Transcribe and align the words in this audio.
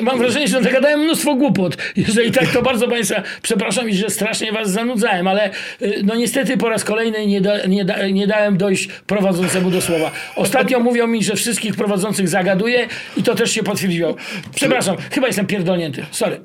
Mam 0.00 0.18
wrażenie, 0.18 0.48
że 0.48 0.62
zagadałem 0.62 1.00
mnóstwo 1.00 1.34
głupot. 1.34 1.76
Jeżeli 1.96 2.32
tak, 2.32 2.48
to 2.48 2.62
bardzo 2.62 2.88
Państwa 2.88 3.22
przepraszam 3.42 3.90
i 3.90 3.94
że 3.94 4.10
strasznie 4.10 4.52
Was 4.52 4.70
zanudzałem, 4.70 5.28
ale 5.28 5.50
y, 5.82 6.00
no 6.04 6.14
niestety 6.14 6.56
po 6.56 6.68
raz 6.68 6.84
kolejny 6.84 7.26
nie, 7.26 7.40
da, 7.40 7.66
nie, 7.66 7.84
da, 7.84 8.08
nie 8.08 8.26
dałem 8.26 8.56
dojść 8.56 8.88
prowadzącemu 9.06 9.70
do 9.70 9.80
słowa. 9.80 10.10
Ostatnio 10.36 10.80
mówią 10.80 11.06
mi, 11.06 11.24
że 11.24 11.36
wszystkich 11.36 11.76
prowadzących 11.76 12.28
zagaduję 12.28 12.88
i 13.16 13.22
to 13.22 13.34
też 13.34 13.50
się 13.50 13.62
potwierdziło. 13.62 14.14
Przepraszam, 14.54 14.96
chyba 15.10 15.26
jestem 15.26 15.46
pierdolnięty. 15.46 16.06
Sorry. 16.10 16.40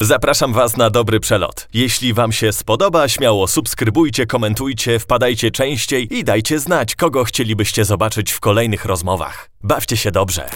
Zapraszam 0.00 0.52
Was 0.52 0.76
na 0.76 0.90
dobry 0.90 1.20
przelot. 1.20 1.68
Jeśli 1.74 2.14
Wam 2.14 2.32
się 2.32 2.52
spodoba, 2.52 3.08
śmiało 3.08 3.46
subskrybujcie, 3.46 4.26
komentujcie, 4.26 4.98
wpadajcie 4.98 5.50
częściej 5.50 6.16
i 6.16 6.24
dajcie 6.24 6.58
znać, 6.58 6.94
kogo 6.94 7.24
chcielibyście 7.24 7.84
zobaczyć 7.84 8.32
w 8.32 8.40
kolejnych 8.40 8.84
rozmowach. 8.84 9.50
Bawcie 9.62 9.96
się 9.96 10.10
dobrze. 10.10 10.48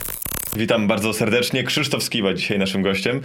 Witam 0.56 0.86
bardzo 0.86 1.12
serdecznie. 1.12 1.64
Krzysztof 1.64 2.02
Skiba 2.02 2.34
dzisiaj 2.34 2.58
naszym 2.58 2.82
gościem. 2.82 3.20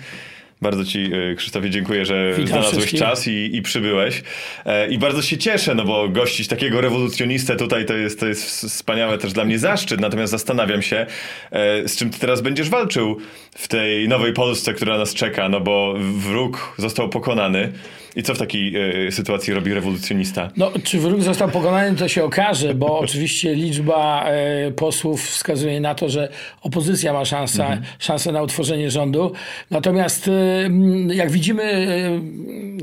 Bardzo 0.62 0.86
Ci, 0.86 1.00
y, 1.14 1.36
Krzysztofie, 1.36 1.70
dziękuję, 1.70 2.06
że 2.06 2.32
Witam 2.32 2.48
znalazłeś 2.48 2.78
wszystkich. 2.78 3.00
czas 3.00 3.28
i, 3.28 3.56
i 3.56 3.62
przybyłeś. 3.62 4.24
E, 4.66 4.88
I 4.88 4.98
bardzo 4.98 5.22
się 5.22 5.38
cieszę, 5.38 5.76
no 5.76 5.84
bo 5.84 6.10
gościć 6.10 6.48
takiego 6.48 6.82
rewolucjonistę 6.82 7.56
tutaj 7.56 7.86
to 7.86 7.94
jest, 7.94 8.20
to 8.20 8.28
jest 8.28 8.50
wspaniałe 8.50 9.18
też 9.18 9.34
dla 9.34 9.46
mnie 9.46 9.60
zaszczyt. 9.60 10.00
Natomiast 10.02 10.32
zastanawiam 10.32 10.82
się, 10.82 11.06
e, 11.52 11.88
z 11.88 11.98
czym 11.98 12.10
Ty 12.10 12.20
teraz 12.20 12.42
będziesz 12.42 12.70
walczył 12.70 13.18
w 13.56 13.68
tej 13.68 14.08
nowej 14.08 14.34
Polsce, 14.34 14.74
która 14.74 14.98
nas 14.98 15.14
czeka, 15.14 15.50
no 15.50 15.60
bo 15.60 15.96
wróg 16.18 16.76
został 16.78 17.10
pokonany. 17.10 17.72
I 18.16 18.24
co 18.24 18.36
w 18.36 18.38
takiej 18.38 18.74
e, 19.08 19.12
sytuacji 19.12 19.54
robi 19.54 19.74
rewolucjonista? 19.74 20.50
No, 20.58 20.72
czy 20.84 21.00
wróg 21.00 21.22
został 21.22 21.50
pokonany, 21.50 21.98
to 21.98 22.08
się 22.08 22.24
okaże, 22.24 22.74
bo 22.74 23.00
oczywiście 23.06 23.56
liczba 23.56 24.26
e, 24.26 24.72
posłów 24.72 25.30
wskazuje 25.30 25.80
na 25.80 25.96
to, 25.96 26.10
że 26.10 26.30
opozycja 26.62 27.14
ma 27.14 27.26
szansę, 27.26 27.82
szansę 28.00 28.32
na 28.32 28.42
utworzenie 28.42 28.92
rządu. 28.92 29.32
Natomiast 29.72 30.30
m, 30.66 31.10
jak 31.14 31.32
widzimy, 31.32 31.88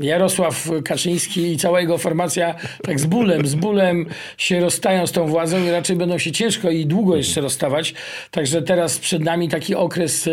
Jarosław 0.01 0.69
Kaczyński 0.85 1.51
i 1.51 1.57
cała 1.57 1.81
jego 1.81 1.97
formacja 1.97 2.55
tak 2.83 2.99
z 2.99 3.05
bólem, 3.05 3.47
z 3.47 3.55
bólem 3.55 4.05
się 4.37 4.59
rozstają 4.59 5.07
z 5.07 5.11
tą 5.11 5.27
władzą 5.27 5.63
i 5.63 5.69
raczej 5.69 5.95
będą 5.95 6.17
się 6.17 6.31
ciężko 6.31 6.69
i 6.69 6.85
długo 6.85 7.15
jeszcze 7.15 7.41
rozstawać. 7.41 7.93
Także 8.31 8.61
teraz 8.61 8.99
przed 8.99 9.23
nami 9.23 9.49
taki 9.49 9.75
okres 9.75 10.29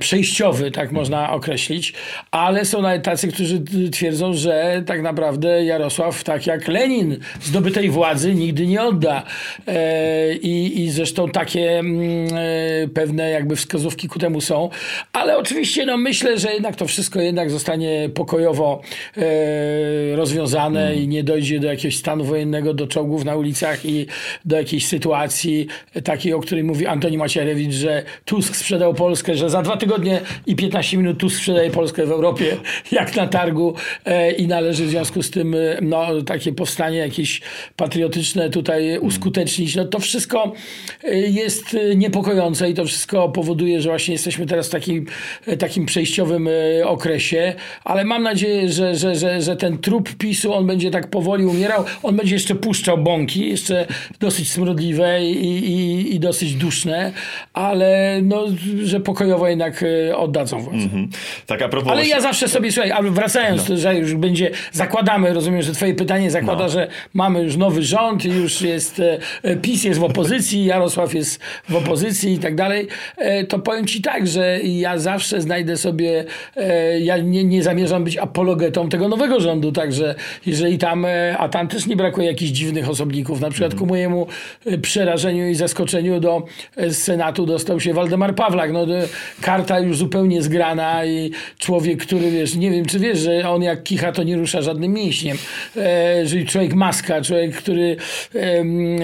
przejściowy, 0.00 0.70
tak 0.70 0.92
można 0.92 1.32
określić, 1.32 1.94
ale 2.30 2.64
są 2.64 2.82
nawet 2.82 3.02
tacy, 3.02 3.28
którzy 3.28 3.60
twierdzą, 3.92 4.34
że 4.34 4.82
tak 4.86 5.02
naprawdę 5.02 5.64
Jarosław, 5.64 6.24
tak 6.24 6.46
jak 6.46 6.68
Lenin, 6.68 7.16
zdobytej 7.40 7.90
władzy 7.90 8.34
nigdy 8.34 8.66
nie 8.66 8.82
odda. 8.82 9.22
E, 9.66 10.34
I, 10.34 10.84
i 10.84 10.90
zresztą 10.90 11.28
takie 11.28 11.78
mm, 11.78 12.28
e, 12.34 12.88
pewne 12.88 13.30
jakby 13.30 13.56
wskazówki 13.56 14.08
ku 14.08 14.18
temu 14.18 14.40
są. 14.40 14.70
Ale 15.12 15.38
oczywiście 15.38 15.86
no, 15.86 15.96
myślę, 15.96 16.38
że 16.38 16.52
jednak 16.52 16.76
to 16.76 16.86
wszystko 16.86 17.20
jednak 17.20 17.50
zostanie 17.50 18.10
pokojowo 18.14 18.80
e, 19.16 20.16
rozwiązane 20.16 20.96
i 20.96 21.08
nie 21.08 21.24
dojdzie 21.24 21.60
do 21.60 21.66
jakiegoś 21.66 21.96
stanu 21.96 22.24
wojennego, 22.24 22.74
do 22.74 22.86
czołgów 22.86 23.24
na 23.24 23.36
ulicach 23.36 23.84
i 23.84 24.06
do 24.44 24.56
jakiejś 24.56 24.86
sytuacji 24.86 25.66
takiej, 26.04 26.32
o 26.32 26.40
której 26.40 26.64
mówi 26.64 26.86
Antoni 26.86 27.18
Macierewicz, 27.18 27.72
że 27.72 28.02
Tusk 28.24 28.56
sprzedał 28.56 28.94
Polskę, 28.94 29.34
że 29.34 29.50
za 29.50 29.62
dwa 29.62 29.76
tygodnie 29.76 30.20
i 30.46 30.56
15 30.56 30.96
minut 30.96 31.18
Tusk 31.18 31.36
sprzedaje 31.36 31.70
Polskę 31.70 32.06
w 32.06 32.10
Europie, 32.10 32.56
jak 32.92 33.16
na 33.16 33.26
targu 33.26 33.57
e, 34.04 34.32
i 34.32 34.46
należy 34.46 34.86
w 34.86 34.90
związku 34.90 35.22
z 35.22 35.30
tym 35.30 35.54
e, 35.54 35.58
no, 35.82 36.22
takie 36.22 36.52
powstanie 36.52 36.98
jakieś 36.98 37.40
patriotyczne 37.76 38.50
tutaj 38.50 38.98
uskutecznić. 38.98 39.76
No, 39.76 39.84
to 39.84 39.98
wszystko 39.98 40.52
e, 41.04 41.18
jest 41.18 41.76
niepokojące 41.96 42.70
i 42.70 42.74
to 42.74 42.84
wszystko 42.84 43.28
powoduje, 43.28 43.80
że 43.80 43.88
właśnie 43.88 44.12
jesteśmy 44.12 44.46
teraz 44.46 44.68
w 44.68 44.70
takim, 44.70 45.06
takim 45.58 45.86
przejściowym 45.86 46.48
okresie, 46.84 47.54
ale 47.84 48.04
mam 48.04 48.22
nadzieję, 48.22 48.68
że, 48.68 48.94
że, 48.94 49.14
że, 49.14 49.42
że 49.42 49.56
ten 49.56 49.78
trup 49.78 50.14
PiSu, 50.14 50.54
on 50.54 50.66
będzie 50.66 50.90
tak 50.90 51.10
powoli 51.10 51.44
umierał, 51.44 51.84
on 52.02 52.16
będzie 52.16 52.34
jeszcze 52.34 52.54
puszczał 52.54 52.98
bąki, 52.98 53.48
jeszcze 53.48 53.86
dosyć 54.20 54.50
smrodliwe 54.50 55.24
i, 55.24 55.46
i, 55.46 56.14
i 56.14 56.20
dosyć 56.20 56.54
duszne, 56.54 57.12
ale 57.52 58.20
no, 58.22 58.44
że 58.82 59.00
pokojowo 59.00 59.48
jednak 59.48 59.84
oddadzą 60.16 60.60
władzę. 60.60 60.88
Tak 61.46 61.62
a 61.62 61.68
propos... 61.68 61.92
Ale 61.92 62.06
ja 62.06 62.20
zawsze 62.20 62.48
sobie, 62.48 62.72
słuchaj, 62.72 62.92
wracając, 63.56 63.82
że 63.82 63.98
już 63.98 64.14
będzie, 64.14 64.50
zakładamy, 64.72 65.34
rozumiem, 65.34 65.62
że 65.62 65.72
twoje 65.72 65.94
pytanie 65.94 66.30
zakłada, 66.30 66.62
No. 66.62 66.68
że 66.68 66.88
mamy 67.14 67.42
już 67.42 67.56
nowy 67.56 67.82
rząd, 67.82 68.24
i 68.24 68.28
już 68.28 68.60
jest, 68.62 69.00
e, 69.00 69.18
e, 69.42 69.56
PiS 69.56 69.84
jest 69.84 70.00
w 70.00 70.04
opozycji, 70.04 70.64
Jarosław 70.64 71.14
jest 71.14 71.40
w 71.68 71.76
opozycji 71.76 72.32
i 72.32 72.38
tak 72.38 72.54
dalej, 72.54 72.88
e, 73.16 73.44
to 73.44 73.58
powiem 73.58 73.86
ci 73.86 74.02
tak, 74.02 74.26
że 74.26 74.60
ja 74.62 74.98
zawsze 74.98 75.40
znajdę 75.40 75.76
sobie, 75.76 76.24
ja 77.00 77.16
nie, 77.18 77.44
nie 77.44 77.62
zamierzam 77.62 78.04
być 78.04 78.16
apologetą 78.18 78.88
tego 78.88 79.08
nowego 79.08 79.40
rządu, 79.40 79.72
także 79.72 80.14
jeżeli 80.46 80.78
tam, 80.78 81.06
a 81.38 81.48
tam 81.48 81.68
też 81.68 81.86
nie 81.86 81.96
brakuje 81.96 82.26
jakichś 82.26 82.50
dziwnych 82.50 82.88
osobników, 82.88 83.40
na 83.40 83.50
przykład 83.50 83.74
ku 83.74 83.86
mojemu 83.86 84.26
e, 84.66 84.78
przerażeniu 84.78 85.48
i 85.48 85.54
zaskoczeniu 85.54 86.20
do 86.20 86.42
Senatu 86.90 87.46
dostał 87.46 87.80
się 87.80 87.94
Waldemar 87.94 88.34
Pawlak, 88.34 88.72
no 88.72 88.86
karta 89.40 89.80
już 89.80 89.96
zupełnie 89.98 90.42
zgrana 90.42 91.04
i 91.04 91.30
człowiek, 91.58 92.02
który 92.02 92.30
wiesz, 92.30 92.54
nie 92.54 92.70
wiem 92.70 92.86
czy 92.86 92.98
wiesz, 92.98 93.18
że 93.18 93.37
on 93.46 93.62
jak 93.62 93.82
kicha 93.82 94.12
to 94.12 94.22
nie 94.22 94.36
rusza 94.36 94.62
żadnym 94.62 94.92
mięśniem, 94.92 95.36
e, 95.76 96.26
czyli 96.26 96.46
człowiek 96.46 96.74
maska, 96.74 97.22
człowiek, 97.22 97.56
który 97.56 97.96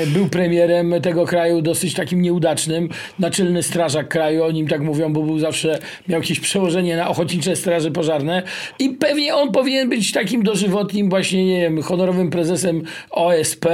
był 0.07 0.29
premierem 0.29 0.95
tego 1.03 1.27
kraju 1.27 1.63
dosyć 1.63 1.95
takim 1.95 2.23
nieudacznym, 2.23 2.89
naczelny 3.19 3.63
strażak 3.63 4.09
kraju, 4.09 4.45
o 4.45 4.51
nim 4.51 4.69
tak 4.69 4.81
mówią, 4.81 5.13
bo 5.13 5.23
był 5.23 5.39
zawsze, 5.39 5.79
miał 6.09 6.21
jakieś 6.21 6.41
przełożenie 6.41 6.97
na 6.97 7.09
ochotnicze 7.09 7.57
straże 7.57 7.91
pożarne. 7.91 8.43
I 8.79 8.91
pewnie 8.91 9.35
on 9.35 9.53
powinien 9.53 9.89
być 9.89 10.13
takim 10.13 10.43
dożywotnim 10.43 11.11
właśnie, 11.11 11.47
nie 11.47 11.61
wiem, 11.61 11.83
honorowym 11.83 12.31
prezesem 12.31 12.83
OSP 13.11 13.67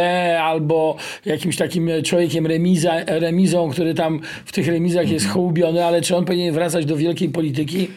albo 0.42 0.96
jakimś 1.26 1.56
takim 1.56 1.90
człowiekiem 2.04 2.46
remiza, 2.46 2.92
remizą, 3.06 3.70
który 3.70 3.94
tam 3.94 4.20
w 4.44 4.52
tych 4.52 4.66
remizach 4.66 5.10
jest 5.10 5.28
hołubiony, 5.28 5.84
ale 5.84 6.02
czy 6.02 6.16
on 6.16 6.24
powinien 6.24 6.54
wracać 6.54 6.86
do 6.86 6.96
wielkiej 6.96 7.28
polityki? 7.28 7.88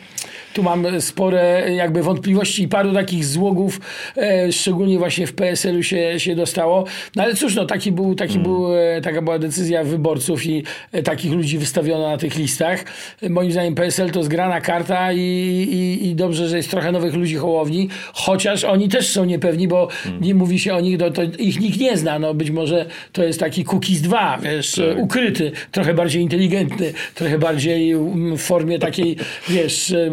Tu 0.53 0.63
mam 0.63 1.01
spore 1.01 1.73
jakby 1.75 2.03
wątpliwości 2.03 2.63
i 2.63 2.67
paru 2.67 2.93
takich 2.93 3.25
złogów, 3.25 3.81
e, 4.17 4.51
szczególnie 4.51 4.97
właśnie 4.97 5.27
w 5.27 5.33
PSL-u 5.33 5.83
się, 5.83 6.19
się 6.19 6.35
dostało. 6.35 6.85
No 7.15 7.23
ale 7.23 7.35
cóż, 7.35 7.55
no, 7.55 7.65
taki 7.65 7.91
był, 7.91 8.15
taki 8.15 8.39
był, 8.39 8.75
e, 8.75 9.01
taka 9.01 9.21
była 9.21 9.39
decyzja 9.39 9.83
wyborców 9.83 10.45
i 10.45 10.63
e, 10.91 11.03
takich 11.03 11.31
ludzi 11.31 11.57
wystawiono 11.57 12.09
na 12.09 12.17
tych 12.17 12.35
listach. 12.35 12.83
E, 13.21 13.29
moim 13.29 13.51
zdaniem 13.51 13.75
PSL 13.75 14.11
to 14.11 14.23
zgrana 14.23 14.61
karta 14.61 15.13
i, 15.13 15.19
i, 15.19 16.07
i 16.07 16.15
dobrze, 16.15 16.49
że 16.49 16.57
jest 16.57 16.69
trochę 16.71 16.91
nowych 16.91 17.13
ludzi 17.13 17.35
hołowni, 17.35 17.89
chociaż 18.13 18.63
oni 18.63 18.89
też 18.89 19.09
są 19.09 19.25
niepewni, 19.25 19.67
bo 19.67 19.87
nie 20.21 20.35
mówi 20.35 20.59
się 20.59 20.73
o 20.73 20.81
nich, 20.81 20.97
to, 20.97 21.11
to 21.11 21.23
ich 21.23 21.59
nikt 21.59 21.79
nie 21.79 21.97
zna. 21.97 22.19
No, 22.19 22.33
być 22.33 22.51
może 22.51 22.85
to 23.11 23.23
jest 23.23 23.39
taki 23.39 23.63
cookies 23.63 24.01
2, 24.01 24.37
wiesz, 24.41 24.79
e, 24.79 24.95
ukryty, 24.95 25.51
trochę 25.71 25.93
bardziej 25.93 26.21
inteligentny, 26.21 26.93
trochę 27.15 27.39
bardziej 27.39 27.91
mm, 27.91 28.37
w 28.37 28.41
formie 28.41 28.79
takiej, 28.79 29.17
wiesz, 29.49 29.91
e, 29.91 29.97
e, 29.97 30.11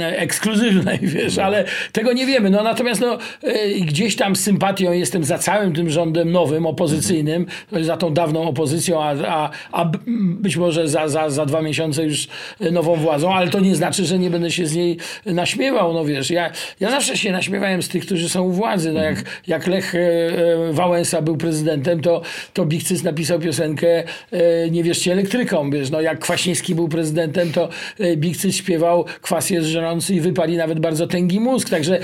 ekskluzywnej, 0.00 0.98
wiesz, 1.16 1.38
ale 1.38 1.64
tego 1.92 2.12
nie 2.12 2.26
wiemy. 2.26 2.50
No 2.50 2.62
natomiast 2.62 3.00
no, 3.00 3.18
e, 3.42 3.70
gdzieś 3.70 4.16
tam 4.16 4.36
z 4.36 4.40
sympatią 4.40 4.92
jestem 4.92 5.24
za 5.24 5.38
całym 5.38 5.72
tym 5.72 5.90
rządem 5.90 6.32
nowym, 6.32 6.66
opozycyjnym, 6.66 7.46
za 7.80 7.96
tą 7.96 8.14
dawną 8.14 8.48
opozycją, 8.48 9.02
a, 9.02 9.14
a, 9.26 9.50
a 9.72 9.90
być 10.06 10.56
może 10.56 10.88
za, 10.88 11.08
za, 11.08 11.30
za 11.30 11.46
dwa 11.46 11.62
miesiące 11.62 12.04
już 12.04 12.28
nową 12.72 12.96
władzą, 12.96 13.34
ale 13.34 13.50
to 13.50 13.60
nie 13.60 13.74
znaczy, 13.74 14.04
że 14.04 14.18
nie 14.18 14.30
będę 14.30 14.50
się 14.50 14.66
z 14.66 14.74
niej 14.74 14.96
naśmiewał, 15.26 15.92
no 15.92 16.04
wiesz, 16.04 16.30
ja, 16.30 16.50
ja 16.80 16.90
zawsze 16.90 17.16
się 17.16 17.32
naśmiewałem 17.32 17.82
z 17.82 17.88
tych, 17.88 18.06
którzy 18.06 18.28
są 18.28 18.42
u 18.42 18.52
władzy, 18.52 18.92
no 18.92 19.02
jak, 19.02 19.24
jak 19.46 19.66
Lech 19.66 19.94
e, 19.94 19.98
e, 19.98 20.72
Wałęsa 20.72 21.22
był 21.22 21.36
prezydentem, 21.36 22.00
to, 22.00 22.22
to 22.52 22.66
Bikcys 22.66 23.02
napisał 23.02 23.38
piosenkę 23.38 24.04
e, 24.32 24.70
Nie 24.70 24.82
wierzcie 24.82 25.12
elektrykom, 25.12 25.70
wiesz, 25.70 25.90
no 25.90 26.00
jak 26.00 26.18
Kwaśniewski 26.18 26.74
był 26.74 26.88
prezydentem, 26.88 27.52
to 27.52 27.68
e, 27.98 28.16
Bikcys 28.16 28.56
śpiewał 28.56 29.04
Kwas 29.40 29.50
jest 29.50 29.68
żerący 29.68 30.14
i 30.14 30.20
wypali 30.20 30.56
nawet 30.56 30.80
bardzo 30.80 31.06
tęgi 31.06 31.40
mózg, 31.40 31.70
także 31.70 31.98
e, 31.98 32.00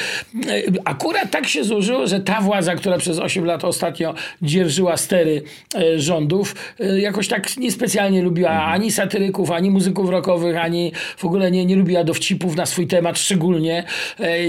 akurat 0.85 1.31
tak 1.31 1.49
się 1.49 1.65
złożyło, 1.65 2.07
że 2.07 2.21
ta 2.21 2.41
władza, 2.41 2.75
która 2.75 2.99
przez 2.99 3.19
8 3.19 3.45
lat 3.45 3.65
ostatnio 3.65 4.15
dzierżyła 4.43 4.97
stery 4.97 5.43
e, 5.75 6.01
rządów, 6.01 6.55
e, 6.81 7.01
jakoś 7.01 7.29
tak 7.29 7.57
niespecjalnie 7.57 8.23
lubiła 8.23 8.51
ani 8.51 8.93
satyryków, 8.93 9.51
ani 9.51 9.71
muzyków 9.71 10.11
rockowych, 10.11 10.57
ani 10.57 10.93
w 11.17 11.25
ogóle 11.25 11.51
nie, 11.51 11.67
nie 11.67 11.77
lubiła 11.77 12.05
dowcipów 12.05 12.57
na 12.57 12.67
swój 12.67 12.87
temat 12.87 13.19
szczególnie. 13.19 13.85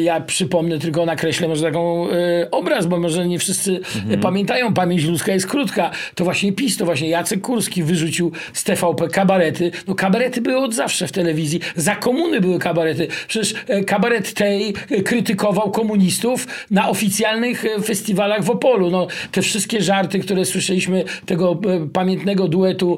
Ja 0.01 0.21
przypomnę 0.21 0.79
tylko, 0.79 1.05
nakreślę 1.05 1.47
może 1.47 1.63
taką 1.63 2.07
obraz, 2.51 2.85
bo 2.85 2.99
może 2.99 3.27
nie 3.27 3.39
wszyscy 3.39 3.79
e, 4.09 4.17
pamiętają, 4.17 4.73
pamięć 4.73 5.03
ludzka 5.03 5.31
jest 5.31 5.47
krótka. 5.47 5.91
To 6.15 6.23
właśnie 6.23 6.53
PiS, 6.53 6.77
to 6.77 6.85
właśnie 6.85 7.09
Jacek 7.09 7.41
Kurski 7.41 7.83
wyrzucił 7.83 8.31
z 8.53 8.63
TVP 8.63 9.07
kabarety. 9.07 9.71
No 9.87 9.95
kabarety 9.95 10.41
były 10.41 10.57
od 10.57 10.73
zawsze 10.73 11.07
w 11.07 11.11
telewizji. 11.11 11.59
Za 11.75 11.95
komuny 11.95 12.41
były 12.41 12.59
kabarety 12.59 12.76
kabarety. 12.77 13.07
Przecież 13.27 13.53
e, 13.67 13.83
kabaret 13.83 14.33
tej 14.33 14.73
e, 14.91 15.01
krytykował 15.01 15.71
komunistów 15.71 16.47
na 16.71 16.89
oficjalnych 16.89 17.65
e, 17.65 17.81
festiwalach 17.81 18.43
w 18.43 18.49
Opolu. 18.49 18.91
No, 18.91 19.07
te 19.31 19.41
wszystkie 19.41 19.81
żarty, 19.81 20.19
które 20.19 20.45
słyszeliśmy, 20.45 21.03
tego 21.25 21.59
pamiętnego 21.93 22.47
duetu 22.47 22.97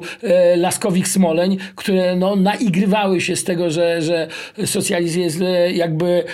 Laskowik-Smoleń, 0.56 1.56
które 1.74 2.16
no, 2.16 2.36
naigrywały 2.36 3.20
się 3.20 3.36
z 3.36 3.44
tego, 3.44 3.70
że, 3.70 4.02
że 4.02 4.28
socjalizm 4.66 5.20
jest 5.20 5.38
jakby 5.72 6.24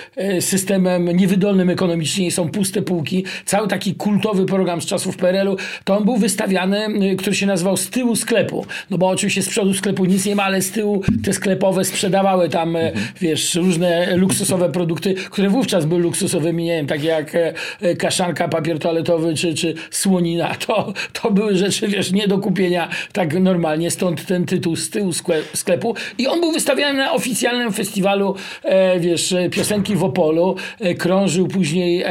systemem 0.41 1.17
niewydolnym 1.17 1.71
ekonomicznie 1.71 2.27
i 2.27 2.31
są 2.31 2.49
puste 2.49 2.83
półki. 2.83 3.25
Cały 3.45 3.69
taki 3.69 3.95
kultowy 3.95 4.47
program 4.47 4.81
z 4.81 4.87
czasów 4.87 5.17
PRL-u, 5.17 5.57
to 5.85 5.97
on 5.97 6.05
był 6.05 6.17
wystawiany, 6.17 6.89
który 7.19 7.37
się 7.37 7.47
nazywał 7.47 7.77
z 7.77 7.91
tyłu 7.91 8.17
sklepu. 8.17 8.67
No 8.91 8.99
bo 8.99 9.09
oczywiście 9.09 9.43
z 9.43 9.49
przodu 9.49 9.75
sklepu 9.75 10.05
nic 10.05 10.27
nie 10.27 10.37
ma, 10.37 10.43
ale 10.43 10.63
z 10.63 10.71
tyłu 10.71 11.03
te 11.25 11.33
sklepowe 11.33 11.85
sprzedawały 11.85 12.49
tam, 12.49 12.77
e, 12.77 12.93
wiesz, 13.21 13.36
różne 13.55 14.17
luksusowe 14.17 14.73
produkty, 14.73 15.15
które 15.15 15.49
wówczas 15.49 15.87
były 15.87 16.01
luksusowymi, 16.01 16.65
nie 16.65 16.77
wiem, 16.77 16.87
takie 16.87 17.07
jak 17.07 17.35
e, 17.35 17.55
e, 17.81 17.97
kaszanka, 17.97 18.49
papier 18.49 18.79
toaletowy 18.79 19.35
czy, 19.35 19.55
czy 19.55 19.75
słonina. 19.91 20.55
To, 20.67 20.93
to 21.13 21.31
były 21.31 21.57
rzeczy, 21.57 21.89
wiesz, 21.89 22.13
nie 22.13 22.29
do 22.29 22.39
kupienia 22.39 22.89
tak 23.13 23.41
normalnie, 23.41 23.91
stąd 23.91 24.27
ten 24.27 24.45
tytuł 24.45 24.77
z 24.77 24.91
tyłu 24.91 25.11
skle- 25.11 25.43
sklepu. 25.55 25.95
I 26.19 26.27
on 26.27 26.41
był 26.41 26.53
wystawiany 26.53 26.99
na 26.99 27.13
oficjalnym 27.13 27.73
festiwalu, 27.73 28.35
e, 28.63 29.01
wiesz, 29.01 29.35
piosenki 29.51 29.97
w 29.97 30.05
Opolu. 30.05 30.57
Krążył 30.99 31.49
później 31.49 32.05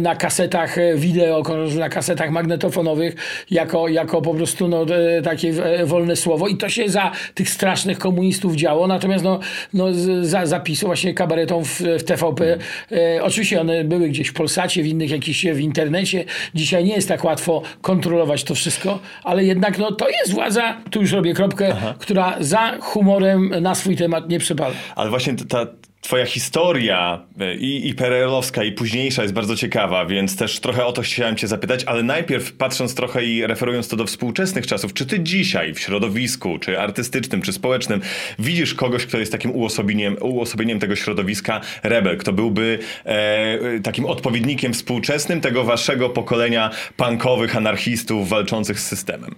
na 0.00 0.16
kasetach 0.16 0.76
wideo, 0.96 1.42
krążył 1.42 1.80
na 1.80 1.88
kasetach 1.88 2.30
magnetofonowych 2.30 3.16
jako, 3.50 3.88
jako 3.88 4.22
po 4.22 4.34
prostu 4.34 4.68
no, 4.68 4.86
takie 5.24 5.52
wolne 5.84 6.16
słowo. 6.16 6.48
I 6.48 6.56
to 6.56 6.68
się 6.68 6.88
za 6.88 7.12
tych 7.34 7.50
strasznych 7.50 7.98
komunistów 7.98 8.56
działo. 8.56 8.86
Natomiast 8.86 9.24
no, 9.24 9.40
no, 9.74 9.86
za 10.26 10.46
zapisu 10.46 10.86
właśnie 10.86 11.14
kabaretom 11.14 11.64
w, 11.64 11.80
w 11.80 12.04
TVP. 12.04 12.58
E, 12.92 13.22
oczywiście 13.22 13.60
one 13.60 13.84
były 13.84 14.08
gdzieś 14.08 14.28
w 14.28 14.32
Polsacie, 14.32 14.82
w 14.82 14.86
innych 14.86 15.10
jakichś 15.10 15.46
w 15.46 15.60
internecie. 15.60 16.24
Dzisiaj 16.54 16.84
nie 16.84 16.94
jest 16.94 17.08
tak 17.08 17.24
łatwo 17.24 17.62
kontrolować 17.82 18.44
to 18.44 18.54
wszystko, 18.54 18.98
ale 19.24 19.44
jednak 19.44 19.78
no, 19.78 19.92
to 19.92 20.08
jest 20.08 20.32
władza, 20.32 20.76
tu 20.90 21.00
już 21.00 21.12
robię 21.12 21.34
kropkę, 21.34 21.76
która 21.98 22.36
za 22.40 22.78
humorem 22.80 23.50
na 23.60 23.74
swój 23.74 23.96
temat 23.96 24.28
nie 24.28 24.38
przypada. 24.38 24.74
Ale 24.96 25.10
właśnie 25.10 25.34
ta 25.48 25.66
twoja 26.06 26.26
historia 26.26 27.26
e, 27.40 27.54
i, 27.54 27.88
i 27.88 27.94
PRL-owska 27.94 28.64
i 28.64 28.72
późniejsza 28.72 29.22
jest 29.22 29.34
bardzo 29.34 29.56
ciekawa, 29.56 30.06
więc 30.06 30.36
też 30.36 30.60
trochę 30.60 30.86
o 30.86 30.92
to 30.92 31.02
chciałem 31.02 31.36
cię 31.36 31.46
zapytać, 31.46 31.84
ale 31.84 32.02
najpierw 32.02 32.52
patrząc 32.52 32.94
trochę 32.94 33.24
i 33.24 33.46
referując 33.46 33.88
to 33.88 33.96
do 33.96 34.04
współczesnych 34.04 34.66
czasów, 34.66 34.94
czy 34.94 35.06
ty 35.06 35.20
dzisiaj 35.20 35.74
w 35.74 35.80
środowisku, 35.80 36.58
czy 36.58 36.80
artystycznym, 36.80 37.42
czy 37.42 37.52
społecznym 37.52 38.00
widzisz 38.38 38.74
kogoś, 38.74 39.06
kto 39.06 39.18
jest 39.18 39.32
takim 39.32 39.50
uosobieniem, 39.50 40.16
uosobieniem 40.20 40.78
tego 40.78 40.96
środowiska 40.96 41.60
rebel, 41.82 42.18
kto 42.18 42.32
byłby 42.32 42.78
e, 43.04 43.80
takim 43.80 44.06
odpowiednikiem 44.06 44.72
współczesnym 44.72 45.40
tego 45.40 45.64
waszego 45.64 46.10
pokolenia 46.10 46.70
punkowych 46.96 47.56
anarchistów 47.56 48.28
walczących 48.28 48.80
z 48.80 48.86
systemem? 48.86 49.34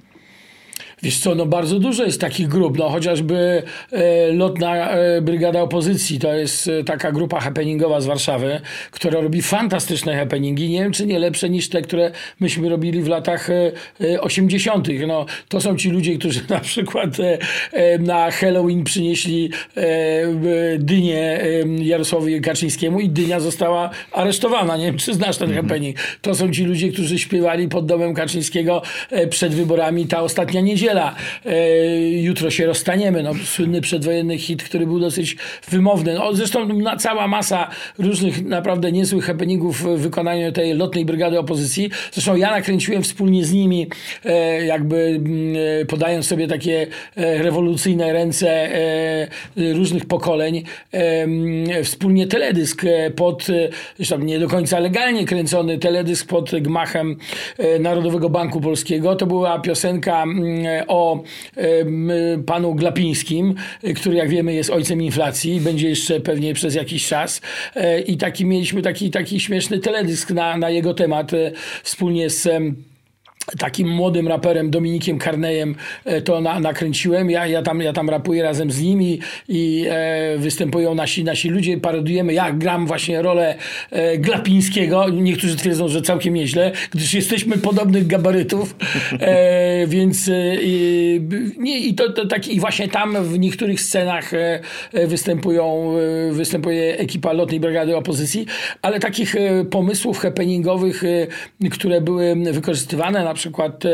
Wiesz 1.02 1.18
co, 1.18 1.34
no 1.34 1.46
bardzo 1.46 1.78
dużo 1.78 2.04
jest 2.04 2.20
takich 2.20 2.48
grup, 2.48 2.78
no 2.78 2.88
chociażby 2.88 3.62
e, 3.92 4.32
Lotna 4.32 4.90
e, 4.90 5.20
Brygada 5.20 5.62
Opozycji, 5.62 6.18
to 6.18 6.32
jest 6.32 6.68
e, 6.68 6.84
taka 6.84 7.12
grupa 7.12 7.40
happeningowa 7.40 8.00
z 8.00 8.06
Warszawy, 8.06 8.60
która 8.90 9.20
robi 9.20 9.42
fantastyczne 9.42 10.16
happeningi, 10.16 10.70
nie 10.70 10.82
wiem 10.82 10.92
czy 10.92 11.06
nie 11.06 11.18
lepsze 11.18 11.50
niż 11.50 11.68
te, 11.68 11.82
które 11.82 12.10
myśmy 12.40 12.68
robili 12.68 13.02
w 13.02 13.08
latach 13.08 13.50
e, 13.50 13.72
e, 14.00 14.20
80. 14.20 14.88
No, 15.06 15.26
to 15.48 15.60
są 15.60 15.76
ci 15.76 15.90
ludzie, 15.90 16.18
którzy 16.18 16.40
na 16.50 16.60
przykład 16.60 17.20
e, 17.20 17.38
e, 17.72 17.98
na 17.98 18.30
Halloween 18.30 18.84
przynieśli 18.84 19.50
e, 19.76 19.80
e, 19.80 20.78
dynię 20.78 21.40
e, 21.42 21.84
Jarosławowi 21.84 22.40
Kaczyńskiemu 22.40 23.00
i 23.00 23.08
dynia 23.08 23.40
została 23.40 23.90
aresztowana. 24.12 24.76
Nie 24.76 24.86
wiem, 24.86 24.96
czy 24.96 25.14
znasz 25.14 25.36
ten 25.36 25.54
happening. 25.54 25.96
To 26.22 26.34
są 26.34 26.52
ci 26.52 26.64
ludzie, 26.64 26.92
którzy 26.92 27.18
śpiewali 27.18 27.68
pod 27.68 27.86
domem 27.86 28.14
Kaczyńskiego 28.14 28.82
e, 29.10 29.26
przed 29.26 29.54
wyborami 29.54 30.06
ta 30.06 30.22
ostatnia 30.22 30.60
niedziela. 30.60 30.87
E, 30.94 32.08
jutro 32.08 32.50
się 32.50 32.66
rozstaniemy. 32.66 33.22
No, 33.22 33.34
słynny 33.44 33.80
przedwojenny 33.80 34.38
hit, 34.38 34.62
który 34.62 34.86
był 34.86 35.00
dosyć 35.00 35.36
wymowny. 35.70 36.14
No, 36.14 36.34
zresztą 36.34 36.68
na, 36.68 36.96
cała 36.96 37.28
masa 37.28 37.70
różnych 37.98 38.44
naprawdę 38.44 38.92
niezłych 38.92 39.24
happeningów 39.24 39.82
w 39.82 39.98
wykonaniu 39.98 40.52
tej 40.52 40.74
lotnej 40.74 41.04
brygady 41.04 41.38
opozycji. 41.38 41.90
Zresztą 42.12 42.36
ja 42.36 42.50
nakręciłem 42.50 43.02
wspólnie 43.02 43.44
z 43.44 43.52
nimi, 43.52 43.86
e, 44.24 44.64
jakby 44.66 44.96
mm, 44.96 45.56
e, 45.82 45.84
podając 45.84 46.26
sobie 46.26 46.48
takie 46.48 46.86
rewolucyjne 47.16 48.12
ręce 48.12 48.68
różnych 49.56 50.06
pokoleń, 50.06 50.62
mm, 50.92 51.84
wspólnie 51.84 52.26
teledysk 52.26 52.82
pod, 53.16 53.46
zresztą 53.96 54.18
nie 54.18 54.38
do 54.38 54.48
końca 54.48 54.78
legalnie 54.78 55.24
kręcony 55.24 55.78
teledysk 55.78 56.28
pod 56.28 56.50
gmachem 56.50 57.16
Narodowego 57.80 58.30
Banku 58.30 58.60
Polskiego. 58.60 59.16
To 59.16 59.26
była 59.26 59.58
piosenka 59.58 60.22
mm, 60.22 60.77
o 60.86 61.22
panu 62.46 62.74
Glapińskim, 62.74 63.54
który 63.96 64.16
jak 64.16 64.28
wiemy 64.28 64.54
jest 64.54 64.70
ojcem 64.70 65.02
inflacji 65.02 65.60
będzie 65.60 65.88
jeszcze 65.88 66.20
pewnie 66.20 66.54
przez 66.54 66.74
jakiś 66.74 67.08
czas. 67.08 67.40
E, 67.76 68.00
I 68.00 68.16
taki 68.16 68.44
mieliśmy 68.44 68.82
taki, 68.82 69.10
taki 69.10 69.40
śmieszny 69.40 69.78
teledysk 69.78 70.30
na, 70.30 70.56
na 70.56 70.70
jego 70.70 70.94
temat 70.94 71.34
e, 71.34 71.52
wspólnie 71.82 72.30
z 72.30 72.48
takim 73.58 73.88
młodym 73.88 74.28
raperem 74.28 74.70
Dominikiem 74.70 75.18
Karnejem 75.18 75.74
e, 76.04 76.22
to 76.22 76.40
na, 76.40 76.60
nakręciłem. 76.60 77.30
Ja, 77.30 77.46
ja, 77.46 77.62
tam, 77.62 77.80
ja 77.80 77.92
tam 77.92 78.10
rapuję 78.10 78.42
razem 78.42 78.70
z 78.70 78.80
nimi 78.80 79.20
i 79.48 79.86
e, 79.90 80.38
występują 80.38 80.94
nasi, 80.94 81.24
nasi 81.24 81.48
ludzie, 81.48 81.78
parodujemy. 81.78 82.32
Ja 82.32 82.52
gram 82.52 82.86
właśnie 82.86 83.22
rolę 83.22 83.54
e, 83.90 84.18
Glapińskiego. 84.18 85.08
Niektórzy 85.08 85.56
twierdzą, 85.56 85.88
że 85.88 86.02
całkiem 86.02 86.34
nieźle, 86.34 86.72
gdyż 86.90 87.14
jesteśmy 87.14 87.58
podobnych 87.58 88.06
gabarytów. 88.06 88.74
E, 89.20 89.86
więc 89.86 90.28
e, 90.28 90.56
i, 90.62 91.20
nie, 91.58 91.78
i 91.78 91.94
to, 91.94 92.12
to 92.12 92.26
taki, 92.26 92.56
i 92.56 92.60
właśnie 92.60 92.88
tam 92.88 93.24
w 93.24 93.38
niektórych 93.38 93.80
scenach 93.80 94.34
e, 94.34 94.60
występują, 95.06 95.94
występuje 96.30 96.98
ekipa 96.98 97.32
Lotnej 97.32 97.60
Brygady 97.60 97.96
Opozycji, 97.96 98.46
ale 98.82 99.00
takich 99.00 99.34
pomysłów 99.70 100.18
happeningowych, 100.18 101.02
które 101.70 102.00
były 102.00 102.36
wykorzystywane, 102.52 103.24
na 103.24 103.34
przykład 103.38 103.84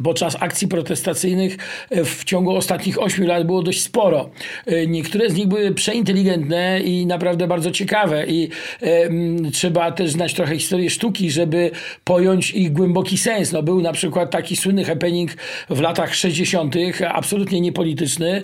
e, 0.00 0.02
podczas 0.02 0.36
akcji 0.40 0.68
protestacyjnych 0.68 1.56
e, 1.90 2.04
w 2.04 2.24
ciągu 2.24 2.56
ostatnich 2.56 3.02
8 3.02 3.26
lat 3.26 3.46
było 3.46 3.62
dość 3.62 3.82
sporo. 3.82 4.30
E, 4.66 4.86
Niektóre 4.86 5.30
z 5.30 5.34
nich 5.34 5.46
były 5.46 5.74
przeinteligentne 5.74 6.80
i 6.80 7.06
naprawdę 7.06 7.46
bardzo 7.46 7.70
ciekawe 7.70 8.26
i 8.26 8.48
e, 8.82 9.08
trzeba 9.52 9.92
też 9.92 10.10
znać 10.10 10.34
trochę 10.34 10.54
historię 10.58 10.90
sztuki, 10.90 11.30
żeby 11.30 11.70
pojąć 12.04 12.50
ich 12.50 12.72
głęboki 12.72 13.18
sens. 13.18 13.52
No, 13.52 13.62
był 13.62 13.80
na 13.80 13.92
przykład 13.92 14.30
taki 14.30 14.56
słynny 14.56 14.84
happening 14.84 15.30
w 15.70 15.80
latach 15.80 16.14
60., 16.14 16.74
absolutnie 17.08 17.60
niepolityczny. 17.60 18.42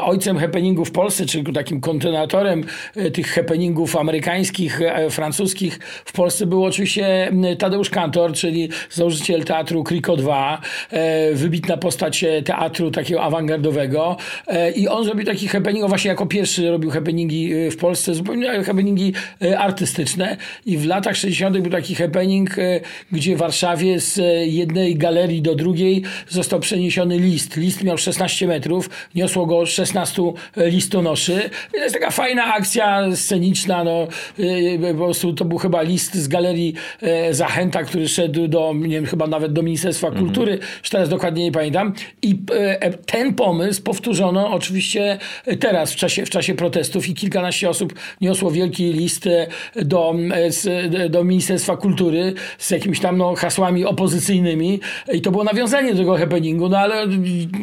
Ojcem 0.00 0.38
happeningu 0.38 0.84
w 0.84 0.90
Polsce, 0.90 1.26
czy 1.26 1.44
takim 1.44 1.80
kontynuatorem 1.80 2.64
tych 3.12 3.26
happeningów 3.26 3.96
amerykańskich, 3.96 4.80
francuskich 5.10 5.78
w 6.04 6.12
Polsce 6.12 6.46
był 6.46 6.64
oczywiście 6.64 7.32
Tadeusz 7.58 7.90
Kantor, 7.90 8.32
czyli 8.32 8.68
założyciel 8.90 9.44
teatru 9.44 9.84
Kriko 9.84 10.16
2, 10.16 10.60
e, 10.90 10.93
wybitna 11.34 11.76
postać 11.76 12.24
e, 12.24 12.42
teatru 12.42 12.90
takiego 12.90 13.22
awangardowego 13.22 14.16
e, 14.46 14.70
i 14.70 14.88
on 14.88 15.04
zrobił 15.04 15.26
taki 15.26 15.48
happening, 15.48 15.84
on 15.84 15.88
właśnie 15.88 16.08
jako 16.08 16.26
pierwszy 16.26 16.70
robił 16.70 16.90
happeningi 16.90 17.52
e, 17.52 17.70
w 17.70 17.76
Polsce, 17.76 18.14
zupełnie 18.14 18.64
happeningi 18.64 19.12
e, 19.42 19.58
artystyczne 19.58 20.36
i 20.66 20.78
w 20.78 20.86
latach 20.86 21.16
60. 21.16 21.58
był 21.58 21.70
taki 21.70 21.94
happening, 21.94 22.58
e, 22.58 22.80
gdzie 23.12 23.36
w 23.36 23.38
Warszawie 23.38 24.00
z 24.00 24.18
e, 24.18 24.22
jednej 24.46 24.96
galerii 24.96 25.42
do 25.42 25.54
drugiej 25.54 26.02
został 26.28 26.60
przeniesiony 26.60 27.18
list. 27.18 27.56
List 27.56 27.84
miał 27.84 27.98
16 27.98 28.46
metrów, 28.46 28.90
niosło 29.14 29.46
go 29.46 29.66
16 29.66 30.22
listonoszy. 30.56 31.50
I 31.68 31.76
to 31.76 31.82
jest 31.82 31.94
taka 31.94 32.10
fajna 32.10 32.54
akcja 32.54 33.16
sceniczna, 33.16 33.84
no, 33.84 34.08
e, 34.38 34.92
po 34.92 35.04
prostu 35.04 35.32
to 35.32 35.44
był 35.44 35.58
chyba 35.58 35.82
list 35.82 36.14
z 36.14 36.28
galerii 36.28 36.74
e, 37.02 37.34
Zachęta, 37.34 37.82
który 37.82 38.08
szedł 38.08 38.48
do, 38.48 38.74
nie 38.74 38.88
wiem, 38.88 39.06
chyba 39.06 39.26
nawet 39.26 39.52
do 39.52 39.62
Ministerstwa 39.62 40.10
Kultury, 40.10 40.58
już 40.80 40.90
teraz 40.90 41.08
dokładnie 41.08 41.44
nie 41.44 41.52
pamiętam. 41.52 41.92
I 42.22 42.38
e, 42.52 42.90
ten 42.90 43.34
pomysł 43.34 43.82
powtórzono 43.82 44.50
oczywiście 44.50 45.18
teraz 45.60 45.92
w 45.92 45.96
czasie, 45.96 46.26
w 46.26 46.30
czasie 46.30 46.54
protestów 46.54 47.08
i 47.08 47.14
kilkanaście 47.14 47.70
osób 47.70 47.94
niosło 48.20 48.50
wielki 48.50 48.92
list 48.92 49.26
e, 49.26 49.46
do, 49.76 50.14
e, 50.64 51.08
do 51.08 51.24
Ministerstwa 51.24 51.76
Kultury 51.76 52.34
z 52.58 52.70
jakimiś 52.70 53.00
tam 53.00 53.18
no, 53.18 53.34
hasłami 53.34 53.84
opozycyjnymi 53.84 54.80
i 55.12 55.20
to 55.20 55.30
było 55.30 55.44
nawiązanie 55.44 55.92
do 55.92 55.98
tego 55.98 56.16
happeningu, 56.16 56.68
no 56.68 56.78
ale 56.78 57.06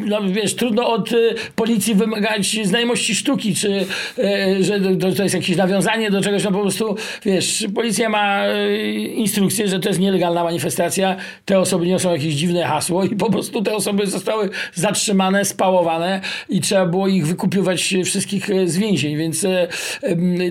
no, 0.06 0.22
wiesz, 0.28 0.54
trudno 0.54 0.88
od 0.92 1.12
e, 1.12 1.16
policji 1.56 1.94
wymagać 1.94 2.56
znajomości 2.64 3.14
sztuki, 3.14 3.54
czy 3.54 3.86
e, 4.18 4.62
że 4.64 4.80
to, 5.16 5.22
jest 5.22 5.34
jakieś 5.34 5.56
nawiązanie 5.56 6.10
do 6.10 6.20
czegoś, 6.20 6.44
no 6.44 6.52
po 6.52 6.60
prostu 6.60 6.96
wiesz, 7.24 7.66
policja 7.74 8.08
ma 8.08 8.44
e, 8.46 8.76
instrukcję, 9.06 9.68
że 9.68 9.80
to 9.80 9.88
jest 9.88 10.00
nielegalna 10.00 10.44
manifestacja, 10.44 11.16
te 11.44 11.58
osoby 11.58 11.86
niosą 11.86 12.12
jakieś 12.12 12.34
dziwne 12.34 12.64
hasło 12.64 13.01
stało 13.02 13.14
i 13.14 13.16
po 13.16 13.30
prostu 13.30 13.62
te 13.62 13.74
osoby 13.74 14.06
zostały 14.06 14.50
zatrzymane, 14.74 15.44
spałowane 15.44 16.20
i 16.48 16.60
trzeba 16.60 16.86
było 16.86 17.08
ich 17.08 17.26
wykupywać 17.26 17.94
wszystkich 18.04 18.48
z 18.64 18.76
więzień, 18.76 19.16
więc 19.16 19.44
e, 19.44 19.68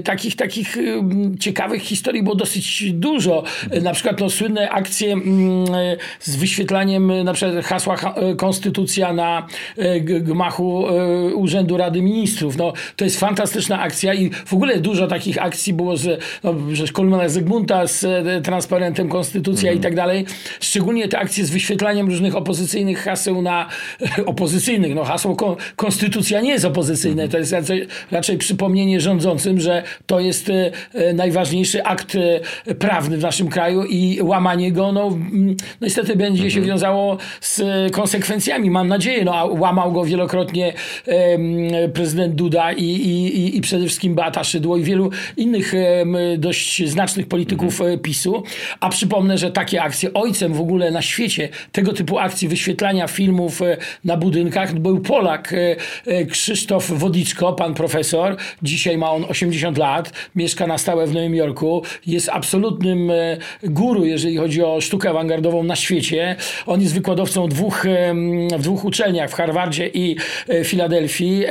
takich, 0.03 0.35
takich 0.35 0.77
ciekawych 1.39 1.81
historii 1.81 2.23
było 2.23 2.35
dosyć 2.35 2.91
dużo. 2.93 3.43
Na 3.81 3.93
przykład 3.93 4.19
no, 4.19 4.29
słynne 4.29 4.69
akcje 4.69 5.15
z 6.19 6.35
wyświetlaniem 6.35 7.23
na 7.23 7.33
przykład 7.33 7.65
hasła 7.65 7.95
Konstytucja 8.37 9.13
na 9.13 9.47
gmachu 10.01 10.85
Urzędu 11.35 11.77
Rady 11.77 12.01
Ministrów. 12.01 12.57
No, 12.57 12.73
to 12.95 13.05
jest 13.05 13.19
fantastyczna 13.19 13.79
akcja 13.79 14.13
i 14.13 14.29
w 14.29 14.53
ogóle 14.53 14.79
dużo 14.79 15.07
takich 15.07 15.43
akcji 15.43 15.73
było, 15.73 15.97
że, 15.97 16.17
no, 16.43 16.53
Zygmunta 17.27 17.87
z 17.87 18.03
e, 18.03 18.41
transparentem 18.41 19.09
Konstytucja 19.09 19.69
mm. 19.69 19.79
i 19.79 19.83
tak 19.83 19.95
dalej. 19.95 20.25
Szczególnie 20.59 21.07
te 21.07 21.19
akcje 21.19 21.45
z 21.45 21.49
wyświetlaniem 21.49 22.07
różnych 22.07 22.35
opozycyjnych 22.41 23.03
haseł 23.03 23.41
na 23.41 23.67
opozycyjnych. 24.25 24.95
No, 24.95 25.03
hasło 25.03 25.35
ko, 25.35 25.57
Konstytucja 25.75 26.41
nie 26.41 26.51
jest 26.51 26.65
opozycyjne. 26.65 27.23
Mm. 27.23 27.31
To 27.31 27.37
jest 27.37 27.51
raczej, 27.51 27.87
raczej 28.11 28.37
przypomnienie 28.37 29.01
rządzącym, 29.01 29.59
że 29.59 29.83
to 30.05 30.19
jest 30.19 30.49
e, 30.49 30.71
e, 30.93 31.13
najważniejszy 31.13 31.83
akt 31.83 32.17
prawny 32.79 33.17
w 33.17 33.21
naszym 33.21 33.47
kraju 33.47 33.83
i 33.83 34.21
łamanie 34.21 34.71
go, 34.71 34.91
no, 34.91 35.17
niestety 35.81 36.15
będzie 36.15 36.41
mm. 36.41 36.51
się 36.51 36.59
mhm. 36.59 36.67
wiązało 36.67 37.17
z 37.41 37.61
konsekwencjami, 37.91 38.69
mam 38.69 38.87
nadzieję. 38.87 39.25
No, 39.25 39.35
a 39.35 39.45
łamał 39.45 39.91
go 39.91 40.05
wielokrotnie 40.05 40.73
prezydent 41.93 42.35
Duda 42.35 42.71
i, 42.71 42.83
i, 42.83 43.57
i 43.57 43.61
przede 43.61 43.85
wszystkim 43.85 44.15
Beata 44.15 44.43
Szydło 44.43 44.77
i 44.77 44.83
wielu 44.83 45.11
innych 45.37 45.73
dość 46.37 46.89
znacznych 46.89 47.27
polityków 47.27 47.81
mhm. 47.81 47.99
PiSu. 47.99 48.43
A 48.79 48.89
przypomnę, 48.89 49.37
że 49.37 49.51
takie 49.51 49.83
akcje, 49.83 50.13
ojcem 50.13 50.53
w 50.53 50.61
ogóle 50.61 50.91
na 50.91 51.01
świecie 51.01 51.49
tego 51.71 51.93
typu 51.93 52.19
akcji 52.31 52.47
wyświetlania 52.47 53.07
filmów 53.07 53.61
e, 53.61 53.77
na 54.05 54.17
budynkach 54.17 54.73
był 54.73 54.99
Polak 54.99 55.53
e, 55.53 55.75
e, 56.05 56.25
Krzysztof 56.25 56.91
Wodiczko, 56.91 57.53
pan 57.53 57.73
profesor. 57.73 58.35
Dzisiaj 58.63 58.97
ma 58.97 59.11
on 59.11 59.25
80 59.29 59.77
lat, 59.77 60.11
mieszka 60.35 60.67
na 60.67 60.77
stałe 60.77 61.07
w 61.07 61.13
Nowym 61.13 61.35
Jorku. 61.35 61.83
Jest 62.07 62.29
absolutnym 62.29 63.11
guru, 63.63 64.05
jeżeli 64.05 64.37
chodzi 64.37 64.63
o 64.63 64.81
sztukę 64.81 65.09
awangardową 65.09 65.63
na 65.63 65.75
świecie. 65.75 66.35
On 66.65 66.81
jest 66.81 66.93
wykładowcą 66.93 67.47
dwóch, 67.47 67.85
w 68.57 68.61
dwóch 68.61 68.85
uczelniach, 68.85 69.29
w 69.29 69.33
Harvardzie 69.33 69.87
i 69.87 70.15
Filadelfii, 70.63 71.43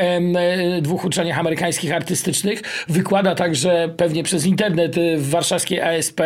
dwóch 0.82 1.04
uczelniach 1.04 1.38
amerykańskich 1.38 1.92
artystycznych. 1.92 2.62
Wykłada 2.88 3.34
także 3.34 3.94
pewnie 3.96 4.22
przez 4.22 4.46
internet 4.46 4.96
w 5.16 5.30
warszawskiej 5.30 5.80
ASP 5.80 6.20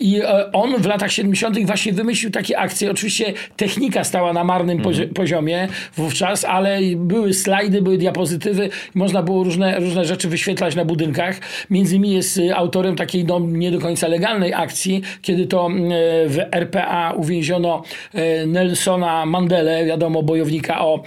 i 0.00 0.22
on 0.52 0.82
w 0.82 0.86
latach 0.86 1.12
70. 1.12 1.66
właśnie 1.66 1.92
wymyślił 1.92 2.30
takie 2.30 2.58
akcje. 2.58 2.90
Oczywiście 2.90 3.32
technika 3.74 4.04
stała 4.04 4.32
na 4.32 4.44
marnym 4.44 4.78
mhm. 4.78 5.08
poziomie 5.08 5.68
wówczas, 5.96 6.44
ale 6.44 6.80
były 6.96 7.34
slajdy, 7.34 7.82
były 7.82 7.98
diapozytywy, 7.98 8.68
można 8.94 9.22
było 9.22 9.44
różne, 9.44 9.80
różne 9.80 10.04
rzeczy 10.04 10.28
wyświetlać 10.28 10.74
na 10.74 10.84
budynkach. 10.84 11.40
Między 11.70 11.96
innymi 11.96 12.14
jest 12.14 12.36
y, 12.36 12.54
autorem 12.54 12.96
takiej 12.96 13.24
no, 13.24 13.40
nie 13.40 13.70
do 13.70 13.78
końca 13.78 14.08
legalnej 14.08 14.54
akcji, 14.54 15.02
kiedy 15.22 15.46
to 15.46 15.68
y, 15.68 15.72
w 16.28 16.38
RPA 16.52 17.12
uwięziono 17.16 17.82
Nelsona 18.46 19.26
Mandelę, 19.26 19.84
wiadomo, 19.84 20.22
bojownika 20.22 20.84
o 20.84 21.02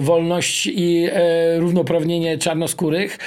wolność 0.00 0.66
i 0.66 1.08
równoprawnienie 1.58 2.38
czarnoskórych. 2.38 3.18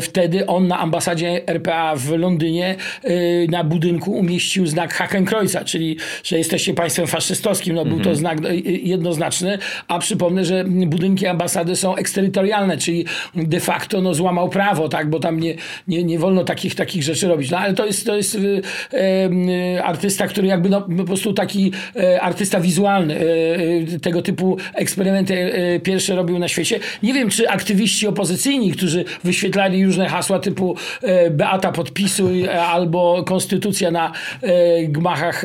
Wtedy 0.00 0.46
on 0.46 0.68
na 0.68 0.78
ambasadzie 0.78 1.40
RPA 1.46 1.96
w 1.96 2.10
Londynie 2.10 2.76
y, 3.04 3.46
na 3.50 3.64
budynku 3.64 4.12
umieścił 4.12 4.66
znak 4.66 4.94
Hakenkreuza, 4.94 5.64
czyli 5.64 5.96
że 6.24 6.38
jesteście 6.38 6.74
państwem 6.74 7.06
faszystowskim. 7.06 7.74
No, 7.74 7.84
był 7.84 7.99
to 8.02 8.10
mhm. 8.10 8.16
znak 8.16 8.44
y, 8.44 8.56
jednoznaczny, 8.82 9.58
a 9.88 9.98
przypomnę, 9.98 10.44
że 10.44 10.64
budynki 10.64 11.26
ambasady 11.26 11.76
są 11.76 11.96
eksterytorialne, 11.96 12.78
czyli 12.78 13.04
de 13.34 13.60
facto 13.60 14.00
no, 14.00 14.14
złamał 14.14 14.48
prawo, 14.48 14.88
tak, 14.88 15.10
bo 15.10 15.20
tam 15.20 15.40
nie, 15.40 15.54
nie, 15.88 16.04
nie 16.04 16.18
wolno 16.18 16.44
takich, 16.44 16.74
takich 16.74 17.02
rzeczy 17.02 17.28
robić. 17.28 17.50
No, 17.50 17.58
ale 17.58 17.74
to 17.74 17.86
jest, 17.86 18.06
to 18.06 18.16
jest 18.16 18.34
y, 18.34 18.62
y, 18.94 19.82
artysta, 19.84 20.26
który 20.26 20.48
jakby 20.48 20.68
no, 20.68 20.80
po 20.82 21.04
prostu 21.04 21.32
taki 21.32 21.72
y, 21.96 22.20
artysta 22.20 22.60
wizualny. 22.60 23.20
Y, 23.20 24.00
tego 24.02 24.22
typu 24.22 24.56
eksperymenty 24.74 25.52
pierwsze 25.82 26.16
robił 26.16 26.38
na 26.38 26.48
świecie. 26.48 26.80
Nie 27.02 27.14
wiem, 27.14 27.30
czy 27.30 27.48
aktywiści 27.48 28.06
opozycyjni, 28.06 28.72
którzy 28.72 29.04
wyświetlali 29.24 29.84
różne 29.84 30.08
hasła 30.08 30.38
typu 30.38 30.76
e, 31.02 31.30
Beata 31.30 31.72
podpisuj 31.72 32.44
e, 32.44 32.62
albo 32.62 33.24
konstytucja 33.24 33.90
na 33.90 34.12
e, 34.42 34.84
gmachach 34.84 35.42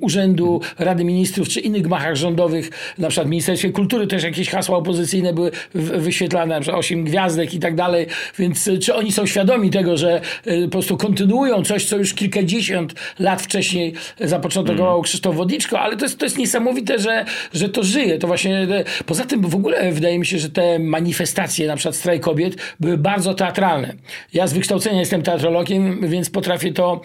Urzędu 0.00 0.60
Rady 0.92 1.04
Ministrów 1.04 1.48
czy 1.48 1.60
innych 1.60 1.82
gmachach 1.82 2.16
rządowych, 2.16 2.70
na 2.98 3.08
przykład 3.08 3.26
w 3.26 3.30
Ministerstwie 3.30 3.70
Kultury 3.70 4.06
też 4.06 4.22
jakieś 4.22 4.50
hasła 4.50 4.76
opozycyjne 4.76 5.32
były 5.32 5.50
wyświetlane, 5.74 6.54
na 6.54 6.60
przykład 6.60 6.80
8 6.80 7.04
gwiazdek 7.04 7.54
i 7.54 7.58
tak 7.58 7.74
dalej, 7.74 8.06
więc 8.38 8.70
czy 8.82 8.94
oni 8.94 9.12
są 9.12 9.26
świadomi 9.26 9.70
tego, 9.70 9.96
że 9.96 10.20
po 10.64 10.70
prostu 10.70 10.96
kontynuują 10.96 11.62
coś, 11.64 11.84
co 11.84 11.96
już 11.96 12.14
kilkadziesiąt 12.14 12.94
lat 13.18 13.42
wcześniej 13.42 13.94
zapoczątkował 14.20 14.94
mm. 14.94 15.02
Krzysztof 15.02 15.36
Wodniczko, 15.36 15.80
ale 15.80 15.96
to 15.96 16.04
jest, 16.04 16.18
to 16.18 16.26
jest 16.26 16.38
niesamowite, 16.38 16.98
że, 16.98 17.24
że 17.52 17.68
to 17.68 17.82
żyje. 17.82 18.18
To 18.18 18.26
właśnie, 18.26 18.66
poza 19.06 19.24
tym 19.24 19.40
w 19.40 19.54
ogóle 19.54 19.92
wydaje 19.92 20.18
mi 20.18 20.26
się, 20.26 20.38
że 20.38 20.50
te 20.50 20.78
manifestacje, 20.78 21.66
na 21.66 21.76
przykład 21.76 21.96
strajk 21.96 22.22
kobiet, 22.22 22.56
były 22.80 22.98
bardzo 22.98 23.34
teatralne. 23.34 23.94
Ja 24.34 24.46
z 24.46 24.52
wykształcenia 24.52 25.00
jestem 25.00 25.22
teatrologiem, 25.22 26.08
więc 26.08 26.30
potrafię 26.30 26.72
to 26.72 27.00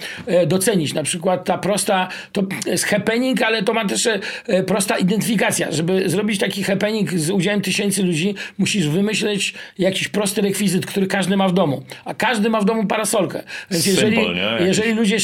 docenić. 0.48 0.94
Na 0.94 1.04
przykład 1.04 1.46
ta 1.46 1.58
prosta, 1.58 2.08
to 2.32 2.44
jest 2.66 2.86
happening, 2.86 3.42
ale 3.42 3.64
to 3.64 3.74
ma 3.78 3.90
też 3.90 4.08
e, 4.48 4.64
prosta 4.64 4.98
identyfikacja. 4.98 5.72
Żeby 5.72 6.10
zrobić 6.10 6.40
taki 6.40 6.64
happening 6.64 7.14
z 7.14 7.30
udziałem 7.30 7.62
tysięcy 7.62 8.04
ludzi, 8.04 8.36
musisz 8.58 8.88
wymyśleć 8.90 9.54
jakiś 9.80 10.08
prosty 10.08 10.42
rekwizyt, 10.42 10.86
który 10.86 11.08
każdy 11.08 11.38
ma 11.38 11.48
w 11.48 11.54
domu. 11.54 11.84
A 12.06 12.14
każdy 12.14 12.50
ma 12.50 12.62
w 12.62 12.66
domu 12.66 12.88
parasolkę. 12.88 13.44
Więc 13.72 13.86
jeżeli, 13.86 14.18
jeżeli 14.60 14.94
ludzie, 14.94 15.18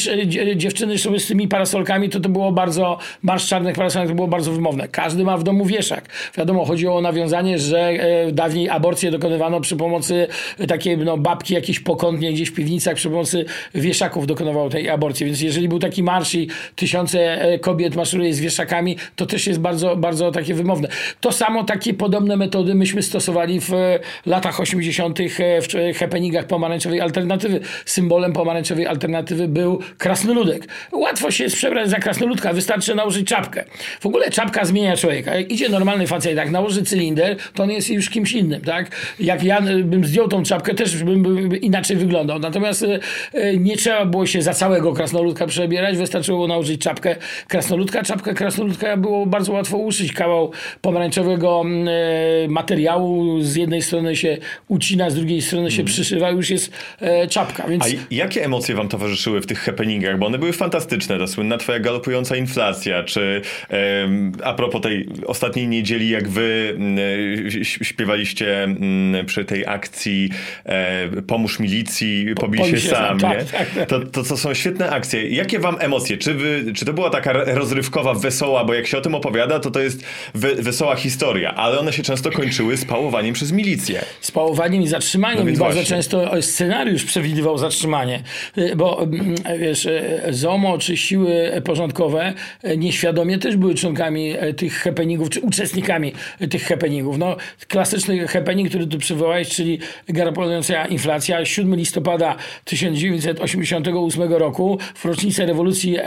dziewczyny 0.56 0.98
szły 0.98 1.20
z 1.20 1.26
tymi 1.26 1.48
parasolkami, 1.48 2.08
to 2.08 2.20
to 2.20 2.28
było 2.28 2.52
bardzo, 2.52 2.98
marsz 3.22 3.48
czarnych 3.48 3.76
parasolek 3.76 4.08
to 4.08 4.14
było 4.14 4.28
bardzo 4.28 4.52
wymowne. 4.52 4.88
Każdy 4.88 5.24
ma 5.24 5.36
w 5.36 5.42
domu 5.42 5.66
wieszak. 5.66 6.08
Wiadomo, 6.36 6.64
chodziło 6.64 6.96
o 6.96 7.00
nawiązanie, 7.00 7.58
że 7.58 7.80
e, 7.80 8.32
dawniej 8.32 8.70
aborcję 8.70 9.10
dokonywano 9.10 9.60
przy 9.60 9.76
pomocy 9.76 10.26
takie 10.68 10.96
no, 10.96 11.18
babki 11.18 11.54
jakieś 11.54 11.80
pokątnie 11.80 12.32
gdzieś 12.32 12.50
w 12.50 12.54
piwnicach 12.54 12.94
przy 12.94 13.08
pomocy 13.08 13.44
wieszaków 13.74 14.26
dokonywały 14.26 14.70
tej 14.70 14.90
aborcji. 14.90 15.26
Więc 15.26 15.40
jeżeli 15.40 15.68
był 15.68 15.78
taki 15.78 16.02
marsz 16.02 16.34
i 16.34 16.48
tysiące 16.76 17.42
e, 17.42 17.58
kobiet 17.58 17.96
maszeruje 17.96 18.33
z 18.34 18.40
wieszakami, 18.40 18.96
to 19.16 19.26
też 19.26 19.46
jest 19.46 19.60
bardzo, 19.60 19.96
bardzo 19.96 20.30
takie 20.30 20.54
wymowne. 20.54 20.88
To 21.20 21.32
samo, 21.32 21.64
takie 21.64 21.94
podobne 21.94 22.36
metody 22.36 22.74
myśmy 22.74 23.02
stosowali 23.02 23.60
w 23.60 23.72
e, 23.74 23.98
latach 24.26 24.60
80. 24.60 25.20
E, 25.20 25.24
w 25.94 25.98
happeningach 25.98 26.46
pomarańczowej 26.46 27.00
alternatywy. 27.00 27.60
Symbolem 27.84 28.32
pomarańczowej 28.32 28.86
alternatywy 28.86 29.48
był 29.48 29.80
krasnoludek. 29.98 30.68
Łatwo 30.92 31.30
się 31.30 31.44
jest 31.44 31.56
przebrać 31.56 31.90
za 31.90 31.96
krasnoludka, 31.96 32.52
wystarczy 32.52 32.94
nałożyć 32.94 33.28
czapkę. 33.28 33.64
W 34.00 34.06
ogóle 34.06 34.30
czapka 34.30 34.64
zmienia 34.64 34.96
człowieka. 34.96 35.34
Jak 35.34 35.52
idzie 35.52 35.68
normalny 35.68 36.06
facet, 36.06 36.36
tak 36.36 36.50
nałoży 36.50 36.82
cylinder, 36.82 37.36
to 37.54 37.62
on 37.62 37.70
jest 37.70 37.90
już 37.90 38.10
kimś 38.10 38.32
innym, 38.32 38.60
tak? 38.60 38.90
Jak 39.20 39.42
ja 39.42 39.60
bym 39.84 40.04
zdjął 40.04 40.28
tą 40.28 40.42
czapkę, 40.42 40.74
też 40.74 41.04
bym, 41.04 41.56
inaczej 41.60 41.96
wyglądał. 41.96 42.38
Natomiast 42.38 42.82
e, 42.82 42.98
e, 43.32 43.56
nie 43.56 43.76
trzeba 43.76 44.04
było 44.06 44.26
się 44.26 44.42
za 44.42 44.54
całego 44.54 44.92
krasnoludka 44.92 45.46
przebierać, 45.46 45.96
wystarczyło 45.96 46.48
nałożyć 46.48 46.80
czapkę 46.80 47.16
krasnoludka. 47.48 48.02
Czapkę 48.24 48.38
krasnoludka 48.38 48.96
było 48.96 49.26
bardzo 49.26 49.52
łatwo 49.52 49.78
uszyć. 49.78 50.12
Kawał 50.12 50.50
pomarańczowego 50.80 51.62
mm, 51.64 51.88
e, 51.88 52.48
materiału 52.48 53.40
z 53.40 53.56
jednej 53.56 53.82
strony 53.82 54.16
się 54.16 54.38
ucina, 54.68 55.10
z 55.10 55.14
drugiej 55.14 55.42
strony 55.42 55.70
się 55.70 55.76
hmm. 55.76 55.92
przyszywa, 55.92 56.30
już 56.30 56.50
jest 56.50 56.72
czapka. 57.30 57.68
Więc... 57.68 57.84
A 57.84 57.88
jakie 58.10 58.44
emocje 58.44 58.74
wam 58.74 58.88
towarzyszyły 58.88 59.40
w 59.40 59.46
tych 59.46 59.58
happeningach? 59.58 60.18
Bo 60.18 60.26
one 60.26 60.38
były 60.38 60.52
fantastyczne. 60.52 61.18
Ta 61.18 61.26
słynna 61.26 61.58
twoja 61.58 61.78
galopująca 61.78 62.36
inflacja, 62.36 63.02
czy 63.02 63.42
a 64.44 64.54
propos 64.54 64.80
tej 64.80 65.08
ostatniej 65.26 65.68
niedzieli, 65.68 66.08
jak 66.10 66.28
wy 66.28 66.78
śpiewaliście 67.62 68.68
przy 69.26 69.44
tej 69.44 69.66
akcji 69.66 70.30
Pomóż 71.26 71.60
milicji, 71.60 72.26
pobij 72.40 72.64
się, 72.64 72.80
się 72.80 72.88
sam, 72.88 73.20
sam, 73.20 73.30
nie? 73.30 73.44
Tak, 73.44 73.70
tak. 73.70 73.88
To, 73.88 74.00
to, 74.00 74.22
to 74.22 74.36
są 74.36 74.54
świetne 74.54 74.90
akcje. 74.90 75.28
Jakie 75.28 75.58
wam 75.58 75.76
emocje? 75.80 76.16
Czy, 76.16 76.34
wy, 76.34 76.64
czy 76.74 76.84
to 76.84 76.92
była 76.92 77.10
taka 77.10 77.32
rozrywkowa, 77.32 78.13
wesoła, 78.14 78.64
bo 78.64 78.74
jak 78.74 78.86
się 78.86 78.98
o 78.98 79.00
tym 79.00 79.14
opowiada, 79.14 79.60
to 79.60 79.70
to 79.70 79.80
jest 79.80 80.04
we, 80.34 80.54
wesoła 80.54 80.96
historia, 80.96 81.54
ale 81.54 81.78
one 81.78 81.92
się 81.92 82.02
często 82.02 82.30
kończyły 82.30 82.76
spałowaniem 82.76 83.34
przez 83.34 83.52
milicję. 83.52 84.04
Spałowaniem 84.20 84.82
i 84.82 84.88
zatrzymaniem. 84.88 85.44
No 85.44 85.50
I 85.50 85.56
bardzo 85.56 85.84
często 85.84 86.42
scenariusz 86.42 87.04
przewidywał 87.04 87.58
zatrzymanie, 87.58 88.22
bo 88.76 89.02
mm, 89.02 89.34
wiesz, 89.58 89.88
ZOMO 90.30 90.78
czy 90.78 90.96
siły 90.96 91.62
porządkowe 91.64 92.34
nieświadomie 92.76 93.38
też 93.38 93.56
były 93.56 93.74
członkami 93.74 94.34
tych 94.56 94.74
happeningów, 94.74 95.30
czy 95.30 95.40
uczestnikami 95.40 96.12
tych 96.50 96.64
happeningów. 96.64 97.18
No, 97.18 97.36
klasyczny 97.68 98.26
happening, 98.28 98.68
który 98.68 98.86
tu 98.86 98.98
przywołałeś, 98.98 99.48
czyli 99.48 99.78
galopująca 100.08 100.86
inflacja, 100.86 101.44
7 101.44 101.76
listopada 101.76 102.36
1988 102.64 104.32
roku, 104.32 104.78
w 104.94 105.04
rocznicę 105.04 105.46
rewolucji 105.46 105.96
e, 105.98 106.04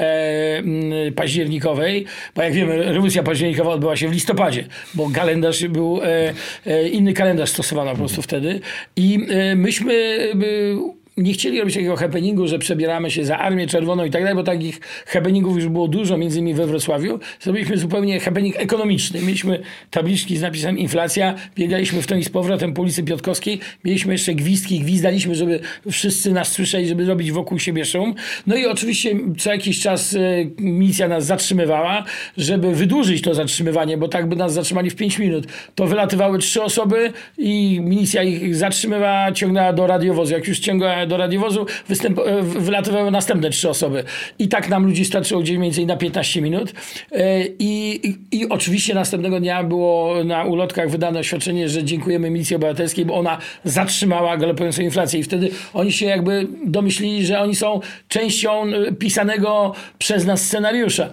październikowej, 1.15 1.96
więcej, 1.97 2.05
bo 2.35 2.41
jak 2.41 2.53
wiemy, 2.53 2.83
rewolucja 2.83 3.23
październikowa 3.23 3.71
odbyła 3.71 3.95
się 3.95 4.07
w 4.07 4.11
listopadzie, 4.11 4.63
bo 4.93 5.09
kalendarz 5.09 5.67
był, 5.67 6.01
e, 6.03 6.33
e, 6.65 6.87
inny 6.87 7.13
kalendarz 7.13 7.49
stosowano 7.49 7.91
po 7.91 7.97
prostu 7.97 8.21
wtedy. 8.21 8.59
I 8.95 9.27
e, 9.29 9.55
myśmy 9.55 9.93
e, 9.93 10.96
nie 11.17 11.33
chcieli 11.33 11.59
robić 11.59 11.75
takiego 11.75 11.95
happeningu, 11.95 12.47
że 12.47 12.59
przebieramy 12.59 13.11
się 13.11 13.25
za 13.25 13.37
Armię 13.37 13.67
Czerwoną 13.67 14.05
i 14.05 14.11
tak 14.11 14.21
dalej, 14.21 14.35
bo 14.35 14.43
takich 14.43 14.79
happeningów 15.07 15.55
już 15.55 15.67
było 15.67 15.87
dużo, 15.87 16.17
między 16.17 16.39
innymi 16.39 16.53
we 16.57 16.67
Wrocławiu. 16.67 17.19
Zrobiliśmy 17.39 17.77
zupełnie 17.77 18.19
happening 18.19 18.55
ekonomiczny. 18.57 19.21
Mieliśmy 19.21 19.61
tabliczki 19.91 20.37
z 20.37 20.41
napisem 20.41 20.77
inflacja, 20.77 21.35
biegaliśmy 21.55 22.01
w 22.01 22.07
ten 22.07 22.19
i 22.19 22.23
z 22.23 22.29
powrotem 22.29 22.73
po 22.73 22.81
ulicy 22.81 23.03
Piotkowskiej, 23.03 23.59
mieliśmy 23.83 24.13
jeszcze 24.13 24.33
gwizdki, 24.33 24.79
gwizdaliśmy, 24.79 25.35
żeby 25.35 25.59
wszyscy 25.91 26.31
nas 26.31 26.51
słyszeli, 26.51 26.87
żeby 26.87 27.05
robić 27.05 27.31
wokół 27.31 27.59
siebie 27.59 27.85
szum. 27.85 28.15
No 28.47 28.55
i 28.55 28.65
oczywiście 28.65 29.15
co 29.37 29.51
jakiś 29.51 29.79
czas 29.79 30.15
e, 30.15 30.19
milicja 30.59 31.07
nas 31.07 31.25
zatrzymywała, 31.25 32.03
żeby 32.37 32.75
wydłużyć 32.75 33.21
to 33.21 33.33
zatrzymywanie, 33.33 33.97
bo 33.97 34.07
tak 34.07 34.29
by 34.29 34.35
nas 34.35 34.53
zatrzymali 34.53 34.89
w 34.89 34.95
5 34.95 35.19
minut. 35.19 35.47
To 35.75 35.87
wylatywały 35.87 36.39
trzy 36.39 36.63
osoby 36.63 37.11
i 37.37 37.79
milicja 37.81 38.23
ich 38.23 38.55
zatrzymywała, 38.55 39.31
ciągnęła 39.31 39.73
do 39.73 39.87
radiowozu. 39.87 40.33
Jak 40.33 40.47
już 40.47 40.59
ciągnęła 40.59 41.06
do 41.07 41.17
radiowozu, 41.17 41.65
występ, 41.87 42.19
e, 42.19 42.41
wylatywały 42.41 43.11
następne 43.11 43.49
trzy 43.49 43.69
osoby. 43.69 44.03
I 44.39 44.47
tak 44.47 44.69
nam 44.69 44.85
ludzi 44.85 45.05
starczyło 45.05 45.41
gdzieś 45.41 45.57
mniej 45.57 45.69
więcej 45.69 45.85
na 45.85 45.97
15 45.97 46.41
minut. 46.41 46.73
E, 47.11 47.45
I, 47.59 47.99
i, 48.07 48.17
I 48.31 48.49
oczywiście 48.49 48.93
następnego 48.93 49.39
dnia 49.39 49.63
było 49.63 50.23
na 50.23 50.43
ulotkach 50.43 50.89
wydane 50.89 51.19
oświadczenie, 51.19 51.69
że 51.69 51.83
dziękujemy 51.83 52.29
Milicji 52.29 52.55
Obywatelskiej, 52.55 53.05
bo 53.05 53.15
ona 53.15 53.37
zatrzymała 53.63 54.37
galopującą 54.37 54.81
inflację. 54.81 55.19
I 55.19 55.23
wtedy 55.23 55.49
oni 55.73 55.91
się 55.91 56.05
jakby 56.05 56.47
domyślili, 56.65 57.25
że 57.25 57.39
oni 57.39 57.55
są 57.55 57.79
częścią 58.07 58.63
e, 58.63 58.91
pisanego 58.91 59.73
przez 59.97 60.25
nas 60.25 60.41
scenariusza. 60.41 61.09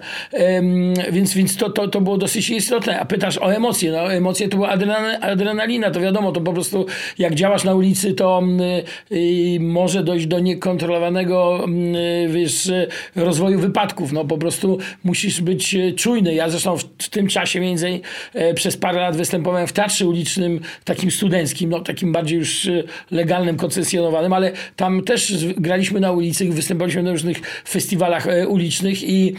Więc, 1.11 1.33
więc 1.33 1.57
to, 1.57 1.69
to, 1.69 1.87
to 1.87 2.01
było 2.01 2.17
dosyć 2.17 2.49
istotne. 2.49 2.99
A 2.99 3.05
pytasz 3.05 3.37
o 3.37 3.53
emocje. 3.53 3.91
No, 3.91 4.13
emocje 4.13 4.49
to 4.49 4.57
była 4.57 4.69
adrenalina. 5.21 5.91
To 5.91 5.99
wiadomo, 5.99 6.31
to 6.31 6.41
po 6.41 6.53
prostu 6.53 6.85
jak 7.17 7.35
działasz 7.35 7.63
na 7.63 7.73
ulicy, 7.75 8.13
to 8.13 8.41
może 9.59 9.84
może 9.85 10.03
dojść 10.03 10.27
do 10.27 10.39
niekontrolowanego 10.39 11.63
mm, 11.63 11.95
wiesz, 12.31 12.71
rozwoju 13.15 13.59
wypadków. 13.59 14.11
No 14.11 14.25
po 14.25 14.37
prostu 14.37 14.77
musisz 15.03 15.41
być 15.41 15.75
e, 15.75 15.91
czujny. 15.93 16.33
Ja 16.33 16.49
zresztą 16.49 16.77
w 16.77 17.09
tym 17.09 17.27
czasie 17.27 17.59
między 17.59 17.99
e, 18.33 18.53
przez 18.53 18.77
parę 18.77 18.99
lat 18.99 19.17
występowałem 19.17 19.67
w 19.67 19.73
teatrze 19.73 20.07
ulicznym, 20.07 20.59
takim 20.83 21.11
studenckim, 21.11 21.69
no 21.69 21.79
takim 21.79 22.11
bardziej 22.11 22.37
już 22.39 22.67
e, 22.67 22.83
legalnym, 23.11 23.57
koncesjonowanym, 23.57 24.33
ale 24.33 24.51
tam 24.75 25.03
też 25.03 25.45
graliśmy 25.57 25.99
na 25.99 26.11
ulicy, 26.11 26.49
występowaliśmy 26.49 27.03
na 27.03 27.11
różnych 27.11 27.37
festiwalach 27.67 28.27
ulicznych 28.47 29.03
i 29.03 29.35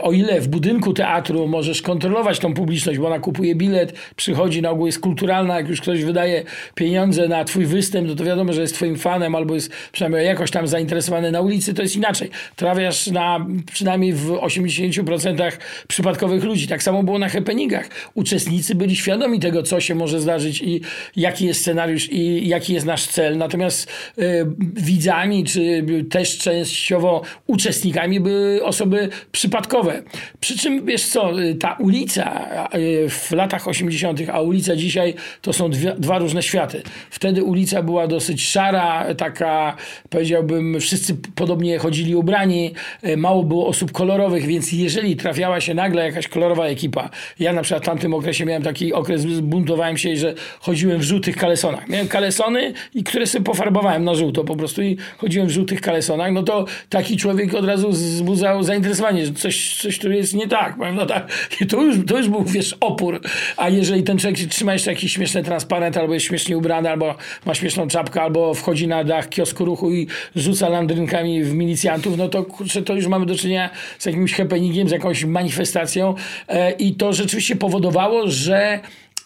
o 0.00 0.12
ile 0.12 0.40
w 0.40 0.48
budynku 0.48 0.92
teatru 0.92 1.48
możesz 1.48 1.82
kontrolować 1.82 2.38
tą 2.38 2.54
publiczność, 2.54 2.98
bo 2.98 3.06
ona 3.06 3.18
kupuje 3.18 3.54
bilet, 3.54 3.92
przychodzi, 4.16 4.62
na 4.62 4.70
ogół 4.70 4.86
jest 4.86 5.00
kulturalna, 5.00 5.56
jak 5.56 5.68
już 5.68 5.80
ktoś 5.80 6.04
wydaje 6.04 6.42
pieniądze 6.74 7.28
na 7.28 7.44
twój 7.44 7.66
występ, 7.66 8.08
no 8.08 8.14
to 8.14 8.24
wiadomo, 8.24 8.52
że 8.52 8.60
jest 8.60 8.74
twoim 8.74 8.96
fanem 8.96 9.34
albo 9.34 9.55
jest 9.56 9.70
przynajmniej 9.92 10.26
jakoś 10.26 10.50
tam 10.50 10.68
zainteresowany 10.68 11.30
na 11.30 11.40
ulicy, 11.40 11.74
to 11.74 11.82
jest 11.82 11.96
inaczej. 11.96 12.30
Trafiasz 12.56 13.06
na 13.06 13.46
przynajmniej 13.72 14.12
w 14.12 14.28
80% 14.28 15.52
przypadkowych 15.88 16.44
ludzi. 16.44 16.68
Tak 16.68 16.82
samo 16.82 17.02
było 17.02 17.18
na 17.18 17.28
happeningach. 17.28 17.88
Uczestnicy 18.14 18.74
byli 18.74 18.96
świadomi 18.96 19.40
tego, 19.40 19.62
co 19.62 19.80
się 19.80 19.94
może 19.94 20.20
zdarzyć 20.20 20.62
i 20.62 20.80
jaki 21.16 21.46
jest 21.46 21.60
scenariusz 21.60 22.12
i 22.12 22.48
jaki 22.48 22.74
jest 22.74 22.86
nasz 22.86 23.06
cel. 23.06 23.38
Natomiast 23.38 23.90
y, 24.18 24.46
widzami, 24.74 25.44
czy 25.44 25.84
też 26.10 26.38
częściowo 26.38 27.22
uczestnikami 27.46 28.20
były 28.20 28.64
osoby 28.64 29.08
przypadkowe. 29.32 30.02
Przy 30.40 30.58
czym, 30.58 30.86
wiesz 30.86 31.04
co, 31.04 31.40
y, 31.40 31.54
ta 31.54 31.72
ulica 31.72 32.48
y, 32.74 33.08
w 33.08 33.32
latach 33.32 33.68
80., 33.68 34.20
a 34.32 34.40
ulica 34.40 34.76
dzisiaj 34.76 35.14
to 35.42 35.52
są 35.52 35.70
dwie, 35.70 35.94
dwa 35.98 36.18
różne 36.18 36.42
światy. 36.42 36.82
Wtedy 37.10 37.44
ulica 37.44 37.82
była 37.82 38.06
dosyć 38.06 38.48
szara, 38.48 39.14
taka 39.36 39.76
powiedziałbym, 40.10 40.80
wszyscy 40.80 41.16
podobnie 41.34 41.78
chodzili 41.78 42.16
ubrani, 42.16 42.74
e, 43.02 43.16
mało 43.16 43.44
było 43.44 43.66
osób 43.66 43.92
kolorowych, 43.92 44.46
więc 44.46 44.72
jeżeli 44.72 45.16
trafiała 45.16 45.60
się 45.60 45.74
nagle 45.74 46.04
jakaś 46.06 46.28
kolorowa 46.28 46.66
ekipa, 46.66 47.10
ja 47.40 47.52
na 47.52 47.62
przykład 47.62 47.82
w 47.82 47.86
tamtym 47.86 48.14
okresie 48.14 48.44
miałem 48.44 48.62
taki 48.62 48.92
okres, 48.92 49.26
buntowałem 49.26 49.98
się, 49.98 50.16
że 50.16 50.34
chodziłem 50.60 50.98
w 50.98 51.02
żółtych 51.02 51.36
kalesonach. 51.36 51.88
Miałem 51.88 52.08
kalesony, 52.08 52.72
i 52.94 53.04
które 53.04 53.26
sobie 53.26 53.44
pofarbowałem 53.44 54.04
na 54.04 54.14
żółto 54.14 54.44
po 54.44 54.56
prostu 54.56 54.82
i 54.82 54.96
chodziłem 55.18 55.48
w 55.48 55.50
żółtych 55.50 55.80
kalesonach, 55.80 56.32
no 56.32 56.42
to 56.42 56.64
taki 56.88 57.16
człowiek 57.16 57.54
od 57.54 57.64
razu 57.64 57.90
wzbudzał 57.90 58.62
zainteresowanie, 58.62 59.26
że 59.26 59.32
coś, 59.32 59.76
coś 59.76 59.98
tu 59.98 60.12
jest 60.12 60.34
nie 60.34 60.48
tak. 60.48 60.76
No 60.94 61.06
tak 61.06 61.28
to, 61.70 61.82
już, 61.82 61.96
to 62.06 62.16
już 62.18 62.28
był, 62.28 62.44
wiesz, 62.44 62.76
opór. 62.80 63.20
A 63.56 63.68
jeżeli 63.68 64.02
ten 64.02 64.18
człowiek 64.18 64.38
trzyma 64.38 64.72
jeszcze 64.72 64.90
jakiś 64.90 65.12
śmieszny 65.12 65.42
transparent, 65.42 65.96
albo 65.96 66.14
jest 66.14 66.26
śmiesznie 66.26 66.56
ubrany, 66.56 66.90
albo 66.90 67.14
ma 67.46 67.54
śmieszną 67.54 67.88
czapkę, 67.88 68.22
albo 68.22 68.54
wchodzi 68.54 68.88
na 68.88 69.04
dach 69.04 69.25
kiosku 69.30 69.64
ruchu 69.64 69.92
i 69.92 70.06
rzuca 70.36 70.68
landrynkami 70.68 71.44
w 71.44 71.54
milicjantów, 71.54 72.16
no 72.16 72.28
to 72.28 72.42
kurczę, 72.44 72.82
to 72.82 72.94
już 72.94 73.06
mamy 73.06 73.26
do 73.26 73.34
czynienia 73.34 73.70
z 73.98 74.06
jakimś 74.06 74.34
happeningiem, 74.34 74.88
z 74.88 74.92
jakąś 74.92 75.24
manifestacją 75.24 76.14
e, 76.48 76.70
i 76.70 76.94
to 76.94 77.12
rzeczywiście 77.12 77.56
powodowało, 77.56 78.30
że 78.30 78.80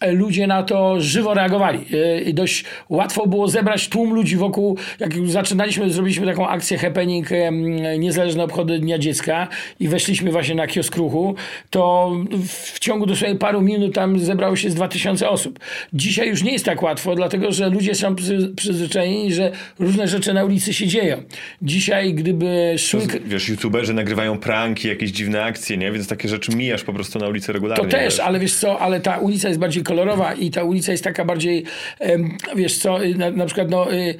ludzie 0.06 0.46
na 0.46 0.62
to 0.62 1.00
żywo 1.00 1.34
reagowali. 1.34 1.86
E, 1.94 2.20
I 2.20 2.34
dość 2.34 2.64
łatwo 2.88 3.26
było 3.26 3.48
zebrać 3.48 3.88
tłum 3.88 4.14
ludzi 4.14 4.36
wokół, 4.36 4.76
jak 4.98 5.14
już 5.14 5.30
zaczynaliśmy, 5.30 5.90
zrobiliśmy 5.90 6.26
taką 6.26 6.48
akcję 6.48 6.78
happening 6.78 7.28
niezależne 7.98 8.44
obchody 8.44 8.78
Dnia 8.78 8.98
Dziecka 8.98 9.48
i 9.80 9.88
weszliśmy 9.88 10.30
właśnie 10.32 10.54
na 10.54 10.66
kiosk 10.66 10.96
ruchu, 10.96 11.34
to 11.70 12.12
w 12.72 12.78
ciągu 12.78 13.06
dosłownie 13.06 13.36
paru 13.36 13.62
minut 13.62 13.94
tam 13.94 14.18
zebrało 14.18 14.56
się 14.56 14.70
z 14.70 14.74
2000 14.74 15.28
osób. 15.28 15.58
Dzisiaj 15.92 16.28
już 16.28 16.42
nie 16.42 16.52
jest 16.52 16.64
tak 16.64 16.82
łatwo, 16.82 17.14
dlatego 17.14 17.52
że 17.52 17.68
ludzie 17.68 17.94
są 17.94 18.14
przyzwyczajeni, 18.56 19.32
że 19.32 19.52
różne 19.78 20.08
rzeczy 20.08 20.32
na 20.32 20.44
ulicy 20.44 20.72
się 20.74 20.86
dzieją. 20.86 21.22
Dzisiaj 21.62 22.14
gdyby 22.14 22.74
szły... 22.78 23.00
Wiesz, 23.24 23.48
youtuberzy 23.48 23.94
nagrywają 23.94 24.38
pranki, 24.38 24.88
jakieś 24.88 25.10
dziwne 25.10 25.44
akcje, 25.44 25.76
nie? 25.76 25.92
Więc 25.92 26.08
takie 26.08 26.28
rzeczy 26.28 26.56
mijasz 26.56 26.84
po 26.84 26.92
prostu 26.92 27.18
na 27.18 27.28
ulicy 27.28 27.52
regularnie. 27.52 27.84
To 27.84 27.90
też, 27.90 28.04
wiesz. 28.04 28.20
ale 28.20 28.38
wiesz 28.38 28.54
co, 28.54 28.78
ale 28.78 29.00
ta 29.00 29.18
ulica 29.18 29.48
jest 29.48 29.60
bardziej 29.60 29.82
kolorowa 29.90 30.34
i 30.34 30.50
ta 30.50 30.64
ulica 30.64 30.92
jest 30.92 31.04
taka 31.04 31.24
bardziej, 31.24 31.64
wiesz 32.56 32.78
co, 32.78 32.98
na, 33.16 33.30
na 33.30 33.46
przykład 33.46 33.70
no, 33.70 33.94
y, 33.94 34.14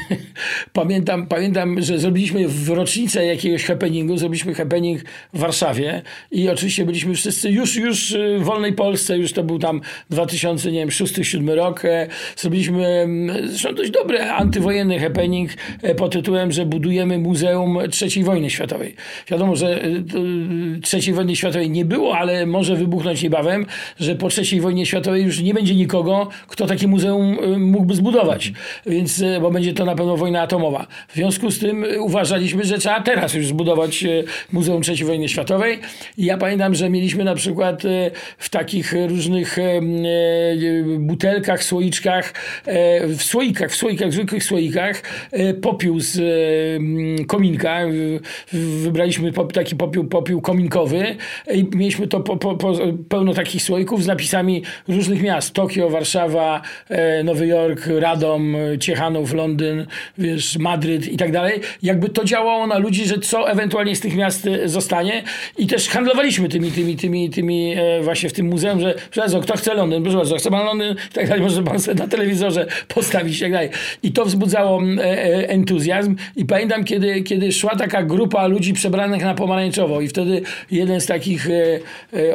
pamiętam, 0.72 1.26
pamiętam, 1.26 1.82
że 1.82 1.98
zrobiliśmy 1.98 2.48
w 2.48 2.68
rocznicę 2.68 3.26
jakiegoś 3.26 3.64
happeningu, 3.64 4.16
zrobiliśmy 4.16 4.54
happening 4.54 5.02
w 5.32 5.38
Warszawie 5.38 6.02
i 6.30 6.48
oczywiście 6.48 6.84
byliśmy 6.84 7.14
wszyscy 7.14 7.50
już, 7.50 7.76
już 7.76 8.16
w 8.38 8.42
wolnej 8.42 8.72
Polsce, 8.72 9.18
już 9.18 9.32
to 9.32 9.44
był 9.44 9.58
tam 9.58 9.80
2006-2007 10.10 11.54
rok. 11.54 11.84
E, 11.84 12.06
zrobiliśmy 12.36 13.06
zresztą 13.44 13.74
dość 13.74 13.90
dobry 13.90 14.22
antywojenny 14.22 14.98
happening 14.98 15.50
e, 15.82 15.94
pod 15.94 16.12
tytułem, 16.12 16.52
że 16.52 16.66
budujemy 16.66 17.18
Muzeum 17.18 17.78
III 18.02 18.24
wojny 18.24 18.50
światowej. 18.50 18.94
Wiadomo, 19.30 19.56
że 19.56 19.82
III 20.92 21.12
wojny 21.12 21.36
światowej 21.36 21.70
nie 21.70 21.84
było, 21.84 22.18
ale 22.18 22.46
może 22.46 22.76
wybuchnąć 22.76 23.22
niebawem, 23.22 23.66
że 24.00 24.14
po 24.14 24.28
III 24.38 24.60
wojnie 24.60 24.86
światowej 24.86 24.91
już 25.14 25.40
nie 25.40 25.54
będzie 25.54 25.74
nikogo, 25.74 26.28
kto 26.48 26.66
takie 26.66 26.88
muzeum 26.88 27.38
y, 27.54 27.58
mógłby 27.58 27.94
zbudować, 27.94 28.52
więc, 28.86 29.18
y, 29.18 29.38
bo 29.40 29.50
będzie 29.50 29.74
to 29.74 29.84
na 29.84 29.94
pewno 29.94 30.16
wojna 30.16 30.42
atomowa. 30.42 30.86
W 31.08 31.14
związku 31.14 31.50
z 31.50 31.58
tym 31.58 31.84
y, 31.84 32.00
uważaliśmy, 32.00 32.64
że 32.64 32.78
trzeba 32.78 33.00
teraz 33.00 33.34
już 33.34 33.46
zbudować 33.46 34.04
Muzeum 34.52 34.82
III 34.88 35.04
wojny 35.04 35.28
światowej. 35.28 35.78
I 36.18 36.24
ja 36.24 36.38
pamiętam, 36.38 36.74
że 36.74 36.90
mieliśmy 36.90 37.24
na 37.24 37.34
przykład 37.34 37.82
w 38.38 38.50
takich 38.50 38.94
różnych 39.08 39.56
butelkach, 40.98 41.64
słoiczkach, 41.64 42.34
w 43.08 43.22
słoikach, 43.22 43.70
w 43.70 43.76
słoikach, 43.76 44.08
w 44.08 44.12
zwykłych 44.12 44.44
słoikach 44.44 45.02
popiół 45.62 46.00
z 46.00 46.20
kominka. 47.26 47.80
Wybraliśmy 48.82 49.32
taki 49.52 49.76
popiół, 49.76 50.04
popiół 50.04 50.40
kominkowy 50.40 51.16
i 51.54 51.64
mieliśmy 51.76 52.06
to 52.08 52.20
po, 52.20 52.36
po, 52.36 52.56
po, 52.56 52.72
pełno 53.08 53.34
takich 53.34 53.62
słoików 53.62 54.02
z 54.02 54.06
napisami 54.06 54.62
różnych 54.88 55.22
miast. 55.22 55.54
Tokio, 55.54 55.90
Warszawa, 55.90 56.62
e, 56.88 57.24
Nowy 57.24 57.46
Jork, 57.46 57.86
Radom, 57.98 58.56
Ciechanów, 58.80 59.34
Londyn, 59.34 59.86
wiesz, 60.18 60.58
Madryt 60.58 61.08
i 61.08 61.16
tak 61.16 61.32
dalej. 61.32 61.60
Jakby 61.82 62.08
to 62.08 62.24
działało 62.24 62.66
na 62.66 62.78
ludzi, 62.78 63.06
że 63.06 63.18
co 63.18 63.50
ewentualnie 63.50 63.96
z 63.96 64.00
tych 64.00 64.16
miast 64.16 64.46
e, 64.46 64.68
zostanie 64.68 65.22
i 65.58 65.66
też 65.66 65.88
handlowaliśmy 65.88 66.48
tymi, 66.48 66.72
tymi, 66.72 66.96
tymi, 66.96 67.30
tymi 67.30 67.74
e, 67.76 68.02
właśnie 68.02 68.28
w 68.28 68.32
tym 68.32 68.46
muzeum, 68.46 68.80
że 68.80 68.94
przepraszam, 69.10 69.40
kto 69.40 69.56
chce 69.56 69.74
Londyn, 69.74 70.02
proszę 70.02 70.18
bardzo, 70.18 70.36
chce 70.36 70.50
pan 70.50 70.66
Londyn 70.66 70.92
i 71.10 71.14
tak 71.14 71.28
dalej, 71.28 71.42
może 71.42 71.62
pan 71.62 71.80
sobie 71.80 72.00
na 72.00 72.08
telewizorze 72.08 72.66
postawić 72.88 73.38
i 73.38 73.40
tak 73.40 73.52
dalej. 73.52 73.70
I 74.02 74.12
to 74.12 74.24
wzbudzało 74.24 74.82
entuzjazm 75.48 76.16
i 76.36 76.44
pamiętam, 76.44 76.84
kiedy, 76.84 77.22
kiedy 77.22 77.52
szła 77.52 77.76
taka 77.76 78.02
grupa 78.02 78.46
ludzi 78.46 78.72
przebranych 78.72 79.22
na 79.22 79.34
pomarańczowo 79.34 80.00
i 80.00 80.08
wtedy 80.08 80.42
jeden 80.70 81.00
z 81.00 81.06
takich 81.06 81.48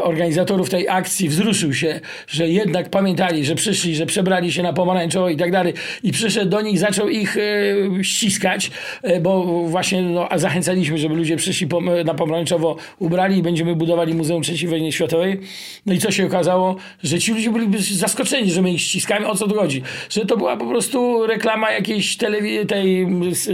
organizatorów 0.02 0.70
tej 0.70 0.90
akcji 0.90 1.30
wzruszył 1.30 1.74
się, 1.74 2.00
że 2.38 2.48
jednak 2.50 2.90
pamiętali, 2.90 3.46
że 3.46 3.56
przyszli, 3.56 3.96
że 3.96 4.06
przebrali 4.06 4.52
się 4.52 4.64
na 4.64 4.74
pomarańczowo 4.74 5.30
i 5.30 5.38
tak 5.38 5.52
dalej 5.52 5.74
i 6.04 6.12
przyszedł 6.12 6.50
do 6.50 6.62
nich, 6.62 6.80
zaczął 6.80 7.10
ich 7.10 7.38
e, 7.38 8.04
ściskać, 8.04 8.72
e, 9.04 9.20
bo 9.22 9.44
właśnie 9.64 10.02
no, 10.02 10.28
zachęcaliśmy, 10.36 10.98
żeby 10.98 11.16
ludzie 11.16 11.36
przyszli 11.36 11.68
po, 11.68 11.82
na 11.82 12.14
pomarańczowo 12.14 12.76
ubrali 13.00 13.38
i 13.38 13.42
będziemy 13.42 13.76
budowali 13.76 14.14
Muzeum 14.14 14.42
III 14.50 14.68
Wojny 14.68 14.92
Światowej. 14.92 15.40
No 15.86 15.94
i 15.94 15.98
co 15.98 16.12
się 16.12 16.26
okazało? 16.26 16.76
Że 17.04 17.20
ci 17.20 17.34
ludzie 17.34 17.50
byli 17.52 17.84
zaskoczeni, 17.84 18.52
że 18.52 18.62
my 18.62 18.72
ich 18.72 18.82
ściskamy. 18.82 19.28
O 19.28 19.36
co 19.36 19.48
chodzi? 19.56 19.82
Że 20.10 20.26
to 20.26 20.38
była 20.38 20.58
po 20.58 20.66
prostu 20.66 21.28
reklama 21.28 21.72
jakiejś 21.72 22.18
telewi- 22.18 22.66
tej 22.66 23.08
s- 23.32 23.50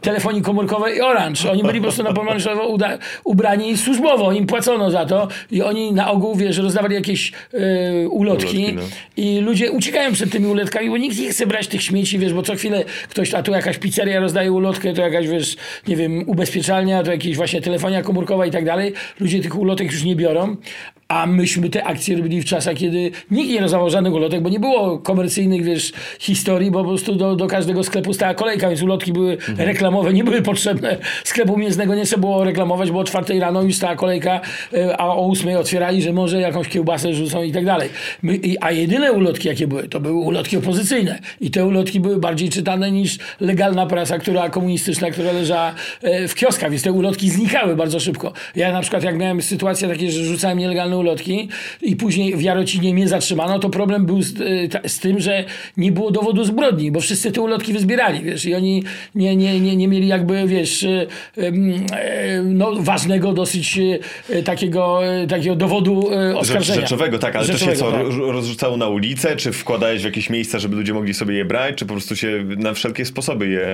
telefonii 0.00 0.42
komórkowej 0.42 1.00
Orange. 1.00 1.52
Oni 1.52 1.62
byli 1.62 1.78
po 1.78 1.82
prostu 1.82 2.02
na 2.02 2.12
pomarańczowo 2.12 2.68
uda- 2.68 2.98
ubrani 3.24 3.76
służbowo. 3.76 4.32
Im 4.32 4.46
płacono 4.46 4.90
za 4.90 5.06
to 5.06 5.28
i 5.50 5.62
oni 5.62 5.92
na 5.92 6.10
ogół, 6.10 6.34
wiesz, 6.36 6.58
rozdawali 6.58 6.94
jakieś 6.94 7.32
e, 7.54 8.08
ulotki, 8.08 8.27
Ulotki, 8.30 8.72
no. 8.72 8.82
i 9.16 9.40
ludzie 9.40 9.72
uciekają 9.72 10.12
przed 10.12 10.32
tymi 10.32 10.46
ulotkami, 10.46 10.90
bo 10.90 10.96
nikt 10.96 11.18
nie 11.18 11.30
chce 11.30 11.46
brać 11.46 11.68
tych 11.68 11.82
śmieci, 11.82 12.18
wiesz, 12.18 12.32
bo 12.32 12.42
co 12.42 12.54
chwilę 12.54 12.84
ktoś, 13.08 13.34
a 13.34 13.42
tu 13.42 13.52
jakaś 13.52 13.78
pizzeria 13.78 14.20
rozdaje 14.20 14.52
ulotkę, 14.52 14.92
to 14.94 15.02
jakaś, 15.02 15.28
wiesz, 15.28 15.56
nie 15.88 15.96
wiem, 15.96 16.28
ubezpieczalnia, 16.28 17.02
to 17.02 17.12
jakaś 17.12 17.36
właśnie 17.36 17.60
telefonia 17.60 18.02
komórkowa 18.02 18.46
i 18.46 18.50
tak 18.50 18.64
dalej. 18.64 18.92
Ludzie 19.20 19.40
tych 19.40 19.58
ulotek 19.58 19.92
już 19.92 20.04
nie 20.04 20.16
biorą, 20.16 20.56
a 21.08 21.26
myśmy 21.26 21.70
te 21.70 21.84
akcje 21.84 22.16
robili 22.16 22.42
w 22.42 22.44
czasach, 22.44 22.76
kiedy 22.76 23.10
nikt 23.30 23.50
nie 23.50 23.60
rozdawał 23.60 23.90
żadnych 23.90 24.12
ulotek, 24.12 24.42
bo 24.42 24.48
nie 24.48 24.60
było 24.60 24.98
komercyjnych, 24.98 25.64
wiesz, 25.64 25.92
historii, 26.18 26.70
bo 26.70 26.82
po 26.82 26.88
prostu 26.88 27.14
do, 27.14 27.36
do 27.36 27.46
każdego 27.46 27.84
sklepu 27.84 28.14
stała 28.14 28.34
kolejka, 28.34 28.68
więc 28.68 28.82
ulotki 28.82 29.12
były 29.12 29.38
reklamowe, 29.56 30.12
nie 30.12 30.24
były 30.24 30.42
potrzebne. 30.42 30.96
Sklepu 31.24 31.56
mięsnego 31.56 31.94
nie 31.94 32.04
trzeba 32.04 32.20
było 32.20 32.44
reklamować, 32.44 32.90
bo 32.90 32.98
o 32.98 33.04
czwartej 33.04 33.40
rano 33.40 33.62
już 33.62 33.74
stała 33.74 33.96
kolejka, 33.96 34.40
e, 34.72 35.00
a 35.00 35.06
o 35.06 35.26
ósmej 35.26 35.56
otwierali, 35.56 36.02
że 36.02 36.12
może 36.12 36.40
jakąś 36.40 36.68
kiełbasę 36.68 37.14
rzucą 37.14 37.42
i 37.42 37.52
tak 37.52 37.64
dalej. 37.64 37.88
My, 38.22 38.36
i, 38.36 38.56
a 38.60 38.72
jedyne 38.72 39.12
ulotki, 39.12 39.48
jakie 39.48 39.66
były, 39.66 39.88
to 39.88 40.00
były 40.00 40.20
ulotki 40.20 40.56
opozycyjne. 40.56 41.18
I 41.40 41.50
te 41.50 41.66
ulotki 41.66 42.00
były 42.00 42.16
bardziej 42.16 42.48
czytane 42.48 42.90
niż 42.90 43.18
legalna 43.40 43.86
prasa, 43.86 44.18
która 44.18 44.50
komunistyczna, 44.50 45.10
która 45.10 45.32
leżała 45.32 45.74
e, 46.02 46.28
w 46.28 46.34
kioskach, 46.34 46.70
więc 46.70 46.82
te 46.82 46.92
ulotki 46.92 47.30
znikały 47.30 47.76
bardzo 47.76 48.00
szybko. 48.00 48.32
Ja 48.56 48.72
na 48.72 48.80
przykład, 48.80 49.02
jak 49.02 49.16
miałem 49.18 49.42
sytuacje 49.42 49.88
takie, 49.88 50.10
że 50.10 50.24
rzucałem 50.24 50.58
nielegalne 50.58 50.97
ulotki 50.98 51.48
i 51.82 51.96
później 51.96 52.36
w 52.36 52.42
Jarocinie 52.42 52.94
mnie 52.94 53.08
zatrzymano, 53.08 53.58
to 53.58 53.70
problem 53.70 54.06
był 54.06 54.22
z, 54.22 54.34
ta- 54.72 54.88
z 54.88 54.98
tym, 54.98 55.20
że 55.20 55.44
nie 55.76 55.92
było 55.92 56.10
dowodu 56.10 56.44
zbrodni, 56.44 56.90
bo 56.92 57.00
wszyscy 57.00 57.32
te 57.32 57.40
ulotki 57.40 57.72
wyzbierali, 57.72 58.20
wiesz, 58.22 58.44
i 58.44 58.54
oni 58.54 58.82
nie, 59.14 59.36
nie, 59.36 59.60
nie, 59.60 59.76
nie 59.76 59.88
mieli 59.88 60.08
jakby, 60.08 60.46
wiesz, 60.46 60.84
em, 61.36 61.72
e, 61.92 62.42
no, 62.42 62.72
ważnego 62.78 63.32
dosyć 63.32 63.78
takiego, 64.44 65.00
takiego 65.28 65.56
dowodu 65.56 66.10
oskarżenia. 66.36 66.80
rzeczowego, 66.80 67.18
tak, 67.18 67.36
ale 67.36 67.46
to 67.46 67.52
się 67.52 67.58
Rzeczowego, 67.58 67.78
co, 67.80 67.92
tak. 68.10 68.18
ro- 68.18 68.32
rozrzucało 68.32 68.76
na 68.76 68.88
ulicę, 68.88 69.36
czy 69.36 69.52
wkładałeś 69.52 70.02
w 70.02 70.04
jakieś 70.04 70.30
miejsca, 70.30 70.58
żeby 70.58 70.76
ludzie 70.76 70.94
mogli 70.94 71.14
sobie 71.14 71.34
je 71.34 71.44
brać, 71.44 71.74
czy 71.74 71.86
po 71.86 71.94
prostu 71.94 72.16
się 72.16 72.44
na 72.56 72.74
wszelkie 72.74 73.04
sposoby 73.04 73.48
je 73.48 73.68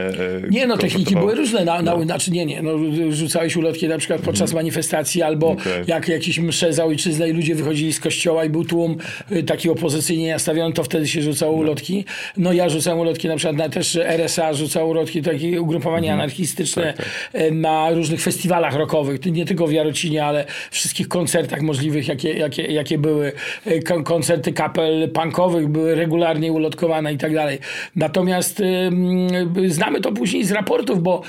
Nie, 0.50 0.66
no 0.66 0.76
techniki 0.76 1.16
były 1.16 1.34
różne. 1.34 1.64
Na, 1.64 1.82
na, 1.82 2.02
Znaczy 2.04 2.30
nie, 2.30 2.46
nie. 2.46 2.62
No, 2.62 2.70
rzucałeś 3.10 3.56
ulotki 3.56 3.88
na 3.88 3.98
przykład 3.98 4.20
podczas 4.20 4.52
manifestacji 4.52 5.22
albo 5.22 5.50
Mhm. 5.50 5.72
Okej. 5.82 5.84
jak 5.86 6.08
jakieś 6.08 6.38
msze 6.38 6.72
za 6.72 6.84
ojczyznę 6.84 7.13
i 7.28 7.32
ludzie 7.32 7.54
wychodzili 7.54 7.92
z 7.92 8.00
kościoła 8.00 8.44
i 8.44 8.50
był 8.50 8.64
tłum 8.64 8.96
y, 9.32 9.42
taki 9.42 9.70
opozycyjnie 9.70 10.32
nastawiony, 10.32 10.74
to 10.74 10.84
wtedy 10.84 11.08
się 11.08 11.22
rzucało 11.22 11.52
ulotki. 11.52 12.04
No 12.36 12.52
ja 12.52 12.68
rzucałem 12.68 12.98
ulotki 12.98 13.28
na 13.28 13.36
przykład 13.36 13.56
na 13.56 13.68
też 13.68 13.96
RSA 13.96 14.52
rzucało 14.54 14.90
ulotki, 14.90 15.22
takie 15.22 15.62
ugrupowania 15.62 16.12
Mhm. 16.12 16.20
anarchistyczne 16.20 16.94
Tak, 16.96 17.06
y, 17.42 17.50
na 17.50 17.90
różnych 17.90 18.22
festiwalach 18.22 18.74
rockowych. 18.76 19.26
Nie 19.26 19.44
tylko 19.46 19.66
w 19.66 19.72
Jarocinie, 19.72 20.24
ale 20.24 20.44
wszystkich 20.70 21.08
koncertach 21.08 21.62
możliwych, 21.62 22.08
jakie, 22.08 22.32
jakie, 22.32 22.62
jakie 22.62 22.98
były. 22.98 23.32
Y, 23.66 23.82
kon- 23.82 24.04
Koncerty 24.04 24.52
kapel 24.52 25.10
punkowych 25.10 25.68
były 25.68 25.94
regularnie 25.94 26.52
ulotkowane 26.52 27.12
i 27.12 27.18
tak 27.18 27.34
dalej. 27.34 27.58
Natomiast 27.96 28.62
znamy 29.68 30.00
to 30.00 30.12
później 30.12 30.44
z 30.44 30.52
raportów, 30.52 31.02
bo 31.02 31.22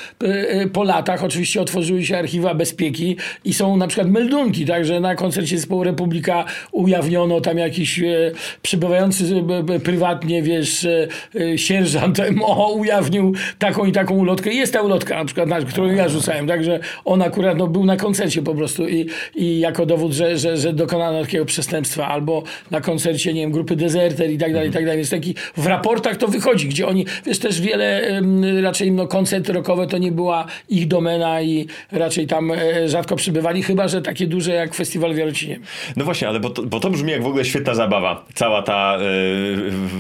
po 0.74 0.84
latach 0.84 1.24
oczywiście 1.24 1.62
otworzyły 1.62 2.06
się 2.06 2.18
archiwa 2.18 2.54
bezpieki 2.54 3.16
i 3.46 3.54
są 3.54 3.78
na 3.78 3.88
przykład 3.88 4.10
meldunki, 4.12 4.66
także 4.66 5.00
na 5.00 5.16
koncercie 5.16 5.58
zespołu 5.58 5.75
Republika 5.84 6.46
ujawniono 6.72 7.42
tam 7.42 7.58
jakiś 7.58 8.00
e, 8.00 8.32
przybywający 8.62 9.44
e, 9.70 9.80
prywatnie, 9.80 10.42
wiesz, 10.42 10.86
e, 10.86 11.58
sierżant 11.58 12.20
MO 12.32 12.70
ujawnił 12.82 13.34
taką 13.60 13.86
i 13.86 13.92
taką 13.92 14.16
ulotkę. 14.16 14.54
Jest 14.54 14.74
ta 14.74 14.82
ulotka 14.82 15.16
na 15.16 15.26
przykład, 15.26 15.50
na, 15.50 15.62
którą 15.62 15.92
ja 15.92 16.10
rzucałem, 16.10 16.48
także 16.48 16.80
on 17.06 17.22
akurat 17.22 17.58
no, 17.58 17.68
był 17.68 17.86
na 17.86 17.98
koncercie 17.98 18.42
po 18.42 18.56
prostu 18.56 18.88
i, 18.88 19.10
i 19.36 19.60
jako 19.60 19.86
dowód, 19.86 20.14
że, 20.14 20.38
że, 20.38 20.58
że 20.58 20.74
dokonano 20.74 21.22
takiego 21.22 21.46
przestępstwa 21.46 22.08
albo 22.08 22.44
na 22.72 22.82
koncercie, 22.82 23.34
nie 23.34 23.42
wiem, 23.42 23.52
grupy 23.52 23.76
Deserter 23.76 24.32
i 24.32 24.38
tak 24.38 24.54
dalej, 24.54 24.70
i 24.70 24.72
tak 24.72 24.84
dalej. 24.86 24.98
Więc 24.98 25.10
taki 25.10 25.36
w 25.58 25.66
raportach 25.66 26.18
to 26.18 26.28
wychodzi, 26.28 26.68
gdzie 26.68 26.88
oni, 26.88 27.06
wiesz, 27.26 27.40
też 27.40 27.62
wiele 27.62 28.22
raczej 28.62 28.92
no, 28.92 29.08
koncerty 29.08 29.54
rockowe 29.54 29.88
to 29.88 29.98
nie 29.98 30.12
była 30.12 30.46
ich 30.70 30.88
domena 30.88 31.42
i 31.42 31.68
raczej 31.92 32.28
tam 32.28 32.52
rzadko 32.86 33.16
przybywali, 33.16 33.64
chyba, 33.64 33.88
że 33.88 34.02
takie 34.02 34.28
duże 34.28 34.52
jak 34.52 34.74
festiwal 34.74 35.14
w 35.14 35.18
Jarocinie. 35.18 35.60
No 35.96 36.06
właśnie, 36.06 36.28
ale 36.28 36.40
bo 36.40 36.50
to, 36.50 36.64
bo 36.64 36.80
to 36.80 36.90
brzmi 36.90 37.12
jak 37.12 37.24
w 37.24 37.28
ogóle 37.28 37.46
świetna 37.46 37.76
zabawa. 37.76 38.26
Cała 38.34 38.62
ta 38.62 38.98
y, 38.98 39.02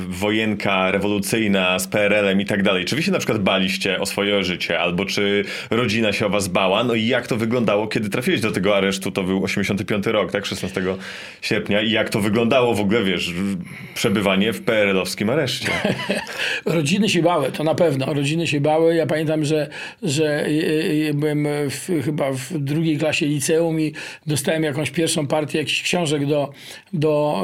wojenka 0.08 0.92
rewolucyjna 0.92 1.80
z 1.80 1.88
PRL-em 1.88 2.42
i 2.42 2.46
tak 2.46 2.64
dalej. 2.64 2.86
Czy 2.86 2.96
wy 2.96 3.04
się 3.04 3.12
na 3.12 3.18
przykład 3.18 3.40
baliście 3.40 4.00
o 4.00 4.06
swoje 4.06 4.44
życie, 4.44 4.80
albo 4.80 5.06
czy 5.06 5.46
rodzina 5.70 6.14
się 6.14 6.26
o 6.26 6.30
was 6.30 6.48
bała? 6.48 6.84
No 6.84 6.94
i 6.94 7.08
jak 7.08 7.28
to 7.28 7.38
wyglądało, 7.38 7.88
kiedy 7.88 8.10
trafiłeś 8.10 8.42
do 8.42 8.52
tego 8.52 8.78
aresztu? 8.78 9.12
To 9.12 9.24
był 9.24 9.44
85 9.44 10.06
rok, 10.06 10.32
tak? 10.32 10.46
16 10.46 10.82
sierpnia. 11.42 11.82
I 11.82 11.92
jak 11.92 12.10
to 12.10 12.20
wyglądało 12.20 12.74
w 12.74 12.82
ogóle, 12.82 13.04
wiesz, 13.04 13.34
przebywanie 13.96 14.54
w 14.54 14.62
PRL-owskim 14.62 15.30
areszcie? 15.30 15.70
Rodziny 16.66 17.10
się 17.10 17.22
bały, 17.22 17.52
to 17.52 17.64
na 17.64 17.76
pewno. 17.76 18.14
Rodziny 18.14 18.48
się 18.48 18.62
bały. 18.62 18.96
Ja 18.96 19.06
pamiętam, 19.06 19.46
że, 19.46 19.68
że 20.04 20.48
y, 20.48 20.50
y, 21.10 21.14
byłem 21.14 21.48
w, 21.70 22.04
chyba 22.06 22.32
w 22.32 22.58
drugiej 22.58 22.98
klasie 22.98 23.26
liceum 23.26 23.80
i 23.80 23.94
dostałem 24.28 24.64
jakąś 24.64 24.92
pierwszą 24.92 25.28
partię 25.28 25.55
jakichś 25.58 25.84
książek 25.84 26.26
do, 26.26 26.52
do 26.94 27.44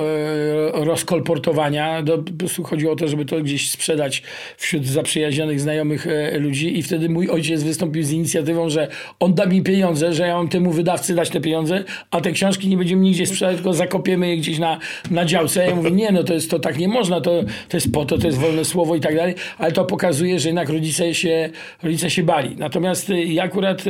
e, 0.77 0.85
rozkolportowania. 0.85 2.03
Do, 2.03 2.23
chodziło 2.63 2.93
o 2.93 2.95
to, 2.95 3.07
żeby 3.07 3.25
to 3.25 3.41
gdzieś 3.41 3.71
sprzedać 3.71 4.23
wśród 4.57 4.85
zaprzyjaźnionych, 4.85 5.59
znajomych 5.59 6.07
e, 6.07 6.39
ludzi 6.39 6.79
i 6.79 6.83
wtedy 6.83 7.09
mój 7.09 7.29
ojciec 7.29 7.63
wystąpił 7.63 8.03
z 8.03 8.11
inicjatywą, 8.11 8.69
że 8.69 8.87
on 9.19 9.33
da 9.33 9.45
mi 9.45 9.61
pieniądze, 9.61 10.13
że 10.13 10.27
ja 10.27 10.35
mam 10.35 10.47
temu 10.47 10.71
wydawcy 10.71 11.15
dać 11.15 11.29
te 11.29 11.41
pieniądze, 11.41 11.83
a 12.11 12.21
te 12.21 12.31
książki 12.31 12.69
nie 12.69 12.77
będziemy 12.77 13.01
nigdzie 13.01 13.25
sprzedać, 13.25 13.55
tylko 13.55 13.73
zakopiemy 13.73 14.27
je 14.29 14.37
gdzieś 14.37 14.59
na, 14.59 14.79
na 15.11 15.25
działce. 15.25 15.65
Ja 15.65 15.75
mówię, 15.75 15.91
nie, 15.91 16.11
no 16.11 16.23
to, 16.23 16.33
jest, 16.33 16.51
to 16.51 16.59
tak 16.59 16.77
nie 16.77 16.87
można, 16.87 17.21
to, 17.21 17.43
to 17.69 17.77
jest 17.77 17.91
po 17.91 18.05
to, 18.05 18.17
to 18.17 18.27
jest 18.27 18.39
wolne 18.39 18.65
słowo 18.65 18.95
i 18.95 18.99
tak 18.99 19.15
dalej, 19.15 19.35
ale 19.57 19.71
to 19.71 19.85
pokazuje, 19.85 20.39
że 20.39 20.49
jednak 20.49 20.69
rodzice 20.69 21.13
się, 21.13 21.49
rodzice 21.83 22.09
się 22.09 22.23
bali. 22.23 22.55
Natomiast 22.57 23.09
y, 23.09 23.23
ja 23.23 23.43
akurat 23.43 23.83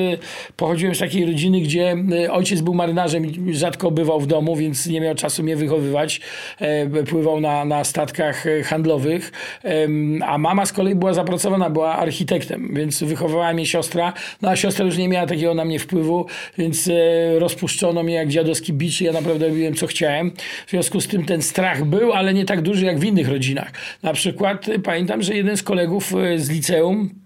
pochodziłem 0.57 0.95
z 0.95 0.99
takiej 0.99 1.25
rodziny, 1.25 1.61
gdzie 1.61 1.95
ojciec 2.31 2.61
był 2.61 2.73
marynarzem 2.73 3.49
i 3.49 3.53
rzadko 3.55 3.91
bywał 4.01 4.19
w 4.19 4.27
domu, 4.27 4.55
więc 4.55 4.87
nie 4.87 5.01
miał 5.01 5.15
czasu 5.15 5.43
mnie 5.43 5.55
wychowywać. 5.55 6.21
E, 6.59 7.03
Pływał 7.03 7.39
na, 7.39 7.65
na 7.65 7.83
statkach 7.83 8.47
e, 8.47 8.63
handlowych, 8.63 9.31
a 10.25 10.37
mama 10.37 10.65
z 10.65 10.73
kolei 10.73 10.95
była 10.95 11.13
zapracowana, 11.13 11.69
była 11.69 11.95
architektem, 11.95 12.73
więc 12.73 13.03
wychowywała 13.03 13.53
mnie 13.53 13.65
siostra, 13.65 14.13
no 14.41 14.49
a 14.49 14.55
siostra 14.55 14.85
już 14.85 14.97
nie 14.97 15.07
miała 15.07 15.27
takiego 15.27 15.53
na 15.53 15.65
mnie 15.65 15.79
wpływu, 15.79 16.25
więc 16.57 16.87
e, 16.87 17.39
rozpuszczono 17.39 18.03
mnie 18.03 18.13
jak 18.13 18.27
dziadowski 18.27 18.73
bicz 18.73 19.01
ja 19.01 19.11
naprawdę 19.11 19.47
robiłem 19.47 19.73
co 19.73 19.87
chciałem. 19.87 20.31
W 20.67 20.69
związku 20.69 21.01
z 21.01 21.07
tym 21.07 21.25
ten 21.25 21.41
strach 21.41 21.85
był, 21.85 22.13
ale 22.13 22.33
nie 22.33 22.45
tak 22.45 22.61
duży 22.61 22.85
jak 22.85 22.99
w 22.99 23.03
innych 23.03 23.29
rodzinach. 23.29 23.71
Na 24.03 24.13
przykład 24.13 24.65
pamiętam, 24.83 25.21
że 25.21 25.35
jeden 25.35 25.57
z 25.57 25.63
kolegów 25.63 26.13
z 26.37 26.49
liceum 26.49 27.21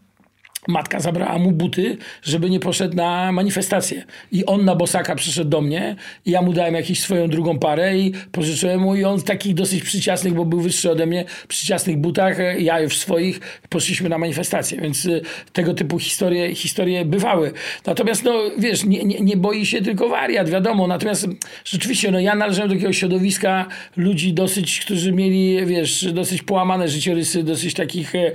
Matka 0.67 0.99
zabrała 0.99 1.37
mu 1.37 1.51
buty, 1.51 1.97
żeby 2.23 2.49
nie 2.49 2.59
poszedł 2.59 2.95
na 2.95 3.31
manifestację. 3.31 4.03
I 4.31 4.45
on 4.45 4.65
na 4.65 4.75
bosaka 4.75 5.15
przyszedł 5.15 5.49
do 5.49 5.61
mnie 5.61 5.95
i 6.25 6.31
ja 6.31 6.41
mu 6.41 6.53
dałem 6.53 6.75
jakąś 6.75 6.99
swoją 6.99 7.27
drugą 7.27 7.59
parę 7.59 7.97
i 7.97 8.13
pożyczyłem 8.31 8.79
mu 8.79 8.95
i 8.95 9.03
on 9.03 9.19
w 9.19 9.23
takich 9.23 9.53
dosyć 9.53 9.83
przyciasnych, 9.83 10.33
bo 10.33 10.45
był 10.45 10.61
wyższy 10.61 10.91
ode 10.91 11.05
mnie, 11.05 11.25
przyciasnych 11.47 11.97
butach, 11.97 12.37
ja 12.59 12.79
już 12.79 12.97
swoich, 12.97 13.39
poszliśmy 13.69 14.09
na 14.09 14.17
manifestację. 14.17 14.81
Więc 14.81 15.05
y, 15.05 15.21
tego 15.53 15.73
typu 15.73 15.99
historie, 15.99 16.55
historie 16.55 17.05
bywały. 17.05 17.51
Natomiast 17.85 18.23
no 18.23 18.33
wiesz, 18.57 18.83
nie, 18.83 19.03
nie, 19.03 19.19
nie 19.19 19.37
boi 19.37 19.65
się 19.65 19.81
tylko 19.81 20.09
wariat, 20.09 20.49
wiadomo. 20.49 20.87
Natomiast 20.87 21.27
rzeczywiście 21.65 22.11
no 22.11 22.19
ja 22.19 22.35
należałem 22.35 22.69
do 22.69 22.75
takiego 22.75 22.93
środowiska 22.93 23.65
ludzi 23.97 24.33
dosyć, 24.33 24.79
którzy 24.79 25.11
mieli, 25.11 25.65
wiesz, 25.65 26.13
dosyć 26.13 26.41
połamane 26.41 26.87
życiorysy, 26.87 27.43
dosyć 27.43 27.73
takich 27.73 28.15
e, 28.15 28.31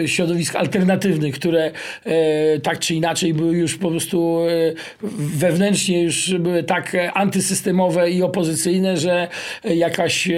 e, 0.00 0.08
środowisk 0.08 0.56
alternatywnych, 0.56 1.34
które 1.34 1.51
które 1.52 1.70
e, 2.04 2.60
tak 2.60 2.78
czy 2.78 2.94
inaczej 2.94 3.34
były 3.34 3.56
już 3.56 3.76
po 3.76 3.90
prostu 3.90 4.38
e, 4.48 5.06
wewnętrznie 5.18 6.02
już 6.02 6.34
były 6.34 6.62
tak 6.62 6.96
antysystemowe 7.14 8.10
i 8.10 8.22
opozycyjne, 8.22 8.96
że 8.96 9.28
jakaś 9.64 10.28
e, 10.28 10.34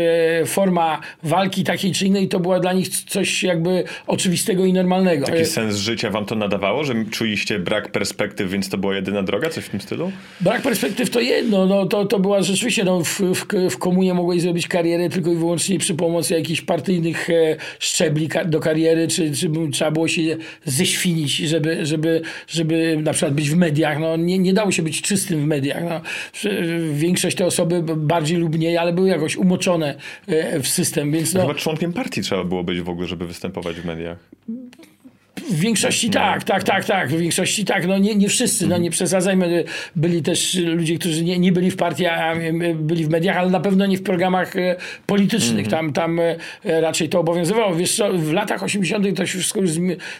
forma 0.46 1.00
walki 1.22 1.64
takiej 1.64 1.92
czy 1.92 2.06
innej 2.06 2.28
to 2.28 2.40
była 2.40 2.60
dla 2.60 2.72
nich 2.72 2.88
coś 2.88 3.42
jakby 3.42 3.84
oczywistego 4.06 4.64
i 4.64 4.72
normalnego. 4.72 5.26
Taki 5.26 5.44
sens 5.44 5.76
życia 5.76 6.10
wam 6.10 6.26
to 6.26 6.34
nadawało, 6.34 6.84
że 6.84 6.94
czuliście 7.10 7.58
brak 7.58 7.90
perspektyw, 7.90 8.50
więc 8.50 8.68
to 8.68 8.78
była 8.78 8.94
jedyna 8.94 9.22
droga, 9.22 9.50
coś 9.50 9.64
w 9.64 9.68
tym 9.68 9.80
stylu? 9.80 10.12
Brak 10.40 10.62
perspektyw 10.62 11.10
to 11.10 11.20
jedno, 11.20 11.66
no, 11.66 11.86
to, 11.86 12.04
to 12.04 12.18
była 12.18 12.42
rzeczywiście, 12.42 12.84
no, 12.84 13.04
w, 13.04 13.20
w, 13.20 13.70
w 13.70 13.78
komunie 13.78 14.14
mogłeś 14.14 14.42
zrobić 14.42 14.68
karierę 14.68 15.08
tylko 15.08 15.32
i 15.32 15.36
wyłącznie 15.36 15.78
przy 15.78 15.94
pomocy 15.94 16.34
jakichś 16.34 16.60
partyjnych 16.60 17.28
szczebli 17.78 18.28
do 18.46 18.60
kariery, 18.60 19.08
czy, 19.08 19.32
czy 19.32 19.50
trzeba 19.72 19.90
było 19.90 20.08
się 20.08 20.36
ześwinić, 21.04 21.36
żeby, 21.36 21.86
żeby, 21.86 22.22
żeby 22.48 22.98
na 23.02 23.12
przykład 23.12 23.34
być 23.34 23.50
w 23.50 23.56
mediach. 23.56 23.98
No, 23.98 24.16
nie, 24.16 24.38
nie 24.38 24.52
dało 24.52 24.72
się 24.72 24.82
być 24.82 25.02
czystym 25.02 25.40
w 25.40 25.46
mediach. 25.46 25.82
No. 25.84 26.00
Większość 26.92 27.36
te 27.36 27.46
osoby 27.46 27.82
bardziej 27.96 28.38
lub 28.38 28.54
mniej, 28.54 28.78
ale 28.78 28.92
były 28.92 29.08
jakoś 29.08 29.36
umoczone 29.36 29.94
e, 30.26 30.60
w 30.60 30.68
system. 30.68 31.12
Więc 31.12 31.34
no, 31.34 31.40
Chyba 31.40 31.54
członkiem 31.54 31.92
partii 31.92 32.22
trzeba 32.22 32.44
było 32.44 32.64
być 32.64 32.80
w 32.80 32.88
ogóle, 32.88 33.08
żeby 33.08 33.26
występować 33.26 33.76
w 33.76 33.84
mediach. 33.84 34.18
W 35.50 35.58
większości 35.60 36.10
tak, 36.10 36.44
tak, 36.44 36.62
tak, 36.62 36.84
tak. 36.84 37.08
W 37.08 37.18
większości 37.18 37.64
tak. 37.64 37.86
No 37.86 37.98
nie, 37.98 38.14
nie 38.14 38.28
wszyscy, 38.28 38.66
no 38.66 38.78
nie 38.78 38.90
przesadzajmy. 38.90 39.64
Byli 39.96 40.22
też 40.22 40.54
ludzie, 40.54 40.98
którzy 40.98 41.24
nie, 41.24 41.38
nie 41.38 41.52
byli 41.52 41.70
w 41.70 41.76
partii, 41.76 42.06
a 42.06 42.34
byli 42.74 43.04
w 43.04 43.08
mediach, 43.08 43.36
ale 43.36 43.50
na 43.50 43.60
pewno 43.60 43.86
nie 43.86 43.96
w 43.96 44.02
programach 44.02 44.56
e, 44.56 44.76
politycznych. 45.06 45.68
Tam, 45.68 45.92
tam 45.92 46.20
e, 46.20 46.36
raczej 46.64 47.08
to 47.08 47.20
obowiązywało. 47.20 47.74
Wiesz 47.74 47.96
co, 47.96 48.12
w 48.12 48.32
latach 48.32 48.62
80. 48.62 49.16
to 49.16 49.26
się 49.26 49.38
wszystko 49.38 49.60
już 49.60 49.70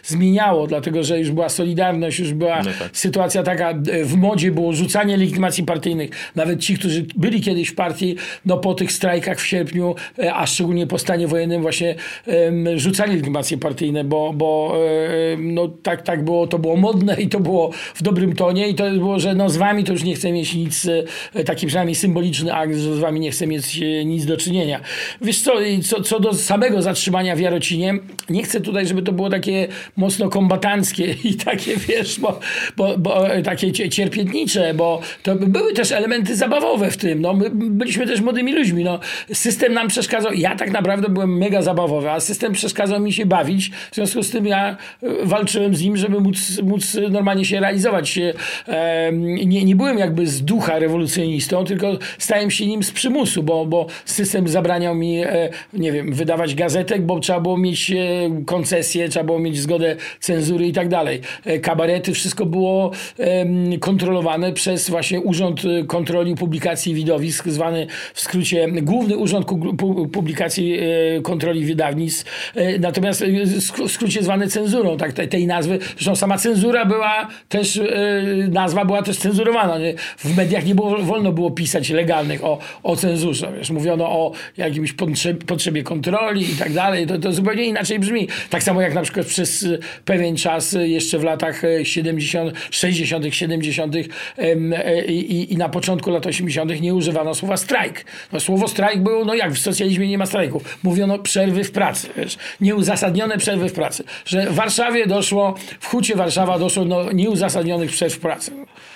zmieniało, 0.03 0.67
dlatego 0.67 1.03
że 1.03 1.19
już 1.19 1.31
była 1.31 1.49
Solidarność, 1.49 2.19
już 2.19 2.33
była 2.33 2.57
no 2.57 2.71
tak. 2.79 2.89
sytuacja 2.93 3.43
taka, 3.43 3.69
e, 3.69 4.03
w 4.03 4.15
modzie 4.15 4.51
było 4.51 4.73
rzucanie 4.73 5.17
legitymacji 5.17 5.63
partyjnych. 5.63 6.09
Nawet 6.35 6.59
ci, 6.59 6.77
którzy 6.77 7.05
byli 7.15 7.41
kiedyś 7.41 7.69
w 7.69 7.75
partii, 7.75 8.15
no 8.45 8.57
po 8.57 8.73
tych 8.73 8.91
strajkach 8.91 9.39
w 9.39 9.45
sierpniu, 9.45 9.95
a 10.33 10.45
szczególnie 10.45 10.87
po 10.87 10.99
stanie 10.99 11.27
wojennym 11.27 11.61
właśnie 11.61 11.95
rzucali 12.75 13.11
legitymacje 13.11 13.57
partyjne, 13.57 14.03
bo, 14.03 14.33
bo 14.33 14.77
no 15.39 15.67
tak, 15.67 16.01
tak 16.01 16.23
było, 16.23 16.47
to 16.47 16.59
było 16.59 16.75
modne 16.75 17.21
i 17.21 17.29
to 17.29 17.39
było 17.39 17.71
w 17.95 18.03
dobrym 18.03 18.35
tonie 18.35 18.69
i 18.69 18.75
to 18.75 18.91
było, 18.91 19.19
że 19.19 19.35
no 19.35 19.49
z 19.49 19.57
wami 19.57 19.83
to 19.83 19.91
już 19.91 20.03
nie 20.03 20.15
chcę 20.15 20.31
mieć 20.31 20.53
nic, 20.53 20.87
e, 21.33 21.43
taki 21.43 21.67
przynajmniej 21.67 21.95
symboliczny 21.95 22.53
akt, 22.53 22.75
że 22.75 22.95
z 22.95 22.99
wami 22.99 23.19
nie 23.19 23.31
chcę 23.31 23.47
mieć 23.47 23.81
e, 23.81 24.05
nic 24.05 24.25
do 24.25 24.37
czynienia. 24.37 24.79
Wiesz 25.21 25.41
co, 25.41 25.53
co, 25.83 26.01
co 26.01 26.19
do 26.19 26.33
samego 26.33 26.81
zatrzymania 26.81 27.35
w 27.35 27.39
Jarocinie, 27.39 27.93
nie 28.29 28.43
chcę 28.43 28.61
tutaj, 28.61 28.87
żeby 28.87 29.01
to 29.01 29.11
było 29.11 29.29
takie 29.29 29.67
mocno 29.97 30.29
kombatanckie 30.29 31.15
i 31.29 31.35
takie, 31.35 31.77
wiesz, 31.77 32.19
bo, 32.19 32.39
bo, 32.77 32.97
bo 32.97 33.23
takie 33.43 33.89
cierpiętnicze, 33.89 34.73
bo 34.73 35.01
to 35.23 35.35
były 35.35 35.73
też 35.73 35.91
elementy 35.91 36.35
zabawowe 36.35 36.91
w 36.91 36.97
tym. 36.97 37.21
No, 37.21 37.33
my 37.33 37.49
byliśmy 37.53 38.07
też 38.07 38.21
młodymi 38.21 38.53
ludźmi. 38.53 38.83
No. 38.83 38.99
System 39.33 39.73
nam 39.73 39.87
przeszkadzał. 39.87 40.33
Ja 40.33 40.55
tak 40.55 40.71
naprawdę 40.71 41.09
byłem 41.09 41.37
mega 41.37 41.61
zabawowy, 41.61 42.11
a 42.11 42.19
system 42.19 42.53
przeszkadzał 42.53 42.99
mi 42.99 43.13
się 43.13 43.25
bawić. 43.25 43.71
W 43.91 43.95
związku 43.95 44.23
z 44.23 44.29
tym 44.29 44.45
ja 44.45 44.77
walczyłem 45.23 45.75
z 45.75 45.81
nim, 45.81 45.97
żeby 45.97 46.19
móc, 46.19 46.61
móc 46.63 46.97
normalnie 47.09 47.45
się 47.45 47.59
realizować. 47.59 48.19
Nie, 49.45 49.65
nie 49.65 49.75
byłem 49.75 49.97
jakby 49.97 50.27
z 50.27 50.41
ducha 50.41 50.79
rewolucjonistą, 50.79 51.65
tylko 51.65 51.97
stałem 52.17 52.51
się 52.51 52.65
nim 52.65 52.83
z 52.83 52.91
przymusu, 52.91 53.43
bo, 53.43 53.65
bo 53.65 53.87
system 54.05 54.47
zabraniał 54.47 54.95
mi, 54.95 55.17
e, 55.17 55.49
nie 55.73 55.91
wiem, 55.91 56.13
wydawać 56.13 56.55
gazetek, 56.55 57.05
bo 57.05 57.19
trzeba 57.19 57.39
było 57.39 57.57
mieć 57.57 57.91
e, 57.91 57.95
koncesję, 58.45 59.09
trzeba 59.09 59.25
było 59.25 59.39
mieć 59.39 59.57
zgodę 59.57 59.95
cenzury 60.19 60.67
i 60.67 60.73
tak 60.73 60.87
dalej. 60.87 61.21
E, 61.45 61.59
kabarety, 61.59 62.13
wszystko 62.13 62.45
było 62.45 62.91
kontrolowane 63.79 64.53
przez 64.53 64.89
właśnie 64.89 65.21
Urząd 65.21 65.61
Kontroli 65.87 66.35
Publikacji 66.35 66.93
Widowisk, 66.93 67.47
zwany 67.47 67.87
w 68.13 68.21
skrócie 68.21 68.67
Główny 68.81 69.17
Urząd 69.17 69.45
Publikacji 70.11 70.79
Kontroli 71.23 71.65
Wydawnictw, 71.65 72.51
natomiast 72.79 73.23
w 73.85 73.91
skrócie 73.91 74.23
zwany 74.23 74.47
cenzurą 74.47 74.94
tak, 74.95 75.13
tej, 75.13 75.29
tej 75.29 75.47
nazwy. 75.47 75.79
Zresztą 75.95 76.15
sama 76.15 76.37
cenzura 76.37 76.85
była 76.85 77.27
też, 77.49 77.75
yy, 77.75 78.47
nazwa 78.51 78.85
była 78.85 79.03
też 79.03 79.17
cenzurowana. 79.17 79.77
Nie? 79.77 79.93
W 80.17 80.37
mediach 80.37 80.65
nie 80.65 80.75
było, 80.75 80.97
wolno 80.97 81.31
było 81.31 81.51
pisać 81.51 81.89
legalnych 81.89 82.43
o, 82.43 82.59
o 82.83 82.95
cenzurze. 82.95 83.53
Wiesz, 83.57 83.69
mówiono 83.69 84.05
o 84.05 84.31
jakimś 84.57 84.93
potrzebie, 85.47 85.83
kontroli 85.83 86.51
i 86.51 86.55
tak 86.55 86.73
dalej. 86.73 87.07
To, 87.07 87.17
to 87.17 87.33
zupełnie 87.33 87.65
inaczej 87.65 87.99
brzmi. 87.99 88.27
Tak 88.49 88.63
samo 88.63 88.81
jak 88.81 88.93
na 88.93 89.01
przykład 89.01 89.25
przez 89.25 89.67
pewien 90.05 90.35
czas, 90.35 90.77
jeszcze 90.83 91.19
w 91.19 91.23
latach 91.23 91.61
70., 91.83 92.53
60., 92.71 93.35
70. 93.35 93.95
Yy, 93.95 94.05
i, 95.07 95.53
i 95.53 95.57
na 95.57 95.69
początku 95.69 96.11
lat 96.11 96.25
80. 96.25 96.81
nie 96.81 96.95
używano 96.95 97.35
słowa 97.35 97.57
strajk. 97.57 98.05
No, 98.33 98.39
słowo 98.39 98.67
strajk 98.67 98.99
było, 98.99 99.25
no 99.25 99.33
jak 99.33 99.53
w 99.53 99.59
socjalizmie 99.59 100.07
nie 100.07 100.17
ma 100.17 100.25
strajków. 100.25 100.79
Mówiono 100.83 101.19
przerwy 101.19 101.63
w 101.63 101.71
pracy. 101.71 102.07
Wiesz? 102.17 102.37
Nieuzasadnione 102.61 103.37
przerwy 103.37 103.69
w 103.69 103.73
pracy. 103.73 104.03
Że 104.25 104.51
w 104.51 104.59
Warszawie 104.85 105.07
doszło, 105.07 105.55
w 105.79 105.87
Hucie 105.87 106.15
Warszawa 106.15 106.59
doszło 106.59 106.85
do 106.85 107.11
nieuzasadnionych 107.11 107.91
przerw 107.91 108.19
pracy 108.19 108.51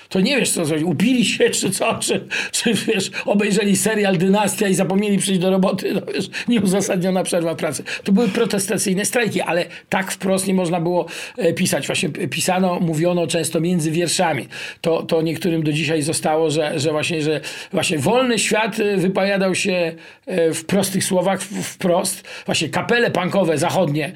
to 0.10 0.20
nie 0.20 0.38
wiesz 0.38 0.52
co 0.52 0.66
zrobić. 0.66 0.86
Upili 0.86 1.26
się 1.26 1.50
czy 1.50 1.70
co, 1.72 1.96
czy, 2.00 2.28
czy 2.52 2.74
wiesz, 2.74 3.12
obejrzeli 3.26 3.78
serial 3.78 4.18
Dynastia 4.18 4.68
i 4.68 4.74
zapomnieli 4.74 5.18
przyjść 5.18 5.42
do 5.42 5.50
roboty, 5.50 5.94
no 5.94 6.02
wiesz, 6.14 6.30
nieuzasadniona 6.48 7.24
przerwa 7.24 7.56
pracy. 7.56 7.84
To 8.04 8.12
były 8.12 8.28
protestacyjne 8.28 9.06
strajki, 9.06 9.42
ale 9.42 9.66
tak 9.90 10.12
wprost 10.12 10.48
nie 10.48 10.54
można 10.54 10.82
było 10.82 11.06
e, 11.38 11.54
pisać. 11.54 11.88
Właśnie 11.88 12.10
pisano, 12.10 12.80
mówiono 12.80 13.28
często 13.28 13.60
między 13.60 13.92
wierszami. 13.92 14.48
To, 14.82 15.04
to 15.04 15.22
niektórym 15.22 15.64
do 15.64 15.72
dzisiaj 15.72 16.02
zostało, 16.02 16.50
że, 16.50 16.80
że 16.80 16.92
właśnie, 16.92 17.22
że 17.22 17.42
właśnie 17.74 17.98
wolny 17.98 18.40
świat 18.40 18.80
e, 18.80 18.98
wypowiadał 18.98 19.56
się 19.56 19.94
e, 20.26 20.54
w 20.54 20.66
prostych 20.66 21.04
słowach, 21.04 21.42
wprost. 21.42 22.28
Właśnie 22.46 22.70
kapele 22.70 23.12
punkowe 23.12 23.58
zachodnie, 23.58 24.12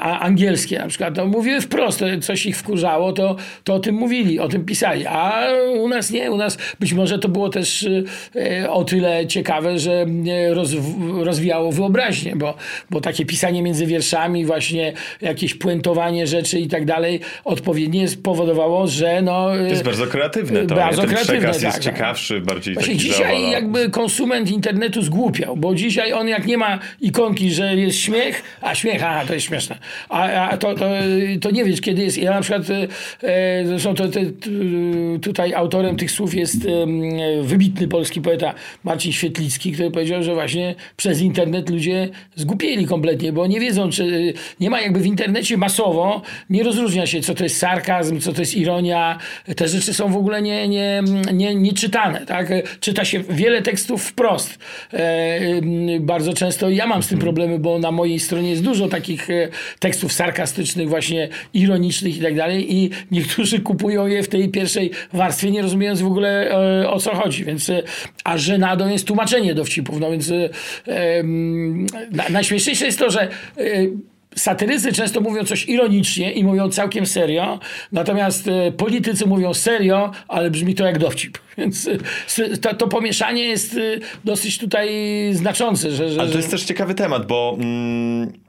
a 0.00 0.18
angielskie 0.20 0.78
na 0.78 0.88
przykład, 0.88 1.14
to 1.14 1.26
mówiły 1.26 1.60
wprost, 1.60 2.04
coś 2.20 2.46
ich 2.46 2.56
wkurzało, 2.56 3.12
to, 3.12 3.36
to 3.64 3.74
o 3.74 3.78
tym 3.78 3.94
mówili, 3.94 4.40
o 4.40 4.48
tym 4.48 4.64
pisali. 4.64 5.06
A 5.06 5.23
a 5.24 5.52
u 5.78 5.88
nas 5.88 6.10
nie. 6.10 6.30
U 6.30 6.36
nas 6.36 6.58
być 6.80 6.92
może 6.92 7.18
to 7.18 7.28
było 7.28 7.48
też 7.48 7.88
e, 8.36 8.70
o 8.70 8.84
tyle 8.84 9.26
ciekawe, 9.26 9.78
że 9.78 10.06
roz, 10.50 10.70
rozwijało 11.18 11.72
wyobraźnię, 11.72 12.36
bo, 12.36 12.54
bo 12.90 13.00
takie 13.00 13.26
pisanie 13.26 13.62
między 13.62 13.86
wierszami, 13.86 14.44
właśnie 14.44 14.92
jakieś 15.20 15.54
puentowanie 15.54 16.26
rzeczy 16.26 16.58
i 16.58 16.68
tak 16.68 16.84
dalej 16.84 17.20
odpowiednie 17.44 18.08
spowodowało, 18.08 18.86
że 18.86 19.22
no... 19.22 19.48
To 19.48 19.56
jest 19.56 19.84
bardzo 19.84 20.06
kreatywne. 20.06 20.66
To, 20.66 20.74
bardzo 20.74 21.02
Ten 21.02 21.10
kreatywne, 21.10 21.38
przekaz 21.38 21.56
tak, 21.56 21.64
jest 21.64 21.74
tak. 21.74 21.94
ciekawszy, 21.94 22.40
bardziej 22.40 22.74
Właśnie 22.74 22.94
taki 22.94 23.08
dzisiaj 23.08 23.50
jakby 23.50 23.90
konsument 23.90 24.50
internetu 24.50 25.02
zgłupiał, 25.02 25.56
bo 25.56 25.74
dzisiaj 25.74 26.12
on 26.12 26.28
jak 26.28 26.46
nie 26.46 26.58
ma 26.58 26.78
ikonki, 27.00 27.50
że 27.50 27.76
jest 27.76 27.98
śmiech, 27.98 28.42
a 28.60 28.74
śmiech, 28.74 29.02
aha, 29.04 29.22
to 29.26 29.34
jest 29.34 29.46
śmieszne. 29.46 29.78
A, 30.08 30.48
a 30.48 30.56
to, 30.56 30.74
to, 30.74 30.90
to 31.40 31.50
nie 31.50 31.64
wiesz, 31.64 31.80
kiedy 31.80 32.02
jest. 32.02 32.18
Ja 32.18 32.30
na 32.30 32.40
przykład, 32.40 32.62
e, 33.22 33.66
zresztą 33.66 33.94
to, 33.94 34.08
to, 34.08 34.20
to 34.20 34.50
tutaj 35.20 35.54
autorem 35.54 35.96
tych 35.96 36.10
słów 36.10 36.34
jest 36.34 36.58
wybitny 37.42 37.88
polski 37.88 38.20
poeta 38.20 38.54
Marcin 38.84 39.12
Świetlicki, 39.12 39.72
który 39.72 39.90
powiedział, 39.90 40.22
że 40.22 40.34
właśnie 40.34 40.74
przez 40.96 41.20
internet 41.20 41.70
ludzie 41.70 42.08
zgupieli 42.36 42.86
kompletnie, 42.86 43.32
bo 43.32 43.46
nie 43.46 43.60
wiedzą, 43.60 43.90
czy 43.90 44.34
nie 44.60 44.70
ma 44.70 44.80
jakby 44.80 45.00
w 45.00 45.06
internecie 45.06 45.56
masowo, 45.56 46.22
nie 46.50 46.62
rozróżnia 46.62 47.06
się, 47.06 47.20
co 47.20 47.34
to 47.34 47.44
jest 47.44 47.58
sarkazm, 47.58 48.20
co 48.20 48.32
to 48.32 48.42
jest 48.42 48.56
ironia. 48.56 49.18
Te 49.56 49.68
rzeczy 49.68 49.94
są 49.94 50.12
w 50.12 50.16
ogóle 50.16 50.42
nie, 50.42 50.68
nie, 50.68 51.02
nie, 51.32 51.54
nie 51.54 51.72
czytane. 51.72 52.26
Tak? 52.26 52.48
Czyta 52.80 53.04
się 53.04 53.22
wiele 53.30 53.62
tekstów 53.62 54.04
wprost. 54.04 54.58
E, 54.92 55.40
bardzo 56.00 56.32
często 56.32 56.70
ja 56.70 56.86
mam 56.86 57.02
z 57.02 57.08
tym 57.08 57.18
problemy, 57.18 57.58
bo 57.58 57.78
na 57.78 57.90
mojej 57.90 58.20
stronie 58.20 58.50
jest 58.50 58.62
dużo 58.62 58.88
takich 58.88 59.30
e, 59.30 59.48
tekstów 59.78 60.12
sarkastycznych, 60.12 60.88
właśnie 60.88 61.28
ironicznych 61.54 62.16
i 62.16 62.20
tak 62.20 62.36
dalej 62.36 62.74
i 62.74 62.90
niektórzy 63.10 63.60
kupują 63.60 64.06
je 64.06 64.22
w 64.22 64.28
tej 64.28 64.48
pierwszej 64.48 64.90
warstwie, 65.12 65.50
nie 65.50 65.62
rozumiejąc 65.62 66.00
w 66.00 66.06
ogóle 66.06 66.50
e, 66.82 66.90
o 66.90 67.00
co 67.00 67.14
chodzi. 67.14 67.44
Więc, 67.44 67.70
e, 67.70 67.82
a 68.24 68.38
żenadą 68.38 68.88
jest 68.88 69.06
tłumaczenie 69.06 69.54
dowcipów. 69.54 70.00
No 70.00 70.10
więc 70.10 70.30
e, 70.30 71.22
na, 72.10 72.28
najśmieszniejsze 72.30 72.86
jest 72.86 72.98
to, 72.98 73.10
że 73.10 73.28
satyrycy 74.36 74.92
często 74.92 75.20
mówią 75.20 75.44
coś 75.44 75.68
ironicznie 75.68 76.32
i 76.32 76.44
mówią 76.44 76.70
całkiem 76.70 77.06
serio, 77.06 77.60
natomiast 77.92 78.50
politycy 78.76 79.26
mówią 79.26 79.54
serio, 79.54 80.10
ale 80.28 80.50
brzmi 80.50 80.74
to 80.74 80.84
jak 80.84 80.98
dowcip. 80.98 81.38
Więc 81.58 81.88
to, 82.60 82.74
to 82.74 82.88
pomieszanie 82.88 83.44
jest 83.44 83.80
dosyć 84.24 84.58
tutaj 84.58 84.88
znaczące. 85.32 85.90
Że, 85.90 86.10
że, 86.10 86.20
Ale 86.20 86.30
to 86.30 86.36
jest 86.36 86.50
też 86.50 86.64
ciekawy 86.64 86.94
temat, 86.94 87.26
bo... 87.26 87.56
Mm 87.60 88.43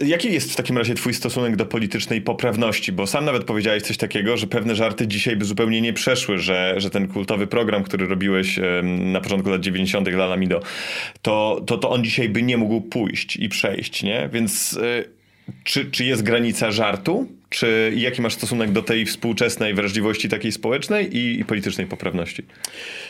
Jaki 0.00 0.32
jest 0.32 0.52
w 0.52 0.56
takim 0.56 0.78
razie 0.78 0.94
twój 0.94 1.14
stosunek 1.14 1.56
do 1.56 1.66
politycznej 1.66 2.20
poprawności? 2.20 2.92
Bo 2.92 3.06
sam 3.06 3.24
nawet 3.24 3.44
powiedziałeś 3.44 3.82
coś 3.82 3.96
takiego, 3.96 4.36
że 4.36 4.46
pewne 4.46 4.74
żarty 4.74 5.06
dzisiaj 5.06 5.36
by 5.36 5.44
zupełnie 5.44 5.80
nie 5.80 5.92
przeszły, 5.92 6.38
że, 6.38 6.74
że 6.76 6.90
ten 6.90 7.08
kultowy 7.08 7.46
program, 7.46 7.84
który 7.84 8.06
robiłeś 8.06 8.60
na 8.82 9.20
początku 9.20 9.50
lat 9.50 9.60
90. 9.60 10.08
Lala 10.08 10.36
Mido, 10.36 10.60
to, 11.22 11.62
to, 11.66 11.78
to 11.78 11.90
on 11.90 12.04
dzisiaj 12.04 12.28
by 12.28 12.42
nie 12.42 12.56
mógł 12.56 12.80
pójść 12.80 13.36
i 13.36 13.48
przejść, 13.48 14.02
nie? 14.02 14.28
Więc... 14.32 14.72
Y, 14.72 15.18
czy, 15.64 15.90
czy 15.90 16.04
jest 16.04 16.22
granica 16.22 16.72
żartu? 16.72 17.28
Czy 17.50 17.92
jaki 17.96 18.22
masz 18.22 18.34
stosunek 18.34 18.72
do 18.72 18.82
tej 18.82 19.06
współczesnej 19.06 19.74
wrażliwości 19.74 20.28
takiej 20.28 20.52
społecznej 20.52 21.16
i, 21.16 21.40
i 21.40 21.44
politycznej 21.44 21.86
poprawności? 21.86 22.42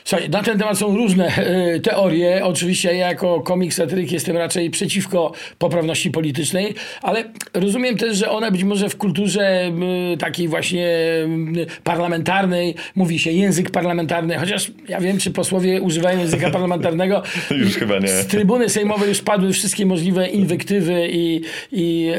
Słuchaj, 0.05 0.31
na 0.31 0.42
ten 0.42 0.59
temat 0.59 0.79
są 0.79 0.96
różne 0.96 1.37
e, 1.37 1.81
teorie. 1.81 2.44
Oczywiście 2.44 2.94
ja 2.94 3.09
jako 3.09 3.40
komik 3.40 3.74
satyryk 3.74 4.12
jestem 4.12 4.37
raczej 4.37 4.70
przeciwko 4.70 5.33
poprawności 5.59 6.11
politycznej, 6.11 6.74
ale 7.03 7.24
rozumiem 7.55 7.96
też, 7.96 8.16
że 8.16 8.31
ona 8.31 8.51
być 8.51 8.64
może 8.64 8.88
w 8.88 8.96
kulturze 8.96 9.48
m, 9.48 9.83
takiej 10.18 10.48
właśnie 10.48 10.88
m, 11.24 11.55
parlamentarnej 11.85 12.74
mówi 12.94 13.18
się 13.18 13.31
język 13.31 13.70
parlamentarny, 13.70 14.38
chociaż 14.38 14.70
ja 14.88 15.01
wiem, 15.01 15.18
czy 15.18 15.31
posłowie 15.31 15.83
używają 15.83 16.18
języka 16.18 16.51
parlamentarnego. 16.51 17.22
Już 17.64 17.77
chyba 17.77 17.98
nie. 17.98 18.09
Z 18.09 18.27
trybuny 18.27 18.68
sejmowej 18.68 19.09
już 19.09 19.22
padły 19.22 19.53
wszystkie 19.53 19.87
możliwe 19.87 20.29
inwektywy 20.29 21.09
i, 21.11 21.40
i, 21.72 22.12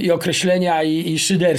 i 0.00 0.10
określenia 0.10 0.82
i, 0.82 1.12
i 1.12 1.18
szyderstwa. 1.18 1.57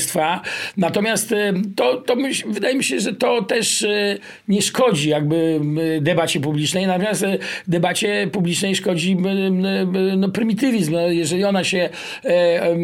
Natomiast 0.78 1.32
em, 1.32 1.74
to, 1.76 1.96
to 1.96 2.16
myśl, 2.16 2.52
wydaje 2.52 2.76
mi 2.76 2.84
się, 2.84 3.00
że 3.00 3.14
to 3.14 3.42
też 3.42 3.84
e, 3.84 4.18
nie 4.48 4.62
szkodzi 4.62 5.10
jakby 5.10 5.60
m, 5.62 5.80
debacie 6.02 6.40
publicznej. 6.40 6.88
Natomiast 6.88 7.26
debacie 7.68 8.28
publicznej 8.32 8.76
szkodzi 8.76 9.18
no, 10.18 10.30
prymitywizm. 10.30 10.94
No, 10.94 11.08
jeżeli 11.08 11.44
ona 11.44 11.64
się 11.64 11.90
e, 12.26 12.76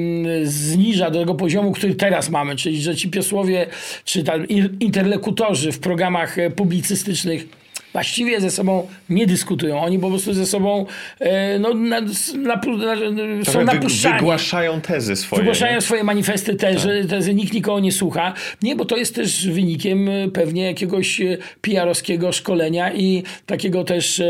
zniża 0.44 1.10
do 1.12 1.20
tego 1.20 1.36
poziomu, 1.36 1.72
który 1.72 1.96
teraz 1.96 2.30
mamy, 2.30 2.56
czyli 2.56 2.82
że 2.82 2.96
ci 2.96 3.10
posłowie 3.10 3.68
czy 4.06 4.24
tam 4.24 4.48
in- 4.48 4.78
interlokutorzy 4.80 5.72
w 5.72 5.80
programach 5.80 6.40
e, 6.40 6.50
publicystycznych 6.50 7.65
właściwie 7.96 8.42
ze 8.42 8.52
sobą 8.52 8.88
nie 9.10 9.28
dyskutują. 9.28 9.82
Oni 9.82 10.00
po 10.00 10.10
prostu 10.10 10.34
ze 10.34 10.46
sobą 10.46 10.86
e, 11.20 11.60
no, 11.60 11.74
na, 11.74 12.02
na, 12.02 12.08
na, 12.38 13.46
są 13.46 13.64
napuszczani. 13.64 14.16
wygłaszają 14.16 14.82
tezy 14.82 15.16
swoje. 15.16 15.42
Wygłaszają 15.42 15.76
nie? 15.76 15.82
swoje 15.82 16.04
manifesty 16.04 16.56
tezy, 16.56 17.06
tezy, 17.10 17.34
nikt 17.34 17.54
nikogo 17.54 17.80
nie 17.80 17.92
słucha. 17.92 18.34
Nie, 18.62 18.76
bo 18.76 18.86
to 18.86 18.98
jest 18.98 19.16
też 19.16 19.50
wynikiem 19.50 20.10
e, 20.10 20.28
pewnie 20.30 20.64
jakiegoś 20.64 21.22
e, 21.22 21.38
PR-owskiego 21.62 22.32
szkolenia 22.32 22.94
i 22.94 23.24
takiego 23.46 23.84
też 23.84 24.22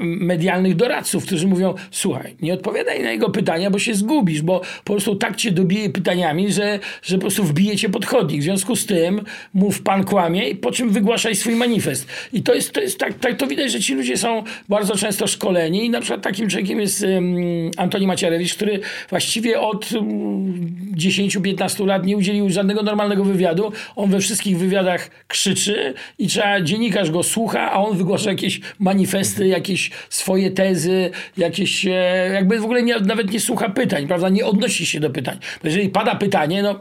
medialnych 0.00 0.76
doradców, 0.76 1.26
którzy 1.26 1.46
mówią, 1.46 1.74
słuchaj, 1.90 2.36
nie 2.42 2.54
odpowiadaj 2.54 3.02
na 3.02 3.10
jego 3.10 3.30
pytania, 3.30 3.70
bo 3.70 3.78
się 3.78 3.94
zgubisz, 3.94 4.42
bo 4.42 4.60
po 4.84 4.92
prostu 4.92 5.16
tak 5.16 5.36
cię 5.36 5.50
dobije 5.50 5.90
pytaniami, 5.90 6.52
że, 6.52 6.78
że 7.02 7.16
po 7.16 7.20
prostu 7.20 7.44
wbije 7.44 7.76
cię 7.76 7.88
pod 7.88 8.06
chodnik. 8.06 8.40
W 8.40 8.44
związku 8.44 8.76
z 8.76 8.86
tym 8.86 9.20
mów 9.54 9.82
pan 9.82 10.04
kłamie 10.04 10.48
i 10.48 10.54
po 10.54 10.72
czym 10.72 10.90
wygłaszaj 10.90 11.36
swój 11.36 11.56
manifest. 11.56 12.08
I 12.32 12.42
to 12.42 12.55
jest, 12.56 12.72
to 12.72 12.80
jest 12.80 12.98
tak, 12.98 13.18
tak, 13.18 13.36
to 13.36 13.46
widać, 13.46 13.72
że 13.72 13.80
ci 13.80 13.94
ludzie 13.94 14.16
są 14.16 14.44
bardzo 14.68 14.96
często 14.96 15.26
szkoleni 15.26 15.84
i 15.84 15.90
na 15.90 16.00
przykład 16.00 16.22
takim 16.22 16.48
człowiekiem 16.48 16.80
jest 16.80 17.02
um, 17.02 17.70
Antoni 17.76 18.06
Macierewicz, 18.06 18.54
który 18.54 18.80
właściwie 19.10 19.60
od 19.60 19.92
um, 19.92 20.76
10-15 20.96 21.86
lat 21.86 22.06
nie 22.06 22.16
udzielił 22.16 22.50
żadnego 22.50 22.82
normalnego 22.82 23.24
wywiadu. 23.24 23.72
On 23.96 24.10
we 24.10 24.20
wszystkich 24.20 24.58
wywiadach 24.58 25.10
krzyczy 25.28 25.94
i 26.18 26.26
trzeba, 26.26 26.60
dziennikarz 26.60 27.10
go 27.10 27.22
słucha, 27.22 27.72
a 27.72 27.78
on 27.78 27.96
wygłasza 27.96 28.30
jakieś 28.30 28.60
manifesty, 28.78 29.46
jakieś 29.46 29.90
swoje 30.08 30.50
tezy, 30.50 31.10
jakieś, 31.36 31.86
e, 31.86 32.30
jakby 32.34 32.58
w 32.58 32.64
ogóle 32.64 32.82
nie, 32.82 33.00
nawet 33.00 33.32
nie 33.32 33.40
słucha 33.40 33.68
pytań, 33.68 34.06
prawda, 34.06 34.28
nie 34.28 34.46
odnosi 34.46 34.86
się 34.86 35.00
do 35.00 35.10
pytań. 35.10 35.38
Bo 35.62 35.68
jeżeli 35.68 35.88
pada 35.88 36.14
pytanie, 36.14 36.62
no 36.62 36.80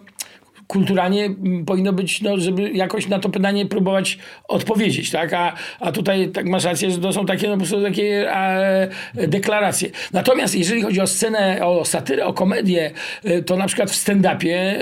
kulturalnie 0.67 1.29
powinno 1.65 1.93
być, 1.93 2.21
no, 2.21 2.37
żeby 2.37 2.71
jakoś 2.71 3.07
na 3.07 3.19
to 3.19 3.29
pytanie 3.29 3.65
próbować 3.65 4.17
odpowiedzieć, 4.47 5.11
tak? 5.11 5.33
A, 5.33 5.53
a 5.79 5.91
tutaj 5.91 6.29
tak 6.29 6.45
masz 6.45 6.63
rację, 6.63 6.91
że 6.91 6.97
to 6.97 7.13
są 7.13 7.25
takie, 7.25 7.47
no, 7.47 7.53
po 7.53 7.57
prostu 7.57 7.83
takie 7.83 8.31
deklaracje. 9.13 9.89
Natomiast 10.13 10.55
jeżeli 10.55 10.81
chodzi 10.81 11.01
o 11.01 11.07
scenę, 11.07 11.65
o 11.65 11.85
satyrę, 11.85 12.25
o 12.25 12.33
komedię, 12.33 12.91
e, 13.23 13.43
to 13.43 13.57
na 13.57 13.67
przykład 13.67 13.91
w 13.91 13.95
stand-upie 13.95 14.55
e, 14.55 14.79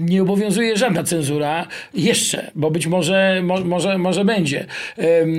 nie 0.00 0.22
obowiązuje 0.22 0.76
żadna 0.76 1.04
cenzura 1.04 1.66
jeszcze, 1.94 2.50
bo 2.54 2.70
być 2.70 2.86
może, 2.86 3.40
mo, 3.42 3.60
może, 3.60 3.98
może 3.98 4.24
będzie. 4.24 4.66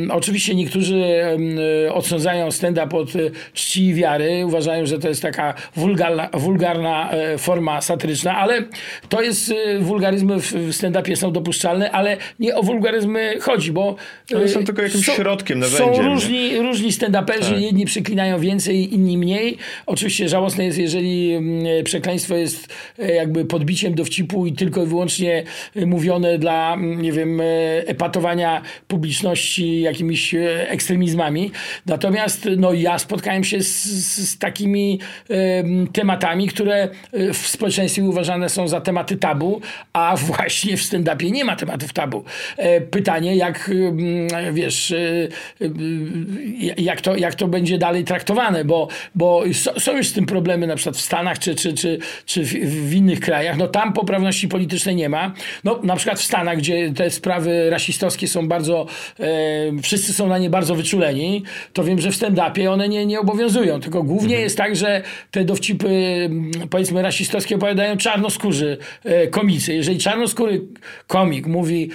Oczywiście 0.10 0.56
niektórzy 0.56 1.04
odsądzają 1.94 2.52
stand-up 2.52 2.98
od 2.98 3.16
e, 3.16 3.20
czci 3.54 3.86
i 3.86 3.94
wiary, 3.94 4.46
uważają, 4.46 4.86
że 4.86 5.00
to 5.00 5.08
jest 5.08 5.22
taka 5.22 5.54
wulgarna, 5.76 6.30
wulgarna 6.34 7.10
forma 7.38 7.82
satyryczna, 7.82 8.38
ale 8.38 8.64
to 9.10 9.22
jest 9.22 9.54
wulgaryzmy 9.80 10.40
w 10.40 10.72
stand-upie 10.72 11.16
są 11.16 11.32
dopuszczalne, 11.32 11.92
ale 11.92 12.18
nie 12.40 12.56
o 12.56 12.64
wulgaryzmy 12.64 13.40
chodzi, 13.42 13.72
bo 13.72 13.96
One 14.36 14.50
są 14.50 14.64
tylko 14.64 14.82
jakimś 14.82 15.06
środkiem, 15.06 15.64
Są 15.64 15.72
narzędziem, 15.72 16.06
nie? 16.06 16.10
różni, 16.14 16.58
różni 16.58 16.92
stand-uperzy, 16.92 17.52
Tak. 17.52 17.62
jedni 17.62 17.86
przyklinają 17.86 18.40
więcej, 18.40 18.94
inni 18.94 19.18
mniej. 19.18 19.58
Oczywiście 19.86 20.30
żałosne 20.30 20.66
jest, 20.66 20.78
jeżeli 20.78 21.34
mm, 21.34 21.84
przekleństwo 21.84 22.36
jest 22.36 22.68
e, 23.00 23.12
jakby 23.12 23.46
podbiciem 23.46 23.96
dowcipu 23.96 24.46
i 24.46 24.54
tylko 24.54 24.84
i 24.84 24.88
wyłącznie 24.88 25.44
mówione 25.86 26.38
dla, 26.40 26.74
mm, 26.74 27.02
nie 27.02 27.12
wiem, 27.12 27.42
e, 27.42 27.44
epatowania 27.88 28.62
publiczności 28.88 29.82
jakimiś 29.82 30.36
e, 30.36 30.70
ekstremizmami. 30.70 31.52
Natomiast 31.86 32.48
no, 32.58 32.74
ja 32.74 33.00
spotkałem 33.00 33.44
się 33.44 33.62
z, 33.62 33.84
z, 34.28 34.38
takimi 34.38 35.00
em, 35.30 35.88
tematami, 35.88 36.48
które 36.48 36.90
w 37.34 37.38
społeczeństwie 37.38 38.04
uważane 38.04 38.50
są 38.50 38.68
za 38.68 38.82
tematy 38.82 39.18
tabu, 39.18 39.55
a 39.94 40.16
właśnie 40.28 40.78
w 40.78 40.82
stand-upie 40.82 41.32
nie 41.32 41.46
ma 41.46 41.56
tematów 41.56 41.94
tabu. 41.94 42.24
E, 42.58 42.82
Pytanie, 42.82 43.36
jak 43.36 43.70
mm, 43.70 44.54
wiesz, 44.54 44.92
e, 44.92 44.98
e, 45.62 45.68
jak 46.78 47.02
to, 47.02 47.16
jak 47.16 47.36
to 47.36 47.48
będzie 47.48 47.78
dalej 47.78 48.04
traktowane, 48.04 48.66
bo, 48.66 48.88
bo 49.16 49.44
są 49.78 49.98
już 49.98 50.08
z 50.08 50.14
tym 50.14 50.26
problemy 50.26 50.68
na 50.68 50.76
przykład 50.76 50.98
w 50.98 51.02
Stanach 51.02 51.40
czy, 51.40 51.56
czy, 51.56 51.74
czy, 51.74 52.00
czy 52.26 52.44
w, 52.44 52.94
innych 52.94 53.20
krajach. 53.20 53.58
No 53.58 53.68
tam 53.68 53.94
poprawności 53.94 54.48
politycznej 54.48 54.96
nie 54.96 55.10
ma. 55.10 55.34
No 55.64 55.80
na 55.84 55.96
przykład 55.96 56.20
w 56.20 56.24
Stanach, 56.24 56.58
gdzie 56.58 56.94
te 56.94 57.12
sprawy 57.12 57.70
rasistowskie 57.70 58.28
są 58.28 58.48
bardzo, 58.48 58.86
wszyscy 59.84 60.14
są 60.14 60.28
na 60.28 60.38
nie 60.38 60.50
bardzo 60.50 60.76
wyczuleni, 60.76 61.44
to 61.74 61.84
wiem, 61.84 62.02
że 62.02 62.12
w 62.12 62.16
stand-upie 62.16 62.68
one 62.68 62.90
nie, 62.90 63.06
nie 63.06 63.20
obowiązują. 63.20 63.80
Tylko 63.80 64.04
głównie 64.04 64.40
jest 64.40 64.58
tak, 64.58 64.76
że 64.76 65.02
te 65.32 65.46
dowcipy 65.46 65.88
mm, 65.88 66.52
powiedzmy 66.70 67.02
rasistowskie 67.02 67.56
opowiadają 67.56 67.98
czarnoskórzy 67.98 68.78
e, 69.04 69.28
komicy. 69.46 69.74
Jeżeli 69.74 70.00
czarnoskóry 70.00 70.62
komik 71.08 71.48
mówi 71.48 71.90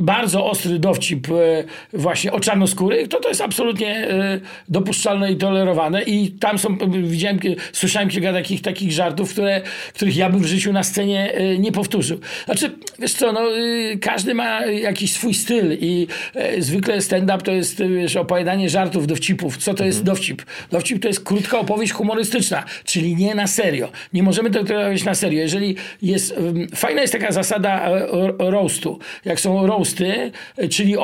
bardzo 0.00 0.46
ostry 0.46 0.78
dowcip 0.78 1.28
e, 1.28 1.64
właśnie 1.92 2.32
o 2.32 2.40
czarnoskórych, 2.40 3.08
to 3.08 3.20
to 3.20 3.28
jest 3.28 3.40
absolutnie 3.40 4.08
e, 4.08 4.40
dopuszczalne 4.68 5.32
i 5.32 5.36
tolerowane 5.36 6.02
i 6.02 6.30
tam 6.30 6.58
są, 6.58 6.78
widziałem, 7.02 7.38
słyszałem 7.72 8.08
kilka 8.08 8.32
takich, 8.32 8.62
takich 8.62 8.92
żartów, 8.92 9.32
które, 9.32 9.60
których 9.94 10.16
ja 10.16 10.30
bym 10.30 10.40
w 10.40 10.46
życiu 10.46 10.72
na 10.72 10.82
scenie 10.82 11.32
e, 11.34 11.58
nie 11.58 11.72
powtórzył. 11.72 12.20
Znaczy, 12.44 12.70
wiesz 12.98 13.12
co, 13.12 13.32
no, 13.32 13.40
e, 13.40 13.96
każdy 13.96 14.34
ma 14.34 14.66
jakiś 14.66 15.12
swój 15.12 15.34
styl 15.34 15.78
i 15.80 16.06
e, 16.34 16.62
zwykle 16.62 17.00
stand-up 17.00 17.42
to 17.42 17.52
jest 17.52 17.80
e, 17.80 17.88
wiesz, 17.88 18.16
opowiadanie 18.16 18.68
żartów, 18.70 19.06
dowcipów. 19.06 19.56
Co 19.56 19.74
to 19.74 19.84
jest 19.84 20.02
dowcip? 20.02 20.42
Dowcip 20.70 21.02
to 21.02 21.08
jest 21.08 21.24
krótka 21.24 21.58
opowieść 21.58 21.92
humorystyczna, 21.92 22.64
czyli 22.84 23.16
nie 23.16 23.34
na 23.34 23.46
serio. 23.46 23.88
Nie 24.12 24.22
możemy 24.22 24.50
to 24.50 24.64
traktować 24.64 25.04
na 25.04 25.14
serio. 25.14 25.40
Jeżeli 25.40 25.76
jest, 26.02 26.34
fajna 26.74 27.00
jest 27.00 27.12
taka 27.12 27.32
zasada 27.32 27.88
e, 27.88 28.06
ro- 28.06 28.50
roastu. 28.50 28.98
Jak 29.24 29.40
są 29.40 29.66
roasty, 29.66 29.89
e, 30.56 30.68
czyli 30.68 30.94
e, 30.94 30.98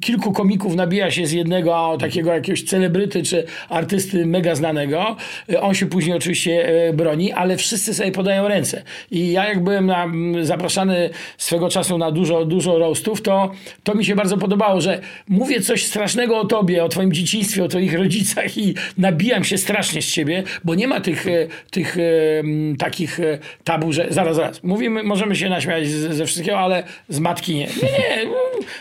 kilku 0.00 0.32
komików 0.32 0.74
nabija 0.74 1.10
się 1.10 1.26
z 1.26 1.32
jednego 1.32 1.96
takiego 2.00 2.32
jakiegoś 2.32 2.62
celebryty 2.62 3.22
czy 3.22 3.44
artysty 3.68 4.26
mega 4.26 4.54
znanego. 4.54 5.16
E, 5.52 5.60
On 5.60 5.74
się 5.74 5.86
później 5.86 6.16
oczywiście 6.16 6.68
e, 6.88 6.92
broni, 6.92 7.32
ale 7.32 7.56
wszyscy 7.56 7.94
sobie 7.94 8.12
podają 8.12 8.48
ręce. 8.48 8.82
I 9.10 9.32
ja 9.32 9.48
jak 9.48 9.64
byłem 9.64 9.86
na, 9.86 10.06
zapraszany 10.42 11.10
swego 11.38 11.68
czasu 11.68 11.98
na 11.98 12.10
dużo, 12.10 12.44
dużo 12.44 12.78
roastów, 12.78 13.22
to, 13.22 13.52
to 13.82 13.94
mi 13.94 14.04
się 14.04 14.14
bardzo 14.14 14.36
podobało, 14.36 14.80
że 14.80 15.00
mówię 15.28 15.60
coś 15.60 15.86
strasznego 15.86 16.40
o 16.40 16.44
tobie, 16.44 16.84
o 16.84 16.88
twoim 16.88 17.12
dzieciństwie, 17.12 17.64
o 17.64 17.68
twoich 17.68 17.94
rodzicach 17.94 18.58
i 18.58 18.74
nabijam 18.98 19.44
się 19.44 19.58
strasznie 19.58 20.02
z 20.02 20.12
ciebie, 20.12 20.42
bo 20.64 20.74
nie 20.74 20.88
ma 20.88 21.00
tych, 21.00 21.26
tych 21.70 21.96
takich 22.78 23.20
tabu, 23.64 23.92
że 23.92 24.06
zaraz, 24.10 24.36
zaraz, 24.36 24.62
mówimy, 24.62 25.02
możemy 25.02 25.36
się 25.36 25.48
naśmiać 25.48 25.88
ze 25.88 26.26
wszystkiego, 26.26 26.58
ale 26.58 26.84
z 27.08 27.18
matki 27.18 27.54
nie. 27.54 27.68
Nie, 27.82 27.88
nie. 27.88 28.32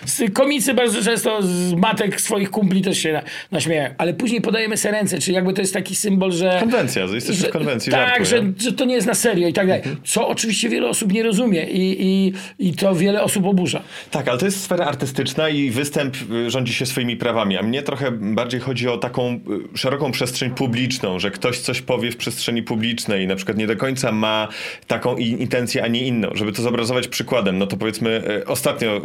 Z 0.06 0.34
komicy 0.34 0.74
bardzo 0.74 1.04
często 1.04 1.42
z 1.42 1.74
matek 1.74 2.22
swoich 2.22 2.50
kumpli 2.50 2.82
też 2.82 2.98
się 2.98 3.14
na, 3.14 3.22
naśmieją, 3.52 3.90
ale 3.98 4.14
później 4.14 4.42
podajemy 4.42 4.78
sobie 4.78 4.92
ręce, 4.92 5.20
czyli 5.20 5.36
jakby 5.36 5.54
to 5.54 5.62
jest 5.62 5.74
taki 5.74 5.96
symbol, 5.96 6.32
że... 6.32 6.58
Konwencja, 6.60 7.04
jesteśmy 7.04 7.48
w 7.48 7.52
konwencji 7.52 7.92
Tak, 7.92 8.26
że, 8.26 8.44
że 8.58 8.74
to 8.74 8.86
nie 8.86 8.96
jest 8.96 9.08
na 9.08 9.14
serio 9.14 9.48
i 9.48 9.54
tak 9.54 9.68
dalej. 9.68 9.82
Co 10.04 10.28
oczywiście 10.28 10.70
wiele 10.70 10.90
osób 10.90 11.14
nie 11.14 11.24
rozumie 11.24 11.66
i, 11.70 12.06
i, 12.06 12.34
i 12.60 12.74
to 12.74 12.96
wiele 12.96 13.24
osób 13.24 13.46
oburza. 13.46 13.82
Tak, 14.12 14.28
ale 14.28 14.38
to 14.38 14.46
jest 14.46 14.64
sfera 14.64 14.86
artystyczna 14.86 15.50
i 15.50 15.70
występ 15.70 16.16
y, 16.32 16.50
rządzi 16.50 16.74
się 16.74 16.86
swoimi 16.86 17.18
prawami. 17.18 17.58
A 17.58 17.62
mnie 17.62 17.82
trochę 17.82 18.12
bardziej 18.12 18.60
chodzi 18.60 18.88
o 18.88 18.98
taką 18.98 19.40
y, 19.74 19.78
szeroką 19.78 20.12
przestrzeń 20.12 20.52
publiczną, 20.52 21.20
że 21.20 21.32
ktoś 21.32 21.60
coś 21.60 21.82
powie 21.82 22.12
w 22.12 22.18
przestrzeni 22.18 22.64
publicznej 22.64 23.24
i 23.24 23.28
na 23.28 23.36
przykład 23.36 23.58
nie 23.58 23.68
do 23.68 23.76
końca 23.76 24.12
ma 24.12 24.48
taką 24.88 25.18
intencję, 25.18 25.84
a 25.84 25.88
nie 25.88 26.08
inną. 26.08 26.30
Żeby 26.34 26.52
to 26.52 26.62
zobrazować 26.62 27.08
przykładem, 27.08 27.58
no 27.58 27.68
to 27.68 27.78
powiedzmy 27.78 28.24
y, 28.42 28.48
ostatnio 28.82 29.02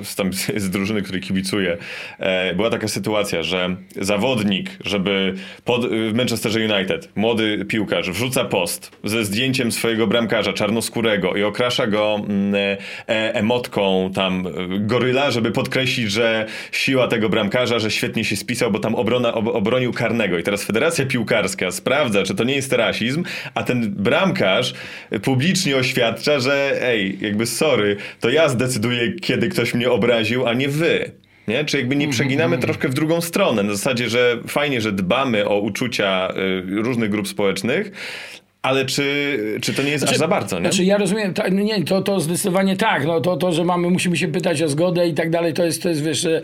e, 0.00 0.32
z, 0.32 0.62
z 0.64 0.70
drużyny, 0.70 1.02
której 1.02 1.20
kibicuję, 1.20 1.76
e, 2.18 2.54
była 2.54 2.70
taka 2.70 2.88
sytuacja, 2.88 3.42
że 3.42 3.76
zawodnik, 3.96 4.70
żeby 4.84 5.34
pod, 5.64 5.86
w 5.90 6.14
Manchesterze 6.14 6.60
United, 6.60 7.08
młody 7.16 7.64
piłkarz, 7.68 8.10
wrzuca 8.10 8.44
post 8.44 8.90
ze 9.04 9.24
zdjęciem 9.24 9.72
swojego 9.72 10.06
bramkarza 10.06 10.52
czarnoskórego 10.52 11.34
i 11.34 11.42
okrasza 11.42 11.86
go 11.86 12.16
mm, 12.28 12.54
e, 13.08 13.34
emotką 13.34 14.10
tam 14.14 14.46
goryla, 14.80 15.30
żeby 15.30 15.52
podkreślić, 15.52 16.12
że 16.12 16.46
siła 16.72 17.08
tego 17.08 17.28
bramkarza, 17.28 17.78
że 17.78 17.90
świetnie 17.90 18.24
się 18.24 18.36
spisał, 18.36 18.70
bo 18.70 18.78
tam 18.78 18.94
obrona, 18.94 19.34
ob, 19.34 19.48
obronił 19.48 19.92
karnego. 19.92 20.38
I 20.38 20.42
teraz 20.42 20.64
Federacja 20.64 21.06
Piłkarska 21.06 21.70
sprawdza, 21.70 22.22
czy 22.22 22.34
to 22.34 22.44
nie 22.44 22.54
jest 22.54 22.72
rasizm, 22.72 23.24
a 23.54 23.62
ten 23.62 23.90
bramkarz 23.90 24.74
publicznie 25.22 25.76
oświadcza, 25.76 26.40
że 26.40 26.82
ej, 26.82 27.18
jakby 27.20 27.46
sorry, 27.46 27.96
to 28.20 28.30
ja 28.30 28.48
zdecyduję, 28.48 29.12
kiedy 29.22 29.48
ktoś 29.48 29.74
mnie 29.74 29.90
obraził, 29.90 30.46
a 30.46 30.54
nie 30.54 30.68
wy. 30.68 31.10
Nie? 31.48 31.64
Czy 31.64 31.78
jakby 31.78 31.96
nie 31.96 32.08
przeginamy 32.08 32.58
troszkę 32.58 32.88
w 32.88 32.94
drugą 32.94 33.20
stronę? 33.20 33.62
Na 33.62 33.72
zasadzie, 33.72 34.08
że 34.08 34.40
fajnie, 34.46 34.80
że 34.80 34.92
dbamy 34.92 35.48
o 35.48 35.58
uczucia 35.58 36.34
y, 36.36 36.82
różnych 36.82 37.10
grup 37.10 37.28
społecznych, 37.28 37.92
ale 38.64 38.84
czy, 38.84 39.58
czy 39.62 39.74
to 39.74 39.82
nie 39.82 39.90
jest 39.90 40.00
znaczy, 40.00 40.14
aż 40.14 40.18
za 40.18 40.28
bardzo, 40.28 40.58
nie? 40.58 40.62
Znaczy 40.62 40.84
ja 40.84 40.98
rozumiem, 40.98 41.34
ta, 41.34 41.48
nie, 41.48 41.84
to, 41.84 42.02
to 42.02 42.20
zdecydowanie 42.20 42.76
tak, 42.76 43.06
no 43.06 43.20
to, 43.20 43.36
to, 43.36 43.52
że 43.52 43.64
mamy, 43.64 43.90
musimy 43.90 44.16
się 44.16 44.28
pytać 44.28 44.62
o 44.62 44.68
zgodę 44.68 45.08
i 45.08 45.14
tak 45.14 45.30
dalej, 45.30 45.52
to 45.52 45.64
jest, 45.64 45.82
to 45.82 45.88
jest 45.88 46.02
wiesz, 46.04 46.24
e, 46.24 46.42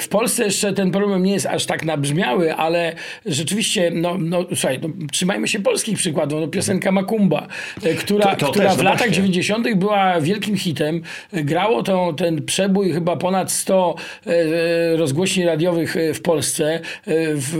w 0.00 0.08
Polsce 0.08 0.44
jeszcze 0.44 0.72
ten 0.72 0.90
problem 0.90 1.22
nie 1.22 1.32
jest 1.32 1.46
aż 1.46 1.66
tak 1.66 1.84
nabrzmiały, 1.84 2.54
ale 2.54 2.94
rzeczywiście, 3.26 3.90
no, 3.94 4.16
no 4.18 4.44
słuchaj, 4.54 4.78
no, 4.82 4.88
trzymajmy 5.12 5.48
się 5.48 5.60
polskich 5.60 5.98
przykładów, 5.98 6.40
no, 6.40 6.48
piosenka 6.48 6.92
Makumba, 6.92 7.46
e, 7.82 7.94
która, 7.94 8.36
to, 8.36 8.46
to 8.46 8.52
która 8.52 8.68
też, 8.68 8.74
w 8.74 8.82
no 8.82 8.90
latach 8.90 9.10
90. 9.10 9.74
była 9.74 10.20
wielkim 10.20 10.56
hitem, 10.56 11.02
grało 11.32 11.82
to, 11.82 12.12
ten 12.12 12.44
przebój 12.44 12.92
chyba 12.92 13.16
ponad 13.16 13.52
100 13.52 13.94
e, 14.26 14.96
rozgłośni 14.96 15.44
radiowych 15.44 15.96
w 16.14 16.22
Polsce, 16.22 16.80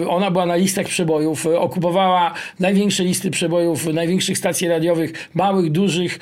ona 0.09 0.31
była 0.31 0.47
na 0.47 0.57
listach 0.57 0.87
przebojów, 0.87 1.47
okupowała 1.47 2.35
największe 2.61 3.05
listy 3.05 3.31
przebojów 3.31 3.96
największych 3.97 4.39
stacji 4.39 4.69
radiowych, 4.69 5.29
małych, 5.35 5.73
dużych 5.73 6.19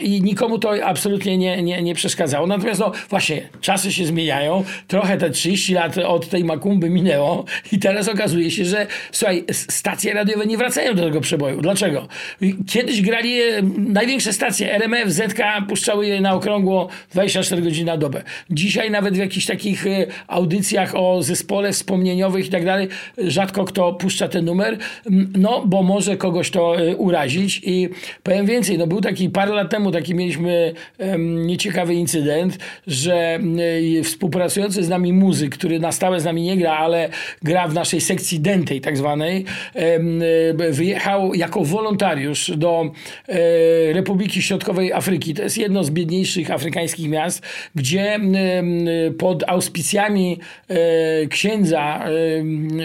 i 0.00 0.22
nikomu 0.22 0.58
to 0.58 0.84
absolutnie 0.84 1.38
nie, 1.38 1.62
nie, 1.62 1.82
nie 1.82 1.94
przeszkadzało. 1.94 2.46
Natomiast 2.46 2.80
no 2.80 2.92
właśnie, 3.10 3.42
czasy 3.60 3.92
się 3.92 4.06
zmieniają, 4.06 4.64
trochę 4.88 5.16
te 5.16 5.30
30 5.30 5.74
lat 5.74 5.98
od 5.98 6.28
tej 6.28 6.44
Makumby 6.44 6.90
minęło 6.90 7.44
i 7.72 7.78
teraz 7.78 8.08
okazuje 8.08 8.50
się, 8.50 8.64
że 8.64 8.86
słuchaj, 9.12 9.44
stacje 9.52 10.14
radiowe 10.14 10.46
nie 10.46 10.56
wracają 10.56 10.94
do 10.94 11.04
tego 11.04 11.20
przeboju. 11.20 11.60
Dlaczego? 11.60 12.08
Kiedyś 12.66 13.02
grali 13.02 13.38
największe 13.78 14.32
stacje, 14.32 14.72
RMF, 14.74 15.12
ZK 15.12 15.40
puszczały 15.68 16.06
je 16.06 16.20
na 16.20 16.34
okrągło 16.34 16.88
24 17.12 17.62
godziny 17.62 17.86
na 17.86 17.96
dobę. 17.96 18.22
Dzisiaj 18.50 18.90
nawet 18.90 19.14
w 19.14 19.18
jakichś 19.18 19.46
takich 19.46 19.86
e, 19.86 20.06
audycjach 20.26 20.94
o 20.94 21.22
zespole 21.22 21.72
wspomnieniowych 21.72 22.46
i 22.46 22.50
tak 22.50 22.64
dalej, 22.64 22.88
rzadko 23.18 23.64
kto 23.64 23.92
puszcza 23.92 24.28
ten 24.28 24.44
numer, 24.44 24.78
no 25.36 25.62
bo 25.66 25.82
może 25.82 26.16
kogoś 26.16 26.50
to 26.50 26.80
e, 26.80 26.83
urazić 26.96 27.60
i 27.64 27.88
powiem 28.22 28.46
więcej, 28.46 28.78
no 28.78 28.86
był 28.86 29.00
taki 29.00 29.30
parę 29.30 29.54
lat 29.54 29.70
temu 29.70 29.90
taki 29.90 30.14
mieliśmy 30.14 30.72
nieciekawy 31.18 31.94
incydent, 31.94 32.58
że 32.86 33.38
um, 33.42 34.04
współpracujący 34.04 34.82
z 34.82 34.88
nami 34.88 35.12
muzyk, 35.12 35.54
który 35.54 35.80
na 35.80 35.92
stałe 35.92 36.20
z 36.20 36.24
nami 36.24 36.42
nie 36.42 36.56
gra, 36.56 36.72
ale 36.72 37.08
gra 37.42 37.68
w 37.68 37.74
naszej 37.74 38.00
sekcji 38.00 38.40
dentej 38.40 38.80
tak 38.80 38.96
zwanej, 38.96 39.44
um, 39.74 40.22
wyjechał 40.70 41.34
jako 41.34 41.64
wolontariusz 41.64 42.50
do 42.56 42.90
e, 43.28 43.92
Republiki 43.92 44.42
Środkowej 44.42 44.92
Afryki. 44.92 45.34
To 45.34 45.42
jest 45.42 45.58
jedno 45.58 45.84
z 45.84 45.90
biedniejszych 45.90 46.50
afrykańskich 46.50 47.08
miast, 47.08 47.42
gdzie 47.74 48.20
pod 49.18 49.44
auspicjami 49.46 50.38
e, 50.68 51.26
księdza, 51.26 52.04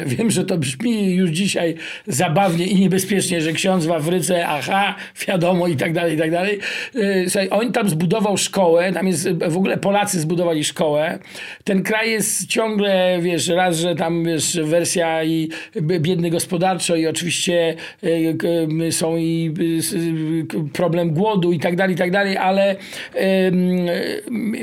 wiem, 0.05 0.31
że 0.31 0.45
to 0.45 0.57
brzmi 0.57 1.15
już 1.15 1.29
dzisiaj 1.29 1.75
zabawnie 2.07 2.65
i 2.65 2.79
niebezpiecznie, 2.79 3.41
że 3.41 3.53
ksiądz 3.53 3.85
w 3.89 3.91
Afryce, 3.91 4.47
aha, 4.47 4.95
wiadomo 5.27 5.67
i 5.67 5.75
tak 5.75 5.93
dalej, 5.93 6.15
i 6.15 6.17
tak 6.17 6.31
dalej. 6.31 6.59
Y, 6.95 7.25
słuchaj, 7.29 7.47
on 7.51 7.71
tam 7.71 7.89
zbudował 7.89 8.37
szkołę, 8.37 8.93
tam 8.93 9.07
jest, 9.07 9.29
w 9.29 9.57
ogóle 9.57 9.77
Polacy 9.77 10.19
zbudowali 10.19 10.63
szkołę. 10.63 11.19
Ten 11.63 11.83
kraj 11.83 12.11
jest 12.11 12.47
ciągle, 12.47 13.19
wiesz, 13.21 13.47
raz, 13.47 13.77
że 13.77 13.95
tam, 13.95 14.23
wiesz, 14.23 14.59
wersja 14.63 15.23
i 15.23 15.49
biedny 15.81 16.29
gospodarczo 16.29 16.95
i 16.95 17.07
oczywiście 17.07 17.75
y, 18.03 18.91
są 18.91 19.17
i 19.17 19.53
y, 19.59 20.73
problem 20.73 21.13
głodu 21.13 21.51
i 21.51 21.59
tak 21.59 21.75
dalej, 21.75 21.95
i 21.95 21.97
tak 21.97 22.11
dalej, 22.11 22.37
ale 22.37 22.75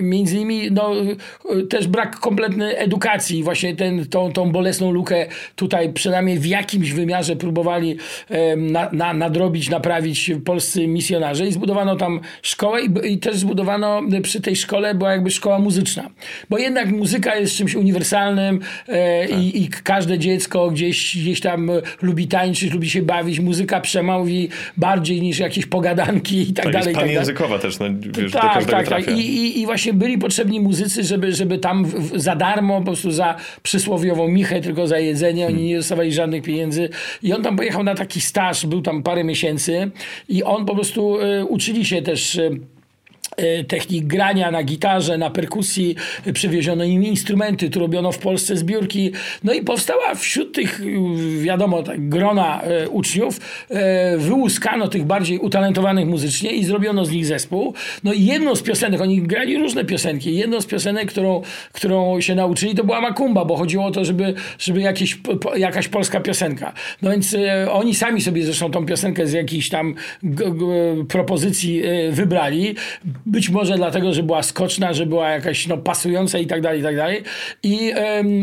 między 0.03 0.37
innymi, 0.37 0.71
no, 0.71 0.93
też 1.71 1.89
brak 1.89 2.21
kompletnej 2.21 2.75
edukacji. 2.77 3.43
Właśnie 3.43 3.77
ten, 3.77 4.07
tą, 4.07 4.33
tą 4.33 4.53
bolesną 4.53 4.91
lukę 4.91 5.27
tutaj 5.57 5.93
przynajmniej 5.93 6.39
w 6.39 6.47
jakimś 6.47 6.93
wymiarze 6.93 7.37
próbowali 7.37 7.97
na, 8.57 8.89
na, 8.93 9.13
nadrobić, 9.17 9.71
naprawić 9.71 10.31
polscy 10.45 10.87
misjonarze 10.87 11.47
i 11.47 11.53
zbudowano 11.53 11.97
tam 11.97 12.21
szkołę 12.43 12.83
i, 12.83 13.13
i, 13.13 13.19
też 13.19 13.37
zbudowano 13.37 14.03
przy 14.23 14.41
tej 14.41 14.57
szkole 14.57 14.95
była 14.95 15.13
jakby 15.13 15.31
szkoła 15.31 15.59
muzyczna. 15.59 16.11
Bo 16.51 16.59
jednak 16.59 16.89
muzyka 16.89 17.37
jest 17.37 17.57
czymś 17.57 17.75
uniwersalnym 17.75 18.61
e, 18.89 19.29
tak. 19.29 19.41
i, 19.41 19.63
i, 19.63 19.69
każde 19.69 20.19
dziecko 20.19 20.71
gdzieś, 20.71 21.19
gdzieś 21.19 21.41
tam 21.41 21.71
lubi 22.03 22.29
tańczyć, 22.29 22.73
lubi 22.73 22.91
się 22.91 23.03
bawić. 23.03 23.41
Muzyka 23.41 23.81
przemówi 23.81 24.49
bardziej 24.77 25.23
niż 25.23 25.39
jakieś 25.39 25.67
pogadanki 25.67 26.51
i 26.51 26.53
tak, 26.53 26.65
tak 26.65 26.73
dalej. 26.73 26.89
Jest 26.89 27.01
tak 27.01 27.11
językowa 27.11 27.59
też, 27.59 27.79
no, 27.79 27.87
wiesz, 28.01 28.33
tak, 28.33 28.43
do 28.43 28.49
każdego 28.49 28.79
tak, 28.79 28.89
tak. 28.89 29.09
I, 29.09 29.21
i, 29.21 29.61
I 29.61 29.67
właśnie 29.67 29.93
byli 29.93 30.19
potrzebni 30.19 30.61
muzycy, 30.61 31.05
żeby, 31.05 31.33
żeby 31.33 31.59
tam 31.59 31.85
w, 31.85 31.95
w, 31.95 32.21
za 32.21 32.37
darmo, 32.37 32.79
po 32.79 32.85
prostu 32.87 33.11
za 33.11 33.35
przysłowiową 33.63 34.29
michę, 34.29 34.61
tylko 34.61 34.87
za 34.87 34.99
jedzenie, 34.99 35.47
oni 35.47 35.55
hmm. 35.55 35.69
nie 35.69 35.77
dostawali 35.77 36.13
żadnych 36.13 36.43
pieniędzy. 36.43 36.89
I 37.23 37.33
on 37.33 37.43
tam 37.43 37.57
pojechał 37.57 37.83
na 37.83 37.95
taki 37.95 38.21
staż, 38.21 38.67
był 38.67 38.83
tam 38.83 38.96
parę 39.03 39.25
miesięcy 39.25 39.91
i 40.29 40.43
on 40.43 40.67
po 40.67 40.75
prostu 40.75 41.21
y, 41.21 41.45
uczyli 41.45 41.85
się 41.85 42.03
też 42.03 42.39
E, 42.39 42.51
technik 43.69 44.07
grania 44.07 44.51
na 44.51 44.63
gitarze, 44.63 45.19
na 45.19 45.31
perkusji, 45.31 45.97
przywieziono 46.33 46.85
im 46.85 47.05
instrumenty, 47.05 47.71
tu 47.71 47.81
robiono 47.81 48.13
w 48.13 48.19
Polsce 48.19 48.57
zbiórki. 48.57 49.13
No 49.45 49.53
i 49.53 49.63
powstała 49.63 50.15
wśród 50.15 50.55
tych, 50.55 50.81
wiadomo, 51.41 51.83
tak, 51.83 52.09
grona 52.09 52.63
e, 52.63 52.89
uczniów, 52.89 53.41
wyłuskano 54.19 54.89
tych 54.89 55.05
bardziej 55.05 55.39
utalentowanych 55.39 56.07
muzycznie 56.07 56.53
i 56.53 56.65
zrobiono 56.65 57.05
z 57.05 57.11
nich 57.11 57.27
zespół. 57.27 57.75
No 58.05 58.13
i 58.13 58.25
jedną 58.25 58.55
z 58.55 58.63
piosenek, 58.63 59.01
oni 59.01 59.23
grali 59.23 59.59
różne 59.59 59.85
piosenki, 59.85 60.37
jedną 60.37 60.61
z 60.61 60.67
piosenek, 60.67 61.09
którą, 61.11 61.43
którą 61.73 62.21
się 62.21 62.35
nauczyli, 62.35 62.75
to 62.75 62.85
była 62.85 63.01
Makumba, 63.01 63.45
bo 63.45 63.57
chodziło 63.57 63.85
o 63.85 63.91
to, 63.91 64.05
żeby, 64.05 64.35
żeby 64.59 64.81
jakieś, 64.81 65.19
jakaś 65.57 65.89
polska 65.89 66.21
piosenka. 66.21 66.73
No 67.03 67.11
więc 67.11 67.37
oni 67.71 67.95
sami 67.95 68.21
sobie 68.21 68.45
zresztą 68.45 68.71
tą 68.71 68.87
piosenkę 68.87 69.27
z 69.27 69.33
jakichś 69.33 69.69
tam 69.69 69.95
propozycji 71.09 71.83
wybrali 72.11 72.75
być 73.27 73.51
może 73.51 73.77
dlatego, 73.77 74.13
że 74.13 74.23
była 74.23 74.43
skoczna, 74.43 74.93
że 74.93 75.07
była 75.07 75.31
jakaś 75.31 75.67
no, 75.67 75.79
pasująca 75.79 76.39
i 76.39 76.47
tak 76.47 76.61
dalej, 76.61 76.81
i 76.81 76.83
tak 76.83 76.97
dalej. 76.97 77.23
I 77.63 77.93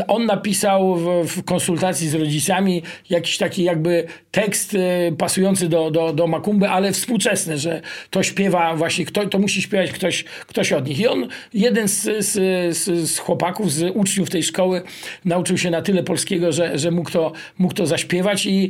on 0.08 0.26
napisał 0.26 0.96
w, 0.96 1.28
w, 1.28 1.44
konsultacji 1.44 2.10
z 2.10 2.16
rodzicami 2.16 2.84
jakiś 3.10 3.38
taki 3.38 3.64
jakby 3.64 4.04
tekst 4.32 4.76
e, 4.76 5.12
pasujący 5.12 5.70
do, 5.70 5.92
do, 5.92 6.14
do 6.14 6.28
Makumby, 6.28 6.70
ale 6.70 6.92
współczesny, 6.92 7.58
że 7.58 7.82
to 8.10 8.24
śpiewa 8.24 8.76
właśnie, 8.76 9.06
kto, 9.06 9.28
to 9.28 9.40
musi 9.40 9.62
śpiewać 9.62 9.92
ktoś, 9.92 10.24
ktoś 10.24 10.74
od 10.74 10.88
nich. 10.88 11.00
I 11.00 11.08
on, 11.08 11.28
jeden 11.54 11.88
z, 11.88 12.26
z, 12.26 12.32
z, 12.78 13.10
z 13.12 13.20
chłopaków, 13.20 13.72
z 13.72 13.96
uczniów 13.96 14.30
tej 14.30 14.44
szkoły 14.44 14.82
nauczył 15.26 15.58
się 15.58 15.70
na 15.70 15.82
tyle 15.82 16.04
polskiego, 16.04 16.52
że, 16.52 16.80
że 16.80 16.92
mógł, 16.92 17.12
to, 17.12 17.32
mógł 17.58 17.74
to 17.74 17.86
zaśpiewać 17.86 18.46
i, 18.46 18.70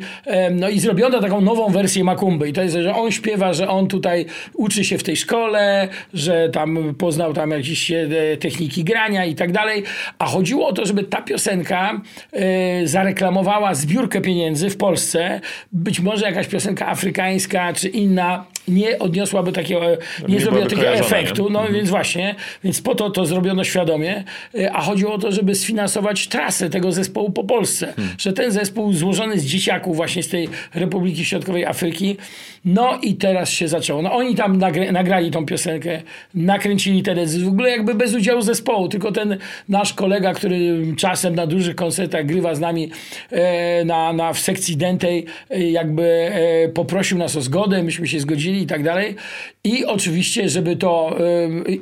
no, 0.51 0.69
i 0.69 0.79
zrobiono 0.79 1.21
taką 1.21 1.41
nową 1.41 1.69
wersję 1.69 2.03
Makumby. 2.03 2.49
I 2.49 2.53
to 2.53 2.61
jest, 2.61 2.75
że 2.75 2.95
on 2.95 3.11
śpiewa, 3.11 3.53
że 3.53 3.69
on 3.69 3.87
tutaj 3.87 4.25
uczy 4.53 4.83
się 4.83 4.97
w 4.97 5.03
tej 5.03 5.17
szkole, 5.17 5.87
że 6.13 6.49
tam 6.49 6.95
poznał 6.97 7.33
tam 7.33 7.51
jakieś 7.51 7.91
e, 7.91 8.07
techniki 8.39 8.83
grania 8.83 9.25
i 9.25 9.35
tak 9.35 9.51
dalej, 9.51 9.83
a 10.19 10.25
chodziło 10.25 10.67
o 10.67 10.73
to, 10.73 10.85
żeby 10.85 11.03
ta 11.03 11.21
piosenka 11.21 12.01
e, 12.31 12.87
zareklamowała 12.87 13.75
zbiórkę 13.75 14.21
pieniędzy 14.21 14.69
w 14.69 14.77
Polsce, 14.77 15.41
być 15.71 15.99
może 15.99 16.25
jakaś 16.25 16.47
piosenka 16.47 16.87
afrykańska 16.87 17.73
czy 17.73 17.89
inna 17.89 18.45
nie 18.67 18.99
odniosłaby 18.99 19.51
takiego, 19.51 19.81
nie, 20.27 20.33
nie 20.33 20.39
zrobiła 20.39 20.63
takiego 20.63 20.93
efektu, 20.93 21.49
no 21.49 21.59
mhm. 21.59 21.75
więc 21.75 21.89
właśnie, 21.89 22.35
więc 22.63 22.81
po 22.81 22.95
to 22.95 23.09
to 23.09 23.25
zrobiono 23.25 23.63
świadomie, 23.63 24.23
e, 24.59 24.73
a 24.73 24.81
chodziło 24.81 25.13
o 25.13 25.17
to, 25.17 25.31
żeby 25.31 25.55
sfinansować 25.55 26.27
trasę 26.27 26.69
tego 26.69 26.91
zespołu 26.91 27.31
po 27.31 27.43
Polsce, 27.43 27.93
hmm. 27.95 28.15
że 28.17 28.33
ten 28.33 28.51
zespół 28.51 28.93
złożony 28.93 29.39
z 29.39 29.45
dzieciaków 29.45 29.95
właśnie 29.95 30.23
z 30.23 30.29
tej 30.29 30.49
Republiki 30.73 31.25
Środkowej 31.25 31.65
Afryki, 31.65 32.17
no 32.65 32.99
i 33.01 33.15
teraz 33.15 33.49
się 33.49 33.67
zaczęło. 33.67 34.01
No 34.01 34.13
oni 34.13 34.35
tam 34.35 34.57
nagrali 34.91 35.31
tą 35.31 35.45
piosenkę 35.45 35.92
nakręcili 36.33 37.03
teledysk. 37.03 37.45
W 37.45 37.47
ogóle 37.47 37.69
jakby 37.69 37.95
bez 37.95 38.13
udziału 38.13 38.41
zespołu, 38.41 38.87
tylko 38.87 39.11
ten 39.11 39.37
nasz 39.69 39.93
kolega, 39.93 40.33
który 40.33 40.83
czasem 40.97 41.35
na 41.35 41.47
dużych 41.47 41.75
koncertach 41.75 42.25
grywa 42.25 42.55
z 42.55 42.59
nami 42.59 42.89
e, 43.31 43.85
na, 43.85 44.13
na, 44.13 44.33
w 44.33 44.39
sekcji 44.39 44.77
dętej, 44.77 45.25
e, 45.49 45.69
jakby 45.71 46.03
e, 46.03 46.69
poprosił 46.69 47.17
nas 47.17 47.35
o 47.35 47.41
zgodę, 47.41 47.83
myśmy 47.83 48.07
się 48.07 48.19
zgodzili 48.19 48.61
i 48.61 48.67
tak 48.67 48.83
dalej. 48.83 49.15
I 49.63 49.85
oczywiście, 49.85 50.49
żeby 50.49 50.75
to... 50.75 51.17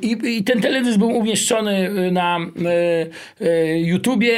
I, 0.02 0.18
I 0.24 0.44
ten 0.44 0.60
teledysk 0.60 0.98
był 0.98 1.08
umieszczony 1.08 1.90
na 2.12 2.38
YouTubie 3.76 4.34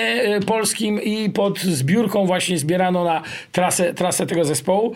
polskim 0.47 1.03
i 1.03 1.31
pod 1.31 1.59
zbiórką 1.61 2.27
właśnie 2.27 2.59
zbierano 2.59 3.05
na 3.05 3.23
trasę, 3.53 3.95
trasę 3.95 4.27
tego 4.27 4.45
zespołu. 4.45 4.95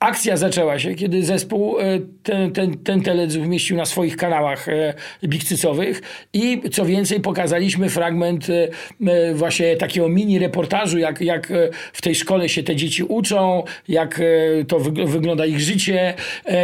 Akcja 0.00 0.36
zaczęła 0.36 0.78
się, 0.78 0.94
kiedy 0.94 1.24
zespół 1.24 1.80
e, 1.80 1.84
ten, 2.22 2.52
ten, 2.52 2.78
ten 2.78 3.02
teledysk 3.02 3.40
umieścił 3.40 3.76
na 3.76 3.84
swoich 3.86 4.16
kanałach 4.16 4.68
e, 4.68 4.94
bikcycowych 5.24 6.02
i 6.32 6.62
co 6.72 6.84
więcej 6.84 7.20
pokazaliśmy 7.20 7.90
fragment 7.90 8.46
e, 8.50 9.34
właśnie 9.34 9.76
takiego 9.76 10.08
mini 10.08 10.38
reportażu, 10.38 10.98
jak, 10.98 11.20
jak 11.20 11.52
w 11.92 12.02
tej 12.02 12.14
szkole 12.14 12.48
się 12.48 12.62
te 12.62 12.76
dzieci 12.76 13.04
uczą, 13.04 13.62
jak 13.88 14.20
to 14.68 14.80
wyg- 14.80 15.06
wygląda 15.06 15.46
ich 15.46 15.60
życie 15.60 16.14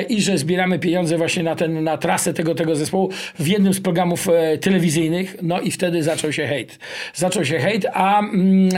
i 0.09 0.23
że 0.23 0.39
zbieramy 0.39 0.79
pieniądze 0.79 1.19
właśnie 1.19 1.43
na, 1.43 1.57
ten, 1.57 1.85
na 1.85 1.99
trasę 1.99 2.35
tego, 2.35 2.55
tego 2.55 2.77
zespołu 2.77 3.11
w 3.39 3.47
jednym 3.47 3.75
z 3.75 3.81
programów 3.81 4.29
telewizyjnych. 4.61 5.37
No 5.43 5.61
i 5.61 5.71
wtedy 5.71 6.03
zaczął 6.03 6.33
się 6.33 6.47
hejt. 6.47 6.79
Zaczął 7.15 7.45
się 7.45 7.59
hejt, 7.59 7.87
a 7.93 8.21
mm, 8.21 8.71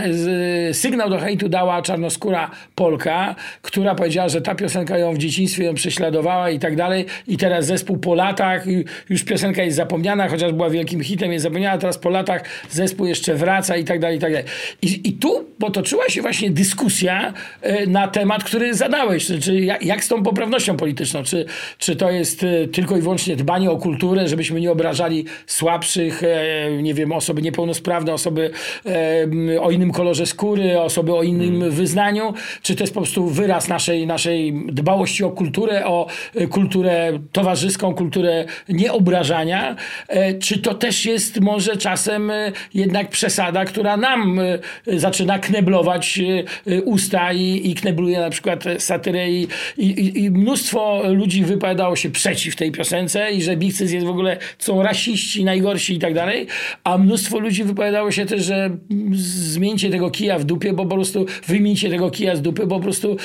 sygnał 0.75 1.11
do 1.11 1.19
hejtu 1.19 1.49
dała 1.49 1.83
czarnoskóra 1.83 2.51
Polka, 2.75 3.35
która 3.63 3.95
powiedziała, 3.95 4.29
że 4.29 4.41
ta 4.45 4.55
piosenka 4.55 4.99
ją 4.99 5.15
w 5.15 5.19
dzieciństwie 5.19 5.65
ją 5.65 5.75
prześladowała 5.75 6.51
i 6.51 6.59
tak 6.59 6.77
dalej. 6.77 7.07
I 7.27 7.37
teraz 7.37 7.67
zespół 7.67 7.97
po 7.97 8.15
latach, 8.15 8.65
już 9.09 9.25
piosenka 9.25 9.63
jest 9.63 9.77
zapomniana, 9.77 10.29
chociaż 10.29 10.53
była 10.53 10.71
wielkim 10.71 11.01
hitem, 11.01 11.33
jest 11.33 11.43
zapomniana, 11.43 11.79
teraz 11.79 11.99
po 11.99 12.11
latach 12.11 12.45
zespół 12.71 13.07
jeszcze 13.07 13.35
wraca 13.35 13.77
i 13.77 13.85
tak 13.85 14.01
dalej, 14.01 14.17
i 14.17 14.21
tak 14.21 14.33
dalej. 14.33 14.47
I, 14.83 15.09
i 15.09 15.13
tu 15.13 15.45
potoczyła 15.59 16.09
się 16.09 16.23
właśnie 16.23 16.51
dyskusja 16.51 17.33
e, 17.63 17.87
na 17.87 18.09
temat, 18.09 18.45
który 18.45 18.75
zadałeś, 18.75 19.27
czy, 19.27 19.41
czy 19.41 19.61
jak, 19.61 20.05
z 20.05 20.09
tą 20.09 20.23
poprawnością 20.23 20.77
polityczną, 20.77 21.23
czy, 21.23 21.45
czy 21.79 21.97
to 21.97 22.11
jest 22.11 22.45
e, 22.45 22.69
tylko 22.69 22.97
i 22.97 23.01
wyłącznie 23.01 23.37
dbanie 23.37 23.71
o 23.71 23.77
kulturę, 23.77 24.29
żebyśmy 24.29 24.61
nie 24.61 24.73
obrażali 24.73 25.25
słabszych, 25.47 26.23
e, 26.23 26.83
nie 26.83 26.95
wiem, 26.95 27.13
osoby 27.13 27.43
niepełnosprawne, 27.43 28.13
osoby 28.13 28.51
o 29.61 29.71
innym 29.71 29.93
kolorze 29.93 30.27
skóry, 30.27 30.81
osoby 30.81 31.15
o 31.15 31.23
innym 31.23 31.71
wyznaniu, 31.71 32.35
czy 32.63 32.77
to 32.77 32.83
jest 32.83 32.95
po 32.95 33.01
prostu 33.01 33.27
wyraz 33.27 33.69
naszej, 33.69 34.07
naszej 34.07 34.34
dbałości 34.67 35.25
o 35.25 35.31
kulturę, 35.31 35.87
o 35.87 36.07
e, 36.35 36.47
kulturę 36.47 37.19
towarzyską, 37.33 37.95
kulturę 37.95 38.45
nieobrażania, 38.69 39.77
e, 40.09 40.35
czy 40.35 40.59
to 40.59 40.75
też 40.75 41.07
jest 41.07 41.41
może 41.41 41.77
czasem 41.77 42.31
e, 42.31 42.53
jednak 42.75 43.09
przesada, 43.09 43.65
która 43.65 43.97
nam 43.97 44.41
zaczyna 44.87 45.39
kneblować 45.39 46.21
usta 46.85 47.33
i, 47.33 47.71
i 47.71 47.75
knebluje 47.75 48.21
na 48.21 48.31
przykład 48.31 48.65
satyrę 48.79 49.31
i, 49.31 49.49
i, 49.79 50.25
i 50.25 50.31
mnóstwo 50.31 51.03
ludzi 51.13 51.45
wypowiadało 51.45 51.97
się 51.97 52.11
przeciw 52.11 52.57
tej 52.57 52.73
piosence 52.73 53.33
i 53.33 53.43
że 53.43 53.57
Bigcyc 53.57 53.93
jest 53.93 54.07
w 54.07 54.11
ogóle, 54.11 54.37
są 54.59 54.83
rasiści, 54.83 55.45
najgorsi 55.45 55.95
i 55.95 55.99
tak 55.99 56.15
dalej, 56.15 56.47
a 56.85 56.99
mnóstwo 56.99 57.39
ludzi 57.39 57.65
wypowiadało 57.65 58.11
się 58.11 58.27
też, 58.27 58.45
że 58.45 58.77
zmieńcie 59.13 59.91
tego 59.91 60.11
kija 60.11 60.39
w 60.39 60.45
dupie, 60.45 60.73
bo 60.73 60.87
po 60.87 60.95
prostu 60.95 61.27
wyjmijcie 61.47 61.91
tego 61.91 62.11
kija 62.11 62.37
z 62.37 62.43
dupy, 62.43 62.67
bo 62.67 62.77
po 62.77 62.83
prostu 62.83 63.17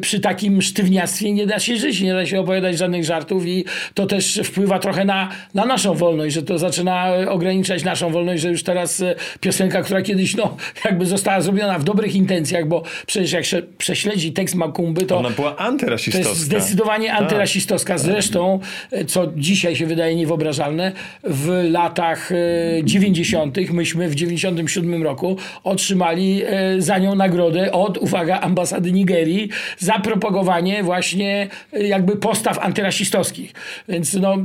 przy 0.00 0.20
takim 0.20 0.49
sztywniactwie 0.62 1.32
nie 1.32 1.46
da 1.46 1.58
się 1.58 1.76
żyć, 1.76 2.00
nie 2.00 2.12
da 2.12 2.26
się 2.26 2.40
opowiadać 2.40 2.78
żadnych 2.78 3.04
żartów 3.04 3.46
i 3.46 3.64
to 3.94 4.06
też 4.06 4.40
wpływa 4.44 4.78
trochę 4.78 5.04
na, 5.04 5.28
na 5.54 5.64
naszą 5.64 5.94
wolność, 5.94 6.34
że 6.34 6.42
to 6.42 6.58
zaczyna 6.58 7.16
e, 7.16 7.30
ograniczać 7.30 7.84
naszą 7.84 8.10
wolność, 8.10 8.42
że 8.42 8.48
już 8.48 8.62
teraz 8.62 9.00
e, 9.00 9.14
piosenka, 9.40 9.82
która 9.82 10.02
kiedyś 10.02 10.36
no, 10.36 10.56
jakby 10.84 11.06
została 11.06 11.40
zrobiona 11.40 11.78
w 11.78 11.84
dobrych 11.84 12.14
intencjach, 12.14 12.68
bo 12.68 12.82
przecież 13.06 13.32
jak 13.32 13.44
się 13.44 13.62
prześledzi 13.78 14.32
tekst 14.32 14.54
Makumby, 14.54 15.06
to 15.06 15.18
Ona 15.18 15.30
była 15.30 15.50
to 15.50 15.60
antyrasistowska. 15.60 16.28
jest 16.28 16.40
zdecydowanie 16.40 17.12
antyrasistowska. 17.12 17.98
Zresztą, 17.98 18.60
e, 18.90 19.04
co 19.04 19.26
dzisiaj 19.36 19.76
się 19.76 19.86
wydaje 19.86 20.16
niewyobrażalne, 20.16 20.92
w 21.24 21.68
latach 21.70 22.32
e, 22.32 22.36
90. 22.84 23.70
myśmy 23.72 24.08
w 24.08 24.14
97 24.14 25.02
roku 25.02 25.36
otrzymali 25.64 26.42
za 26.78 26.98
nią 26.98 27.14
nagrodę 27.14 27.72
od, 27.72 27.98
uwaga, 27.98 28.40
ambasady 28.40 28.92
Nigerii 28.92 29.48
za 29.78 29.98
propagowanie 29.98 30.39
właśnie 30.82 31.48
e, 31.72 31.86
jakby 31.86 32.16
postaw 32.16 32.58
antyrasistowskich. 32.58 33.52
Więc 33.88 34.14
no, 34.14 34.34
e, 34.34 34.38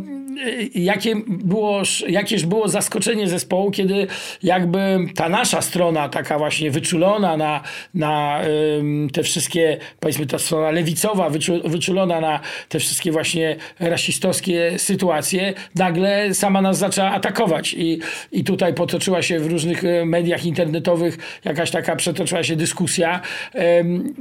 jakie 0.76 1.16
było, 1.28 1.82
jakież 2.08 2.46
było 2.46 2.68
zaskoczenie 2.68 3.28
zespołu, 3.28 3.72
kiedy 3.72 4.08
jakby 4.44 5.00
ta 5.16 5.30
nasza 5.30 5.62
strona, 5.62 6.10
taka 6.10 6.38
właśnie 6.38 6.72
wyczulona 6.72 7.38
na, 7.38 7.62
na 7.94 8.42
te 9.14 9.24
wszystkie, 9.24 9.78
powiedzmy 10.00 10.26
ta 10.26 10.40
strona 10.40 10.72
lewicowa, 10.72 11.30
wyczu, 11.30 11.70
wyczulona 11.70 12.22
na 12.22 12.40
te 12.70 12.80
wszystkie 12.80 13.12
właśnie 13.12 13.56
rasistowskie 13.80 14.74
sytuacje, 14.78 15.54
nagle 15.76 16.34
sama 16.34 16.62
nas 16.62 16.78
zaczęła 16.78 17.12
atakować 17.12 17.74
i, 17.74 18.00
i 18.32 18.44
tutaj 18.44 18.74
potoczyła 18.74 19.22
się 19.22 19.40
w 19.40 19.46
różnych 19.46 19.84
e, 19.84 20.06
mediach 20.06 20.46
internetowych 20.46 21.18
jakaś 21.46 21.72
taka 21.72 21.96
przetoczyła 21.96 22.44
się 22.44 22.56
dyskusja. 22.56 23.22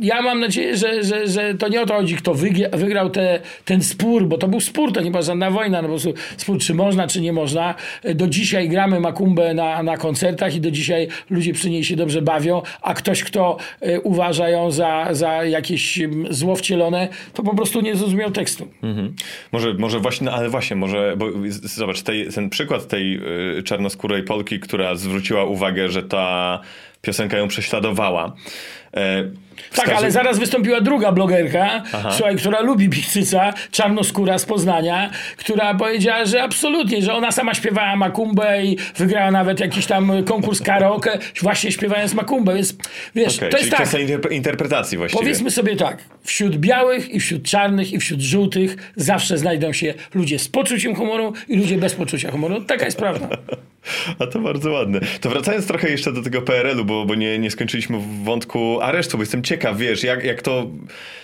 Ja 0.00 0.22
mam 0.22 0.40
nadzieję, 0.40 0.76
że, 0.76 1.04
że, 1.04 1.28
że 1.28 1.54
to 1.54 1.63
nie 1.68 1.82
o 1.82 1.86
to 1.86 1.94
chodzi, 1.94 2.16
kto 2.16 2.34
wygra- 2.34 2.76
wygrał 2.76 3.10
te, 3.10 3.40
ten 3.64 3.82
spór, 3.82 4.26
bo 4.26 4.38
to 4.38 4.48
był 4.48 4.60
spór, 4.60 4.92
to 4.92 5.00
nie 5.00 5.10
była 5.10 5.22
żadna 5.22 5.50
wojna, 5.50 5.82
no 5.82 5.88
po 5.88 5.94
prostu 5.94 6.14
spór, 6.36 6.58
czy 6.58 6.74
można, 6.74 7.08
czy 7.08 7.20
nie 7.20 7.32
można. 7.32 7.74
Do 8.14 8.26
dzisiaj 8.26 8.68
gramy 8.68 9.00
makumbę 9.00 9.54
na, 9.54 9.82
na 9.82 9.96
koncertach 9.96 10.54
i 10.54 10.60
do 10.60 10.70
dzisiaj 10.70 11.08
ludzie 11.30 11.52
przy 11.52 11.70
niej 11.70 11.84
się 11.84 11.96
dobrze 11.96 12.22
bawią, 12.22 12.62
a 12.82 12.94
ktoś, 12.94 13.24
kto 13.24 13.56
e, 13.80 14.00
uważa 14.00 14.48
ją 14.48 14.70
za, 14.70 15.08
za 15.10 15.44
jakieś 15.44 15.98
zło 16.30 16.56
wcielone, 16.56 17.08
to 17.34 17.42
po 17.42 17.56
prostu 17.56 17.80
nie 17.80 17.96
zrozumiał 17.96 18.30
tekstu. 18.30 18.68
Mhm. 18.82 19.14
Może, 19.52 19.74
może 19.74 20.00
właśnie, 20.00 20.24
no 20.24 20.32
ale 20.32 20.48
właśnie, 20.48 20.76
może, 20.76 21.14
bo 21.16 21.26
zobacz, 21.62 22.02
tej, 22.02 22.28
ten 22.28 22.50
przykład 22.50 22.88
tej 22.88 23.20
y, 23.58 23.62
czarnoskórej 23.62 24.22
Polki, 24.22 24.60
która 24.60 24.94
zwróciła 24.94 25.44
uwagę, 25.44 25.88
że 25.88 26.02
ta 26.02 26.60
piosenka 27.02 27.38
ją 27.38 27.48
prześladowała. 27.48 28.32
E, 28.96 29.24
Tak, 29.76 29.88
ale 29.88 30.10
zaraz 30.10 30.38
wystąpiła 30.38 30.80
druga 30.80 31.12
blogerka, 31.12 31.82
słuchaj, 32.10 32.36
która 32.36 32.60
lubi 32.60 32.88
Pichcyca, 32.88 33.52
czarnoskóra 33.70 34.38
z 34.38 34.44
Poznania, 34.44 35.10
która 35.36 35.74
powiedziała, 35.74 36.24
że 36.24 36.42
absolutnie, 36.42 37.02
że 37.02 37.14
ona 37.14 37.32
sama 37.32 37.54
śpiewała 37.54 37.96
makumbę 37.96 38.64
i 38.64 38.76
wygrała 38.96 39.30
nawet 39.30 39.60
jakiś 39.60 39.86
tam 39.86 40.24
konkurs 40.24 40.60
karaoke, 40.62 41.18
właśnie 41.42 41.72
śpiewając 41.72 42.14
makumbę, 42.14 42.54
więc 42.54 42.76
wiesz, 43.14 43.36
Okej, 43.36 43.50
to 43.50 43.58
jest 43.58 43.70
tak. 43.70 43.88
interpretacji 44.30 44.98
właściwie. 44.98 45.22
Powiedzmy 45.22 45.50
sobie 45.50 45.76
tak, 45.76 45.98
wśród 46.22 46.56
białych 46.56 47.10
i 47.10 47.20
wśród 47.20 47.42
czarnych 47.42 47.92
i 47.92 47.98
wśród 47.98 48.20
żółtych 48.20 48.92
zawsze 48.96 49.38
znajdą 49.38 49.72
się 49.72 49.94
ludzie 50.14 50.38
z 50.38 50.48
poczuciem 50.48 50.94
humoru 50.94 51.32
i 51.48 51.56
ludzie 51.56 51.76
bez 51.78 51.94
poczucia 51.94 52.30
humoru. 52.30 52.60
Taka 52.60 52.84
jest 52.84 52.98
prawda. 52.98 53.28
A 54.18 54.26
to 54.26 54.38
bardzo 54.38 54.70
ładne. 54.72 55.00
To 55.20 55.30
wracając 55.30 55.66
trochę 55.66 55.90
jeszcze 55.90 56.12
do 56.12 56.22
tego 56.22 56.42
PRL-u, 56.42 56.84
bo, 56.84 57.04
bo 57.04 57.14
nie, 57.14 57.38
nie 57.38 57.50
skończyliśmy 57.50 57.98
w 57.98 58.24
wątku 58.24 58.80
aresztu, 58.84 59.16
bo 59.16 59.22
jestem 59.22 59.42
ciekaw, 59.42 59.78
wiesz, 59.78 60.02
jak, 60.02 60.24
jak, 60.24 60.42
to, 60.42 60.66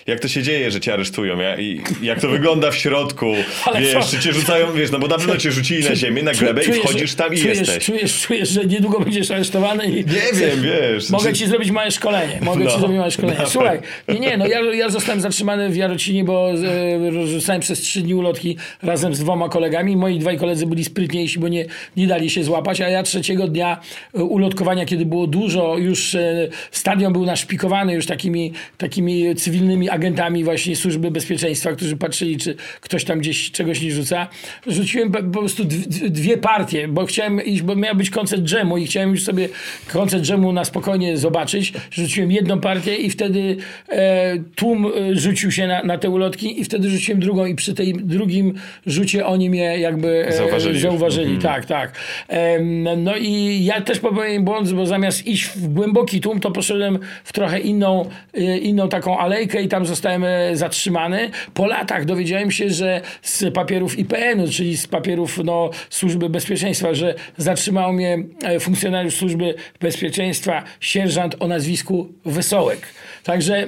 jak 0.06 0.20
to 0.20 0.28
się 0.28 0.42
dzieje, 0.42 0.70
że 0.70 0.80
cię 0.80 0.92
aresztują, 0.94 1.38
ja, 1.38 1.56
i 1.58 1.80
jak 2.02 2.20
to 2.20 2.28
wygląda 2.28 2.70
w 2.70 2.76
środku, 2.76 3.26
Ale 3.64 3.80
wiesz, 3.80 4.04
co? 4.04 4.10
czy 4.16 4.22
cię 4.22 4.32
rzucają, 4.32 4.72
wiesz, 4.72 4.90
no 4.90 4.98
bo 4.98 5.06
na 5.06 5.16
pewno 5.18 5.36
cię 5.36 5.52
rzucili 5.52 5.84
na 5.84 5.94
ziemię, 5.96 6.22
na 6.22 6.32
glebę 6.32 6.62
i 6.62 6.64
Czujesz, 6.64 6.80
wchodzisz 6.80 7.14
tam 7.14 7.34
i 7.34 7.38
czujesz, 7.38 7.58
jesteś. 7.58 7.84
Czujesz, 7.84 8.20
czujesz, 8.22 8.48
że 8.48 8.64
niedługo 8.64 9.00
będziesz 9.00 9.30
aresztowany 9.30 9.84
i... 9.86 9.94
Nie 9.96 10.04
wiem, 10.34 10.62
wiesz. 10.62 11.10
Mogę 11.10 11.32
ci 11.32 11.46
zrobić 11.46 11.70
małe 11.70 11.90
szkolenie. 11.90 12.38
Mogę 12.42 12.64
No, 12.64 12.70
ci 12.70 12.78
zrobić 12.78 12.96
małe 12.98 13.10
szkolenie. 13.10 13.36
dawaj. 13.36 13.50
Słuchaj, 13.50 13.80
nie, 14.08 14.20
nie, 14.20 14.36
no 14.36 14.46
ja, 14.46 14.60
ja 14.60 14.88
zostałem 14.88 15.20
zatrzymany 15.20 15.70
w 15.70 15.76
Jarocinie, 15.76 16.24
bo 16.24 16.50
e, 16.52 17.26
rzucałem 17.26 17.60
przez 17.62 17.80
trzy 17.80 18.00
dni 18.00 18.14
ulotki 18.14 18.56
razem 18.82 19.14
z 19.14 19.18
dwoma 19.20 19.48
kolegami. 19.48 19.96
Moi 19.96 20.18
dwaj 20.18 20.38
koledzy 20.38 20.66
byli 20.66 20.84
sprytniejsi, 20.84 21.38
bo 21.38 21.48
nie, 21.48 21.64
nie 21.96 22.06
dali 22.06 22.30
się 22.30 22.44
złapać, 22.44 22.80
a 22.80 22.88
ja 22.88 23.02
trzeciego 23.02 23.48
dnia 23.48 23.80
e, 24.14 24.24
ulotkowania, 24.24 24.84
kiedy 24.86 25.06
było 25.06 25.26
dużo, 25.26 25.78
już 25.78 26.14
e, 26.14 26.48
stadion 26.70 27.12
był 27.12 27.24
naszpikowany 27.50 27.94
już 27.94 28.06
takimi, 28.06 28.52
takimi 28.78 29.34
cywilnymi 29.34 29.88
agentami 29.88 30.44
właśnie 30.44 30.76
służby 30.76 31.10
bezpieczeństwa, 31.10 31.72
którzy 31.72 31.96
patrzyli, 31.96 32.36
czy 32.36 32.54
ktoś 32.80 33.04
tam 33.04 33.18
gdzieś 33.18 33.50
czegoś 33.50 33.82
nie 33.82 33.90
rzuca. 33.90 34.28
Rzuciłem 34.66 35.12
po 35.12 35.22
prostu 35.22 35.64
dw- 35.64 35.88
dw- 35.88 36.10
dwie 36.10 36.36
partie, 36.36 36.88
bo 36.88 37.06
chciałem 37.06 37.44
iść, 37.44 37.62
bo 37.62 37.76
miał 37.76 37.94
być 37.94 38.10
koncert 38.10 38.42
dżemu 38.42 38.78
i 38.78 38.86
chciałem 38.86 39.10
już 39.10 39.22
sobie 39.22 39.48
koncert 39.92 40.24
dżemu 40.24 40.52
na 40.52 40.64
spokojnie 40.64 41.16
zobaczyć. 41.16 41.72
Rzuciłem 41.90 42.32
jedną 42.32 42.60
partię 42.60 42.96
i 42.96 43.10
wtedy 43.10 43.56
e, 43.88 44.38
tłum 44.54 44.86
e, 44.86 45.16
rzucił 45.16 45.50
się 45.52 45.66
na, 45.66 45.82
na 45.82 45.98
te 45.98 46.10
ulotki 46.10 46.60
i 46.60 46.64
wtedy 46.64 46.90
rzuciłem 46.90 47.20
drugą 47.20 47.46
i 47.46 47.54
przy 47.54 47.74
tej 47.74 47.94
drugim 47.94 48.54
rzucie 48.86 49.26
oni 49.26 49.50
mnie 49.50 49.78
jakby 49.78 50.26
e, 50.26 50.32
Zauważyli 50.32 50.80
zauważyli. 50.80 51.38
Tak, 51.38 51.66
tak. 51.66 51.92
Em, 52.28 53.04
no 53.04 53.16
i 53.16 53.64
ja 53.64 53.80
też 53.80 53.98
popełniłem 53.98 54.44
błąd, 54.44 54.72
bo 54.72 54.86
zamiast 54.86 55.26
iść 55.26 55.44
w 55.46 55.68
głęboki 55.68 56.20
tłum, 56.20 56.40
to 56.40 56.50
poszedłem 56.50 56.98
w 57.24 57.32
trochę 57.40 57.60
inną, 57.60 58.08
y, 58.38 58.58
inną 58.58 58.88
taką 58.88 59.18
alejkę 59.18 59.62
i 59.62 59.68
tam 59.68 59.86
zostałem 59.86 60.24
e, 60.24 60.56
zatrzymany. 60.56 61.30
Po 61.54 61.66
latach 61.66 62.04
dowiedziałem 62.04 62.50
się, 62.50 62.70
że 62.70 63.00
z 63.22 63.54
papierów 63.54 63.98
IPN-u, 63.98 64.48
czyli 64.48 64.76
z 64.76 64.86
papierów 64.86 65.38
no, 65.44 65.70
Służby 65.90 66.28
Bezpieczeństwa, 66.28 66.94
że 66.94 67.14
zatrzymał 67.36 67.92
mnie 67.92 68.18
e, 68.42 68.60
funkcjonariusz 68.60 69.14
Służby 69.14 69.54
Bezpieczeństwa, 69.80 70.64
sierżant 70.80 71.36
o 71.38 71.48
nazwisku 71.48 72.08
Wesołek. 72.24 72.86
Także 73.24 73.66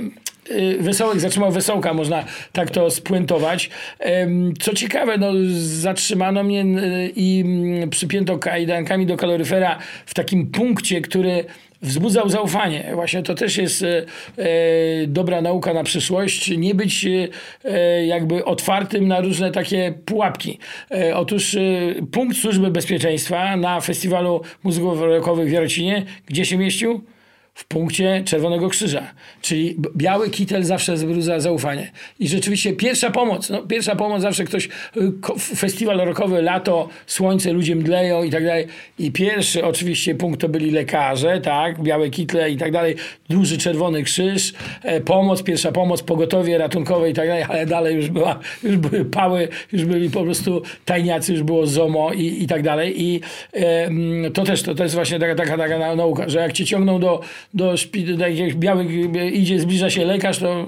y, 0.50 0.76
Wesołek 0.80 1.20
zatrzymał 1.20 1.52
Wesołka, 1.52 1.94
można 1.94 2.24
tak 2.52 2.70
to 2.70 2.90
spuentować. 2.90 3.70
Co 4.60 4.74
ciekawe, 4.74 5.18
no, 5.18 5.32
zatrzymano 5.58 6.42
mnie 6.42 6.64
i 7.16 7.44
przypięto 7.90 8.38
kajdankami 8.38 9.06
do 9.06 9.16
kaloryfera 9.16 9.78
w 10.06 10.14
takim 10.14 10.46
punkcie, 10.46 11.00
który 11.00 11.44
wzbudzał 11.82 12.28
zaufanie. 12.28 12.90
Właśnie 12.94 13.22
to 13.22 13.34
też 13.34 13.56
jest 13.56 13.82
e, 13.82 14.04
e, 14.38 14.44
dobra 15.06 15.40
nauka 15.40 15.74
na 15.74 15.84
przyszłość. 15.84 16.58
Nie 16.58 16.74
być 16.74 17.06
e, 17.64 18.06
jakby 18.06 18.44
otwartym 18.44 19.08
na 19.08 19.20
różne 19.20 19.50
takie 19.50 19.94
pułapki. 20.04 20.58
E, 20.90 21.16
otóż 21.16 21.54
e, 21.54 21.60
punkt 22.12 22.36
Służby 22.36 22.70
Bezpieczeństwa 22.70 23.56
na 23.56 23.80
festiwalu 23.80 24.40
muzyków 24.62 25.00
rockowych 25.00 25.48
w 25.48 25.52
Jarocinie, 25.52 26.02
gdzie 26.26 26.44
się 26.44 26.56
mieścił? 26.56 27.04
W 27.54 27.64
punkcie 27.64 28.22
Czerwonego 28.24 28.68
Krzyża. 28.68 29.14
Czyli 29.40 29.76
biały 29.96 30.30
kitel 30.30 30.64
zawsze 30.64 30.94
wzbudza 30.94 31.40
zaufanie. 31.40 31.90
I 32.18 32.28
rzeczywiście 32.28 32.72
pierwsza 32.72 33.10
pomoc, 33.10 33.50
no, 33.50 33.62
pierwsza 33.62 33.96
pomoc 33.96 34.22
zawsze 34.22 34.44
ktoś, 34.44 34.68
y, 34.96 35.12
festiwal 35.38 35.98
rockowy, 35.98 36.42
lato, 36.42 36.88
słońce, 37.06 37.52
ludzie 37.52 37.76
mdleją 37.76 38.22
i 38.22 38.30
tak 38.30 38.44
dalej. 38.44 38.66
I 38.98 39.12
pierwszy 39.12 39.64
oczywiście 39.64 40.14
punkt 40.14 40.40
to 40.40 40.48
byli 40.48 40.70
lekarze, 40.70 41.40
tak, 41.40 41.82
białe 41.82 42.10
kitle 42.10 42.50
i 42.50 42.56
tak 42.56 42.72
dalej, 42.72 42.96
duży 43.28 43.58
Czerwony 43.58 44.02
Krzyż, 44.02 44.52
e, 44.82 45.00
pomoc, 45.00 45.42
pierwsza 45.42 45.72
pomoc, 45.72 46.02
pogotowie 46.02 46.58
ratunkowe 46.58 47.10
i 47.10 47.14
tak 47.14 47.28
dalej, 47.28 47.44
ale 47.48 47.66
dalej 47.66 47.96
już 47.96 48.08
była, 48.08 48.38
już 48.62 48.76
były 48.76 49.04
pały, 49.04 49.48
już 49.72 49.84
byli 49.84 50.10
po 50.10 50.22
prostu 50.22 50.62
tajniacy, 50.84 51.32
już 51.32 51.42
było 51.42 51.66
ZOMO 51.66 52.12
i, 52.12 52.42
i 52.42 52.46
tak 52.46 52.62
dalej. 52.62 53.02
I 53.02 53.20
e, 53.52 53.84
mm, 53.86 54.32
to 54.32 54.44
też, 54.44 54.62
to, 54.62 54.74
to 54.74 54.82
jest 54.82 54.94
właśnie 54.94 55.18
taka, 55.18 55.34
taka, 55.34 55.58
taka 55.58 55.78
na- 55.78 55.96
nauka, 55.96 56.28
że 56.28 56.38
jak 56.38 56.52
cię 56.52 56.64
ciągną 56.64 57.00
do, 57.00 57.20
do, 57.54 57.72
szpi- 57.72 58.16
do 58.16 58.28
jakiegoś 58.28 58.54
białych, 58.54 58.88
e, 59.16 59.28
idzie, 59.28 59.60
zbliża 59.60 59.90
się 59.90 60.04
lekarz, 60.04 60.38
to, 60.38 60.66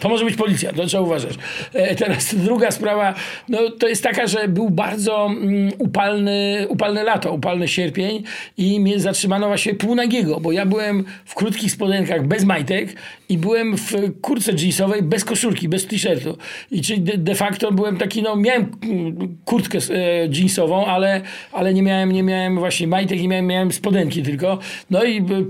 to 0.00 0.08
może 0.08 0.24
być 0.24 0.36
policja, 0.36 0.72
to 0.72 0.86
trzeba 0.86 1.02
uważać. 1.02 1.34
E, 1.74 1.94
teraz 1.94 2.34
druga 2.34 2.70
sprawa, 2.70 3.14
no 3.48 3.70
to 3.70 3.88
jest 3.88 4.02
taka, 4.02 4.26
że 4.26 4.48
był 4.48 4.70
bardzo 4.70 5.26
mm, 5.26 5.72
upalny, 5.78 6.66
upalne 6.68 7.02
lato, 7.04 7.32
upalny 7.32 7.68
sierpień 7.68 8.22
i 8.56 8.80
mnie 8.80 9.00
zatrzymano 9.00 9.46
właśnie 9.46 9.74
półnagiego, 9.74 10.40
bo 10.40 10.52
ja 10.52 10.66
byłem 10.66 11.04
w 11.24 11.34
krótkich 11.34 11.72
spodenkach 11.72 12.26
bez 12.26 12.44
majtek 12.44 12.96
i 13.28 13.38
byłem 13.38 13.76
w 13.76 13.92
kurce 14.20 14.52
jeansowej 14.52 15.02
bez 15.02 15.24
koszulki, 15.24 15.68
bez 15.68 15.86
t-shirtu. 15.86 16.38
I 16.70 16.82
czyli 16.82 17.00
de, 17.00 17.34
facto 17.34 17.72
byłem 17.72 17.96
taki, 17.96 18.22
no 18.22 18.36
miałem 18.36 18.70
mm, 18.82 19.36
kurtkę 19.44 19.78
e, 19.90 20.26
jeansową, 20.26 20.86
ale, 20.86 21.20
ale 21.52 21.74
nie, 21.74 21.82
miałem, 21.82 22.12
nie 22.12 22.22
miałem 22.22 22.58
właśnie 22.58 22.86
majtek 22.86 23.20
i 23.20 23.28
miałem, 23.28 23.46
miałem 23.46 23.72
spodenki 23.72 24.22
tylko. 24.22 24.58
No 24.90 25.04
i 25.04 25.20
b- 25.20 25.42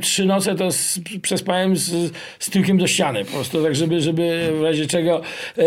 trzy 0.00 0.24
noce 0.24 0.54
to 0.54 0.72
z, 0.72 1.00
przespałem 1.22 1.76
z, 1.76 2.12
z 2.38 2.50
tyłkiem 2.50 2.78
do 2.78 2.86
ściany 2.86 3.24
po 3.24 3.32
prostu, 3.32 3.62
tak 3.62 3.76
żeby, 3.76 4.00
żeby 4.00 4.52
w 4.58 4.62
razie 4.62 4.86
czego 4.86 5.22
e, 5.58 5.62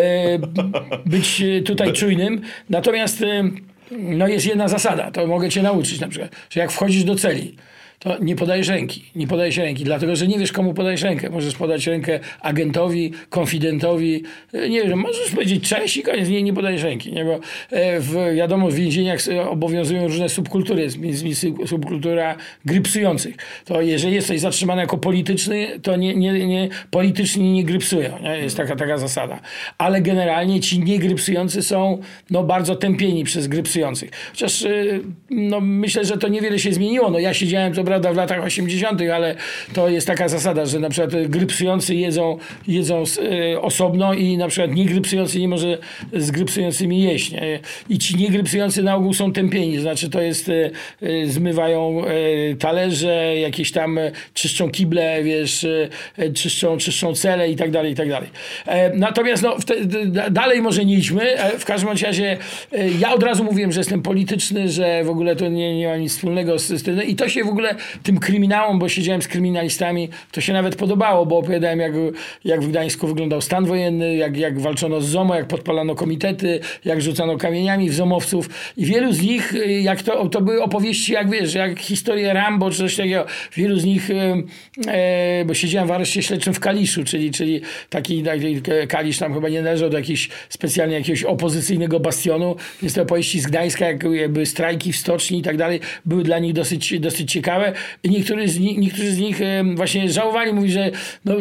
być 1.05 1.43
tutaj 1.65 1.93
czujnym. 1.93 2.41
Natomiast 2.69 3.21
e, 3.21 3.43
no 3.91 4.27
jest 4.27 4.45
jedna 4.45 4.67
zasada, 4.67 5.11
to 5.11 5.27
mogę 5.27 5.49
cię 5.49 5.61
nauczyć 5.61 5.99
na 5.99 6.07
przykład, 6.07 6.35
że 6.49 6.59
jak 6.59 6.71
wchodzisz 6.71 7.03
do 7.03 7.15
celi, 7.15 7.55
to 7.99 8.23
nie 8.23 8.35
podajesz 8.35 8.67
ręki. 8.67 9.03
Nie 9.15 9.27
podajesz 9.27 9.57
ręki, 9.57 9.83
dlatego 9.83 10.15
że 10.15 10.27
nie 10.27 10.39
wiesz, 10.39 10.51
komu 10.51 10.73
podajesz 10.73 11.01
rękę. 11.01 11.29
Możesz 11.29 11.55
podać 11.55 11.87
rękę 11.87 12.19
agentowi, 12.41 13.11
konfidentowi. 13.29 14.23
Nie 14.53 14.83
wiem, 14.83 14.99
możesz 14.99 15.31
powiedzieć 15.31 15.69
cześć 15.69 15.97
i 15.97 16.03
koniec. 16.03 16.29
Nie, 16.29 16.43
nie 16.43 16.53
podajesz 16.53 16.83
ręki. 16.83 17.11
Nie? 17.11 17.25
Bo 17.25 17.39
e, 17.71 17.99
w, 17.99 18.35
wiadomo, 18.35 18.69
w 18.69 18.73
więzieniach 18.73 19.19
obowiązują 19.49 20.07
różne 20.07 20.29
subkultury. 20.29 20.81
Jest 20.81 20.97
między 20.97 21.35
subkultura 21.65 22.35
grypsujących. 22.65 23.35
To 23.65 23.81
jeżeli 23.81 24.15
jesteś 24.15 24.41
zatrzymany 24.41 24.81
jako 24.81 24.97
polityczny, 24.97 25.67
to 25.83 25.95
nie, 25.95 26.15
nie, 26.15 26.47
nie, 26.47 26.69
polityczni 26.91 27.51
nie 27.51 27.63
grypsują. 27.63 28.19
Nie? 28.23 28.37
Jest 28.37 28.57
taka, 28.57 28.75
taka 28.75 28.97
zasada. 28.97 29.39
Ale 29.77 30.01
generalnie 30.01 30.59
ci 30.59 30.79
niegrypsujący 30.79 31.61
są 31.61 32.01
no, 32.29 32.43
bardzo 32.43 32.75
tępieni 32.75 33.23
przez 33.23 33.47
grypsujących. 33.47 34.09
Chociaż 34.31 34.65
e, 34.65 34.69
no, 35.29 35.61
myślę, 35.61 36.05
że 36.05 36.17
to 36.17 36.27
niewiele 36.27 36.59
się 36.59 36.73
zmieniło. 36.73 37.09
No, 37.09 37.19
ja 37.19 37.33
siedziałem, 37.33 37.73
co 37.73 37.83
prawda, 37.89 38.13
w 38.13 38.15
latach 38.15 38.43
80., 38.43 39.01
ale 39.01 39.35
to 39.73 39.89
jest 39.89 40.07
taka 40.07 40.29
zasada, 40.29 40.65
że 40.65 40.79
na 40.79 40.89
przykład 40.89 41.27
grypsujący 41.27 41.95
jedzą, 41.95 42.37
jedzą 42.67 43.03
e, 43.53 43.61
osobno 43.61 44.13
i 44.13 44.37
na 44.37 44.47
przykład 44.47 44.75
niegrypsujący 44.75 45.39
nie 45.39 45.47
może 45.47 45.77
z 46.13 46.31
grypsującymi 46.31 47.03
jeść. 47.03 47.31
Nie? 47.31 47.59
I 47.89 47.97
ci 47.97 48.15
niegrypsujący 48.15 48.83
na 48.83 48.95
ogół 48.95 49.13
są 49.13 49.33
tępieni. 49.33 49.79
Znaczy 49.79 50.09
to 50.09 50.21
jest, 50.21 50.49
e, 50.49 50.69
e, 51.01 51.25
zmywają 51.27 52.03
talerze, 52.59 53.35
jakieś 53.39 53.71
tam 53.71 53.99
czyszczą 54.33 54.71
kible, 54.71 55.23
wiesz, 55.23 55.65
czyszczą, 56.33 56.77
czyszczą 56.77 57.15
cele 57.15 57.51
i 57.51 57.55
tak 57.55 57.71
dalej, 57.71 57.91
i 57.91 57.95
tak 57.95 58.09
dalej. 58.09 58.29
Natomiast 58.93 59.43
no, 59.43 59.55
d- 59.81 60.31
dalej 60.31 60.61
może 60.61 60.85
nie 60.85 60.95
idźmy. 60.95 61.35
W 61.59 61.65
każdym 61.65 61.89
razie 61.89 62.37
ja 62.99 63.13
od 63.13 63.23
razu 63.23 63.43
mówiłem, 63.43 63.71
że 63.71 63.79
jestem 63.79 64.01
polityczny, 64.01 64.69
że 64.69 65.03
w 65.03 65.09
ogóle 65.09 65.35
to 65.35 65.47
nie, 65.47 65.77
nie 65.77 65.87
ma 65.87 65.97
nic 65.97 66.11
wspólnego 66.11 66.59
z, 66.59 66.67
z 66.67 66.83
tym. 66.83 67.03
I 67.03 67.15
to 67.15 67.29
się 67.29 67.43
w 67.43 67.49
ogóle 67.49 67.75
tym 68.03 68.19
kryminałom, 68.19 68.79
bo 68.79 68.89
siedziałem 68.89 69.21
z 69.21 69.27
kryminalistami, 69.27 70.09
to 70.31 70.41
się 70.41 70.53
nawet 70.53 70.75
podobało, 70.75 71.25
bo 71.25 71.37
opowiadałem, 71.37 71.79
jak, 71.79 71.93
jak 72.45 72.61
w 72.61 72.69
Gdańsku 72.69 73.07
wyglądał 73.07 73.41
stan 73.41 73.65
wojenny, 73.65 74.15
jak, 74.15 74.37
jak 74.37 74.59
walczono 74.59 75.01
z 75.01 75.05
ZOMO, 75.05 75.35
jak 75.35 75.47
podpalano 75.47 75.95
komitety, 75.95 76.59
jak 76.85 77.01
rzucano 77.01 77.37
kamieniami 77.37 77.89
w 77.89 77.93
ZOMowców. 77.93 78.49
I 78.77 78.85
wielu 78.85 79.13
z 79.13 79.21
nich, 79.21 79.53
y, 79.53 79.81
jak 79.81 80.03
to, 80.03 80.29
to 80.29 80.41
były 80.41 80.63
opowieści, 80.63 81.13
jak 81.13 81.29
wiesz, 81.29 81.53
jak 81.53 81.79
historie 81.79 82.33
Rambo 82.33 82.71
czy 82.71 82.77
coś 82.77 82.95
takiego. 82.95 83.25
Wielu 83.55 83.79
z 83.79 83.85
nich, 83.85 84.09
y, 84.09 84.13
e, 84.87 85.45
bo 85.45 85.53
siedziałem 85.53 85.87
w 85.87 85.91
areszcie 85.91 86.23
śledczym 86.23 86.53
w 86.53 86.59
Kaliszu, 86.59 87.03
czyli, 87.03 87.31
czyli 87.31 87.61
taki, 87.89 88.23
taki 88.23 88.61
Kalisz 88.87 89.17
tam 89.17 89.33
chyba 89.33 89.49
nie 89.49 89.61
należał 89.61 89.89
do 89.89 89.97
jakiejś 89.97 90.29
specjalnie 90.49 90.95
jakiegoś 90.95 91.23
opozycyjnego 91.23 91.99
bastionu. 91.99 92.55
Więc 92.81 92.93
te 92.93 93.01
opowieści 93.01 93.39
z 93.39 93.47
Gdańska, 93.47 93.85
jak 93.85 94.03
jakby 94.03 94.45
strajki 94.45 94.93
w 94.93 94.97
stoczni 94.97 95.39
i 95.39 95.41
tak 95.41 95.57
dalej, 95.57 95.79
były 96.05 96.23
dla 96.23 96.39
nich 96.39 96.53
dosyć, 96.53 96.99
dosyć 96.99 97.31
ciekawe. 97.31 97.68
Niektórzy 98.03 98.47
z 98.47 98.59
nich, 98.59 98.77
niektórzy 98.77 99.11
z 99.11 99.17
nich 99.17 99.41
e, 99.41 99.63
właśnie 99.75 100.09
żałowali, 100.09 100.53
mówi, 100.53 100.71
że 100.71 100.91
no, 101.25 101.35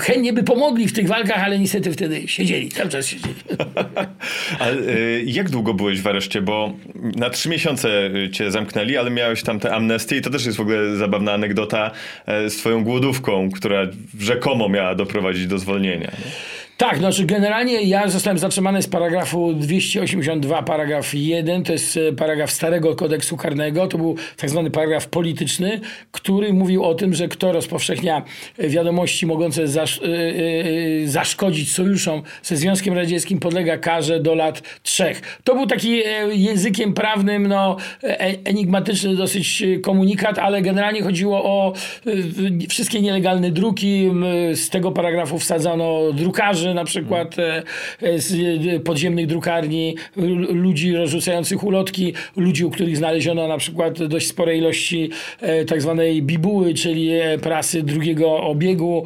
chętnie 0.00 0.32
by 0.32 0.42
pomogli 0.42 0.88
w 0.88 0.92
tych 0.92 1.08
walkach, 1.08 1.44
ale 1.44 1.58
niestety 1.58 1.92
wtedy 1.92 2.28
siedzieli, 2.28 2.68
cały 2.68 2.90
czas 2.90 3.06
siedzieli. 3.06 3.34
Ale 4.58 4.76
y, 4.76 5.24
jak 5.26 5.50
długo 5.50 5.74
byłeś 5.74 6.00
w 6.00 6.06
areszcie? 6.06 6.42
Bo 6.42 6.72
na 6.94 7.30
trzy 7.30 7.48
miesiące 7.48 8.10
y, 8.16 8.30
cię 8.30 8.50
zamknęli, 8.50 8.96
ale 8.96 9.10
miałeś 9.10 9.42
tam 9.42 9.60
tę 9.60 9.74
amnestię 9.74 10.16
i 10.16 10.20
to 10.20 10.30
też 10.30 10.46
jest 10.46 10.58
w 10.58 10.60
ogóle 10.60 10.96
zabawna 10.96 11.32
anegdota 11.32 11.90
e, 12.26 12.50
z 12.50 12.56
twoją 12.56 12.84
głodówką, 12.84 13.50
która 13.50 13.86
rzekomo 14.18 14.68
miała 14.68 14.94
doprowadzić 14.94 15.46
do 15.46 15.58
zwolnienia. 15.58 16.06
nie? 16.06 16.63
Tak, 16.76 16.98
znaczy 16.98 17.24
generalnie 17.24 17.82
ja 17.82 18.08
zostałem 18.08 18.38
zatrzymany 18.38 18.82
z 18.82 18.88
paragrafu 18.88 19.54
282, 19.54 20.62
paragraf 20.62 21.14
1, 21.14 21.64
to 21.64 21.72
jest 21.72 21.96
e, 21.96 22.12
paragraf 22.12 22.50
starego 22.50 22.96
kodeksu 22.96 23.36
karnego, 23.36 23.86
to 23.86 23.98
był 23.98 24.16
tak 24.36 24.50
zwany 24.50 24.70
paragraf 24.70 25.08
polityczny, 25.08 25.80
który 26.12 26.52
mówił 26.52 26.84
o 26.84 26.94
tym, 26.94 27.14
że 27.14 27.28
kto 27.28 27.52
rozpowszechnia 27.52 28.22
e, 28.58 28.68
wiadomości 28.68 29.26
mogące 29.26 29.68
zasz, 29.68 30.00
e, 30.02 31.08
zaszkodzić 31.08 31.72
sojuszom 31.72 32.22
ze 32.42 32.56
Związkiem 32.56 32.94
Radzieckim 32.94 33.40
podlega 33.40 33.78
karze 33.78 34.20
do 34.20 34.34
lat 34.34 34.62
trzech. 34.82 35.40
To 35.44 35.54
był 35.54 35.66
taki 35.66 36.02
językiem 36.32 36.94
prawnym 36.94 37.46
no, 37.46 37.76
enigmatyczny 38.44 39.16
dosyć 39.16 39.62
komunikat, 39.82 40.38
ale 40.38 40.62
generalnie 40.62 41.02
chodziło 41.02 41.44
o 41.44 41.72
wszystkie 42.68 43.00
nielegalne 43.00 43.50
druki. 43.50 44.10
Z 44.54 44.70
tego 44.70 44.92
paragrafu 44.92 45.38
wsadzano 45.38 46.12
drukarzy 46.12 46.63
na 46.74 46.84
przykład 46.84 47.38
e, 47.38 47.62
e, 48.02 48.18
z 48.18 48.34
e, 48.34 48.80
podziemnych 48.80 49.26
drukarni, 49.26 49.96
ludzi 50.48 50.92
rozrzucających 50.96 51.64
ulotki, 51.64 52.14
ludzi, 52.36 52.64
u 52.64 52.70
których 52.70 52.96
znaleziono 52.96 53.48
na 53.48 53.58
przykład 53.58 54.04
dość 54.04 54.26
spore 54.26 54.56
ilości 54.56 55.10
tak 55.66 55.82
zwanej 55.82 56.22
bibuły, 56.22 56.74
czyli 56.74 57.10
prasy 57.42 57.82
drugiego 57.82 58.36
obiegu. 58.36 59.04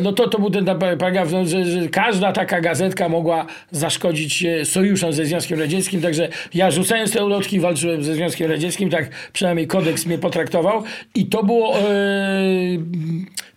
No 0.00 0.12
to, 0.12 0.28
to 0.28 0.38
był 0.38 0.50
ten 0.50 0.64
paragraf, 0.98 1.32
no, 1.32 1.44
że, 1.44 1.64
że 1.64 1.88
każda 1.88 2.32
taka 2.32 2.60
gazetka 2.60 3.08
mogła 3.08 3.46
zaszkodzić 3.70 4.46
sojuszom 4.64 5.12
ze 5.12 5.24
Związkiem 5.24 5.60
Radzieckim, 5.60 6.00
także 6.00 6.28
ja 6.54 6.70
rzucając 6.70 7.12
te 7.12 7.24
ulotki 7.24 7.60
walczyłem 7.60 8.04
ze 8.04 8.14
Związkiem 8.14 8.50
Radzieckim, 8.50 8.90
tak 8.90 9.10
przynajmniej 9.32 9.66
kodeks 9.66 10.06
mnie 10.06 10.18
potraktował 10.18 10.82
i 11.14 11.26
to 11.26 11.42
było 11.42 11.78
e, 11.78 11.82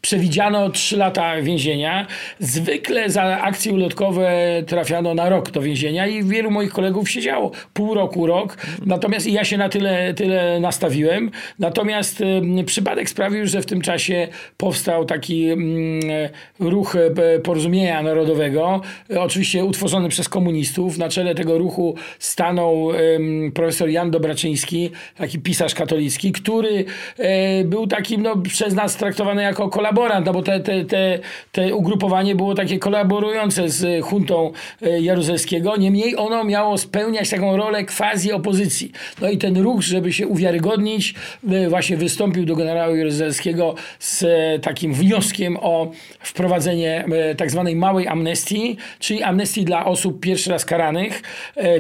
przewidziano 0.04 0.70
3 0.70 0.98
lata 0.98 1.42
więzienia. 1.42 2.08
Zwykle 2.40 3.10
za 3.10 3.24
akcje 3.24 3.74
ulotkowe 3.74 4.32
trafiano 4.68 5.14
na 5.14 5.30
rok 5.30 5.52
do 5.52 5.62
więzienia 5.62 6.08
i 6.08 6.24
wielu 6.24 6.52
moich 6.52 6.72
kolegów 6.72 7.10
siedziało 7.10 7.52
pół 7.74 7.94
roku, 7.94 8.28
rok. 8.28 8.58
Natomiast 8.86 9.28
ja 9.28 9.44
się 9.44 9.58
na 9.58 9.70
tyle, 9.70 10.14
tyle 10.14 10.60
nastawiłem. 10.60 11.32
Natomiast 11.60 12.22
y, 12.22 12.64
przypadek 12.66 13.10
sprawił, 13.10 13.48
że 13.48 13.62
w 13.62 13.66
tym 13.66 13.82
czasie 13.82 14.28
powstał 14.58 15.06
taki 15.06 15.52
y, 15.52 16.30
ruch 16.60 16.96
y, 16.96 17.40
porozumienia 17.40 18.02
narodowego, 18.02 18.82
oczywiście 19.20 19.66
utworzony 19.66 20.10
przez 20.10 20.30
komunistów. 20.30 20.98
Na 20.98 21.10
czele 21.10 21.36
tego 21.36 21.58
ruchu 21.58 21.96
stanął 22.20 22.90
profesor 23.54 23.90
Jan 23.90 24.12
Dobraczyński, 24.12 24.92
taki 25.18 25.40
pisarz 25.40 25.76
katolicki, 25.76 26.32
który 26.32 26.86
e, 27.18 27.64
był 27.64 27.88
takim 27.88 28.22
no, 28.22 28.38
przez 28.38 28.74
nas 28.74 28.96
traktowany 28.96 29.42
jako 29.42 29.70
kolaborant, 29.94 30.26
no 30.26 30.34
bo 30.34 30.42
te, 30.42 30.60
te, 30.60 30.86
te, 30.86 31.20
te 31.52 31.76
ugrupowanie 31.76 32.36
było 32.36 32.56
takie 32.56 32.80
kolaborujące 32.80 33.70
z 33.70 34.06
huntą 34.06 34.52
e, 34.82 35.02
Jaruzelskiego. 35.02 35.78
Niemniej 35.78 36.18
ono 36.18 36.44
miało 36.44 36.78
spełniać 36.78 37.30
taką 37.30 37.58
rolę 37.58 37.84
quasi 37.84 38.32
opozycji. 38.32 38.92
No 39.22 39.30
i 39.30 39.38
ten 39.38 39.58
ruch, 39.58 39.82
żeby 39.82 40.14
się 40.14 40.28
uwiarygodnić, 40.28 41.14
e, 41.50 41.70
właśnie 41.70 41.98
wystąpił 41.98 42.46
do 42.46 42.56
generała 42.56 42.98
Jaruzelskiego 42.98 43.76
z 44.00 44.26
takim 44.64 44.94
wnioskiem 44.94 45.58
o 45.62 45.92
wprowadzenie 46.20 47.06
tak 47.38 47.52
zwanej 47.52 47.76
małej 47.76 48.08
amnestii, 48.08 48.78
czyli 49.00 49.24
amnestii 49.24 49.66
dla 49.66 49.86
osób 49.86 50.20
pierwszy 50.20 50.50
raz 50.50 50.66
karanych, 50.66 51.22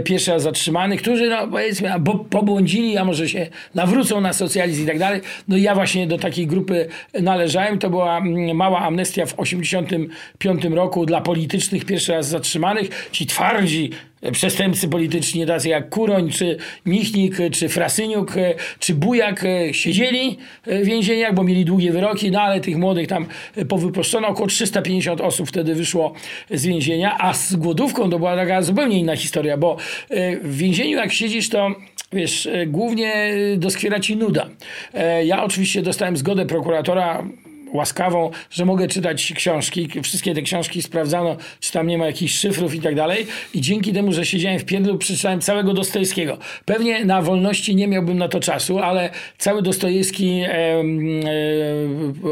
pierwszy 0.03 0.31
raz 0.31 0.41
zatrzymanych, 0.41 1.01
którzy 1.01 1.29
no, 1.29 1.47
powiedzmy 1.47 1.89
pobłądzili, 2.29 2.97
a 2.97 3.05
może 3.05 3.29
się 3.29 3.47
nawrócą 3.75 4.21
na 4.21 4.33
socjalizm 4.33 4.83
i 4.83 4.87
tak 4.87 4.99
dalej. 4.99 5.21
No 5.47 5.57
i 5.57 5.61
ja 5.61 5.75
właśnie 5.75 6.07
do 6.07 6.17
takiej 6.17 6.47
grupy 6.47 6.87
należałem. 7.21 7.79
To 7.79 7.89
była 7.89 8.02
mm, 8.03 8.55
mała 8.55 8.79
amnestia 8.79 9.25
w 9.25 9.33
1985 9.33 10.75
roku 10.75 11.05
dla 11.05 11.21
politycznych 11.21 11.85
pierwszy 11.85 12.11
raz 12.11 12.27
zatrzymanych. 12.27 13.09
Ci 13.11 13.25
twardzi 13.25 13.89
przestępcy 14.31 14.87
polityczni, 14.87 15.45
tacy 15.45 15.69
jak 15.69 15.89
Kuroń, 15.89 16.29
czy 16.29 16.57
Michnik, 16.85 17.37
czy 17.51 17.69
Frasyniuk, 17.69 18.33
czy 18.79 18.95
Bujak 18.95 19.45
siedzieli 19.71 20.37
w 20.67 20.85
więzieniach, 20.85 21.33
bo 21.33 21.43
mieli 21.43 21.65
długie 21.65 21.91
wyroki, 21.91 22.31
no 22.31 22.41
ale 22.41 22.61
tych 22.61 22.77
młodych 22.77 23.07
tam 23.07 23.25
powypuszczono. 23.67 24.27
Około 24.27 24.47
350 24.47 25.21
osób 25.21 25.47
wtedy 25.47 25.75
wyszło 25.75 26.13
z 26.51 26.65
więzienia, 26.65 27.17
a 27.19 27.33
z 27.33 27.55
głodówką 27.55 28.09
to 28.09 28.19
była 28.19 28.35
taka 28.35 28.61
zupełnie 28.61 28.99
inna 28.99 29.15
historia, 29.15 29.57
bo 29.57 29.77
w 30.43 30.57
więzieniu 30.57 30.97
jak 30.97 31.11
siedzisz, 31.13 31.49
to 31.49 31.71
wiesz, 32.13 32.49
głównie 32.67 33.33
doskwiera 33.57 33.99
ci 33.99 34.15
nuda. 34.15 34.49
Ja 35.23 35.43
oczywiście 35.43 35.81
dostałem 35.81 36.17
zgodę 36.17 36.45
prokuratora 36.45 37.23
łaskawą, 37.73 38.31
że 38.51 38.65
mogę 38.65 38.87
czytać 38.87 39.33
książki. 39.35 39.89
Wszystkie 40.03 40.33
te 40.35 40.41
książki 40.41 40.81
sprawdzano, 40.81 41.37
czy 41.59 41.71
tam 41.71 41.87
nie 41.87 41.97
ma 41.97 42.05
jakichś 42.05 42.33
szyfrów 42.33 42.75
i 42.75 42.79
tak 42.79 42.95
dalej. 42.95 43.25
I 43.53 43.61
dzięki 43.61 43.93
temu, 43.93 44.11
że 44.11 44.25
siedziałem 44.25 44.59
w 44.59 44.65
pierdlu, 44.65 44.97
przeczytałem 44.97 45.41
całego 45.41 45.73
Dostojewskiego. 45.73 46.37
Pewnie 46.65 47.05
na 47.05 47.21
wolności 47.21 47.75
nie 47.75 47.87
miałbym 47.87 48.17
na 48.17 48.27
to 48.27 48.39
czasu, 48.39 48.79
ale 48.79 49.09
cały 49.37 49.61
Dostojewski 49.61 50.29
e, 50.29 50.49
e, 50.49 50.83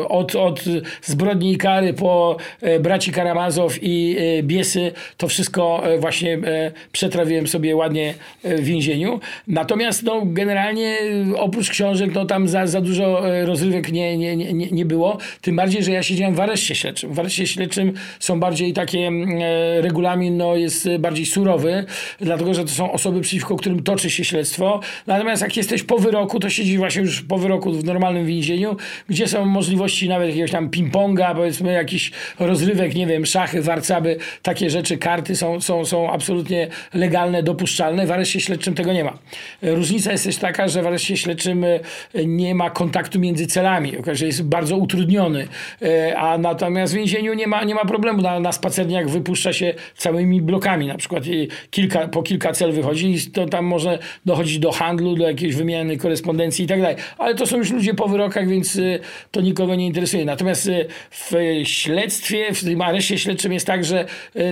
od, 0.07 0.35
od 0.35 0.63
Zbrodni 1.03 1.53
i 1.53 1.57
Kary 1.57 1.93
po 1.93 2.37
e, 2.61 2.79
Braci 2.79 3.11
Karamazow 3.11 3.77
i 3.81 4.15
e, 4.39 4.43
Biesy, 4.43 4.91
to 5.17 5.27
wszystko 5.27 5.81
e, 5.83 5.97
właśnie 5.97 6.33
e, 6.33 6.71
przetrawiłem 6.91 7.47
sobie 7.47 7.75
ładnie 7.75 8.13
w 8.43 8.63
więzieniu. 8.63 9.19
Natomiast 9.47 10.03
no, 10.03 10.21
generalnie 10.25 10.97
oprócz 11.37 11.69
książek, 11.69 12.11
no 12.13 12.25
tam 12.25 12.47
za, 12.47 12.67
za 12.67 12.81
dużo 12.81 13.21
rozrywek 13.45 13.91
nie, 13.91 14.17
nie, 14.17 14.35
nie, 14.35 14.71
nie 14.71 14.85
było. 14.85 15.17
Tym 15.41 15.55
bardziej, 15.55 15.83
że 15.83 15.91
ja 15.91 16.03
siedziałem 16.03 16.35
w 16.35 16.39
areszcie 16.39 16.75
śledczym. 16.75 17.13
W 17.13 17.19
areszcie 17.19 17.47
śledczym 17.47 17.93
są 18.19 18.39
bardziej 18.39 18.73
takie, 18.73 18.99
mm, 18.99 19.39
e, 19.41 19.81
regulamin 19.81 20.37
no, 20.37 20.55
jest 20.55 20.89
bardziej 20.99 21.25
surowy, 21.25 21.85
dlatego 22.19 22.53
że 22.53 22.63
to 22.63 22.69
są 22.69 22.91
osoby, 22.91 23.21
przeciwko 23.21 23.55
którym 23.55 23.83
toczy 23.83 24.09
się 24.09 24.23
śledztwo. 24.23 24.79
Natomiast 25.07 25.41
jak 25.41 25.57
jesteś 25.57 25.83
po 25.83 25.97
wyroku, 25.97 26.39
to 26.39 26.49
siedzisz 26.49 26.77
właśnie 26.77 27.01
już 27.01 27.21
po 27.21 27.37
wyroku 27.37 27.71
w 27.73 27.83
normalnym 27.83 28.25
więzieniu, 28.25 28.77
gdzie 29.09 29.27
są 29.27 29.45
możliwości 29.45 30.09
nawet 30.09 30.29
jakiegoś 30.29 30.51
tam 30.51 30.69
ping-ponga, 30.69 31.35
powiedzmy 31.35 31.73
jakiś 31.73 32.11
rozrywek, 32.39 32.95
nie 32.95 33.07
wiem, 33.07 33.25
szachy, 33.25 33.61
warcaby, 33.61 34.17
takie 34.41 34.69
rzeczy, 34.69 34.97
karty 34.97 35.35
są, 35.35 35.61
są, 35.61 35.85
są 35.85 36.11
absolutnie 36.11 36.67
legalne, 36.93 37.43
dopuszczalne. 37.43 38.07
W 38.07 38.11
areszcie 38.11 38.39
śledczym 38.39 38.73
tego 38.73 38.93
nie 38.93 39.03
ma. 39.03 39.17
Różnica 39.61 40.11
jest 40.11 40.23
też 40.23 40.37
taka, 40.37 40.67
że 40.67 40.81
w 40.81 40.87
areszcie 40.87 41.17
śledczym 41.17 41.63
e, 41.63 41.79
nie 42.25 42.55
ma 42.55 42.69
kontaktu 42.69 43.19
między 43.19 43.47
celami, 43.47 43.93
że 44.11 44.25
jest 44.25 44.43
bardzo 44.43 44.77
utrudniony 44.77 45.20
E, 45.81 46.17
a 46.17 46.37
natomiast 46.37 46.93
w 46.93 46.95
więzieniu 46.95 47.33
nie 47.33 47.47
ma, 47.47 47.63
nie 47.63 47.75
ma 47.75 47.85
problemu. 47.85 48.21
Na, 48.21 48.39
na 48.39 48.51
spacerniach 48.51 49.09
wypuszcza 49.09 49.53
się 49.53 49.73
całymi 49.95 50.41
blokami. 50.41 50.87
Na 50.87 50.97
przykład 50.97 51.23
kilka, 51.69 52.07
po 52.07 52.23
kilka 52.23 52.53
cel 52.53 52.71
wychodzi 52.71 53.11
i 53.11 53.31
to 53.31 53.45
tam 53.45 53.65
może 53.65 53.99
dochodzić 54.25 54.59
do 54.59 54.71
handlu, 54.71 55.15
do 55.15 55.27
jakiejś 55.27 55.55
wymiany 55.55 55.97
korespondencji 55.97 56.65
i 56.65 56.67
tak 56.67 56.81
dalej. 56.81 56.95
Ale 57.17 57.35
to 57.35 57.45
są 57.45 57.57
już 57.57 57.71
ludzie 57.71 57.93
po 57.93 58.07
wyrokach, 58.07 58.47
więc 58.47 58.75
e, 58.75 58.99
to 59.31 59.41
nikogo 59.41 59.75
nie 59.75 59.85
interesuje. 59.85 60.25
Natomiast 60.25 60.67
e, 60.67 60.85
w 61.09 61.33
śledztwie, 61.63 62.53
w 62.53 62.63
tym 62.63 62.81
areszcie 62.81 63.17
śledczym 63.17 63.53
jest 63.53 63.67
tak, 63.67 63.85
że 63.85 64.05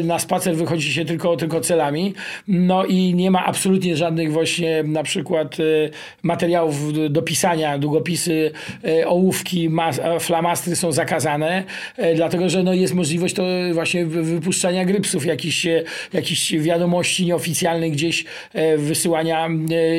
na 0.04 0.20
spacer 0.20 0.56
wychodzi 0.56 0.94
się 0.94 1.06
tylko, 1.06 1.38
tylko 1.38 1.62
celami. 1.62 2.14
No 2.48 2.86
i 2.86 3.14
nie 3.14 3.32
ma 3.32 3.46
absolutnie 3.46 3.98
żadnych 3.98 4.32
właśnie 4.32 4.84
na 4.84 5.04
przykład 5.04 5.58
materiałów 6.24 6.94
do 7.10 7.22
pisania, 7.22 7.78
długopisy, 7.78 8.52
ołówki, 9.06 9.70
flamasy 10.20 10.49
plastry 10.50 10.76
są 10.76 10.92
zakazane, 10.92 11.64
e, 11.98 12.16
dlatego 12.16 12.50
że 12.50 12.64
no, 12.64 12.74
jest 12.74 12.94
możliwość 12.94 13.36
to 13.36 13.44
właśnie 13.74 14.06
wypuszczania 14.06 14.86
grypsów, 14.86 15.26
jakichś, 15.26 15.66
e, 15.66 15.84
jakichś 16.14 16.54
wiadomości 16.54 17.26
nieoficjalnych 17.26 17.92
gdzieś, 17.92 18.26
e, 18.54 18.78
wysyłania 18.78 19.50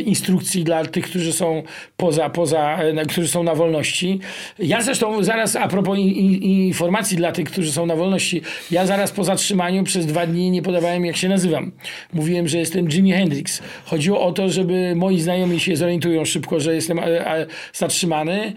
instrukcji 0.04 0.64
dla 0.64 0.84
tych, 0.84 1.04
którzy 1.04 1.32
są 1.32 1.62
poza, 1.96 2.30
poza 2.30 2.78
którzy 3.08 3.28
są 3.28 3.42
na 3.42 3.54
wolności. 3.54 4.20
Ja 4.58 4.82
zresztą 4.82 5.22
zaraz, 5.22 5.56
a 5.56 5.68
propos 5.68 5.98
informacji 5.98 7.16
dla 7.16 7.32
tych, 7.32 7.50
którzy 7.50 7.72
są 7.72 7.86
na 7.86 7.96
wolności, 7.96 8.42
ja 8.70 8.86
zaraz 8.86 9.12
po 9.12 9.24
zatrzymaniu 9.24 9.84
przez 9.84 10.06
dwa 10.06 10.26
dni 10.26 10.50
nie 10.50 10.62
podawałem, 10.62 11.04
jak 11.04 11.16
się 11.16 11.28
nazywam. 11.28 11.72
Mówiłem, 12.12 12.48
że 12.48 12.58
jestem 12.58 12.88
Jimi 12.88 13.12
Hendrix. 13.12 13.62
Chodziło 13.84 14.20
o 14.20 14.32
to, 14.32 14.48
żeby 14.48 14.94
moi 14.96 15.20
znajomi 15.20 15.60
się 15.60 15.76
zorientują 15.76 16.24
szybko, 16.24 16.60
że 16.60 16.74
jestem 16.74 17.00
zatrzymany. 17.72 18.52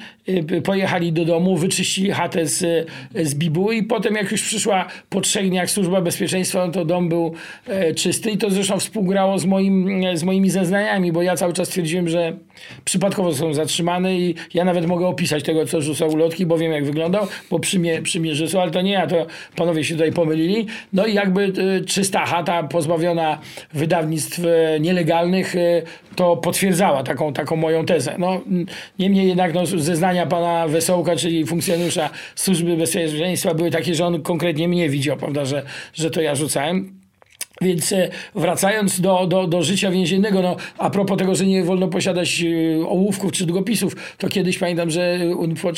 Pojechali 0.63 1.11
do 1.11 1.25
domu, 1.25 1.57
wyczyścili 1.57 1.82
wyczyścili 1.83 2.11
chatę 2.11 2.47
z, 2.47 2.87
z 3.15 3.35
Bibu 3.35 3.71
i 3.71 3.83
potem 3.83 4.15
jak 4.15 4.31
już 4.31 4.41
przyszła 4.41 4.87
po 5.09 5.21
trzech 5.21 5.49
dniach 5.49 5.69
służba 5.69 6.01
bezpieczeństwa, 6.01 6.65
no 6.65 6.71
to 6.71 6.85
dom 6.85 7.09
był 7.09 7.33
e, 7.67 7.93
czysty 7.93 8.31
i 8.31 8.37
to 8.37 8.49
zresztą 8.49 8.79
współgrało 8.79 9.39
z, 9.39 9.45
moim, 9.45 10.03
z 10.13 10.23
moimi 10.23 10.49
zeznaniami, 10.49 11.11
bo 11.11 11.21
ja 11.21 11.35
cały 11.35 11.53
czas 11.53 11.69
twierdziłem, 11.69 12.09
że 12.09 12.33
przypadkowo 12.85 13.33
są 13.33 13.53
zatrzymane 13.53 14.15
i 14.15 14.35
ja 14.53 14.65
nawet 14.65 14.85
mogę 14.85 15.07
opisać 15.07 15.43
tego, 15.43 15.65
co 15.65 15.81
rzucał 15.81 16.09
ulotki, 16.09 16.45
bo 16.45 16.57
wiem 16.57 16.71
jak 16.71 16.85
wyglądał, 16.85 17.27
bo 17.49 17.59
przy 17.59 17.79
mnie, 17.79 18.01
przy 18.01 18.19
mnie 18.19 18.35
rzucał, 18.35 18.61
ale 18.61 18.71
to 18.71 18.81
nie 18.81 18.91
ja, 18.91 19.07
to 19.07 19.25
panowie 19.55 19.83
się 19.83 19.93
tutaj 19.93 20.11
pomylili. 20.11 20.67
No 20.93 21.05
i 21.05 21.13
jakby 21.13 21.43
e, 21.43 21.85
czysta 21.85 22.25
chata 22.25 22.63
pozbawiona 22.63 23.39
wydawnictw 23.73 24.39
e, 24.39 24.79
nielegalnych 24.79 25.55
e, 25.55 25.81
to 26.15 26.37
potwierdzała 26.37 27.03
taką, 27.03 27.33
taką 27.33 27.55
moją 27.55 27.85
tezę. 27.85 28.15
No, 28.17 28.41
niemniej 28.99 29.27
jednak 29.27 29.53
no, 29.53 29.65
zeznania 29.65 30.25
pana 30.25 30.67
Wesołka, 30.67 31.15
czyli 31.15 31.45
funkcjonariusza 31.45 31.72
Służby 32.35 32.77
Bezpieczeństwa 32.77 33.53
były 33.53 33.71
takie, 33.71 33.95
że 33.95 34.05
on 34.05 34.21
konkretnie 34.21 34.67
mnie 34.67 34.89
widział, 34.89 35.17
prawda, 35.17 35.45
że, 35.45 35.63
że 35.93 36.11
to 36.11 36.21
ja 36.21 36.35
rzucałem. 36.35 37.02
Więc 37.63 37.91
e, 37.91 38.09
wracając 38.35 39.01
do, 39.01 39.27
do, 39.27 39.47
do 39.47 39.63
życia 39.63 39.91
więziennego, 39.91 40.41
no, 40.41 40.55
a 40.77 40.89
propos 40.89 41.17
tego, 41.17 41.35
że 41.35 41.45
nie 41.45 41.63
wolno 41.63 41.87
posiadać 41.87 42.43
e, 42.43 42.87
ołówków 42.87 43.31
czy 43.31 43.45
długopisów, 43.45 43.95
to 44.17 44.29
kiedyś 44.29 44.57
pamiętam, 44.57 44.89
że 44.89 45.19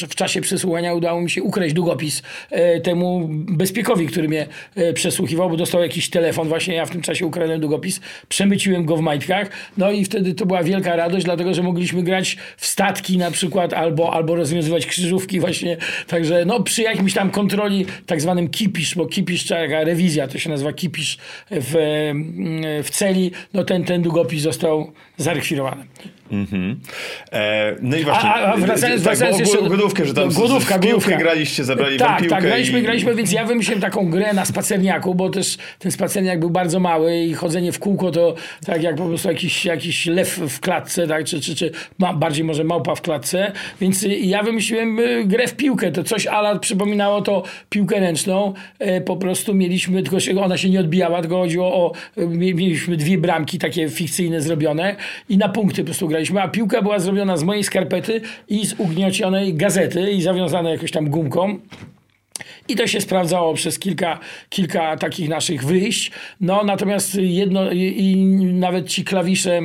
w 0.09 0.15
czasie 0.15 0.41
przesłuchania 0.41 0.93
udało 0.93 1.21
mi 1.21 1.29
się 1.29 1.43
ukraść 1.43 1.73
długopis 1.73 2.23
e, 2.49 2.81
temu 2.81 3.29
bezpiekowi, 3.29 4.07
który 4.07 4.27
mnie 4.27 4.47
przesłuchiwał, 4.93 5.49
bo 5.49 5.57
dostał 5.57 5.81
jakiś 5.81 6.09
telefon, 6.09 6.47
właśnie 6.47 6.75
ja 6.75 6.85
w 6.85 6.89
tym 6.89 7.01
czasie 7.01 7.25
ukradłem 7.25 7.61
długopis, 7.61 7.99
przemyciłem 8.29 8.85
go 8.85 8.97
w 8.97 9.01
majtkach, 9.01 9.49
no 9.77 9.91
i 9.91 10.05
wtedy 10.05 10.33
to 10.33 10.45
była 10.45 10.63
wielka 10.63 10.95
radość, 10.95 11.25
dlatego, 11.25 11.53
że 11.53 11.63
mogliśmy 11.63 12.03
grać 12.03 12.37
w 12.57 12.65
statki 12.65 13.17
na 13.17 13.31
przykład, 13.31 13.73
albo, 13.73 14.13
albo 14.13 14.35
rozwiązywać 14.35 14.85
krzyżówki 14.85 15.39
właśnie, 15.39 15.77
także 16.07 16.45
no 16.45 16.63
przy 16.63 16.81
jakimś 16.81 17.13
tam 17.13 17.31
kontroli, 17.31 17.85
tak 18.05 18.21
zwanym 18.21 18.49
kipisz, 18.49 18.95
bo 18.95 19.05
kipisz, 19.05 19.47
taka 19.47 19.83
rewizja, 19.83 20.27
to 20.27 20.37
się 20.37 20.49
nazywa 20.49 20.73
kipisz 20.73 21.17
w, 21.51 21.74
w 22.83 22.87
celi, 22.91 23.31
no 23.53 23.63
ten, 23.63 23.83
ten 23.83 24.01
długopis 24.01 24.41
został 24.41 24.91
zarekwirowany. 25.17 25.85
E, 27.31 27.75
no 27.81 27.97
i 27.97 28.03
właśnie. 28.03 28.29
A, 28.29 28.53
a 28.53 28.57
wracając, 28.57 29.03
tak, 29.03 29.17
wracając 29.17 29.39
jeszcze 29.39 29.57
głodówkę, 29.57 30.05
że 30.05 30.13
tam 30.13 30.29
głodówka, 30.29 30.79
głodówka. 30.79 31.17
graliście, 31.17 31.63
zabrali 31.63 31.97
wam 31.97 32.07
tak, 32.07 32.19
piłkę 32.19 32.35
Tak, 32.35 32.43
graliśmy, 32.43 32.79
i... 32.79 32.81
graliśmy, 32.81 33.15
więc 33.15 33.31
ja 33.31 33.45
wymyśliłem 33.45 33.81
taką 33.81 34.09
grę 34.09 34.33
na 34.33 34.45
spacerniaku, 34.45 35.15
bo 35.15 35.29
też 35.29 35.57
ten 35.79 35.91
spacerniak 35.91 36.39
był 36.39 36.49
bardzo 36.49 36.79
mały 36.79 37.17
i 37.17 37.33
chodzenie 37.33 37.71
w 37.71 37.79
kółko 37.79 38.11
to 38.11 38.35
tak 38.65 38.83
jak 38.83 38.95
po 38.95 39.05
prostu 39.05 39.27
jakiś, 39.27 39.65
jakiś 39.65 40.05
lew 40.05 40.39
w 40.49 40.59
klatce, 40.59 41.07
tak, 41.07 41.25
czy, 41.25 41.41
czy, 41.41 41.55
czy 41.55 41.71
ma, 41.99 42.13
bardziej 42.13 42.43
może 42.43 42.63
małpa 42.63 42.95
w 42.95 43.01
klatce, 43.01 43.51
więc 43.81 44.03
y, 44.03 44.09
ja 44.09 44.43
wymyśliłem 44.43 44.99
y, 44.99 45.25
grę 45.25 45.47
w 45.47 45.55
piłkę, 45.55 45.91
to 45.91 46.03
coś 46.03 46.27
ala 46.27 46.59
przypominało 46.59 47.21
to 47.21 47.43
piłkę 47.69 47.99
ręczną, 47.99 48.53
e, 48.79 49.01
po 49.01 49.17
prostu 49.17 49.53
mieliśmy, 49.53 50.03
tylko 50.03 50.19
się, 50.19 50.41
ona 50.41 50.57
się 50.57 50.69
nie 50.69 50.79
odbijała, 50.79 51.21
tylko 51.21 51.37
chodziło 51.37 51.73
o, 51.73 51.91
y, 52.17 52.27
mieliśmy 52.27 52.97
dwie 52.97 53.17
bramki 53.17 53.57
takie 53.57 53.89
fikcyjne 53.89 54.41
zrobione 54.41 54.95
i 55.29 55.37
na 55.37 55.49
punkty 55.49 55.81
po 55.81 55.85
prostu 55.85 56.07
graliśmy, 56.07 56.14
a 56.41 56.47
piłka 56.47 56.81
była 56.81 56.99
zrobiona 56.99 57.37
z 57.37 57.43
mojej 57.43 57.63
skarpety 57.63 58.21
i 58.47 58.65
z 58.65 58.73
ugniecionej 58.79 59.53
gazety 59.53 60.11
i 60.11 60.21
zawiązana 60.21 60.69
jakoś 60.69 60.91
tam 60.91 61.09
gumką. 61.09 61.59
I 62.67 62.75
to 62.75 62.87
się 62.87 63.01
sprawdzało 63.01 63.53
przez 63.53 63.79
kilka, 63.79 64.19
kilka 64.49 64.97
takich 64.97 65.29
naszych 65.29 65.63
wyjść. 65.63 66.11
No 66.41 66.63
natomiast 66.63 67.15
jedno 67.15 67.71
i, 67.71 67.79
i 67.79 68.15
nawet 68.53 68.87
ci 68.87 69.03
klawisze 69.03 69.61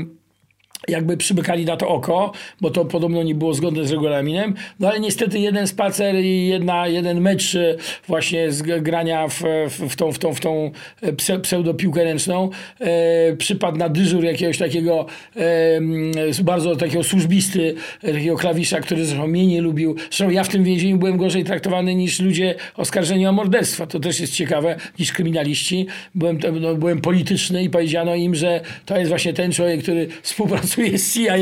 jakby 0.88 1.16
przymykali 1.16 1.64
na 1.64 1.76
to 1.76 1.88
oko, 1.88 2.32
bo 2.60 2.70
to 2.70 2.84
podobno 2.84 3.22
nie 3.22 3.34
było 3.34 3.54
zgodne 3.54 3.84
z 3.84 3.92
regulaminem. 3.92 4.54
No 4.80 4.88
ale 4.88 5.00
niestety 5.00 5.38
jeden 5.38 5.66
spacer 5.66 6.14
i 6.14 6.46
jedna, 6.46 6.88
jeden 6.88 7.20
mecz 7.20 7.54
e, 7.54 7.76
właśnie 8.08 8.52
z 8.52 8.62
grania 8.62 9.28
w, 9.28 9.42
w, 9.68 9.96
tą, 9.96 10.12
w 10.12 10.18
tą, 10.18 10.34
w 10.34 10.40
tą 10.40 10.70
e, 11.02 11.12
pse, 11.12 11.38
pseudopiłkę 11.38 12.04
ręczną 12.04 12.50
e, 12.80 13.36
przypadł 13.36 13.78
na 13.78 13.88
dyżur 13.88 14.24
jakiegoś 14.24 14.58
takiego 14.58 15.06
e, 15.36 15.40
m, 15.76 16.12
bardzo 16.42 16.76
takiego 16.76 17.04
służbisty, 17.04 17.74
e, 18.02 18.12
takiego 18.12 18.36
klawisza, 18.36 18.80
który 18.80 19.04
zresztą 19.04 19.26
mnie 19.26 19.46
nie 19.46 19.60
lubił. 19.60 19.96
Zresztą 19.96 20.30
ja 20.30 20.44
w 20.44 20.48
tym 20.48 20.64
więzieniu 20.64 20.96
byłem 20.96 21.16
gorzej 21.16 21.44
traktowany 21.44 21.94
niż 21.94 22.20
ludzie 22.20 22.54
oskarżeni 22.76 23.26
o 23.26 23.32
morderstwa. 23.32 23.86
To 23.86 24.00
też 24.00 24.20
jest 24.20 24.34
ciekawe, 24.34 24.76
niż 24.98 25.12
kryminaliści. 25.12 25.86
Byłem, 26.14 26.38
no, 26.60 26.74
byłem 26.74 27.00
polityczny 27.00 27.62
i 27.62 27.70
powiedziano 27.70 28.14
im, 28.14 28.34
że 28.34 28.60
to 28.86 28.96
jest 28.96 29.08
właśnie 29.08 29.32
ten 29.32 29.52
człowiek, 29.52 29.82
który 29.82 30.08
współpracuje 30.22 30.69
z 30.94 31.14
CIA 31.14 31.36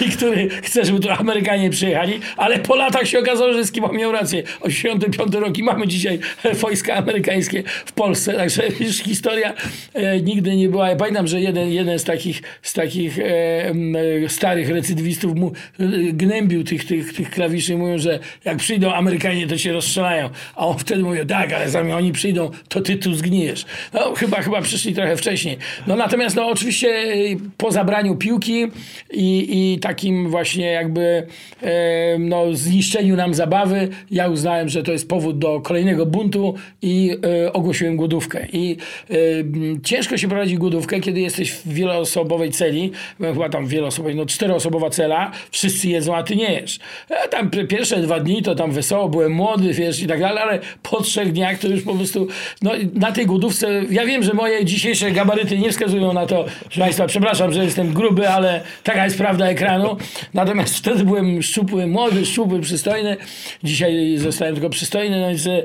i 0.00 0.10
który 0.16 0.48
chce, 0.48 0.84
żeby 0.84 1.00
tu 1.00 1.10
Amerykanie 1.10 1.70
przyjechali, 1.70 2.20
ale 2.36 2.58
po 2.58 2.76
latach 2.76 3.06
się 3.06 3.18
okazało, 3.18 3.52
że 3.52 3.64
z 3.64 3.72
kim 3.72 3.84
miał 3.92 4.12
rację. 4.12 4.42
85 4.60 5.34
rok 5.34 5.58
i 5.58 5.62
mamy 5.62 5.86
dzisiaj 5.86 6.18
wojska 6.54 6.94
amerykańskie 6.94 7.62
w 7.86 7.92
Polsce, 7.92 8.32
także 8.32 8.62
już 8.80 8.96
historia 8.96 9.54
e, 9.94 10.20
nigdy 10.20 10.56
nie 10.56 10.68
była. 10.68 10.88
Ja 10.88 10.96
pamiętam, 10.96 11.26
że 11.26 11.40
jeden, 11.40 11.68
jeden 11.68 11.98
z 11.98 12.04
takich, 12.04 12.42
z 12.62 12.72
takich 12.72 13.18
e, 13.18 13.22
e, 13.24 14.28
starych 14.28 14.68
recydywistów 14.68 15.34
mu, 15.34 15.52
e, 15.80 15.84
gnębił 16.12 16.64
tych, 16.64 16.84
tych, 16.84 17.14
tych 17.14 17.30
klawiszy 17.30 17.76
mówią, 17.76 17.98
że 17.98 18.18
jak 18.44 18.56
przyjdą 18.56 18.92
Amerykanie, 18.92 19.46
to 19.46 19.58
się 19.58 19.72
rozstrzelają. 19.72 20.30
A 20.54 20.66
on 20.66 20.78
wtedy 20.78 21.02
mówił, 21.02 21.26
tak, 21.26 21.52
ale 21.52 21.70
zanim 21.70 21.92
oni 21.92 22.12
przyjdą, 22.12 22.50
to 22.68 22.80
ty 22.80 22.96
tu 22.96 23.14
zgnijesz. 23.14 23.64
No 23.92 24.14
chyba, 24.14 24.42
chyba 24.42 24.62
przyszli 24.62 24.94
trochę 24.94 25.16
wcześniej. 25.16 25.58
No 25.86 25.96
natomiast 25.96 26.36
no 26.36 26.46
oczywiście 26.46 26.88
e, 26.88 27.14
po 27.56 27.72
zabraniu 27.72 28.16
piłki 28.16 28.59
i, 29.10 29.48
i 29.50 29.78
takim 29.78 30.30
właśnie 30.30 30.66
jakby 30.66 31.26
no, 32.18 32.44
zniszczeniu 32.52 33.16
nam 33.16 33.34
zabawy, 33.34 33.88
ja 34.10 34.28
uznałem, 34.28 34.68
że 34.68 34.82
to 34.82 34.92
jest 34.92 35.08
powód 35.08 35.38
do 35.38 35.60
kolejnego 35.60 36.06
buntu 36.06 36.54
i 36.82 37.16
e, 37.46 37.52
ogłosiłem 37.52 37.96
głodówkę. 37.96 38.46
I 38.52 38.76
ciężko 39.82 40.16
się 40.16 40.28
prowadzi 40.28 40.56
głodówkę, 40.56 41.00
kiedy 41.00 41.20
jesteś 41.20 41.52
w 41.52 41.68
wieloosobowej 41.68 42.50
celi, 42.50 42.90
byłem 43.18 43.34
chyba 43.34 43.48
tam 43.48 43.66
wieloosobowej, 43.66 44.16
no 44.16 44.26
czteroosobowa 44.26 44.90
cela, 44.90 45.30
wszyscy 45.50 45.88
jedzą, 45.88 46.16
a 46.16 46.22
ty 46.22 46.36
nie 46.36 46.52
jesz. 46.52 46.78
E, 47.10 47.28
tam 47.28 47.50
pierwsze 47.50 47.96
dwa 47.96 48.20
dni 48.20 48.42
to 48.42 48.54
tam 48.54 48.72
wesoło, 48.72 49.08
byłem 49.08 49.32
młody, 49.32 49.72
wiesz, 49.72 50.02
i 50.02 50.06
tak 50.06 50.20
dalej, 50.20 50.42
ale 50.42 50.58
po 50.82 51.02
trzech 51.02 51.32
dniach 51.32 51.58
to 51.58 51.68
już 51.68 51.82
po 51.82 51.94
prostu, 51.94 52.28
no 52.62 52.70
na 52.94 53.12
tej 53.12 53.26
głodówce, 53.26 53.82
ja 53.90 54.06
wiem, 54.06 54.22
że 54.22 54.34
moje 54.34 54.64
dzisiejsze 54.64 55.10
gabaryty 55.10 55.58
nie 55.58 55.70
wskazują 55.70 56.12
na 56.12 56.26
to, 56.26 56.44
że 56.70 56.80
Państwa, 56.80 57.06
przepraszam, 57.06 57.52
że 57.52 57.64
jestem 57.64 57.92
gruby, 57.92 58.28
ale 58.28 58.49
taka 58.82 59.04
jest 59.04 59.18
prawda 59.18 59.46
ekranu. 59.46 59.96
Natomiast 60.34 60.76
wtedy 60.76 61.04
byłem 61.04 61.42
szczupły, 61.42 61.86
młody, 61.86 62.26
szczupły, 62.26 62.60
przystojny. 62.60 63.16
Dzisiaj 63.64 64.16
zostałem 64.16 64.54
tylko 64.54 64.70
przystojny, 64.70 65.20
no 65.20 65.28
więc 65.28 65.46
e, 65.46 65.60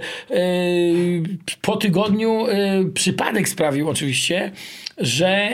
po 1.61 1.77
tygodniu 1.77 2.47
e, 2.47 2.83
przypadek 2.93 3.49
sprawił 3.49 3.89
oczywiście, 3.89 4.51
że 4.97 5.49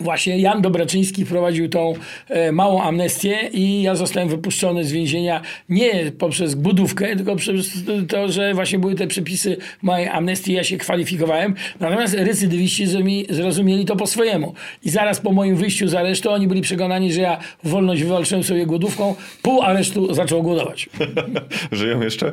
Właśnie 0.00 0.38
Jan 0.38 0.62
Dobraczyński 0.62 1.24
wprowadził 1.24 1.68
tą 1.68 1.94
e, 2.28 2.52
małą 2.52 2.82
amnestię 2.82 3.48
i 3.52 3.82
ja 3.82 3.94
zostałem 3.94 4.28
wypuszczony 4.28 4.84
z 4.84 4.92
więzienia 4.92 5.40
nie 5.68 6.12
poprzez 6.18 6.54
budówkę, 6.54 7.16
tylko 7.16 7.36
przez 7.36 7.72
to, 8.08 8.28
że 8.28 8.54
właśnie 8.54 8.78
były 8.78 8.94
te 8.94 9.06
przepisy 9.06 9.56
mojej 9.82 10.08
amnestii, 10.08 10.52
ja 10.52 10.64
się 10.64 10.76
kwalifikowałem. 10.76 11.54
Natomiast 11.80 12.14
recydywiści 12.14 12.86
zrozumieli 13.30 13.84
to 13.84 13.96
po 13.96 14.06
swojemu. 14.06 14.54
I 14.84 14.90
zaraz 14.90 15.20
po 15.20 15.32
moim 15.32 15.56
wyjściu 15.56 15.88
z 15.88 15.94
aresztu 15.94 16.30
oni 16.30 16.48
byli 16.48 16.60
przekonani, 16.60 17.12
że 17.12 17.20
ja 17.20 17.38
wolność 17.64 18.02
wywalczyłem 18.02 18.44
sobie 18.44 18.66
głodówką, 18.66 19.14
pół 19.42 19.62
aresztu 19.62 20.14
zaczął 20.14 20.42
głodować. 20.42 20.88
Żyją 21.72 22.00
jeszcze? 22.00 22.32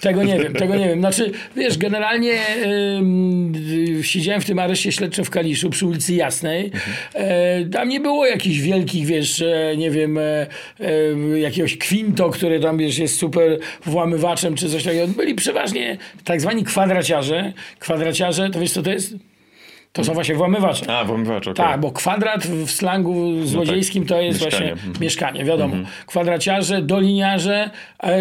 Tego 0.00 0.22
nie 0.24 0.38
wiem, 0.38 0.52
tego 0.54 0.76
nie 0.76 0.88
wiem. 0.88 0.98
Znaczy, 1.00 1.30
wiesz, 1.56 1.78
generalnie 1.78 2.38
ym, 2.98 3.52
y, 3.98 4.04
siedziałem 4.04 4.40
w 4.40 4.44
tym 4.44 4.58
areszcie 4.58 4.92
śledczym 4.92 5.24
w 5.24 5.30
Kaliszu 5.30 5.70
przy 5.70 5.86
ulicy 5.86 6.14
Jasnej. 6.14 6.70
E, 7.14 7.64
tam 7.64 7.88
nie 7.88 8.00
było 8.00 8.26
jakichś 8.26 8.58
wielkich, 8.58 9.06
wiesz, 9.06 9.42
e, 9.42 9.74
nie 9.76 9.90
wiem, 9.90 10.18
e, 10.18 10.22
e, 11.32 11.38
jakiegoś 11.38 11.78
kwinto, 11.78 12.30
który 12.30 12.60
tam, 12.60 12.78
wiesz, 12.78 12.98
jest 12.98 13.18
super 13.18 13.58
włamywaczem 13.86 14.54
czy 14.54 14.70
coś 14.70 14.84
takiego. 14.84 15.08
Byli 15.08 15.34
przeważnie 15.34 15.96
tak 16.24 16.40
zwani 16.40 16.64
kwadraciarze. 16.64 17.52
Kwadraciarze, 17.78 18.50
to 18.50 18.60
wiesz 18.60 18.72
co 18.72 18.82
to 18.82 18.90
jest? 18.90 19.14
To 19.92 20.04
są 20.04 20.14
właśnie 20.14 20.34
włamywacze. 20.34 20.96
A, 20.96 21.04
włamywacz, 21.04 21.42
okej. 21.48 21.54
Tak, 21.54 21.80
bo 21.80 21.92
kwadrat 21.92 22.46
w 22.46 22.70
slangu 22.70 23.46
złodziejskim 23.46 24.06
to 24.06 24.20
jest 24.20 24.44
Mieszkanie. 24.44 24.66
właśnie 24.66 24.72
Mhm. 24.88 25.02
mieszkanie, 25.02 25.44
wiadomo. 25.44 25.76
Kwadraciarze, 26.06 26.82
doliniarze 26.82 27.70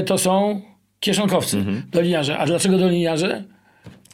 to 0.05 0.18
są 0.18 0.62
kieszonkowcy. 1.00 1.64
Doliniarze. 1.91 2.38
A 2.38 2.45
dlaczego 2.45 2.78
doliniarze? 2.78 3.43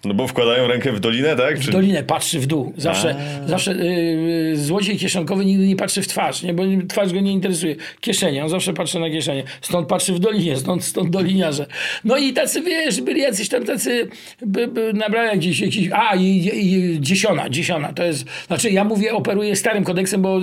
No 0.06 0.14
bo 0.14 0.28
wkładają 0.28 0.68
rękę 0.68 0.92
w 0.92 1.00
dolinę, 1.00 1.36
tak? 1.36 1.60
Czy... 1.60 1.68
W 1.68 1.72
dolinę 1.72 2.04
patrzy 2.04 2.40
w 2.40 2.46
dół. 2.46 2.74
Zawsze, 2.78 3.16
zawsze 3.46 3.74
yy, 3.74 4.58
złodziej 4.58 4.98
kieszonkowy 4.98 5.46
nigdy 5.46 5.68
nie 5.68 5.76
patrzy 5.76 6.02
w 6.02 6.08
twarz, 6.08 6.44
nie? 6.44 6.54
bo 6.54 6.64
twarz 6.90 7.14
go 7.14 7.20
nie 7.20 7.32
interesuje. 7.32 7.76
Kieszenie, 8.02 8.44
on 8.44 8.50
zawsze 8.50 8.74
patrzy 8.74 9.00
na 9.00 9.10
kieszenie. 9.10 9.44
Stąd 9.62 9.88
patrzy 9.88 10.14
w 10.14 10.20
dolinie, 10.20 10.58
stąd, 10.58 10.84
stąd 10.84 11.10
doliniarze. 11.10 11.66
No 12.04 12.18
i 12.18 12.34
tacy, 12.34 12.62
wiesz, 12.62 13.02
byli 13.02 13.22
jacyś 13.22 13.50
tam 13.50 13.66
tacy, 13.66 14.08
by, 14.46 14.68
by 14.68 14.94
nabrali 14.94 15.30
jakiś, 15.30 15.60
jakiś 15.60 15.90
a 15.94 16.16
i, 16.16 16.52
i 16.54 16.98
dziesiona, 17.02 17.50
dziesiona, 17.50 17.94
to 17.94 18.04
jest, 18.04 18.26
znaczy 18.48 18.70
ja 18.70 18.84
mówię, 18.84 19.14
operuję 19.14 19.56
starym 19.56 19.84
kodeksem, 19.84 20.22
bo 20.22 20.40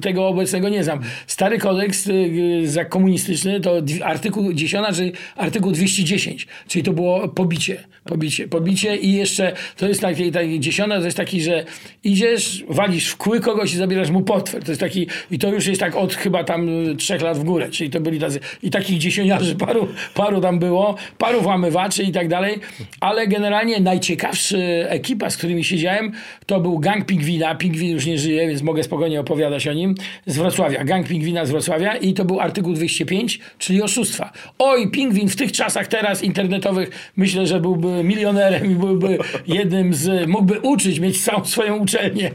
tego 0.00 0.28
obecnego 0.28 0.68
nie 0.68 0.84
znam. 0.84 1.00
Stary 1.26 1.58
kodeks 1.58 2.06
yy, 2.06 2.68
za 2.68 2.84
komunistyczny 2.84 3.60
to 3.60 3.82
artykuł 4.04 4.52
dziesiona, 4.52 4.92
czyli 4.92 5.12
artykuł 5.36 5.72
210, 5.72 6.46
czyli 6.68 6.84
to 6.84 6.92
było 6.92 7.28
pobicie, 7.28 7.84
pobicie, 8.04 8.48
pobicie 8.48 8.96
i 8.96 9.12
jeszcze 9.12 9.52
to 9.76 9.88
jest 9.88 10.00
taki, 10.00 10.32
taki 10.32 10.60
dziesiąta, 10.60 10.98
to 10.98 11.04
jest 11.04 11.16
taki, 11.16 11.42
że 11.42 11.64
idziesz, 12.04 12.64
walisz 12.68 13.08
w 13.08 13.16
kły 13.16 13.40
kogoś 13.40 13.74
i 13.74 13.76
zabierasz 13.76 14.10
mu 14.10 14.22
portfel. 14.22 14.62
To 14.62 14.70
jest 14.70 14.80
taki, 14.80 15.06
i 15.30 15.38
to 15.38 15.48
już 15.48 15.66
jest 15.66 15.80
tak 15.80 15.96
od 15.96 16.14
chyba 16.14 16.44
tam 16.44 16.68
y, 16.68 16.96
trzech 16.96 17.22
lat 17.22 17.38
w 17.38 17.44
górę, 17.44 17.68
czyli 17.70 17.90
to 17.90 18.00
byli 18.00 18.18
tacy, 18.18 18.40
i 18.62 18.70
takich 18.70 18.98
dziesięciarzy 18.98 19.54
paru, 19.54 19.88
paru 20.14 20.40
tam 20.40 20.58
było, 20.58 20.96
paru 21.18 21.40
włamywaczy 21.40 22.02
i 22.02 22.12
tak 22.12 22.28
dalej, 22.28 22.58
ale 23.00 23.26
generalnie 23.26 23.80
najciekawszy 23.80 24.86
ekipa, 24.88 25.30
z 25.30 25.36
którymi 25.36 25.64
siedziałem, 25.64 26.12
to 26.46 26.60
był 26.60 26.78
gang 26.78 27.06
Pingwina, 27.06 27.54
Pingwin 27.54 27.90
już 27.90 28.06
nie 28.06 28.18
żyje, 28.18 28.48
więc 28.48 28.62
mogę 28.62 28.82
spokojnie 28.82 29.20
opowiadać 29.20 29.68
o 29.68 29.72
nim, 29.72 29.94
z 30.26 30.36
Wrocławia, 30.36 30.84
gang 30.84 31.08
Pingwina 31.08 31.46
z 31.46 31.50
Wrocławia 31.50 31.96
i 31.96 32.14
to 32.14 32.24
był 32.24 32.40
artykuł 32.40 32.72
205, 32.72 33.40
czyli 33.58 33.82
oszustwa. 33.82 34.32
Oj, 34.58 34.90
Pingwin 34.90 35.28
w 35.28 35.36
tych 35.36 35.52
czasach 35.52 35.86
teraz 35.86 36.22
internetowych 36.22 37.12
myślę, 37.16 37.46
że 37.46 37.60
byłby 37.60 37.91
milionerem 38.04 38.72
i 38.72 38.74
byłby 38.74 39.18
jednym 39.46 39.94
z, 39.94 40.28
mógłby 40.28 40.60
uczyć, 40.60 41.00
mieć 41.00 41.24
całą 41.24 41.44
swoją 41.44 41.76
uczelnię. 41.78 42.30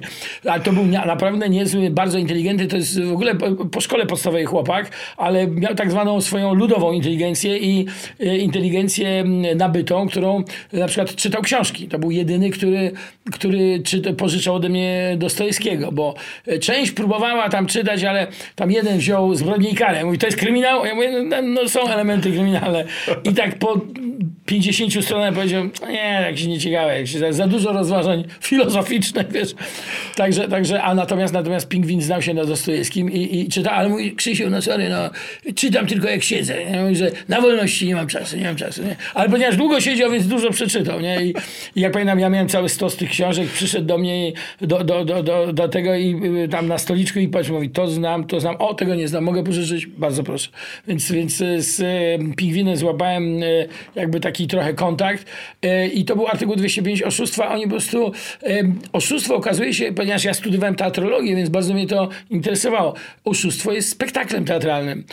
Ale 0.45 0.61
to 0.61 0.73
był 0.73 0.85
na- 0.85 1.05
naprawdę 1.05 1.49
niezły, 1.49 1.89
bardzo 1.89 2.17
inteligentny, 2.17 2.67
to 2.67 2.75
jest 2.77 3.01
w 3.01 3.11
ogóle 3.11 3.35
po, 3.71 3.81
szkole 3.81 4.05
podstawowej 4.05 4.45
chłopak, 4.45 4.91
ale 5.17 5.47
miał 5.47 5.75
tak 5.75 5.91
zwaną 5.91 6.21
swoją 6.21 6.53
ludową 6.53 6.91
inteligencję 6.91 7.57
i 7.57 7.85
e, 8.19 8.37
inteligencję 8.37 9.23
nabytą, 9.55 10.07
którą 10.07 10.43
na 10.73 10.87
przykład 10.87 11.15
czytał 11.15 11.41
książki. 11.41 11.87
To 11.87 11.99
był 11.99 12.11
jedyny, 12.11 12.49
który, 12.49 12.91
który 13.31 13.83
pożyczał 14.17 14.55
ode 14.55 14.69
mnie 14.69 15.15
Dostojewskiego, 15.17 15.91
bo 15.91 16.13
e, 16.47 16.59
część 16.59 16.91
próbowała 16.91 17.49
tam 17.49 17.65
czytać, 17.65 18.03
ale 18.03 18.27
tam 18.55 18.71
jeden 18.71 18.97
wziął 18.97 19.35
zbrodnię 19.35 19.69
i 19.69 19.75
karę. 19.75 20.05
Mówi, 20.05 20.17
to 20.17 20.25
jest 20.25 20.37
kryminał? 20.37 20.85
Ja 20.85 20.95
mówię, 20.95 21.23
no, 21.23 21.41
no 21.41 21.69
są 21.69 21.87
elementy 21.87 22.31
kryminalne. 22.31 22.85
I 23.23 23.33
tak 23.33 23.59
po 23.59 23.81
50 24.45 25.05
stronach 25.05 25.33
powiedział, 25.53 25.69
"No 25.81 25.93
nie, 25.93 26.21
jak 26.27 26.37
się 26.37 26.47
nie 26.47 26.59
ciekawe, 26.59 26.97
jak 26.97 27.07
się 27.07 27.33
za, 27.33 27.47
dużo 27.47 27.71
rozważań 27.71 28.23
filozoficznych, 28.41 29.31
wiesz. 29.31 29.53
Także, 30.15 30.47
także, 30.47 30.81
a 30.83 30.95
natomiast, 30.95 31.33
natomiast 31.33 31.67
Pingwin 31.67 32.01
znał 32.01 32.21
się 32.21 32.33
na 32.33 32.45
Dostojewskim 32.45 33.11
i, 33.11 33.39
i 33.39 33.49
czyta, 33.49 33.71
ale 33.71 33.89
mówi, 33.89 34.15
Krzysiu, 34.15 34.49
no 34.49 34.61
sorry, 34.61 34.89
no, 34.89 35.09
czytam 35.55 35.87
tylko 35.87 36.07
jak 36.07 36.23
siedzę. 36.23 36.61
Ja 36.63 36.81
mówię, 36.83 36.95
że 36.95 37.11
na 37.27 37.41
wolności 37.41 37.87
nie 37.87 37.95
mam 37.95 38.07
czasu, 38.07 38.37
nie 38.37 38.43
mam 38.43 38.55
czasu, 38.55 38.83
nie? 38.83 38.95
Ale 39.13 39.29
ponieważ 39.29 39.57
długo 39.57 39.81
siedział, 39.81 40.11
więc 40.11 40.27
dużo 40.27 40.51
przeczytał, 40.51 40.99
nie? 40.99 41.25
I, 41.25 41.33
i 41.75 41.81
jak 41.81 41.91
pamiętam, 41.91 42.19
ja 42.19 42.29
miałem 42.29 42.49
cały 42.49 42.69
stos 42.69 42.95
tych 42.95 43.09
książek, 43.09 43.47
przyszedł 43.47 43.85
do 43.85 43.97
mnie 43.97 44.31
do, 44.61 44.83
do, 44.83 45.05
do, 45.05 45.23
do, 45.23 45.53
do 45.53 45.67
tego 45.67 45.95
i 45.95 46.15
y, 46.43 46.47
tam 46.47 46.67
na 46.67 46.77
stoliczku 46.77 47.19
i 47.19 47.27
patrz, 47.27 47.49
mówi, 47.49 47.69
to 47.69 47.87
znam, 47.87 48.23
to 48.23 48.39
znam, 48.39 48.55
o, 48.59 48.73
tego 48.73 48.95
nie 48.95 49.07
znam, 49.07 49.23
mogę 49.23 49.43
pożyczyć? 49.43 49.85
Bardzo 49.87 50.23
proszę. 50.23 50.49
Więc, 50.87 51.11
więc 51.11 51.43
z 51.57 51.81
Pingwinem 52.35 52.77
złapałem 52.77 53.43
y, 53.43 53.67
jakby 53.95 54.19
taki 54.19 54.47
trochę 54.47 54.73
kontakt 54.73 55.25
i 55.93 56.05
to 56.05 56.15
był 56.15 56.27
artykuł 56.27 56.55
205 56.55 57.03
oszustwa. 57.03 57.49
Oni 57.49 57.63
po 57.63 57.69
prostu, 57.69 58.11
oszustwo 58.93 59.35
okazuje 59.35 59.73
się, 59.73 59.91
ponieważ 59.93 60.23
ja 60.23 60.33
studiowałem 60.33 60.75
teatrologię, 60.75 61.35
więc 61.35 61.49
bardzo 61.49 61.73
mnie 61.73 61.87
to 61.87 62.09
interesowało. 62.29 62.93
Oszustwo 63.25 63.71
jest 63.71 63.89
spektaklem 63.89 64.45
teatralnym. 64.45 65.03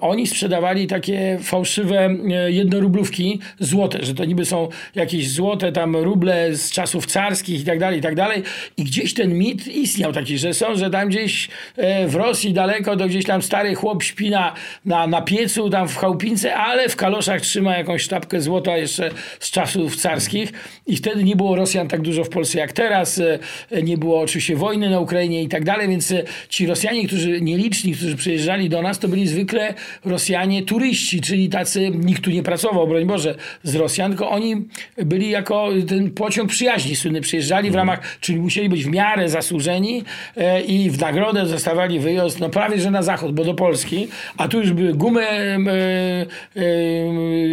Oni 0.00 0.26
sprzedawali 0.26 0.86
takie 0.86 1.38
fałszywe 1.42 2.16
jednorublówki 2.48 3.40
złote, 3.60 3.98
że 4.02 4.14
to 4.14 4.24
niby 4.24 4.44
są 4.44 4.68
jakieś 4.94 5.30
złote 5.30 5.72
tam 5.72 5.96
ruble 5.96 6.54
z 6.56 6.70
czasów 6.70 7.06
carskich 7.06 7.60
i 7.60 7.64
tak 7.64 7.78
dalej, 7.78 7.98
i 7.98 8.02
tak 8.02 8.14
dalej. 8.14 8.42
I 8.76 8.84
gdzieś 8.84 9.14
ten 9.14 9.38
mit 9.38 9.68
istniał 9.68 10.12
taki, 10.12 10.38
że 10.38 10.54
są, 10.54 10.76
że 10.76 10.90
tam 10.90 11.08
gdzieś 11.08 11.48
e, 11.76 12.08
w 12.08 12.14
Rosji 12.14 12.52
daleko, 12.52 12.96
to 12.96 13.06
gdzieś 13.06 13.24
tam 13.24 13.42
stary 13.42 13.74
chłop 13.74 14.02
śpi 14.02 14.30
na, 14.30 14.54
na, 14.84 15.06
na 15.06 15.22
piecu, 15.22 15.70
tam 15.70 15.88
w 15.88 15.96
chałupince, 15.96 16.54
ale 16.54 16.88
w 16.88 16.96
kaloszach 16.96 17.40
trzyma 17.40 17.78
jakąś 17.78 18.02
sztabkę 18.02 18.40
złota 18.40 18.76
jeszcze 18.76 19.03
z 19.40 19.50
czasów 19.50 19.96
carskich. 19.96 20.52
I 20.86 20.96
wtedy 20.96 21.24
nie 21.24 21.36
było 21.36 21.56
Rosjan 21.56 21.88
tak 21.88 22.00
dużo 22.00 22.24
w 22.24 22.28
Polsce 22.28 22.58
jak 22.58 22.72
teraz. 22.72 23.18
E, 23.18 23.82
Nie 23.82 23.98
było 23.98 24.20
oczywiście 24.20 24.56
wojny 24.56 24.90
na 24.90 25.00
Ukrainie 25.00 25.42
i 25.42 25.48
tak 25.48 25.64
dalej, 25.64 25.88
więc 25.88 26.12
e, 26.12 26.22
ci 26.48 26.66
Rosjanie, 26.66 27.06
którzy 27.06 27.40
nieliczni, 27.40 27.94
którzy 27.94 28.16
przyjeżdżali 28.16 28.68
do 28.68 28.82
nas, 28.82 28.98
to 28.98 29.08
byli 29.08 29.28
zwykle 29.28 29.74
Rosjanie 30.04 30.62
turyści, 30.62 31.20
czyli 31.20 31.48
tacy, 31.48 31.90
nikt 31.94 32.24
tu 32.24 32.30
nie 32.30 32.42
pracował, 32.42 32.88
broń 32.88 33.04
Boże, 33.04 33.34
z 33.62 33.74
Rosjan, 33.74 34.10
tylko 34.10 34.30
oni 34.30 34.56
byli 34.96 35.30
jako 35.30 35.68
ten 35.88 36.10
pociąg 36.10 36.50
przyjaźni 36.50 36.96
słynny, 36.96 37.20
przyjeżdżali 37.20 37.70
w 37.70 37.74
ramach, 37.74 38.18
czyli 38.20 38.40
musieli 38.40 38.68
być 38.68 38.84
w 38.84 38.90
miarę 38.90 39.28
zasłużeni 39.28 40.04
e, 40.36 40.60
i 40.60 40.90
w 40.90 41.00
nagrodę 41.00 41.46
dostawali 41.46 42.00
wyjazd, 42.00 42.40
no 42.40 42.50
prawie, 42.50 42.80
że 42.80 42.90
na 42.90 43.02
zachód, 43.02 43.34
bo 43.34 43.44
do 43.44 43.54
Polski, 43.54 44.08
a 44.36 44.48
tu 44.48 44.60
już 44.60 44.72
były 44.72 44.94
gumy 44.94 45.24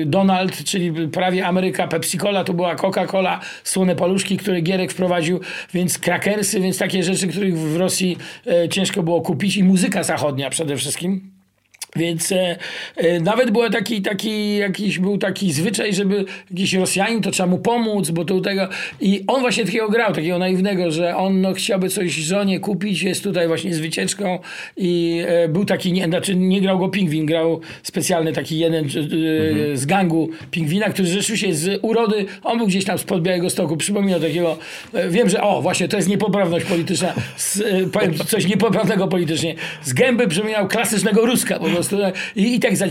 Donald, 0.06 0.64
czyli 0.64 0.92
prawie 1.08 1.41
Ameryka, 1.42 1.88
Pepsi-Cola, 1.88 2.44
to 2.44 2.54
była 2.54 2.76
Coca-Cola, 2.76 3.40
słone 3.64 3.96
paluszki, 3.96 4.38
które 4.38 4.62
Gierek 4.62 4.92
wprowadził, 4.92 5.40
więc 5.74 5.98
krakersy, 5.98 6.60
więc 6.60 6.78
takie 6.78 7.04
rzeczy, 7.04 7.28
których 7.28 7.58
w 7.58 7.78
Rosji 7.78 8.18
e, 8.48 8.70
ciężko 8.70 9.04
było 9.04 9.22
kupić 9.22 9.58
i 9.58 9.64
muzyka 9.64 10.04
zachodnia 10.04 10.50
przede 10.50 10.78
wszystkim. 10.78 11.41
Więc 11.96 12.32
e, 12.32 12.58
e, 12.96 13.20
nawet 13.20 13.52
był 13.52 13.70
taki, 13.70 14.02
taki, 14.02 14.58
jakiś 14.58 15.00
był 15.00 15.18
taki 15.18 15.54
zwyczaj, 15.54 15.94
żeby 15.94 16.26
jakiś 16.52 16.74
Rosjanin, 16.74 17.22
to 17.22 17.32
trzeba 17.32 17.50
mu 17.50 17.58
pomóc, 17.58 18.10
bo 18.10 18.26
to 18.26 18.42
tego. 18.42 18.68
I 19.02 19.24
on 19.28 19.42
właśnie 19.42 19.66
takiego 19.66 19.90
grał, 19.90 20.14
takiego 20.14 20.38
naiwnego, 20.38 20.92
że 20.92 21.16
on 21.16 21.42
no, 21.42 21.54
chciałby 21.54 21.90
coś 21.90 22.12
żonie 22.12 22.60
kupić, 22.60 23.02
jest 23.02 23.24
tutaj 23.24 23.48
właśnie 23.48 23.74
z 23.74 23.80
wycieczką 23.80 24.40
i 24.78 25.22
e, 25.28 25.48
był 25.48 25.66
taki, 25.66 25.94
nie, 25.94 26.06
znaczy 26.06 26.36
nie 26.36 26.62
grał 26.62 26.80
go 26.80 26.90
pingwin, 26.90 27.26
grał 27.26 27.62
specjalny 27.84 28.34
taki 28.34 28.60
jeden 28.60 28.86
e, 28.86 28.90
z 29.78 29.86
gangu 29.86 30.30
pingwina, 30.52 30.90
który 30.90 31.08
rzeczywiście 31.08 31.56
z 31.56 31.80
urody, 31.82 32.26
on 32.44 32.58
był 32.58 32.68
gdzieś 32.68 32.86
tam 32.86 32.98
spod 32.98 33.22
Białego 33.22 33.50
Stoku, 33.50 33.78
przypominał 33.78 34.20
takiego, 34.20 34.58
e, 34.94 35.10
wiem, 35.10 35.30
że 35.30 35.42
o, 35.42 35.62
właśnie 35.62 35.88
to 35.88 35.98
jest 35.98 36.10
niepoprawność 36.10 36.66
polityczna, 36.66 37.14
z, 37.38 37.62
e, 37.62 37.88
powiem 37.92 38.14
coś 38.14 38.48
niepoprawnego 38.48 39.08
politycznie, 39.08 39.56
z 39.84 39.94
gęby 39.94 40.28
przypominał 40.28 40.68
klasycznego 40.68 41.26
Ruska 41.26 41.60
po 41.60 41.66
prostu. 41.66 41.81
I, 42.36 42.56
i 42.56 42.60
tak 42.60 42.78
za, 42.78 42.86
e, 42.86 42.90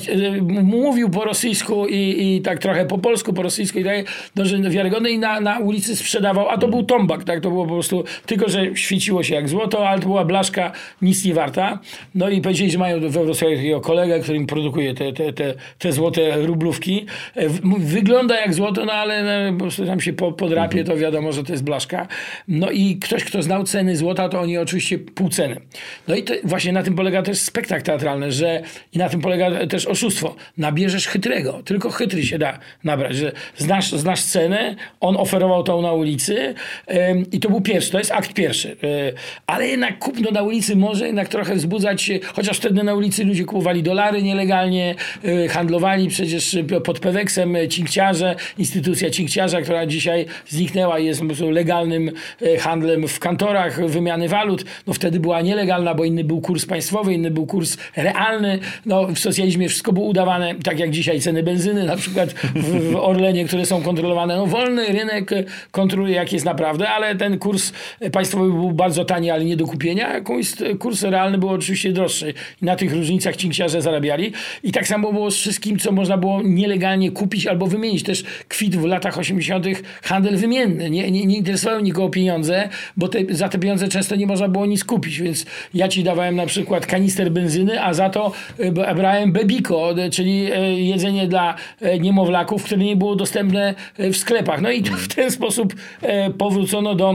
mówił 0.62 1.11
po 1.11 1.24
rosyjsku 1.24 1.86
i, 1.86 2.36
i 2.36 2.43
tak 2.43 2.59
trochę 2.59 2.86
po 2.86 2.99
polsku, 2.99 3.32
po 3.32 3.43
rosyjsku 3.43 3.78
i 3.78 3.84
tak, 3.84 4.07
no, 4.36 4.45
że 4.45 4.59
wiarygodny 4.59 5.11
i 5.11 5.18
na, 5.18 5.41
na 5.41 5.59
ulicy 5.59 5.97
sprzedawał, 5.97 6.49
a 6.49 6.59
to 6.59 6.68
był 6.68 6.82
tombak, 6.82 7.24
tak, 7.24 7.41
to 7.41 7.51
było 7.51 7.66
po 7.66 7.72
prostu, 7.72 8.05
tylko 8.26 8.49
że 8.49 8.76
świeciło 8.76 9.22
się 9.22 9.34
jak 9.34 9.49
złoto, 9.49 9.88
ale 9.88 10.01
to 10.01 10.07
była 10.07 10.24
blaszka 10.24 10.72
nic 11.03 11.24
nie 11.24 11.34
warta. 11.34 11.78
No 12.14 12.28
i 12.28 12.41
powiedzieli, 12.41 12.70
że 12.70 12.78
mają 12.78 13.01
we 13.01 13.09
Wrocławiu 13.09 13.57
takiego 13.57 13.80
kolegę, 13.80 14.20
który 14.20 14.38
im 14.38 14.47
produkuje 14.47 14.95
te, 14.95 15.12
te, 15.12 15.32
te, 15.32 15.55
te 15.78 15.93
złote 15.93 16.47
rublówki. 16.47 17.07
E, 17.36 17.49
Wygląda 17.78 18.41
jak 18.41 18.55
złoto, 18.55 18.84
no 18.84 18.93
ale 18.93 19.22
no, 19.51 19.53
po 19.53 19.64
prostu 19.64 19.86
tam 19.86 20.01
się 20.01 20.12
po, 20.12 20.32
podrapie, 20.32 20.84
to 20.84 20.97
wiadomo, 20.97 21.32
że 21.32 21.45
to 21.45 21.53
jest 21.53 21.64
blaszka. 21.64 22.09
No 22.49 22.70
i 22.70 22.97
ktoś, 22.97 23.24
kto 23.24 23.43
znał 23.43 23.64
ceny 23.64 23.97
złota, 23.97 24.28
to 24.28 24.41
oni 24.41 24.59
oczywiście 24.59 24.99
pół 24.99 25.28
ceny. 25.28 25.61
No 26.09 26.14
i 26.14 26.22
to 26.22 26.34
właśnie 26.45 26.72
na 26.72 26.82
tym 26.82 26.95
polega 26.95 27.22
też 27.22 27.41
spektakl 27.41 27.84
teatralny, 27.84 28.32
że 28.32 28.62
i 28.92 28.98
na 28.98 29.08
tym 29.08 29.20
polega 29.20 29.66
też 29.66 29.86
oszustwo. 29.86 30.36
Nabierzesz 30.58 31.06
chytrego, 31.06 31.62
tylko 31.64 31.90
chytry 31.90 32.26
się 32.26 32.38
da 32.38 32.58
nabrać, 32.84 33.16
że 33.16 33.32
znasz, 33.56 33.92
znasz 33.92 34.22
cenę, 34.22 34.76
on 35.00 35.16
oferował 35.16 35.62
tą 35.62 35.82
na 35.82 35.92
ulicy 35.92 36.54
em, 36.86 37.24
i 37.32 37.40
to 37.40 37.50
był 37.50 37.60
pierwszy, 37.60 37.92
to 37.92 37.98
jest 37.98 38.12
akt 38.12 38.32
pierwszy. 38.34 38.70
E, 38.70 38.76
ale 39.46 39.68
jednak 39.68 39.98
kupno 39.98 40.30
na 40.30 40.42
ulicy 40.42 40.76
może 40.76 41.06
jednak 41.06 41.28
trochę 41.28 41.54
wzbudzać, 41.54 42.02
się- 42.02 42.18
chociaż 42.34 42.56
wtedy 42.56 42.82
na 42.82 42.94
ulicy 42.94 43.24
ludzie 43.24 43.44
kupowali 43.44 43.82
dolary 43.82 44.22
nielegalnie, 44.22 44.94
e, 45.24 45.48
handlowali 45.48 46.08
przecież 46.08 46.56
pod 46.84 46.98
Peweksem 47.00 47.56
e, 47.56 47.68
cinkciarze, 47.68 48.36
instytucja 48.58 49.10
cinkciarza, 49.10 49.60
która 49.62 49.86
dzisiaj 49.86 50.26
zniknęła 50.48 50.98
i 50.98 51.04
jest 51.06 51.22
legalnym 51.50 52.12
handlem 52.60 53.08
w 53.08 53.18
kantorach 53.18 53.88
wymiany 53.88 54.28
walut. 54.28 54.64
No 54.86 54.92
wtedy 54.92 55.20
była 55.20 55.40
nielegalna, 55.40 55.94
bo 55.94 56.04
inny 56.04 56.24
był 56.24 56.40
kurs 56.40 56.66
państwowy, 56.66 57.14
inny 57.14 57.30
był 57.30 57.46
kurs 57.46 57.76
realny. 57.96 58.58
No 58.86 59.06
w 59.06 59.18
socjalizmie 59.18 59.68
wszystko 59.68 59.92
było 59.92 60.06
udawane, 60.06 60.54
tak 60.54 60.78
jak 60.78 60.90
dzisiaj 60.90 61.20
ceny 61.20 61.42
benzyny 61.42 61.84
na 61.84 61.96
przykład 61.96 62.32
w, 62.54 62.92
w 62.92 62.96
Orlenie, 62.96 63.44
które 63.44 63.66
są 63.66 63.82
kontrolowane. 63.82 64.36
No 64.36 64.46
wolny 64.46 64.86
rynek 64.86 65.30
kontroluje 65.70 66.14
jak 66.14 66.32
jest 66.32 66.44
naprawdę, 66.44 66.88
ale 66.88 67.16
ten 67.16 67.38
kurs 67.38 67.72
państwowy 68.12 68.50
był 68.50 68.72
bardzo 68.72 69.04
tani, 69.04 69.30
ale 69.30 69.44
nie 69.44 69.56
do 69.56 69.66
kupienia. 69.66 70.20
Kurs, 70.20 70.56
kurs 70.78 71.02
realny 71.02 71.38
był 71.38 71.48
oczywiście 71.48 71.92
droższy. 71.92 72.34
Na 72.62 72.76
tych 72.76 72.92
różnicach 72.92 73.36
cinkciarze 73.36 73.82
zarabiali. 73.82 74.32
I 74.62 74.72
tak 74.72 74.86
samo 74.86 75.12
było 75.12 75.30
z 75.30 75.36
wszystkim, 75.36 75.78
co 75.78 75.92
można 75.92 76.16
było 76.16 76.42
nielegalnie 76.42 77.10
kupić 77.10 77.46
albo 77.46 77.66
wymienić. 77.66 78.02
Też 78.02 78.24
kwitł 78.48 78.80
w 78.80 78.84
latach 78.84 79.18
80. 79.18 79.66
handel 80.02 80.36
wymienny. 80.36 80.90
Nie, 80.90 81.10
nie, 81.10 81.26
nie 81.26 81.36
interesowały 81.36 81.82
nikogo 81.82 82.08
pieniądze, 82.08 82.68
bo 82.96 83.08
te, 83.08 83.18
za 83.30 83.48
te 83.48 83.58
pieniądze 83.58 83.88
często 83.88 84.16
nie 84.16 84.26
można 84.26 84.48
było 84.48 84.66
nic 84.66 84.84
kupić. 84.84 85.20
Więc 85.20 85.46
ja 85.74 85.88
ci 85.88 86.04
dawałem 86.04 86.36
na 86.36 86.46
przykład 86.46 86.86
kanister 86.86 87.32
benzyny, 87.32 87.82
a 87.82 87.94
za 87.94 88.10
to 88.10 88.32
brałem 88.96 89.32
bebiko, 89.32 89.90
e, 89.90 90.11
czyli 90.11 90.52
e, 90.52 90.80
jedzenie 90.80 91.28
dla 91.28 91.54
e, 91.80 91.98
niemowlaków, 91.98 92.64
które 92.64 92.84
nie 92.84 92.96
było 92.96 93.16
dostępne 93.16 93.74
w 93.98 94.16
sklepach. 94.16 94.61
No 94.61 94.70
i 94.70 94.82
w 94.82 95.14
ten 95.14 95.30
sposób 95.30 95.74
powrócono 96.38 96.94
do 96.94 97.14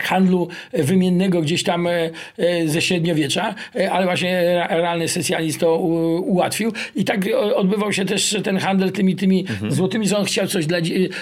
handlu 0.00 0.48
wymiennego 0.72 1.42
gdzieś 1.42 1.62
tam 1.62 1.86
e, 1.86 2.10
e, 2.38 2.68
ze 2.68 2.82
średniowiecza, 2.82 3.54
e, 3.76 3.92
ale 3.92 4.06
właśnie 4.06 4.38
re- 4.38 4.66
realny 4.70 5.08
socjalizm 5.08 5.60
to 5.60 5.76
ułatwił 5.76 6.72
i 6.96 7.04
tak 7.04 7.20
odbywał 7.54 7.92
się 7.92 8.04
też 8.04 8.36
ten 8.44 8.58
handel 8.58 8.92
tymi, 8.92 9.16
tymi 9.16 9.44
złotymi, 9.68 10.08
że 10.08 10.16
on 10.16 10.24
chciał 10.24 10.46
coś 10.46 10.66
dla, 10.66 10.78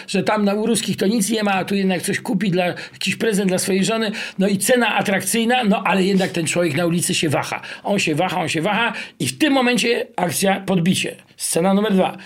że 0.08 0.22
tam 0.22 0.44
na 0.44 0.54
u 0.54 0.66
ruskich 0.66 0.96
to 0.96 1.06
nic 1.06 1.30
nie 1.30 1.42
ma, 1.42 1.52
a 1.52 1.64
tu 1.64 1.74
jednak 1.74 2.02
coś 2.02 2.20
kupi 2.20 2.50
dla, 2.50 2.66
jakiś 2.66 3.16
prezent 3.16 3.48
dla 3.48 3.58
swojej 3.58 3.84
żony, 3.84 4.10
no 4.38 4.48
i 4.48 4.58
cena 4.58 4.94
atrakcyjna, 4.96 5.64
no 5.64 5.82
ale 5.84 6.04
jednak 6.04 6.30
ten 6.30 6.46
człowiek 6.46 6.76
na 6.76 6.86
ulicy 6.86 7.14
się 7.14 7.28
waha. 7.28 7.60
On 7.84 7.98
się 7.98 8.14
waha, 8.14 8.40
on 8.40 8.48
się 8.48 8.62
waha 8.62 8.92
i 9.18 9.26
w 9.26 9.38
tym 9.38 9.52
momencie 9.52 10.06
akcja 10.16 10.60
podbicie. 10.60 11.16
Scena 11.36 11.74
numer 11.74 11.92
dwa. 11.92 12.16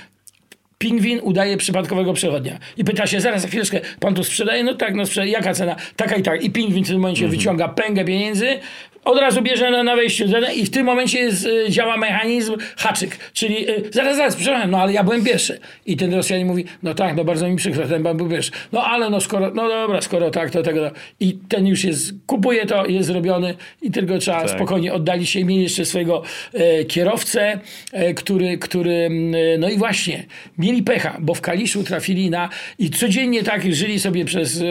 Pingwin 0.78 1.20
udaje 1.22 1.56
przypadkowego 1.56 2.12
przechodnia. 2.12 2.58
I 2.76 2.84
pyta 2.84 3.06
się, 3.06 3.20
zaraz, 3.20 3.42
za 3.42 3.48
chwileczkę, 3.48 3.80
pan 4.00 4.14
tu 4.14 4.24
sprzedaje? 4.24 4.64
No 4.64 4.74
tak, 4.74 4.94
no 4.94 5.06
sprzedaje. 5.06 5.32
Jaka 5.32 5.54
cena? 5.54 5.76
Taka 5.96 6.16
i 6.16 6.22
tak. 6.22 6.44
I 6.44 6.50
pingwin 6.50 6.84
w 6.84 6.88
tym 6.88 6.96
momencie 6.96 7.28
wyciąga 7.28 7.68
pęgę 7.68 8.04
pieniędzy, 8.04 8.58
od 9.04 9.18
razu 9.18 9.42
bierze 9.42 9.70
na, 9.70 9.82
na 9.82 9.96
wejściu 9.96 10.24
i 10.56 10.66
w 10.66 10.70
tym 10.70 10.86
momencie 10.86 11.18
jest, 11.18 11.46
y, 11.46 11.70
działa 11.70 11.96
mechanizm 11.96 12.56
haczyk. 12.76 13.16
Czyli 13.32 13.70
y, 13.70 13.90
zaraz, 13.90 14.16
zaraz, 14.16 14.36
przepraszam, 14.36 14.70
no 14.70 14.78
ale 14.78 14.92
ja 14.92 15.04
byłem 15.04 15.24
pierwszy. 15.24 15.58
I 15.86 15.96
ten 15.96 16.14
Rosjanin 16.14 16.46
mówi, 16.46 16.64
no 16.82 16.94
tak, 16.94 17.16
no 17.16 17.24
bardzo 17.24 17.48
mi 17.48 17.56
przykro, 17.56 17.88
ten 17.88 18.02
pan 18.02 18.16
był 18.16 18.28
pierwszy. 18.28 18.50
No 18.72 18.84
ale 18.84 19.10
no 19.10 19.20
skoro, 19.20 19.50
no 19.54 19.68
dobra, 19.68 20.00
skoro 20.00 20.30
tak, 20.30 20.50
to 20.50 20.62
tego. 20.62 20.90
I 21.20 21.38
ten 21.48 21.66
już 21.66 21.84
jest, 21.84 22.12
kupuje 22.26 22.66
to, 22.66 22.86
jest 22.86 23.08
zrobiony 23.08 23.54
i 23.82 23.90
tylko 23.90 24.18
trzeba 24.18 24.40
Tak. 24.40 24.50
spokojnie 24.50 24.92
oddalić 24.92 25.30
się. 25.30 25.44
Mieli 25.44 25.62
jeszcze 25.62 25.84
swojego 25.84 26.22
e, 26.54 26.84
kierowcę, 26.84 27.60
e, 27.92 28.14
który, 28.14 28.58
który, 28.58 29.10
e, 29.54 29.58
no 29.58 29.68
i 29.68 29.78
właśnie, 29.78 30.24
mieli 30.58 30.82
pecha, 30.82 31.16
bo 31.20 31.34
w 31.34 31.40
Kaliszu 31.40 31.84
trafili 31.84 32.30
na, 32.30 32.48
i 32.78 32.90
codziennie 32.90 33.42
tak 33.42 33.74
żyli 33.74 34.00
sobie 34.00 34.24
przez, 34.24 34.62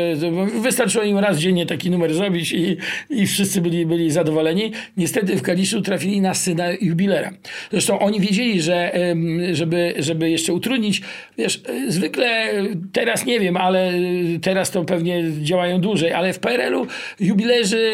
wystarczyło 0.61 1.03
im 1.03 1.17
raz 1.17 1.37
dziennie 1.37 1.65
taki 1.65 1.91
numer 1.91 2.13
zrobić 2.13 2.51
i, 2.51 2.77
i 3.09 3.27
wszyscy 3.27 3.61
byli, 3.61 3.85
byli 3.85 4.11
zadowoleni. 4.17 4.71
Niestety 4.97 5.35
w 5.37 5.41
Kaliszu 5.41 5.81
trafili 5.81 6.21
na 6.21 6.33
syna 6.33 6.65
jubilera. 6.81 7.31
Zresztą 7.71 7.99
oni 7.99 8.19
wiedzieli, 8.19 8.61
że 8.61 8.91
żeby, 9.51 9.93
żeby 9.97 10.29
jeszcze 10.29 10.53
utrudnić, 10.53 11.01
wiesz, 11.37 11.61
e, 11.69 11.91
zwykle 11.91 12.27
teraz 12.93 13.25
nie 13.25 13.39
wiem, 13.39 13.57
ale 13.57 13.93
teraz 14.41 14.71
to 14.71 14.83
pewnie 14.85 15.23
działają 15.41 15.81
dłużej, 15.81 16.13
ale 16.13 16.33
w 16.33 16.39
PRL-u 16.39 16.87
jubilerzy 17.19 17.93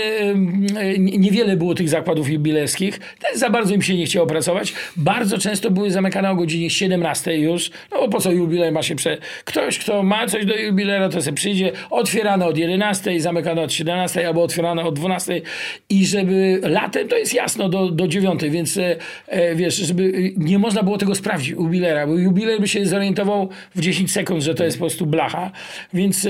e, 0.75 0.99
niewiele 0.99 1.57
było 1.57 1.75
tych 1.75 1.89
zakładów 1.89 2.29
jubilerskich. 2.29 2.99
Za 3.35 3.49
bardzo 3.49 3.75
im 3.75 3.81
się 3.81 3.97
nie 3.97 4.05
chciało 4.05 4.27
pracować. 4.27 4.73
Bardzo 4.95 5.37
często 5.37 5.71
były 5.71 5.91
zamykane 5.91 6.31
o 6.31 6.35
godzinie 6.35 6.69
17 6.69 7.37
już. 7.37 7.71
No 7.91 7.97
bo 7.97 8.09
po 8.09 8.19
co 8.19 8.31
jubiler 8.31 8.73
ma 8.73 8.83
się 8.83 8.95
prze... 8.95 9.17
Ktoś, 9.45 9.79
kto 9.79 10.03
ma 10.03 10.27
coś 10.27 10.45
do 10.45 10.55
jubilera, 10.55 11.09
to 11.09 11.21
sobie 11.21 11.35
przyjdzie. 11.35 11.71
Otwierane 11.89 12.45
od 12.45 12.57
11, 12.57 13.19
zamykane 13.19 13.61
od 13.61 13.73
17 13.73 14.27
albo 14.27 14.43
otwierane 14.43 14.83
od 14.83 14.95
12 14.95 15.41
i 15.89 16.05
żeby 16.13 16.59
latem 16.63 17.07
to 17.07 17.17
jest 17.17 17.33
jasno 17.33 17.69
do, 17.69 17.91
do 17.91 18.07
9, 18.07 18.41
więc 18.49 18.77
e, 18.77 18.95
e, 19.27 19.55
wiesz, 19.55 19.75
żeby 19.75 20.33
nie 20.37 20.59
można 20.59 20.83
było 20.83 20.97
tego 20.97 21.15
sprawdzić 21.15 21.49
jubilera, 21.49 22.07
bo 22.07 22.13
jubiler 22.13 22.59
by 22.59 22.67
się 22.67 22.85
zorientował 22.85 23.49
w 23.75 23.81
10 23.81 24.11
sekund, 24.11 24.43
że 24.43 24.55
to 24.55 24.63
jest 24.63 24.77
po 24.77 24.81
prostu 24.81 25.05
blacha. 25.05 25.51
Więc 25.93 26.27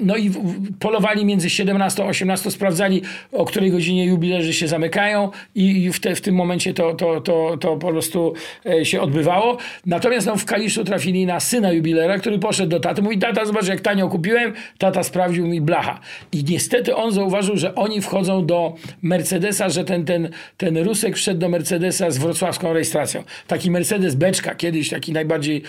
no 0.00 0.16
i 0.16 0.30
polowali 0.78 1.24
między 1.24 1.50
17 1.50 2.04
a 2.04 2.06
18, 2.06 2.50
sprawdzali 2.50 3.02
o 3.32 3.44
której 3.44 3.70
godzinie 3.70 4.06
jubilerzy 4.06 4.52
się 4.52 4.68
zamykają 4.68 5.30
i, 5.54 5.84
i 5.84 5.92
w, 5.92 6.00
te, 6.00 6.14
w 6.14 6.20
tym 6.20 6.34
momencie 6.34 6.74
to, 6.74 6.94
to, 6.94 7.20
to, 7.20 7.56
to 7.60 7.76
po 7.76 7.88
prostu 7.88 8.34
e, 8.66 8.84
się 8.84 9.00
odbywało. 9.00 9.56
Natomiast 9.86 10.26
no, 10.26 10.36
w 10.36 10.44
Kaliszu 10.44 10.84
trafili 10.84 11.26
na 11.26 11.40
syna 11.40 11.72
jubilera, 11.72 12.18
który 12.18 12.38
poszedł 12.38 12.70
do 12.70 12.80
taty. 12.80 13.02
Mówi, 13.02 13.18
tata 13.18 13.44
zobacz 13.44 13.68
jak 13.68 13.80
tanio 13.80 14.08
kupiłem. 14.08 14.52
Tata 14.78 15.02
sprawdził 15.02 15.46
mi 15.46 15.60
blacha. 15.60 16.00
I 16.32 16.44
niestety 16.44 16.96
on 16.96 17.12
zauważył, 17.12 17.56
że 17.56 17.74
oni 17.74 18.00
wchodzą 18.00 18.46
do 18.46 18.74
Mercedesa, 19.02 19.68
że 19.68 19.84
ten, 19.84 20.04
ten, 20.04 20.28
ten 20.56 20.78
Rusek 20.78 21.16
wszedł 21.16 21.40
do 21.40 21.48
Mercedesa 21.48 22.10
z 22.10 22.18
wrocławską 22.18 22.72
rejestracją. 22.72 23.24
Taki 23.46 23.70
Mercedes 23.70 24.14
Beczka, 24.14 24.54
kiedyś 24.54 24.90
taki 24.90 25.12
najbardziej 25.12 25.62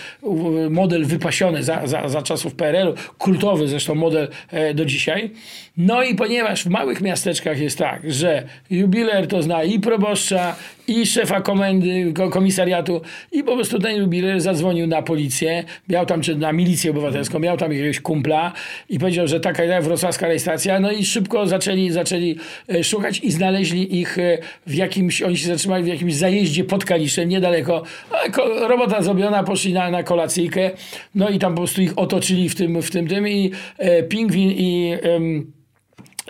model 0.70 1.04
wypasiony 1.04 1.62
za, 1.62 1.86
za, 1.86 2.08
za 2.08 2.22
czasów 2.22 2.54
PRL-u, 2.54 2.94
kultowy 3.18 3.68
zresztą 3.68 3.94
model 3.94 4.28
e, 4.50 4.74
do 4.74 4.84
dzisiaj. 4.84 5.30
No 5.76 6.02
i 6.02 6.14
ponieważ 6.14 6.64
w 6.64 6.66
małych 6.66 7.00
miasteczkach 7.00 7.60
jest 7.60 7.78
tak, 7.78 8.12
że 8.12 8.42
jubiler 8.70 9.26
to 9.26 9.42
zna 9.42 9.64
i 9.64 9.80
proboszcza, 9.80 10.56
i 10.88 11.06
szefa 11.06 11.40
komendy, 11.40 12.12
ko- 12.12 12.30
komisariatu 12.30 13.00
i 13.32 13.44
po 13.44 13.54
prostu 13.54 13.78
ten 13.78 13.96
jubiler 13.96 14.40
zadzwonił 14.40 14.86
na 14.86 15.02
policję, 15.02 15.64
miał 15.88 16.06
tam, 16.06 16.20
czy 16.20 16.36
na 16.36 16.52
milicję 16.52 16.90
obywatelską, 16.90 17.38
miał 17.38 17.56
tam 17.56 17.72
jakiegoś 17.72 18.00
kumpla 18.00 18.52
i 18.88 18.98
powiedział, 18.98 19.28
że 19.28 19.40
taka 19.40 19.64
jest 19.64 19.86
wrocławska 19.86 20.26
rejestracja, 20.26 20.80
no 20.80 20.92
i 20.92 21.04
szybko 21.04 21.46
zaczęli, 21.46 21.90
zaczęli 21.90 22.36
e, 22.68 22.84
szukać 22.84 23.20
i 23.20 23.30
znaleźli 23.32 24.00
ich 24.00 24.18
e, 24.18 24.38
w 24.66 24.74
jakimś, 24.74 25.22
oni 25.22 25.36
się 25.36 25.46
zatrzymali 25.48 25.84
w 25.84 25.86
jakimś 25.86 26.14
zajeździe 26.14 26.64
pod 26.64 26.84
Kaliszem, 26.84 27.28
niedaleko. 27.28 27.82
Robota 28.68 29.02
zrobiona, 29.02 29.42
poszli 29.42 29.72
na, 29.72 29.90
na 29.90 30.02
kolacyjkę, 30.02 30.70
no 31.14 31.28
i 31.28 31.38
tam 31.38 31.54
po 31.54 31.60
prostu 31.60 31.82
ich 31.82 31.98
otoczyli 31.98 32.48
w 32.48 32.54
tym, 32.54 32.82
w 32.82 32.90
tym, 32.90 33.08
tym 33.08 33.28
i 33.28 33.52
e, 33.78 34.02
pingwin 34.02 34.50
i... 34.50 34.94
em, 35.02 35.56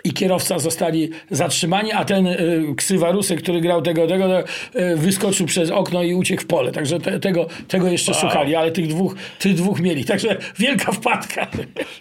i 0.03 0.13
kierowca 0.13 0.59
zostali 0.59 1.09
zatrzymani, 1.31 1.91
a 1.91 2.05
ten 2.05 2.27
y, 2.27 2.37
ksywa 2.77 3.11
Rusek, 3.11 3.41
który 3.41 3.61
grał 3.61 3.81
tego, 3.81 4.07
tego 4.07 4.39
y, 4.39 4.95
wyskoczył 4.95 5.45
przez 5.45 5.71
okno 5.71 6.03
i 6.03 6.13
uciekł 6.13 6.43
w 6.43 6.45
pole. 6.45 6.71
Także 6.71 6.99
te, 6.99 7.19
tego, 7.19 7.47
tego 7.67 7.87
jeszcze 7.87 8.13
szukali, 8.13 8.55
ale 8.55 8.71
tych 8.71 8.87
dwóch, 8.87 9.15
tych 9.39 9.53
dwóch 9.53 9.79
mieli. 9.79 10.05
Także 10.05 10.37
wielka 10.59 10.91
wpadka. 10.91 11.47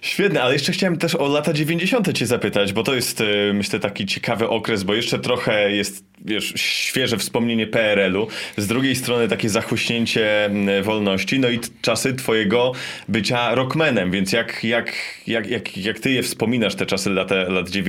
Świetne, 0.00 0.42
ale 0.42 0.52
jeszcze 0.52 0.72
chciałem 0.72 0.96
też 0.96 1.14
o 1.14 1.28
lata 1.28 1.52
90. 1.52 2.12
cię 2.12 2.26
zapytać, 2.26 2.72
bo 2.72 2.82
to 2.82 2.94
jest 2.94 3.20
e, 3.20 3.52
myślę 3.52 3.80
taki 3.80 4.06
ciekawy 4.06 4.48
okres, 4.48 4.82
bo 4.82 4.94
jeszcze 4.94 5.18
trochę 5.18 5.72
jest, 5.72 6.04
wiesz, 6.24 6.52
świeże 6.56 7.16
wspomnienie 7.16 7.66
PRL-u, 7.66 8.26
z 8.56 8.66
drugiej 8.66 8.96
strony 8.96 9.28
takie 9.28 9.48
zachuśnięcie 9.48 10.44
m, 10.44 10.68
wolności, 10.82 11.38
no 11.38 11.48
i 11.48 11.60
czasy 11.82 12.14
twojego 12.14 12.72
bycia 13.08 13.54
rockmanem, 13.54 14.10
więc 14.10 14.32
jak, 14.32 14.64
jak, 14.64 14.92
jak, 15.26 15.46
jak, 15.46 15.76
jak 15.76 15.98
ty 15.98 16.10
je 16.10 16.22
wspominasz, 16.22 16.74
te 16.74 16.86
czasy 16.86 17.10
lat, 17.10 17.30
lat 17.30 17.70
90., 17.70 17.85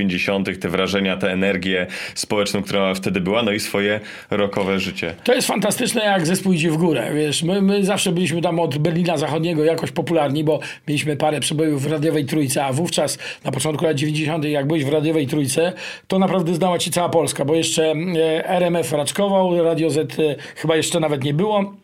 te 0.60 0.68
wrażenia, 0.68 1.16
tę 1.16 1.32
energię 1.32 1.86
społeczną, 2.14 2.62
która 2.62 2.94
wtedy 2.94 3.20
była, 3.20 3.42
no 3.42 3.52
i 3.52 3.60
swoje 3.60 4.00
rockowe 4.30 4.80
życie. 4.80 5.14
To 5.24 5.34
jest 5.34 5.48
fantastyczne, 5.48 6.04
jak 6.04 6.26
zespół 6.26 6.52
idzie 6.52 6.70
w 6.70 6.76
górę. 6.76 7.10
Wiesz, 7.14 7.42
my, 7.42 7.62
my 7.62 7.84
zawsze 7.84 8.12
byliśmy 8.12 8.42
tam 8.42 8.60
od 8.60 8.78
Berlina 8.78 9.16
Zachodniego 9.16 9.64
jakoś 9.64 9.92
popularni, 9.92 10.44
bo 10.44 10.60
mieliśmy 10.88 11.16
parę 11.16 11.40
przebojów 11.40 11.82
w 11.82 11.92
radiowej 11.92 12.24
trójce, 12.24 12.64
a 12.64 12.72
wówczas 12.72 13.18
na 13.44 13.52
początku 13.52 13.84
lat 13.84 13.96
90., 13.96 14.44
jak 14.44 14.66
byłeś 14.66 14.84
w 14.84 14.88
radiowej 14.88 15.26
trójce, 15.26 15.72
to 16.08 16.18
naprawdę 16.18 16.54
znała 16.54 16.78
ci 16.78 16.90
cała 16.90 17.08
Polska, 17.08 17.44
bo 17.44 17.54
jeszcze 17.54 17.92
e, 18.16 18.48
RMF 18.48 18.92
raczkował, 18.92 19.62
Radio 19.62 19.90
Z 19.90 20.18
e, 20.18 20.36
chyba 20.56 20.76
jeszcze 20.76 21.00
nawet 21.00 21.24
nie 21.24 21.34
było. 21.34 21.74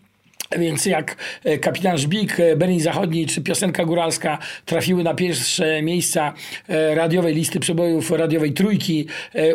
Więc 0.59 0.86
jak 0.86 1.16
e, 1.45 1.59
Kapitan 1.59 1.99
Żbik, 1.99 2.40
e, 2.40 2.57
Berlin 2.57 2.80
Zachodni 2.80 3.26
czy 3.26 3.42
Piosenka 3.42 3.84
Góralska 3.84 4.38
trafiły 4.64 5.05
na 5.05 5.14
pierwsze 5.14 5.82
miejsca 5.82 6.32
e, 6.68 6.95
radiowej 6.95 7.34
listy 7.34 7.61
przebojów 7.61 8.11
radiowej 8.11 8.53
trójki 8.53 9.07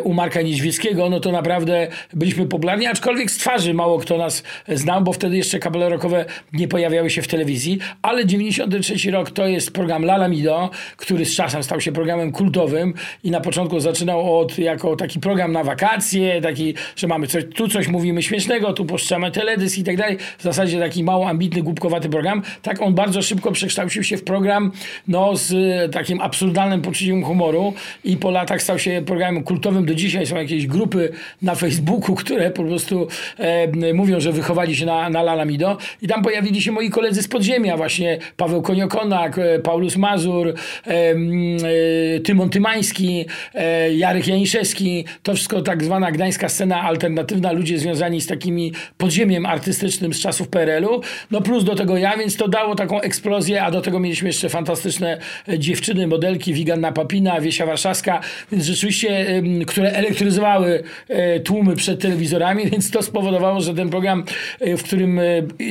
u 0.04 0.14
Marka 0.14 0.42
Niedźwieckiego, 0.42 1.10
no 1.10 1.20
to 1.20 1.32
naprawdę 1.32 1.88
byliśmy 2.12 2.46
popularni, 2.46 2.86
aczkolwiek 2.86 3.30
z 3.30 3.36
twarzy 3.36 3.74
mało 3.74 3.98
kto 3.98 4.18
nas 4.18 4.42
znał, 4.68 5.02
bo 5.02 5.12
wtedy 5.12 5.36
jeszcze 5.36 5.58
kable 5.58 5.88
rockowe 5.88 6.24
nie 6.52 6.68
pojawiały 6.68 7.10
się 7.10 7.22
w 7.22 7.28
telewizji, 7.28 7.78
ale 8.02 8.26
93 8.26 9.10
rok 9.10 9.30
to 9.30 9.46
jest 9.46 9.70
program 9.72 10.04
Lala 10.04 10.28
Mido, 10.28 10.70
który 10.96 11.24
z 11.24 11.34
czasem 11.34 11.62
stał 11.62 11.80
się 11.80 11.92
programem 11.92 12.32
kultowym 12.32 12.94
i 13.24 13.30
na 13.30 13.40
początku 13.40 13.80
zaczynał 13.80 14.40
od 14.40 14.58
jako 14.58 14.96
taki 14.96 15.20
program 15.20 15.52
na 15.52 15.64
wakacje, 15.64 16.40
taki, 16.40 16.74
że 16.96 17.06
mamy 17.06 17.26
coś, 17.26 17.44
tu 17.54 17.68
coś 17.68 17.88
mówimy 17.88 18.22
śmiesznego, 18.22 18.72
tu 18.72 18.84
puszczamy 18.84 19.30
teledysk 19.30 19.78
i 19.78 19.84
tak 19.84 19.96
dalej. 19.96 20.18
W 20.38 20.42
zasadzie 20.42 20.79
taki 20.80 21.04
mało 21.04 21.28
ambitny, 21.28 21.62
głupkowaty 21.62 22.08
program. 22.08 22.42
Tak 22.62 22.82
on 22.82 22.94
bardzo 22.94 23.22
szybko 23.22 23.52
przekształcił 23.52 24.04
się 24.04 24.16
w 24.16 24.24
program 24.24 24.72
no, 25.08 25.36
z 25.36 25.52
e, 25.52 25.88
takim 25.88 26.20
absurdalnym 26.20 26.82
poczuciem 26.82 27.24
humoru 27.24 27.74
i 28.04 28.16
po 28.16 28.30
latach 28.30 28.62
stał 28.62 28.78
się 28.78 29.02
programem 29.06 29.42
kultowym. 29.44 29.86
Do 29.86 29.94
dzisiaj 29.94 30.26
są 30.26 30.36
jakieś 30.36 30.66
grupy 30.66 31.12
na 31.42 31.54
Facebooku, 31.54 32.14
które 32.14 32.50
po 32.50 32.64
prostu 32.64 33.08
e, 33.38 33.92
mówią, 33.94 34.20
że 34.20 34.32
wychowali 34.32 34.76
się 34.76 34.86
na, 34.86 35.10
na 35.10 35.22
Lalamido 35.22 35.78
i 36.02 36.08
tam 36.08 36.22
pojawili 36.22 36.62
się 36.62 36.72
moi 36.72 36.90
koledzy 36.90 37.22
z 37.22 37.28
podziemia, 37.28 37.76
właśnie 37.76 38.18
Paweł 38.36 38.62
Koniokonak, 38.62 39.38
e, 39.38 39.58
Paulus 39.58 39.96
Mazur, 39.96 40.48
e, 40.48 40.54
e, 40.86 42.20
Tymon 42.20 42.50
Tymański, 42.50 43.24
e, 43.54 43.94
Jarek 43.94 44.26
Janiszewski, 44.26 45.04
to 45.22 45.34
wszystko 45.34 45.62
tak 45.62 45.84
zwana 45.84 46.12
gdańska 46.12 46.48
scena 46.48 46.82
alternatywna, 46.82 47.52
ludzie 47.52 47.78
związani 47.78 48.20
z 48.20 48.26
takimi 48.26 48.72
podziemiem 48.98 49.46
artystycznym 49.46 50.14
z 50.14 50.20
czasów 50.20 50.48
PRL-u, 50.70 51.00
no 51.30 51.40
plus 51.40 51.64
do 51.64 51.74
tego 51.74 51.96
ja, 51.96 52.16
więc 52.16 52.36
to 52.36 52.48
dało 52.48 52.74
taką 52.74 53.00
eksplozję, 53.00 53.62
a 53.62 53.70
do 53.70 53.80
tego 53.80 53.98
mieliśmy 53.98 54.28
jeszcze 54.28 54.48
fantastyczne 54.48 55.18
e, 55.48 55.58
dziewczyny, 55.58 56.06
modelki, 56.06 56.54
Wiganna 56.54 56.92
Papina, 56.92 57.40
Wiesia 57.40 57.66
Warszawska, 57.66 58.20
więc 58.52 58.64
rzeczywiście, 58.64 59.26
które 59.66 59.92
elektryzowały 59.92 60.82
e, 61.08 61.40
tłumy 61.40 61.76
przed 61.76 62.00
telewizorami, 62.00 62.66
więc 62.70 62.90
to 62.90 63.02
spowodowało, 63.02 63.60
że 63.60 63.74
ten 63.74 63.90
program, 63.90 64.24
e, 64.60 64.76
w 64.76 64.82
którym 64.82 65.20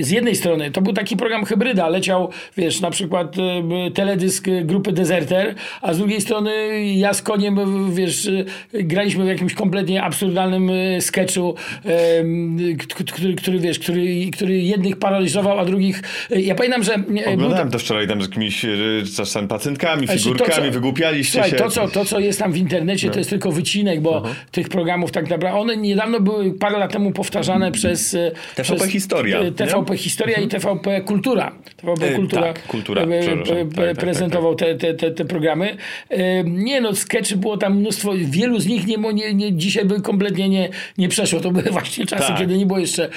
z 0.01 0.09
jednej 0.09 0.35
strony 0.35 0.71
to 0.71 0.81
był 0.81 0.93
taki 0.93 1.17
program 1.17 1.45
hybryda, 1.45 1.89
leciał, 1.89 2.29
wiesz, 2.57 2.81
na 2.81 2.91
przykład 2.91 3.35
teledysk 3.93 4.45
grupy 4.63 4.91
Deserter, 4.91 5.55
a 5.81 5.93
z 5.93 5.97
drugiej 5.97 6.21
strony 6.21 6.51
ja 6.85 7.13
z 7.13 7.21
koniem, 7.21 7.57
wiesz, 7.93 8.29
graliśmy 8.73 9.23
w 9.23 9.27
jakimś 9.27 9.53
kompletnie 9.53 10.03
absurdalnym 10.03 10.71
sketchu, 10.99 11.55
który, 13.05 13.33
który, 13.35 13.59
wiesz, 13.59 13.79
który, 13.79 14.31
który 14.31 14.57
jednych 14.89 14.99
paraliżował, 14.99 15.59
a 15.59 15.65
drugich... 15.65 16.01
e, 16.31 16.41
Ja 16.41 16.55
pamiętam, 16.55 16.83
że... 16.83 16.97
był 16.97 17.33
Oglądałem 17.33 17.71
to 17.71 17.79
wczoraj 17.79 18.07
tam 18.07 18.21
z 18.21 18.25
jakimiś 18.25 18.65
e, 18.65 18.69
czasem 19.17 19.47
pacynkami, 19.47 20.07
figurkami, 20.07 20.51
to, 20.51 20.61
co- 20.65 20.71
wygłupialiście 20.71 21.31
Słuchaj, 21.31 21.49
się. 21.49 21.55
To 21.55 21.69
co, 21.69 21.87
to, 21.87 22.05
co 22.05 22.19
jest 22.19 22.39
tam 22.39 22.51
w 22.51 22.57
internecie, 22.57 23.09
to 23.09 23.17
jest 23.19 23.29
tylko 23.29 23.51
wycinek, 23.51 24.01
bo 24.01 24.23
tych 24.51 24.69
programów 24.69 25.11
tak 25.11 25.29
naprawdę. 25.29 25.59
One 25.59 25.77
niedawno 25.77 26.19
były 26.19 26.53
parę 26.53 26.77
lat 26.77 26.91
temu 26.91 27.11
powtarzane 27.11 27.71
przez. 27.71 28.13
e, 28.13 28.31
TVP 28.55 28.75
przez, 28.75 28.83
Historia, 28.91 29.39
e, 29.39 29.43
nie? 29.43 29.51
TVP 29.51 29.97
Historia 29.97 30.37
i 30.39 30.47
TVP 30.47 31.01
Kultura. 31.01 31.51
TVP 31.77 32.07
E, 32.07 32.15
Kultura, 32.15 32.41
tak, 32.41 32.67
Kultura, 32.67 33.01
e, 33.01 33.19
przepraszam. 33.21 33.57
e, 33.57 33.65
Tak, 33.65 33.75
tak, 33.75 33.85
tak, 33.85 33.97
prezentował 33.97 34.55
Te, 34.55 34.75
te, 34.75 35.11
te, 35.11 35.25
programy. 35.25 35.77
Nie 36.45 36.81
no, 36.81 36.95
sketchy 36.95 37.37
było 37.37 37.57
tam 37.57 37.77
mnóstwo. 37.77 38.11
Wielu 38.15 38.59
z 38.59 38.67
nich 38.67 38.87
nie, 38.87 38.97
nie, 39.13 39.33
nie, 39.33 39.53
dzisiaj 39.53 39.85
by 39.85 40.01
kompletnie 40.01 40.49
nie, 40.49 40.69
nie 40.97 41.09
przeszło. 41.09 41.39
To 41.39 41.51
były 41.51 41.63
właśnie 41.79 42.05
czasy, 42.05 42.27
Tak. 42.27 42.37
kiedy 42.37 42.57
nie 42.57 42.65
było 42.65 42.79
jeszcze 42.79 43.09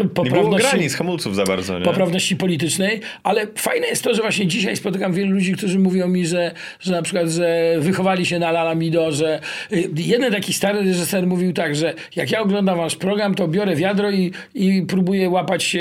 Nie 0.00 0.08
poprawności. 0.08 0.48
było 0.48 0.58
granic, 0.70 0.96
za 1.34 1.44
bardzo, 1.44 1.78
nie? 1.78 1.84
poprawności 1.84 2.36
politycznej, 2.36 3.00
ale 3.22 3.46
fajne 3.56 3.86
jest 3.86 4.04
to, 4.04 4.14
że 4.14 4.22
właśnie 4.22 4.46
dzisiaj 4.46 4.76
spotykam 4.76 5.12
wielu 5.12 5.32
ludzi, 5.32 5.52
którzy 5.52 5.78
mówią 5.78 6.08
mi, 6.08 6.26
że, 6.26 6.54
że 6.80 6.92
na 6.92 7.02
przykład, 7.02 7.28
że 7.28 7.74
wychowali 7.78 8.26
się 8.26 8.38
na 8.38 8.52
Lalamido, 8.52 9.12
że 9.12 9.40
y, 9.72 9.90
jeden 9.96 10.32
taki 10.32 10.52
stary 10.52 10.78
reżyser 10.78 11.26
mówił 11.26 11.52
tak, 11.52 11.76
że 11.76 11.94
jak 12.16 12.30
ja 12.30 12.40
oglądam 12.40 12.78
wasz 12.78 12.96
program, 12.96 13.34
to 13.34 13.48
biorę 13.48 13.76
wiadro 13.76 14.10
i, 14.10 14.32
i 14.54 14.82
próbuję 14.88 15.30
łapać 15.30 15.76
e, 15.76 15.80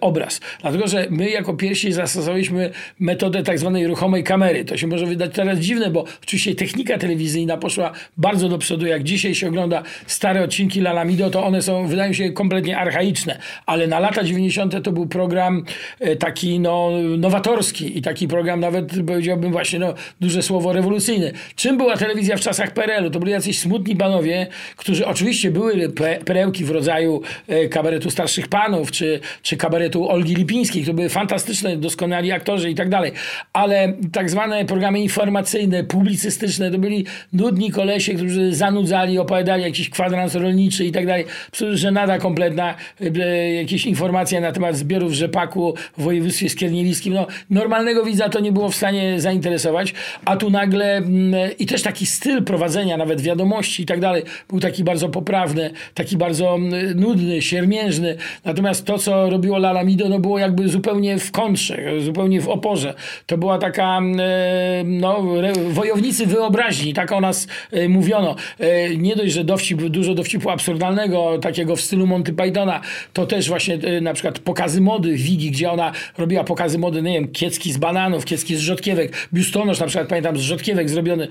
obraz. 0.00 0.40
Dlatego, 0.60 0.88
że 0.88 1.06
my 1.10 1.30
jako 1.30 1.54
pierwsi 1.54 1.92
zastosowaliśmy 1.92 2.70
metodę 3.00 3.42
tak 3.42 3.58
zwanej 3.58 3.86
ruchomej 3.86 4.24
kamery. 4.24 4.64
To 4.64 4.76
się 4.76 4.86
może 4.86 5.06
wydać 5.06 5.30
teraz 5.34 5.58
dziwne, 5.58 5.90
bo 5.90 6.04
oczywiście 6.22 6.54
technika 6.54 6.98
telewizyjna 6.98 7.56
poszła 7.56 7.92
bardzo 8.16 8.48
do 8.48 8.58
przodu. 8.58 8.86
Jak 8.86 9.02
dzisiaj 9.02 9.34
się 9.34 9.48
ogląda 9.48 9.82
stare 10.06 10.42
odcinki 10.42 10.80
Lalamido, 10.80 11.30
to 11.30 11.44
one 11.44 11.62
są, 11.62 11.86
wydają 11.86 12.12
się 12.12 12.32
kompletnie 12.32 12.78
archaiczne, 12.78 13.38
ale 13.66 13.86
na 13.86 13.98
lata 13.98 14.24
90. 14.24 14.79
to 14.80 14.92
był 14.92 15.06
program 15.06 15.64
e, 16.00 16.16
taki 16.16 16.60
no, 16.60 16.90
nowatorski 17.18 17.98
i 17.98 18.02
taki 18.02 18.28
program 18.28 18.60
nawet 18.60 18.92
powiedziałbym 19.06 19.52
właśnie 19.52 19.78
no, 19.78 19.94
duże 20.20 20.42
słowo 20.42 20.72
rewolucyjny. 20.72 21.32
Czym 21.56 21.76
była 21.76 21.96
telewizja 21.96 22.36
w 22.36 22.40
czasach 22.40 22.70
PRL-u? 22.74 23.10
To 23.10 23.18
byli 23.18 23.32
jacyś 23.32 23.58
smutni 23.58 23.96
panowie, 23.96 24.46
którzy 24.76 25.06
oczywiście 25.06 25.50
były 25.50 25.88
pe- 25.88 26.24
perełki 26.24 26.64
w 26.64 26.70
rodzaju 26.70 27.22
e, 27.48 27.68
kabaretu 27.68 28.10
starszych 28.10 28.48
panów, 28.48 28.90
czy, 28.90 29.20
czy 29.42 29.56
kabaretu 29.56 30.10
Olgi 30.10 30.34
Lipińskiej, 30.34 30.84
to 30.84 30.94
były 30.94 31.08
fantastyczne, 31.08 31.76
doskonali 31.76 32.32
aktorzy 32.32 32.70
i 32.70 32.74
tak 32.74 32.88
dalej, 32.88 33.12
ale 33.52 33.92
tak 34.12 34.30
zwane 34.30 34.64
programy 34.64 35.00
informacyjne, 35.00 35.84
publicystyczne, 35.84 36.70
to 36.70 36.78
byli 36.78 37.06
nudni 37.32 37.70
kolesie, 37.70 38.14
którzy 38.14 38.54
zanudzali, 38.54 39.18
opowiadali 39.18 39.62
jakiś 39.62 39.90
kwadrans 39.90 40.34
rolniczy 40.34 40.84
i 40.84 40.92
tak 40.92 41.06
dalej. 41.06 41.24
Żenada 41.72 42.18
kompletna, 42.18 42.74
e, 43.00 43.54
jakieś 43.54 43.86
informacje 43.86 44.40
na 44.40 44.52
temat 44.52 44.69
zbiorów 44.76 45.12
rzepaku 45.12 45.74
w 45.98 46.02
województwie 46.02 46.48
skiernieliskim. 46.48 47.14
No, 47.14 47.26
normalnego 47.50 48.04
widza 48.04 48.28
to 48.28 48.40
nie 48.40 48.52
było 48.52 48.68
w 48.68 48.76
stanie 48.76 49.20
zainteresować, 49.20 49.94
a 50.24 50.36
tu 50.36 50.50
nagle 50.50 50.96
mm, 50.96 51.34
i 51.58 51.66
też 51.66 51.82
taki 51.82 52.06
styl 52.06 52.44
prowadzenia, 52.44 52.96
nawet 52.96 53.20
wiadomości 53.20 53.82
i 53.82 53.86
tak 53.86 54.00
dalej, 54.00 54.22
był 54.48 54.60
taki 54.60 54.84
bardzo 54.84 55.08
poprawny, 55.08 55.70
taki 55.94 56.16
bardzo 56.16 56.54
mm, 56.54 57.00
nudny, 57.00 57.42
siermiężny. 57.42 58.16
Natomiast 58.44 58.84
to, 58.84 58.98
co 58.98 59.30
robiło 59.30 59.58
Lalamido, 59.58 60.08
no 60.08 60.18
było 60.18 60.38
jakby 60.38 60.68
zupełnie 60.68 61.18
w 61.18 61.30
kontrze, 61.30 62.00
zupełnie 62.00 62.40
w 62.40 62.48
oporze. 62.48 62.94
To 63.26 63.38
była 63.38 63.58
taka 63.58 63.98
mm, 63.98 64.20
e, 64.20 64.84
no, 64.84 65.22
wojownicy 65.70 66.26
wyobraźni, 66.26 66.94
tak 66.94 67.12
o 67.12 67.20
nas 67.20 67.48
e, 67.72 67.88
mówiono. 67.88 68.36
E, 68.58 68.96
Nie 68.96 69.16
dość, 69.16 69.32
że 69.32 69.44
dowcip, 69.44 69.82
dużo 69.82 70.14
dowcipu 70.14 70.50
absurdalnego, 70.50 71.38
takiego 71.38 71.76
w 71.76 71.80
stylu 71.80 72.06
Monty 72.06 72.32
Pythona, 72.32 72.80
to 73.12 73.26
też 73.26 73.48
właśnie 73.48 73.78
na 74.00 74.12
przykład 74.14 74.38
pokazy 74.60 74.80
mody 74.80 75.16
Wigi, 75.16 75.50
gdzie 75.50 75.70
ona 75.70 75.92
robiła 76.18 76.44
pokazy 76.44 76.78
mody, 76.78 77.02
nie 77.02 77.12
wiem, 77.12 77.28
kiecki 77.28 77.72
z 77.72 77.76
bananów, 77.76 78.24
kiecki 78.24 78.56
z 78.56 78.60
rzodkiewek, 78.60 79.28
biustonosz 79.34 79.80
na 79.80 79.86
przykład, 79.86 80.08
pamiętam, 80.08 80.38
z 80.38 80.40
rzodkiewek 80.40 80.90
zrobiony. 80.90 81.28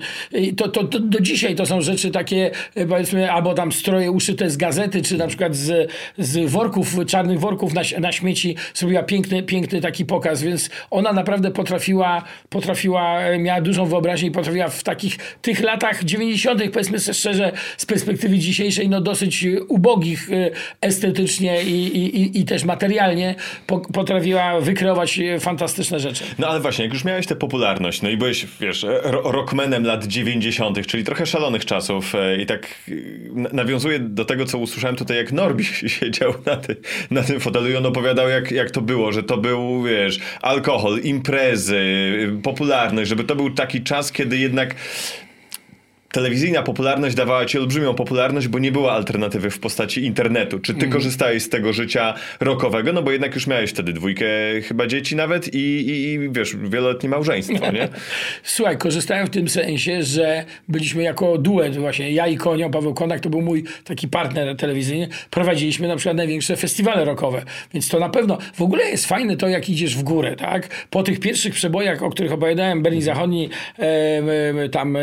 To, 0.56 0.68
to, 0.68 0.84
to 0.84 1.00
do 1.00 1.20
dzisiaj 1.20 1.54
to 1.54 1.66
są 1.66 1.80
rzeczy 1.80 2.10
takie, 2.10 2.50
e, 2.74 2.86
powiedzmy, 2.86 3.32
albo 3.32 3.54
tam 3.54 3.72
stroje 3.72 4.10
uszyte 4.10 4.50
z 4.50 4.56
gazety, 4.56 5.02
czy 5.02 5.16
na 5.16 5.26
przykład 5.26 5.56
z, 5.56 5.90
z 6.18 6.50
worków, 6.50 6.96
czarnych 7.06 7.40
worków 7.40 7.74
na, 7.74 7.82
na 8.00 8.12
śmieci 8.12 8.56
zrobiła 8.74 9.02
piękny, 9.02 9.42
piękny 9.42 9.80
taki 9.80 10.04
pokaz, 10.04 10.42
więc 10.42 10.70
ona 10.90 11.12
naprawdę 11.12 11.50
potrafiła, 11.50 12.24
potrafiła, 12.48 13.20
e, 13.20 13.38
miała 13.38 13.60
dużą 13.60 13.86
wyobraźnię 13.86 14.28
i 14.28 14.32
potrafiła 14.32 14.68
w 14.68 14.82
takich 14.82 15.16
tych 15.42 15.60
latach 15.60 16.04
90., 16.04 16.62
powiedzmy 16.72 16.98
sobie 16.98 17.14
szczerze, 17.14 17.52
z 17.76 17.86
perspektywy 17.86 18.38
dzisiejszej, 18.38 18.88
no 18.88 19.00
dosyć 19.00 19.46
ubogich 19.68 20.30
e, 20.32 20.50
estetycznie 20.80 21.62
i, 21.62 21.96
i, 21.96 22.20
i, 22.20 22.40
i 22.40 22.44
też 22.44 22.64
materialnie, 22.64 23.19
po, 23.66 23.78
potrafiła 23.78 24.60
wykreować 24.60 25.18
e, 25.18 25.40
fantastyczne 25.40 26.00
rzeczy. 26.00 26.24
No 26.38 26.48
ale 26.48 26.60
właśnie, 26.60 26.84
jak 26.84 26.94
już 26.94 27.04
miałeś 27.04 27.26
tę 27.26 27.36
popularność, 27.36 28.02
no 28.02 28.08
i 28.08 28.16
byłeś, 28.16 28.46
wiesz, 28.60 28.86
ro- 29.02 29.32
rockmanem 29.32 29.84
lat 29.84 30.06
90., 30.06 30.86
czyli 30.86 31.04
trochę 31.04 31.26
szalonych 31.26 31.64
czasów 31.64 32.14
e, 32.14 32.36
i 32.42 32.46
tak 32.46 32.66
e, 32.88 32.92
na- 33.32 33.48
nawiązuję 33.52 33.98
do 33.98 34.24
tego, 34.24 34.44
co 34.44 34.58
usłyszałem 34.58 34.96
tutaj, 34.96 35.16
jak 35.16 35.32
Norbi 35.32 35.64
siedział 36.00 36.34
na, 36.46 36.56
ty, 36.56 36.76
na 37.10 37.22
tym 37.22 37.40
fotelu 37.40 37.68
i 37.70 37.76
on 37.76 37.86
opowiadał, 37.86 38.28
jak, 38.28 38.50
jak 38.50 38.70
to 38.70 38.80
było, 38.80 39.12
że 39.12 39.22
to 39.22 39.36
był, 39.36 39.82
wiesz, 39.82 40.18
alkohol, 40.42 40.98
imprezy, 41.00 41.80
popularność, 42.42 43.08
żeby 43.08 43.24
to 43.24 43.36
był 43.36 43.50
taki 43.50 43.82
czas, 43.82 44.12
kiedy 44.12 44.38
jednak 44.38 44.74
telewizyjna 46.12 46.62
popularność 46.62 47.14
dawała 47.14 47.46
ci 47.46 47.58
olbrzymią 47.58 47.94
popularność, 47.94 48.48
bo 48.48 48.58
nie 48.58 48.72
było 48.72 48.92
alternatywy 48.92 49.50
w 49.50 49.58
postaci 49.58 50.04
internetu. 50.04 50.58
Czy 50.58 50.74
ty 50.74 50.88
korzystałeś 50.88 51.42
z 51.42 51.48
tego 51.48 51.72
życia 51.72 52.14
rockowego? 52.40 52.92
No 52.92 53.02
bo 53.02 53.10
jednak 53.10 53.34
już 53.34 53.46
miałeś 53.46 53.70
wtedy 53.70 53.92
dwójkę 53.92 54.26
chyba 54.62 54.86
dzieci 54.86 55.16
nawet 55.16 55.54
i, 55.54 55.58
i, 55.58 56.12
i 56.12 56.30
wiesz, 56.30 56.56
wieloletnie 56.56 57.08
małżeństwo, 57.08 57.72
nie? 57.72 57.88
Słuchaj, 58.42 58.78
korzystałem 58.78 59.26
w 59.26 59.30
tym 59.30 59.48
sensie, 59.48 60.02
że 60.02 60.44
byliśmy 60.68 61.02
jako 61.02 61.38
duet 61.38 61.76
właśnie, 61.76 62.12
ja 62.12 62.26
i 62.26 62.36
Konio, 62.36 62.70
Paweł 62.70 62.94
Konak 62.94 63.20
to 63.20 63.30
był 63.30 63.40
mój 63.40 63.64
taki 63.84 64.08
partner 64.08 64.56
telewizyjny, 64.56 65.08
prowadziliśmy 65.30 65.88
na 65.88 65.96
przykład 65.96 66.16
największe 66.16 66.56
festiwale 66.56 67.04
rockowe, 67.04 67.42
więc 67.74 67.88
to 67.88 68.00
na 68.00 68.08
pewno, 68.08 68.38
w 68.54 68.62
ogóle 68.62 68.84
jest 68.84 69.06
fajne 69.06 69.36
to, 69.36 69.48
jak 69.48 69.68
idziesz 69.68 69.96
w 69.96 70.02
górę, 70.02 70.36
tak? 70.36 70.86
Po 70.90 71.02
tych 71.02 71.20
pierwszych 71.20 71.54
przebojach, 71.54 72.02
o 72.02 72.10
których 72.10 72.32
opowiadałem, 72.32 72.82
Berlin 72.82 73.02
Zachodni, 73.02 73.50
e, 73.78 73.82
e, 74.64 74.68
tam 74.68 74.96
e, 74.96 75.00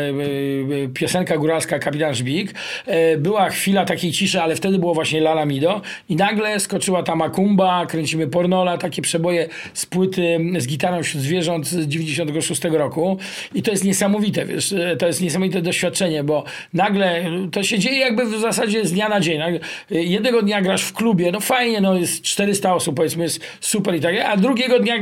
piosenka 0.98 1.36
góralska 1.36 1.78
Kapitan 1.78 2.14
Żbik, 2.14 2.54
e, 2.86 3.16
była 3.16 3.50
chwila 3.50 3.84
takiej 3.84 4.12
ciszy, 4.12 4.40
ale 4.40 4.56
wtedy 4.56 4.78
było 4.78 4.94
właśnie 4.94 5.20
Lala 5.20 5.44
Mido 5.44 5.80
i 6.08 6.16
nagle 6.16 6.60
skoczyła 6.60 7.02
ta 7.02 7.16
Makumba, 7.16 7.86
kręcimy 7.86 8.26
Pornola, 8.26 8.78
takie 8.78 9.02
przeboje 9.02 9.48
z 9.74 9.86
płyty 9.86 10.38
z 10.58 10.66
gitarą 10.66 11.02
wśród 11.02 11.22
zwierząt 11.22 11.66
z 11.66 11.86
96 11.86 12.64
roku 12.64 13.18
i 13.54 13.62
to 13.62 13.70
jest 13.70 13.84
niesamowite, 13.84 14.46
wiesz, 14.46 14.72
e, 14.72 14.96
to 14.96 15.06
jest 15.06 15.22
niesamowite 15.22 15.62
doświadczenie, 15.62 16.24
bo 16.24 16.44
nagle 16.72 17.24
to 17.52 17.62
się 17.62 17.78
dzieje 17.78 17.98
jakby 17.98 18.24
w 18.24 18.40
zasadzie 18.40 18.84
z 18.84 18.92
dnia 18.92 19.08
na 19.08 19.20
dzień. 19.20 19.40
E, 19.40 19.58
Jednego 19.90 20.42
dnia 20.42 20.62
grasz 20.62 20.82
w 20.82 20.92
klubie, 20.92 21.32
no 21.32 21.40
fajnie, 21.40 21.80
no 21.80 21.94
jest 21.94 22.22
400 22.22 22.74
osób, 22.74 22.96
powiedzmy, 22.96 23.22
jest 23.22 23.40
super 23.60 23.94
i 23.94 24.00
tak 24.00 24.14
a 24.26 24.36
drugiego 24.36 24.78
dnia 24.78 24.98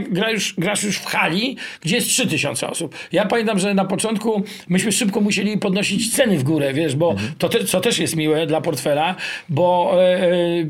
grasz 0.59 0.85
już 0.85 0.97
w 0.97 1.07
hali, 1.07 1.57
gdzie 1.81 1.97
jest 1.97 2.09
3000 2.09 2.71
osób. 2.71 2.95
Ja 3.13 3.27
pamiętam, 3.27 3.59
że 3.59 3.75
na 3.75 3.85
początku 3.85 4.43
myśmy 4.69 4.93
szybko 4.93 5.21
musieli 5.21 5.59
podnosić 5.59 5.86
ceny 6.13 6.39
w 6.39 6.43
górę, 6.43 6.73
wiesz, 6.73 6.97
bo 6.97 7.15
to 7.39 7.49
te, 7.49 7.65
co 7.65 7.81
też 7.81 7.99
jest 7.99 8.17
miłe 8.17 8.47
dla 8.47 8.61
portfela, 8.61 9.15
bo 9.49 9.93
e, 9.95 10.21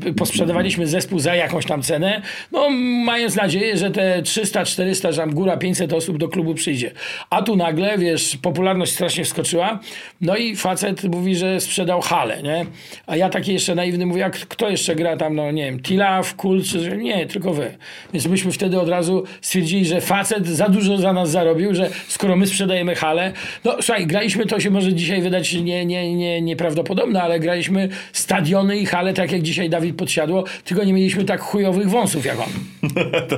e, 0.07 0.13
posprzedawaliśmy 0.13 0.87
zespół 0.87 1.19
za 1.19 1.35
jakąś 1.35 1.65
tam 1.65 1.81
cenę, 1.81 2.21
no 2.51 2.69
mając 3.05 3.35
nadzieję, 3.35 3.77
że 3.77 3.91
te 3.91 4.21
300, 4.21 4.65
400, 4.65 5.11
że 5.11 5.21
tam 5.21 5.33
góra 5.33 5.57
500 5.57 5.93
osób 5.93 6.17
do 6.17 6.27
klubu 6.27 6.53
przyjdzie. 6.53 6.91
A 7.29 7.41
tu 7.41 7.55
nagle, 7.55 7.97
wiesz, 7.97 8.37
popularność 8.41 8.91
strasznie 8.91 9.23
wskoczyła, 9.23 9.79
no 10.21 10.35
i 10.35 10.55
facet 10.55 11.03
mówi, 11.03 11.35
że 11.35 11.61
sprzedał 11.61 12.01
halę, 12.01 12.43
nie? 12.43 12.65
A 13.07 13.15
ja 13.15 13.29
taki 13.29 13.53
jeszcze 13.53 13.75
naiwny 13.75 14.05
mówię, 14.05 14.25
a 14.25 14.29
kto 14.29 14.69
jeszcze 14.69 14.95
gra 14.95 15.17
tam, 15.17 15.35
no 15.35 15.51
nie 15.51 15.65
wiem, 15.65 15.79
Tilaf, 15.79 16.35
Kul, 16.35 16.63
czy 16.63 16.97
nie, 16.97 17.25
tylko 17.25 17.53
wy. 17.53 17.77
Więc 18.13 18.25
myśmy 18.25 18.51
wtedy 18.51 18.79
od 18.79 18.89
razu 18.89 19.23
stwierdzili, 19.41 19.85
że 19.85 20.01
facet 20.01 20.47
za 20.47 20.69
dużo 20.69 20.97
za 20.97 21.13
nas 21.13 21.29
zarobił, 21.29 21.75
że 21.75 21.89
skoro 22.07 22.35
my 22.35 22.47
sprzedajemy 22.47 22.95
halę, 22.95 23.31
no 23.63 23.77
słuchaj, 23.81 24.07
graliśmy, 24.07 24.45
to 24.45 24.59
się 24.59 24.69
może 24.69 24.93
dzisiaj 24.93 25.06
wydać 25.15 25.53
nie, 25.53 25.85
nie, 25.85 26.15
nie, 26.15 26.41
nieprawdopodobne, 26.41 27.21
ale 27.21 27.39
graliśmy 27.39 27.89
stadiony 28.13 28.77
i 28.77 28.85
hale, 28.85 29.13
tak 29.13 29.31
jak 29.31 29.41
dzisiaj 29.41 29.69
Dawid 29.69 29.95
Podsiadło, 29.95 30.43
tylko 30.65 30.83
nie 30.83 30.93
mieliśmy 30.93 31.23
tak 31.25 31.41
chujowych 31.41 31.89
wąsów 31.89 32.25
jak 32.25 32.37
on. 32.39 32.49
to, 33.29 33.37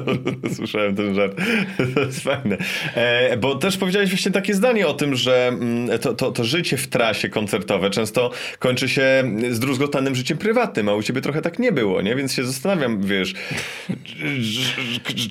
słyszałem 0.56 0.96
ten 0.96 1.16
żart. 1.16 1.36
To 1.96 2.00
jest 2.00 2.20
fajne. 2.20 2.58
E, 2.96 3.38
bo 3.38 3.56
też 3.56 3.78
powiedziałeś 3.78 4.10
właśnie 4.10 4.32
takie 4.32 4.54
zdanie 4.54 4.88
o 4.88 4.94
tym, 4.94 5.16
że 5.16 5.48
mm, 5.48 6.00
to, 6.00 6.14
to, 6.14 6.32
to 6.32 6.44
życie 6.44 6.78
w 6.78 6.88
trasie 6.88 7.30
koncertowe 7.30 7.90
często 7.90 8.32
kończy 8.60 8.90
się 8.90 9.24
zdruzgotanym 9.52 10.16
życiem 10.16 10.38
prywatnym, 10.38 10.90
a 10.90 10.94
u 10.94 11.04
ciebie 11.04 11.22
trochę 11.22 11.41
tak 11.41 11.60
nie 11.60 11.72
było, 11.72 12.02
nie? 12.02 12.16
Więc 12.16 12.34
się 12.34 12.44
zastanawiam, 12.44 13.02
wiesz, 13.02 13.34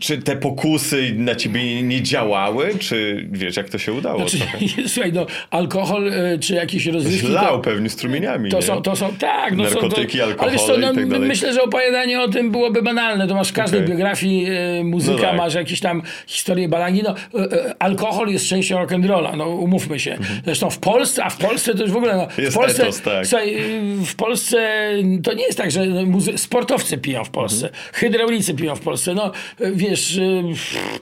czy, 0.00 0.18
te 0.18 0.36
pokusy 0.36 1.14
na 1.16 1.34
ciebie 1.34 1.82
nie 1.82 2.02
działały, 2.02 2.70
czy 2.78 3.28
wiesz, 3.32 3.56
jak 3.56 3.68
to 3.68 3.78
się 3.78 3.92
udało? 3.92 4.28
Znaczy, 4.28 4.46
słuchaj, 4.92 5.12
no, 5.12 5.26
alkohol 5.50 6.08
e, 6.08 6.27
czy 6.40 6.54
jakieś 6.54 6.86
rozrywki... 6.86 7.28
Lał 7.28 7.56
to- 7.56 7.58
pewnie 7.58 7.88
strumieniami, 7.90 8.50
To 8.50 8.62
są, 8.62 8.82
to 8.82 8.96
są, 8.96 9.08
tak, 9.18 9.56
no 9.56 9.62
Narkotyki, 9.64 10.18
są, 10.18 10.24
to, 10.34 10.42
ale 10.42 10.52
wiesz 10.52 10.60
co, 10.62 10.66
alkohole 10.72 10.86
no, 10.86 10.92
i 10.92 10.96
tak 10.96 11.08
dalej. 11.08 11.28
myślę, 11.28 11.52
że 11.52 11.62
opowiadanie 11.62 12.20
o 12.20 12.28
tym 12.28 12.50
byłoby 12.50 12.82
banalne. 12.82 13.28
To 13.28 13.34
masz 13.34 13.48
w 13.48 13.52
każdej 13.52 13.80
Okej. 13.80 13.90
biografii 13.90 14.46
e, 14.80 14.84
muzyka, 14.84 15.16
No 15.16 15.22
tak. 15.28 15.36
masz 15.36 15.54
jakieś 15.54 15.80
tam 15.80 16.02
historie 16.26 16.68
balangi. 16.68 17.02
No, 17.02 17.14
e, 17.40 17.52
e, 17.52 17.74
alkohol 17.82 18.28
jest 18.28 18.46
częścią 18.48 18.84
rock'n'rolla, 18.86 19.36
no 19.36 19.48
umówmy 19.48 20.00
się. 20.00 20.18
Zresztą 20.44 20.70
w 20.70 20.78
Polsce, 20.78 21.24
a 21.24 21.30
w 21.30 21.36
Polsce 21.36 21.74
to 21.74 21.82
już 21.82 21.92
w 21.92 21.96
ogóle, 21.96 22.16
no, 22.16 22.22
Mhm. 22.22 22.42
Jest 22.44 22.56
w 22.56 22.60
Polsce, 22.60 22.82
etos, 22.82 23.00
tak. 23.02 23.26
słuchaj, 23.26 23.54
e, 23.54 23.60
w 24.06 24.14
Polsce 24.16 24.90
to 25.24 25.32
nie 25.34 25.44
jest 25.44 25.58
tak, 25.58 25.70
że 25.70 25.80
muzy- 25.86 26.38
sportowcy 26.38 26.98
piją 26.98 27.24
w 27.24 27.30
Polsce, 27.30 27.66
Mhm. 27.66 27.84
hydraulicy 27.92 28.54
piją 28.54 28.76
w 28.76 28.80
Polsce, 28.80 29.14
no 29.14 29.32
wiesz, 29.72 30.18
e, 30.18 30.42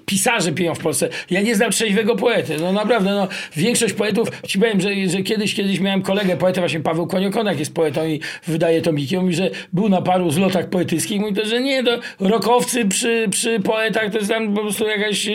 pisarze 0.06 0.52
piją 0.52 0.74
w 0.74 0.78
Polsce. 0.78 1.08
Ja 1.30 1.40
nie 1.40 1.54
znam 1.56 1.70
trzeźwego 1.70 2.16
poety, 2.16 2.56
no 2.60 2.72
naprawdę, 2.72 3.10
no 3.10 3.28
większość 3.56 3.94
poetów, 3.94 4.28
ci 4.46 4.58
powiem, 4.58 4.80
że, 4.80 4.88
że 5.08 5.15
że 5.16 5.22
kiedyś, 5.22 5.54
kiedyś 5.54 5.80
miałem 5.80 6.02
kolegę, 6.02 6.36
poetę, 6.36 6.60
właśnie 6.60 6.80
Paweł 6.80 7.06
Koniokonak 7.06 7.58
jest 7.58 7.74
poetą 7.74 8.06
i 8.06 8.20
wydaje 8.46 8.82
tomiki. 8.82 9.16
On 9.16 9.22
mówi, 9.22 9.34
że 9.36 9.50
był 9.72 9.88
na 9.88 10.02
paru 10.02 10.30
zlotach 10.30 10.68
poetyckich. 10.68 11.20
Mówi 11.20 11.34
to, 11.34 11.46
że 11.46 11.60
nie, 11.60 11.84
to 11.84 11.98
rokowcy 12.20 12.84
przy, 12.84 13.26
przy 13.30 13.60
poetach 13.60 14.10
to 14.10 14.18
jest 14.18 14.30
tam 14.30 14.54
po 14.54 14.60
prostu 14.60 14.86
jakaś 14.86 15.28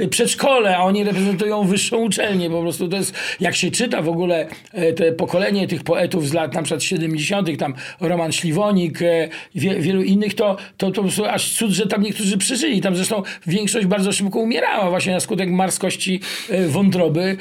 y, 0.00 0.08
przedszkole, 0.10 0.76
a 0.76 0.82
oni 0.82 1.04
reprezentują 1.04 1.64
wyższą 1.64 1.96
uczelnię. 1.96 2.50
Po 2.50 2.60
prostu 2.62 2.88
to 2.88 2.96
jest, 2.96 3.14
jak 3.40 3.56
się 3.56 3.70
czyta 3.70 4.02
w 4.02 4.08
ogóle 4.08 4.48
e, 4.72 4.92
te 4.92 5.12
pokolenie 5.12 5.68
tych 5.68 5.82
poetów 5.82 6.28
z 6.28 6.32
lat 6.32 6.54
na 6.54 6.62
przykład 6.62 6.82
70., 6.82 7.58
tam 7.58 7.74
Roman 8.00 8.32
Śliwonik, 8.32 9.02
e, 9.02 9.28
wie, 9.54 9.80
wielu 9.80 10.02
innych, 10.02 10.34
to, 10.34 10.56
to, 10.76 10.86
to 10.86 10.92
po 10.92 11.02
prostu 11.02 11.24
aż 11.24 11.52
cud, 11.54 11.70
że 11.70 11.86
tam 11.86 12.02
niektórzy 12.02 12.38
przeżyli. 12.38 12.80
Tam 12.80 12.96
zresztą 12.96 13.22
większość 13.46 13.86
bardzo 13.86 14.12
szybko 14.12 14.38
umierała 14.38 14.90
właśnie 14.90 15.12
na 15.12 15.20
skutek 15.20 15.50
marskości 15.50 16.20
e, 16.50 16.68
wątroby. 16.68 17.36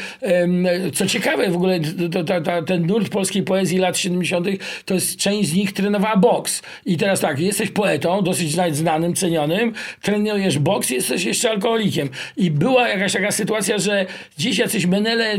Co 0.93 1.05
ciekawe, 1.05 1.49
w 1.49 1.55
ogóle 1.55 1.79
to, 2.11 2.23
to, 2.23 2.41
to, 2.41 2.61
ten 2.61 2.85
nurt 2.85 3.09
polskiej 3.09 3.43
poezji 3.43 3.77
lat 3.77 3.97
70. 3.97 4.47
to 4.85 4.93
jest 4.93 5.17
część 5.17 5.49
z 5.49 5.53
nich 5.53 5.73
trenowała 5.73 6.17
boks. 6.17 6.61
I 6.85 6.97
teraz 6.97 7.19
tak, 7.19 7.39
jesteś 7.39 7.69
poetą, 7.69 8.21
dosyć 8.21 8.51
znanym, 8.71 9.15
cenionym, 9.15 9.73
trenujesz 10.01 10.59
boks, 10.59 10.89
jesteś 10.89 11.23
jeszcze 11.23 11.49
alkoholikiem. 11.49 12.09
I 12.37 12.51
była 12.51 12.89
jakaś 12.89 13.13
taka 13.13 13.31
sytuacja, 13.31 13.77
że 13.77 14.05
gdzieś 14.37 14.57
jacyś 14.57 14.85
menele, 14.85 15.37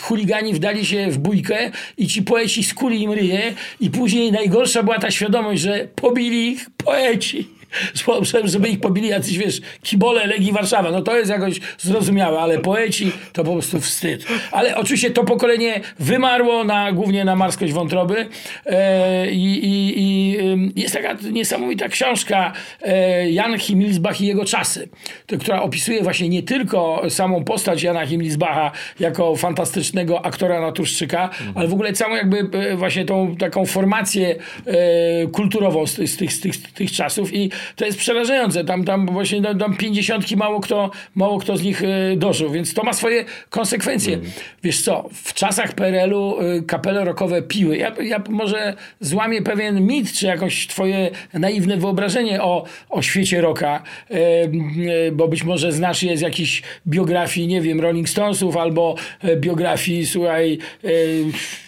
chuligani 0.00 0.54
wdali 0.54 0.86
się 0.86 1.10
w 1.10 1.18
bójkę 1.18 1.70
i 1.98 2.06
ci 2.06 2.22
poeci 2.22 2.64
skuli 2.64 3.02
im 3.02 3.12
ryje 3.12 3.54
i 3.80 3.90
później 3.90 4.32
najgorsza 4.32 4.82
była 4.82 4.98
ta 4.98 5.10
świadomość, 5.10 5.62
że 5.62 5.88
pobili 5.96 6.48
ich 6.48 6.70
poeci. 6.76 7.61
Żeby 8.44 8.68
ich 8.68 8.80
pobili 8.80 9.08
jacyś, 9.08 9.38
wiesz, 9.38 9.60
kibole 9.82 10.26
Legii 10.26 10.52
Warszawa. 10.52 10.90
No 10.90 11.02
to 11.02 11.18
jest 11.18 11.30
jakoś 11.30 11.60
zrozumiałe, 11.78 12.38
ale 12.38 12.58
poeci 12.58 13.12
to 13.32 13.44
po 13.44 13.52
prostu 13.52 13.80
wstyd. 13.80 14.26
Ale 14.52 14.76
oczywiście 14.76 15.10
to 15.10 15.24
pokolenie 15.24 15.80
wymarło 15.98 16.64
na, 16.64 16.92
głównie 16.92 17.24
na 17.24 17.36
marskość 17.36 17.72
wątroby 17.72 18.26
e, 18.66 19.30
i, 19.30 19.60
i, 19.64 20.72
jest 20.76 20.94
taka 20.94 21.16
niesamowita 21.32 21.88
książka 21.88 22.52
e, 22.82 23.30
Jan 23.30 23.58
Himilsbach 23.58 24.20
i 24.20 24.26
jego 24.26 24.44
czasy, 24.44 24.88
to, 25.26 25.38
która 25.38 25.62
opisuje 25.62 26.02
właśnie 26.02 26.28
nie 26.28 26.42
tylko 26.42 27.02
samą 27.08 27.44
postać 27.44 27.82
Jana 27.82 28.06
Himilsbacha 28.06 28.70
jako 29.00 29.36
fantastycznego 29.36 30.26
aktora 30.26 30.60
naturszczyka, 30.60 31.30
ale 31.54 31.68
w 31.68 31.72
ogóle 31.72 31.92
całą 31.92 32.16
jakby 32.16 32.58
e, 32.58 32.76
właśnie 32.76 33.04
tą 33.04 33.36
taką 33.36 33.66
formację 33.66 34.36
e, 34.66 35.26
kulturową 35.26 35.86
z, 35.86 35.96
z, 35.96 36.16
tych, 36.16 36.32
z, 36.32 36.40
tych, 36.40 36.56
z 36.56 36.72
tych 36.72 36.92
czasów 36.92 37.34
i 37.34 37.50
to 37.76 37.84
jest 37.84 37.98
przerażające. 37.98 38.64
Tam, 38.64 38.84
tam 38.84 39.06
właśnie 39.06 39.42
tam 39.42 39.76
pięćdziesiątki 39.76 40.36
mało 40.36 40.60
kto, 40.60 40.90
mało 41.14 41.38
kto 41.38 41.56
z 41.56 41.62
nich 41.62 41.82
e, 41.82 42.16
dożył, 42.16 42.50
więc 42.50 42.74
to 42.74 42.82
ma 42.82 42.92
swoje 42.92 43.24
konsekwencje. 43.50 44.18
Wiesz 44.62 44.82
co, 44.82 45.08
w 45.12 45.34
czasach 45.34 45.72
PRL-u 45.72 46.40
e, 46.40 46.62
kapele 46.62 47.04
rockowe 47.04 47.42
piły. 47.42 47.76
Ja, 47.76 47.92
ja 48.02 48.22
może 48.28 48.74
złamię 49.00 49.42
pewien 49.42 49.86
mit, 49.86 50.12
czy 50.12 50.26
jakieś 50.26 50.66
twoje 50.66 51.10
naiwne 51.34 51.76
wyobrażenie 51.76 52.42
o, 52.42 52.64
o 52.90 53.02
świecie 53.02 53.40
rocka, 53.40 53.82
e, 54.10 55.12
bo 55.12 55.28
być 55.28 55.44
może 55.44 55.72
znasz 55.72 56.02
je 56.02 56.16
z 56.16 56.20
jakichś 56.20 56.62
biografii, 56.86 57.46
nie 57.46 57.60
wiem, 57.60 57.80
Rolling 57.80 58.08
Stonesów 58.08 58.56
albo 58.56 58.94
biografii, 59.36 60.06
słuchaj, 60.06 60.58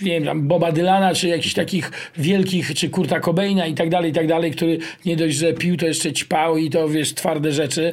nie 0.03 0.11
wiem, 0.11 0.25
tam 0.25 0.49
Boba 0.49 0.73
Dylana, 0.73 1.15
czy 1.15 1.29
jakichś 1.29 1.55
takich 1.55 1.91
wielkich, 2.19 2.75
czy 2.75 2.89
Kurta 2.89 3.21
Cobaina 3.21 3.67
i 3.67 3.75
tak 3.75 3.89
dalej, 3.89 4.11
i 4.11 4.15
tak 4.15 4.27
dalej, 4.27 4.51
który 4.51 4.79
nie 5.05 5.17
dość, 5.17 5.37
że 5.37 5.53
pił, 5.53 5.77
to 5.85 5.89
jeszcze 5.89 6.13
ćpał 6.13 6.57
i 6.57 6.71
to, 6.71 6.89
wiesz, 6.89 7.15
twarde 7.15 7.53
rzeczy. 7.53 7.93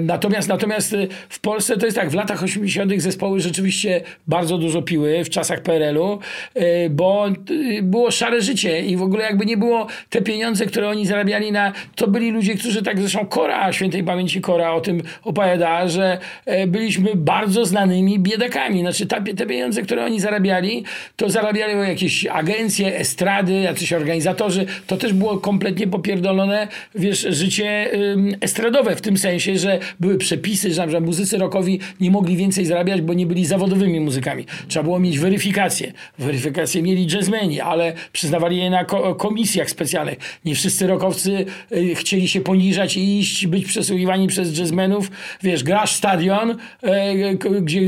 Natomiast, 0.00 0.48
natomiast 0.48 0.92
e, 0.92 1.06
w 1.28 1.40
Polsce 1.40 1.76
to 1.76 1.86
jest 1.86 1.98
tak, 1.98 2.10
w 2.10 2.14
latach 2.14 2.42
80. 2.42 2.92
zespoły 3.02 3.40
rzeczywiście 3.40 4.00
bardzo 4.26 4.58
dużo 4.58 4.82
piły 4.82 5.24
w 5.24 5.30
czasach 5.30 5.62
PRL-u, 5.62 6.18
e, 6.54 6.90
bo 6.90 7.28
e, 7.28 7.82
było 7.82 8.10
szare 8.10 8.42
życie 8.42 8.80
i 8.80 8.96
w 8.96 9.02
ogóle 9.02 9.24
jakby 9.24 9.46
nie 9.46 9.56
było 9.56 9.86
te 10.10 10.22
pieniądze, 10.22 10.66
które 10.66 10.88
oni 10.88 11.06
zarabiali 11.06 11.52
na, 11.52 11.72
to 11.94 12.08
byli 12.08 12.30
ludzie, 12.30 12.54
którzy 12.54 12.82
tak 12.82 13.00
zresztą 13.00 13.26
Kora, 13.26 13.72
świętej 13.72 14.04
pamięci 14.04 14.40
Kora 14.40 14.72
o 14.72 14.80
tym 14.80 15.02
opowiada, 15.24 15.88
że 15.88 16.18
e, 16.44 16.66
byliśmy 16.66 17.10
bardzo 17.14 17.64
znanymi 17.64 18.18
biedakami. 18.18 18.80
Znaczy 18.80 19.06
ta, 19.06 19.20
te 19.36 19.46
pieniądze, 19.46 19.82
które 19.82 20.04
oni 20.04 20.20
zarabiali, 20.20 20.84
to 21.16 21.30
zarabiali 21.30 21.88
jakieś 21.88 22.26
agencje, 22.26 22.96
estrady, 22.96 23.52
jacyś 23.52 23.92
organizatorzy. 23.92 24.66
To 24.86 24.96
też 24.96 25.12
było 25.12 25.38
kompletnie 25.38 25.86
popierdolone, 25.86 26.68
wiesz, 26.94 27.15
życie 27.20 27.90
ym, 28.12 28.36
estradowe 28.40 28.96
w 28.96 29.00
tym 29.00 29.16
sensie, 29.16 29.58
że 29.58 29.78
były 30.00 30.18
przepisy, 30.18 30.72
że, 30.72 31.00
muzycy 31.00 31.38
rockowi 31.38 31.80
nie 32.00 32.10
mogli 32.10 32.36
więcej 32.36 32.66
zarabiać, 32.66 33.00
bo 33.00 33.14
nie 33.14 33.26
byli 33.26 33.46
zawodowymi 33.46 34.00
muzykami. 34.00 34.44
Trzeba 34.68 34.82
było 34.82 34.98
mieć 34.98 35.18
weryfikację. 35.18 35.92
Weryfikację 36.18 36.82
mieli 36.82 37.06
jazzmeni, 37.06 37.60
ale 37.60 37.92
przyznawali 38.12 38.56
je 38.56 38.70
na 38.70 38.84
ko- 38.84 39.14
komisjach 39.14 39.70
specjalnych. 39.70 40.18
Nie 40.44 40.54
wszyscy 40.54 40.86
rockowcy 40.86 41.46
y, 41.72 41.94
chcieli 41.94 42.28
się 42.28 42.40
poniżać 42.40 42.96
i 42.96 43.18
iść, 43.18 43.46
być 43.46 43.64
przesłuchiwani 43.64 44.28
przez 44.28 44.58
jazzmenów. 44.58 45.10
Wiesz, 45.42 45.64
grasz 45.64 45.92
stadion, 45.92 46.50
y, 46.50 47.60
gdzie 47.62 47.80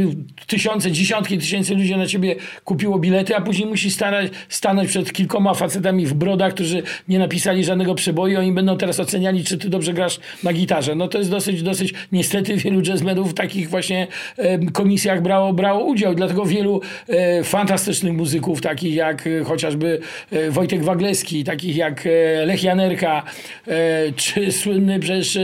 tysiące, 0.46 0.92
dziesiątki 0.92 1.38
tysięcy 1.38 1.74
ludzi 1.74 1.96
na 1.96 2.06
ciebie 2.06 2.36
kupiło 2.64 2.98
bilety, 2.98 3.36
a 3.36 3.40
później 3.40 3.68
musisz 3.68 3.94
starać, 3.94 4.32
stanąć 4.48 4.88
przed 4.88 5.12
kilkoma 5.12 5.54
facetami 5.54 6.06
w 6.06 6.14
brodach, 6.14 6.54
którzy 6.54 6.82
nie 7.08 7.18
napisali 7.18 7.64
żadnego 7.64 7.94
przeboju, 7.94 8.38
oni 8.38 8.52
będą 8.52 8.76
teraz 8.76 9.00
oceniali, 9.18 9.44
czy 9.44 9.58
ty 9.58 9.68
dobrze 9.68 9.92
grasz 9.92 10.20
na 10.42 10.52
gitarze. 10.52 10.94
No 10.94 11.08
to 11.08 11.18
jest 11.18 11.30
dosyć, 11.30 11.62
dosyć, 11.62 11.94
niestety 12.12 12.56
wielu 12.56 12.80
jazzmenów 12.80 13.30
w 13.30 13.34
takich 13.34 13.70
właśnie 13.70 14.06
komisjach 14.72 15.22
brało, 15.22 15.52
brało 15.52 15.84
udział, 15.84 16.14
dlatego 16.14 16.44
wielu 16.44 16.80
e, 17.08 17.44
fantastycznych 17.44 18.12
muzyków, 18.12 18.60
takich 18.60 18.94
jak 18.94 19.26
e, 19.26 19.44
chociażby 19.44 20.00
e, 20.30 20.50
Wojtek 20.50 20.84
Wagleski, 20.84 21.44
takich 21.44 21.76
jak 21.76 22.08
Lech 22.44 22.62
Janerka, 22.62 23.22
czy 24.16 24.52
słynny 24.52 25.00
przecież 25.00 25.38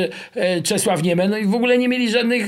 Czesław 0.65 1.03
Niemen, 1.03 1.31
no 1.31 1.37
i 1.37 1.47
w 1.47 1.55
ogóle 1.55 1.79
nie 1.79 1.89
mieli 1.89 2.11
żadnych 2.11 2.47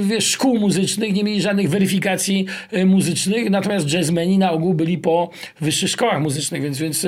wiesz, 0.00 0.24
szkół 0.24 0.58
muzycznych, 0.58 1.14
nie 1.14 1.24
mieli 1.24 1.42
żadnych 1.42 1.70
weryfikacji 1.70 2.46
muzycznych, 2.86 3.50
natomiast 3.50 3.92
jazzmeni 3.92 4.38
na 4.38 4.52
ogół 4.52 4.74
byli 4.74 4.98
po 4.98 5.30
wyższych 5.60 5.90
szkołach 5.90 6.20
muzycznych, 6.20 6.62
więc, 6.62 6.78
więc 6.78 7.06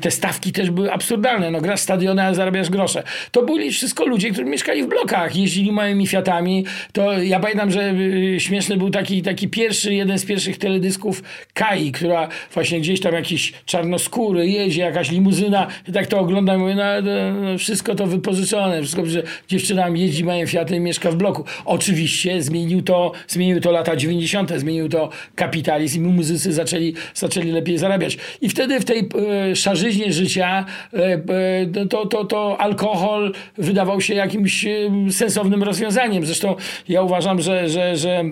te 0.00 0.10
stawki 0.10 0.52
też 0.52 0.70
były 0.70 0.92
absurdalne. 0.92 1.50
No 1.50 1.60
grasz 1.60 1.80
stadiony, 2.00 2.22
a 2.22 2.34
zarabiasz 2.34 2.70
grosze. 2.70 3.02
To 3.30 3.42
byli 3.42 3.70
wszystko 3.72 4.06
ludzie, 4.06 4.30
którzy 4.30 4.44
mieszkali 4.44 4.82
w 4.82 4.86
blokach, 4.86 5.36
jeździli 5.36 5.72
małymi 5.72 6.06
Fiatami. 6.06 6.64
To 6.92 7.12
ja 7.12 7.40
pamiętam, 7.40 7.70
że 7.70 7.94
y, 8.34 8.40
śmieszny 8.40 8.76
był 8.76 8.90
taki, 8.90 9.22
taki 9.22 9.48
pierwszy, 9.48 9.94
jeden 9.94 10.18
z 10.18 10.24
pierwszych 10.24 10.58
teledysków 10.58 11.22
Kai, 11.54 11.92
która 11.92 12.28
właśnie 12.54 12.80
gdzieś 12.80 13.00
tam 13.00 13.14
jakiś 13.14 13.52
czarnoskóry 13.66 14.48
jedzie, 14.48 14.82
jakaś 14.82 15.10
limuzyna. 15.10 15.66
I 15.88 15.92
tak 15.92 16.06
to 16.06 16.20
oglądam 16.20 16.56
i 16.56 16.58
mówię, 16.62 16.74
no, 16.74 16.82
no 17.02 17.58
wszystko 17.58 17.94
to 17.94 18.06
wypożyczone, 18.06 18.80
wszystko, 18.80 19.06
że 19.06 19.22
dziewczyna 19.48 19.88
jeździ, 19.88 20.24
mają 20.24 20.46
Fiaty 20.46 20.76
i 20.76 20.80
mieszka 20.80 21.10
w 21.10 21.16
bloku. 21.16 21.44
Oczywiście 21.64 22.42
zmienił 22.42 22.82
to, 22.82 23.12
zmienił 23.28 23.60
to 23.60 23.70
lata 23.70 23.96
90., 23.96 24.52
zmienił 24.56 24.88
to 24.88 25.10
kapitalizm 25.34 26.06
i 26.06 26.12
muzycy 26.12 26.52
zaczęli, 26.52 26.94
zaczęli 27.14 27.50
lepiej 27.50 27.78
zarabiać. 27.78 28.18
I 28.40 28.48
wtedy 28.48 28.80
w 28.80 28.84
tej 28.84 29.08
e, 29.50 29.56
szarzyźnie 29.56 30.12
życia 30.12 30.66
e, 30.92 30.96
e, 30.96 31.79
to, 31.86 32.06
to, 32.06 32.24
to 32.24 32.60
alkohol 32.60 33.32
wydawał 33.58 34.00
się 34.00 34.14
jakimś 34.14 34.66
sensownym 35.10 35.62
rozwiązaniem. 35.62 36.26
Zresztą 36.26 36.54
ja 36.88 37.02
uważam, 37.02 37.40
że, 37.40 37.68
że, 37.68 37.96
że 37.96 38.24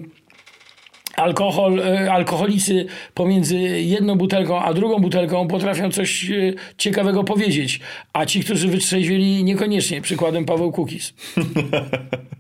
alkohol, 1.19 1.81
e, 1.81 2.13
alkoholicy 2.13 2.87
pomiędzy 3.15 3.59
jedną 3.81 4.15
butelką 4.15 4.63
a 4.63 4.75
drugą 4.75 4.99
butelką 4.99 5.49
potrafią 5.49 5.91
coś 5.91 6.31
e, 6.31 6.35
ciekawego 6.77 7.25
powiedzieć, 7.25 7.81
a 8.13 8.27
ci, 8.27 8.41
którzy 8.41 8.69
wytrzeźwieli 8.69 9.45
niekoniecznie. 9.45 10.01
Przykładem 10.01 10.45
Paweł 10.45 10.73
Kukis. 10.73 11.15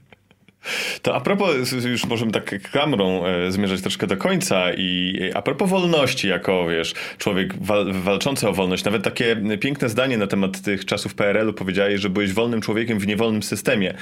To 1.03 1.15
a 1.15 1.21
propos, 1.21 1.73
już 1.73 2.05
możemy 2.05 2.33
tak 2.33 2.71
klamrą 2.71 3.27
e, 3.27 3.53
zmierzać 3.53 3.81
troszkę 3.81 4.07
do 4.07 4.17
końca 4.17 4.73
i 4.73 5.21
a 5.35 5.43
propos 5.43 5.71
wolności, 5.71 6.29
jako 6.29 6.67
wiesz, 6.69 6.95
człowiek 7.19 7.65
wal, 7.65 7.93
walczący 7.93 8.49
o 8.49 8.53
wolność, 8.53 8.85
nawet 8.85 9.03
takie 9.03 9.37
piękne 9.61 9.89
zdanie 9.89 10.19
na 10.19 10.27
temat 10.27 10.61
tych 10.61 10.85
czasów 10.85 11.15
PRL-u 11.15 11.53
powiedziałeś, 11.53 12.01
że 12.01 12.11
byłeś 12.11 12.33
wolnym 12.33 12.61
człowiekiem 12.61 12.99
w 12.99 13.07
niewolnym 13.07 13.43
systemie. 13.43 13.95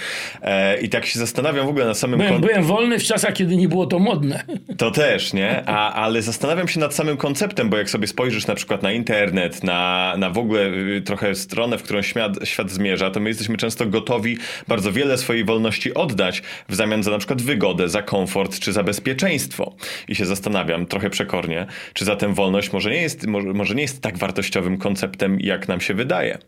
E, 0.43 0.81
I 0.81 0.89
tak 0.89 1.07
się 1.07 1.19
zastanawiam 1.19 1.67
w 1.67 1.69
ogóle 1.69 1.87
na 1.87 1.95
samym 1.95 2.19
Byłem, 2.19 2.33
kon- 2.33 2.43
byłem 2.43 2.63
wolny 2.63 2.99
w 2.99 3.05
czasach, 3.05 3.35
kiedy 3.35 3.57
nie 3.57 3.69
było 3.69 3.87
to 3.87 3.99
modne. 3.99 4.43
To 4.79 4.91
też, 4.91 5.33
nie? 5.33 5.69
A, 5.69 5.93
ale 5.93 6.23
zastanawiam 6.23 6.69
się 6.69 6.81
nad 6.81 6.95
samym 6.95 7.17
konceptem, 7.17 7.71
bo 7.71 7.77
jak 7.77 7.91
sobie 7.91 8.07
spojrzysz 8.07 8.47
na 8.47 8.55
przykład 8.55 8.83
na 8.83 8.93
internet, 8.93 9.65
na, 9.65 10.15
na 10.19 10.31
w 10.31 10.39
ogóle 10.39 10.67
y, 10.67 11.03
trochę 11.05 11.35
stronę, 11.35 11.79
w 11.79 11.83
którą 11.83 12.03
świat, 12.03 12.33
świat 12.45 12.71
zmierza, 12.71 13.11
to 13.11 13.21
my 13.21 13.29
jesteśmy 13.29 13.57
często 13.57 13.87
gotowi 13.87 14.39
bardzo 14.69 14.93
wiele 14.93 15.19
swojej 15.19 15.45
wolności 15.45 15.95
oddać 15.95 16.43
w 16.69 16.75
zamian 16.75 17.03
za 17.03 17.11
na 17.11 17.19
przykład 17.19 17.43
wygodę, 17.43 17.89
za 17.89 18.03
komfort 18.03 18.59
czy 18.59 18.73
za 18.73 18.83
bezpieczeństwo. 18.83 19.75
I 20.09 20.15
się 20.15 20.27
zastanawiam 20.27 20.87
trochę 20.87 21.11
przekornie, 21.11 21.67
czy 21.95 22.05
zatem 22.05 22.35
wolność 22.35 22.73
może 22.73 22.91
nie 22.91 23.03
jest, 23.03 23.27
może, 23.27 23.49
może 23.49 23.75
nie 23.75 23.83
jest 23.83 24.03
tak 24.03 24.19
wartościowym 24.19 24.79
konceptem, 24.79 25.41
jak 25.41 25.69
nam 25.69 25.81
się 25.81 25.95
wydaje. 25.95 26.39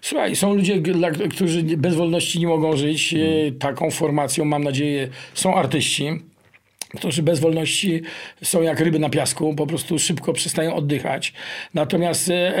Słuchaj, 0.00 0.36
są 0.36 0.54
ludzie, 0.54 0.82
którzy 1.30 1.62
bez 1.62 1.94
wolności 1.94 2.40
nie 2.40 2.46
mogą 2.46 2.76
żyć. 2.76 3.14
E, 3.14 3.52
Taką 3.52 3.90
formacją, 3.90 4.44
mam 4.44 4.64
nadzieję, 4.64 5.08
są 5.34 5.54
artyści. 5.54 6.04
Którzy 6.94 7.22
bez 7.22 7.40
wolności 7.40 8.02
są 8.42 8.62
jak 8.62 8.80
ryby 8.80 8.98
na 8.98 9.10
piasku, 9.10 9.54
po 9.54 9.66
prostu 9.66 9.98
szybko 9.98 10.32
przestają 10.32 10.74
oddychać. 10.74 11.32
Natomiast 11.74 12.30
e, 12.30 12.58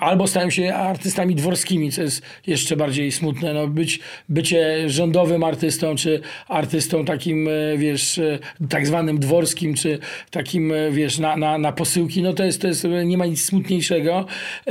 albo 0.00 0.26
stają 0.26 0.50
się 0.50 0.74
artystami 0.74 1.34
dworskimi, 1.34 1.92
co 1.92 2.02
jest 2.02 2.22
jeszcze 2.46 2.76
bardziej 2.76 3.12
smutne. 3.12 3.54
No, 3.54 3.66
być, 3.66 4.00
bycie 4.28 4.90
rządowym 4.90 5.44
artystą, 5.44 5.96
czy 5.96 6.20
artystą 6.48 7.04
takim, 7.04 7.48
e, 7.48 7.78
wiesz, 7.78 8.18
e, 8.18 8.38
tak 8.68 8.86
zwanym 8.86 9.18
dworskim, 9.18 9.74
czy 9.74 9.98
takim, 10.30 10.72
wiesz, 10.90 11.18
na, 11.18 11.36
na, 11.36 11.58
na 11.58 11.72
posyłki, 11.72 12.22
no 12.22 12.32
to 12.32 12.44
jest, 12.44 12.60
to 12.60 12.68
jest, 12.68 12.86
nie 13.04 13.18
ma 13.18 13.26
nic 13.26 13.44
smutniejszego. 13.44 14.26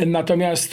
Natomiast 0.06 0.72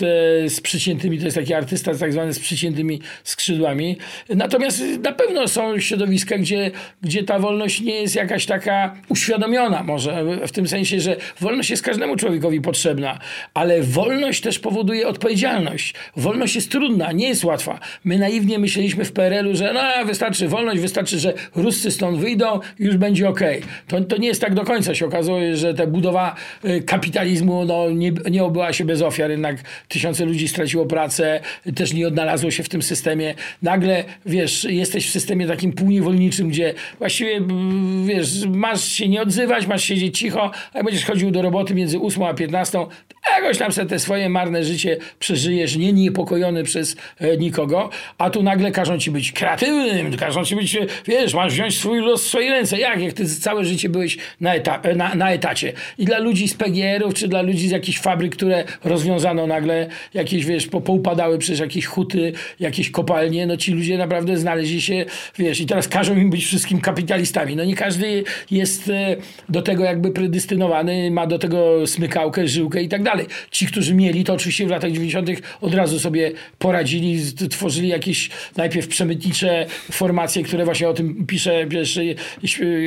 z 0.49 0.61
przyciętymi, 0.61 1.19
to 1.19 1.25
jest 1.25 1.37
taki 1.37 1.55
artysta 1.55 1.95
tak 1.95 2.13
zwany 2.13 2.35
z 2.35 2.39
przyciętymi 2.39 3.01
skrzydłami. 3.25 3.97
Natomiast 4.29 4.83
na 5.03 5.13
pewno 5.13 5.49
są 5.49 5.81
środowiska, 5.81 6.39
gdzie, 6.39 6.71
gdzie 7.03 7.23
ta 7.25 7.39
wolność 7.39 7.81
nie 7.85 7.95
jest 7.95 8.15
jakaś 8.15 8.47
taka 8.47 8.95
uświadomiona 9.09 9.83
może, 9.83 10.25
w 10.47 10.53
tym 10.53 10.69
sensie, 10.69 11.01
że 11.01 11.17
wolność 11.41 11.71
jest 11.71 11.83
każdemu 11.83 12.17
człowiekowi 12.17 12.61
potrzebna, 12.61 13.19
ale 13.55 13.83
wolność 13.83 14.41
też 14.41 14.59
powoduje 14.59 15.09
odpowiedzialność. 15.09 15.95
Wolność 16.17 16.55
jest 16.55 16.71
trudna, 16.71 17.13
nie 17.13 17.29
jest 17.29 17.45
łatwa. 17.45 17.81
My 18.05 18.19
naiwnie 18.19 18.59
myśleliśmy 18.59 19.05
w 19.05 19.13
PRL-u, 19.13 19.57
że 19.57 19.73
no, 19.73 20.07
wystarczy 20.07 20.49
wolność, 20.49 20.81
wystarczy, 20.81 21.19
że 21.19 21.35
Ruscy 21.55 21.91
stąd 21.91 22.19
wyjdą 22.19 22.61
już 22.79 22.97
będzie 22.97 23.29
ok. 23.29 23.41
To, 23.89 24.01
to 24.01 24.17
nie 24.17 24.29
jest 24.29 24.41
tak 24.41 24.55
do 24.55 24.65
końca. 24.65 24.95
się 24.95 25.07
okazuje, 25.07 25.57
że 25.57 25.75
ta 25.75 25.87
budowa 25.87 26.35
y, 26.65 26.83
kapitalizmu 26.83 27.65
no, 27.65 27.91
nie, 27.91 28.13
nie 28.31 28.45
obyła 28.45 28.73
się 28.73 28.85
bez 28.85 29.03
ofiar. 29.03 29.31
Jednak 29.31 29.57
tysiące 29.89 30.25
ludzi 30.25 30.49
straciło 30.49 30.87
pracę, 30.87 31.41
też 31.75 31.93
nie 31.93 32.09
odnalazło 32.09 32.51
się 32.51 32.63
w 32.63 32.69
tym 32.69 32.83
systemie. 32.83 33.35
Nagle, 33.63 34.05
wiesz, 34.27 34.65
jesteś 34.65 35.09
w 35.09 35.11
systemie 35.11 35.47
takim 35.47 35.73
półniewolniczym, 35.73 36.49
gdzie 36.49 36.75
właściwie 36.99 37.37
mm, 37.37 37.74
wiesz, 38.07 38.47
masz 38.47 38.85
się 38.85 39.09
nie 39.09 39.23
odzywać, 39.23 39.67
masz 39.67 39.85
siedzieć 39.85 40.19
cicho, 40.19 40.51
a 40.73 40.79
jak 40.79 40.85
będziesz 40.85 41.05
chodził 41.05 41.31
do 41.31 41.43
roboty 41.43 41.75
między 41.75 42.01
8 42.01 42.23
a 42.23 42.35
15, 42.35 42.87
jakoś 43.37 43.59
tam 43.59 43.73
sobie 43.73 43.89
te 43.89 43.99
swoje 43.99 44.29
marne 44.29 44.65
życie 44.65 44.97
przeżyjesz, 45.19 45.77
nie 45.77 45.93
niepokojony 45.93 46.65
przez 46.65 46.97
e, 47.19 47.37
nikogo, 47.37 47.91
a 48.19 48.31
tu 48.31 48.43
nagle 48.43 48.71
każą 48.71 48.99
ci 48.99 49.11
być 49.11 49.33
kreatywnym, 49.33 50.17
każą 50.17 50.45
ci 50.45 50.57
być, 50.57 50.77
e, 50.77 50.87
wiesz, 51.07 51.35
masz 51.35 51.53
wziąć 51.53 51.79
swój 51.79 52.01
los 52.01 52.25
w 52.25 52.29
swoje 52.29 52.51
ręce. 52.51 52.79
Jak? 52.79 53.03
Jak 53.03 53.13
ty 53.13 53.27
całe 53.27 53.65
życie 53.65 53.89
byłeś 53.89 54.19
na, 54.41 54.55
eta 54.55 54.81
e, 54.83 54.95
na, 54.95 55.15
na 55.15 55.33
etacie. 55.33 55.73
I 55.99 56.05
dla 56.05 56.19
ludzi 56.19 56.49
z 56.49 56.55
PGR-ów, 56.55 57.15
czy 57.15 57.29
dla 57.29 57.43
ludzi 57.43 57.69
z 57.69 57.71
jakichś 57.71 57.99
fabryk, 57.99 58.37
które 58.37 58.65
rozwiązano 58.85 59.47
nagle, 59.47 59.89
jakieś, 60.15 60.45
wiesz, 60.45 60.67
po, 60.67 60.81
poupadały 60.81 61.39
przez 61.39 61.59
jakieś 61.59 61.87
huty, 61.87 62.33
jakieś 62.61 62.91
kopalnie, 62.91 63.47
no 63.47 63.57
ci 63.57 63.73
ludzie 63.73 63.99
naprawdę 63.99 64.37
znaleźli 64.37 64.83
się, 64.83 65.05
wiesz, 65.39 65.61
i 65.61 65.67
teraz 65.67 65.89
każą 65.89 66.17
im 66.17 66.31
być 66.31 66.47
wszystkim 66.47 66.81
kapitalistami. 66.81 67.57
No 67.57 67.64
nie 67.65 67.75
każdy 67.75 68.25
jest 68.51 68.89
e, 68.89 69.17
do 69.49 69.63
tego 69.63 69.85
jakby 69.85 70.11
predystynowany, 70.11 71.11
ma 71.11 71.27
do 71.27 71.39
tego 71.39 71.87
smykałkę, 71.87 72.49
żyłkę 72.49 72.83
i 72.83 72.89
tak 72.89 73.03
dalej. 73.03 73.27
Ci, 73.51 73.67
którzy 73.67 73.95
mieli, 73.95 74.25
to 74.25 74.33
oczywiście 74.33 74.67
w 74.67 74.71
latach 74.71 74.93
90. 74.93 75.31
od 75.61 75.75
razu 75.75 75.99
sobie 75.99 76.33
poradzili, 76.59 77.23
tworzyli 77.51 77.89
jakieś 77.89 78.31
najpierw 78.57 78.89
przemytnicze 78.89 79.67
formacje, 79.93 80.43
które 80.43 80.65
właśnie 80.65 80.89
o 80.89 80.95
tym 80.95 81.27
pisze, 81.27 81.67
wiesz, 81.67 81.99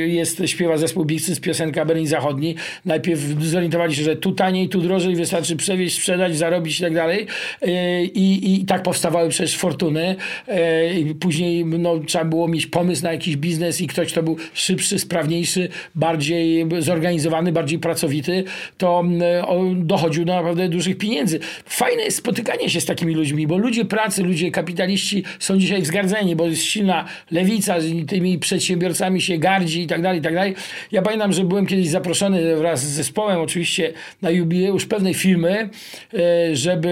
jest, 0.06 0.42
śpiewa 0.46 0.76
zespół 0.76 1.04
Bixy 1.04 1.34
z 1.34 1.40
piosenka 1.40 1.84
Berlin 1.84 2.06
Zachodni. 2.06 2.54
Najpierw 2.84 3.20
zorientowali 3.40 3.94
się, 3.94 4.02
że 4.02 4.16
tu 4.16 4.32
taniej, 4.32 4.68
tu 4.68 4.80
drożej, 4.80 5.16
wystarczy 5.16 5.56
przewieźć, 5.56 5.96
sprzedać, 5.96 6.36
zarobić 6.36 6.78
i 6.78 6.82
tak 6.82 6.94
dalej. 6.94 7.26
E, 7.62 8.04
I, 8.04 8.54
i 8.54 8.64
tak 8.64 8.82
powstawały 8.82 9.28
przecież 9.28 9.56
fortuny. 9.56 10.16
E, 10.48 11.14
później 11.20 11.64
no, 11.64 11.98
trzeba 11.98 12.24
było 12.24 12.48
mieć 12.48 12.66
pomysł 12.66 13.02
na 13.02 13.12
jakiś 13.12 13.36
biznes 13.36 13.80
i 13.80 13.86
ktoś, 13.86 14.12
kto 14.12 14.22
był 14.22 14.36
szybszy, 14.58 14.98
sprawniejszy, 14.98 15.68
bardziej 15.94 16.66
zorganizowany, 16.78 17.52
bardziej 17.52 17.78
pracowity, 17.78 18.44
to 18.78 19.00
mm, 19.00 19.86
dochodził 19.86 20.24
do 20.24 20.34
naprawdę 20.34 20.68
dużych 20.68 20.98
pieniędzy. 20.98 21.40
Fajne 21.64 22.02
jest 22.02 22.16
spotykanie 22.16 22.70
się 22.70 22.80
z 22.80 22.84
takimi 22.84 23.14
ludźmi, 23.14 23.46
bo 23.46 23.58
ludzie 23.58 23.84
pracy, 23.84 24.22
ludzie 24.22 24.50
kapitaliści 24.50 25.24
są 25.38 25.58
dzisiaj 25.58 25.82
wzgardzeni, 25.82 26.36
bo 26.36 26.46
jest 26.46 26.62
silna 26.62 27.04
lewica, 27.30 27.76
tymi 28.08 28.38
przedsiębiorcami 28.38 29.20
się 29.20 29.38
gardzi 29.38 29.82
i 29.82 29.86
tak 29.86 30.02
dalej, 30.02 30.18
i 30.18 30.22
tak 30.22 30.34
dalej. 30.34 30.54
Ja 30.92 31.02
pamiętam, 31.02 31.32
że 31.32 31.44
byłem 31.44 31.66
kiedyś 31.66 31.88
zaproszony 31.88 32.56
wraz 32.56 32.80
z 32.80 32.88
zespołem 32.88 33.40
oczywiście 33.40 33.92
na 34.22 34.30
jubileusz 34.30 34.86
pewnej 34.86 35.14
firmy, 35.14 35.70
e, 36.14 36.56
żeby 36.56 36.88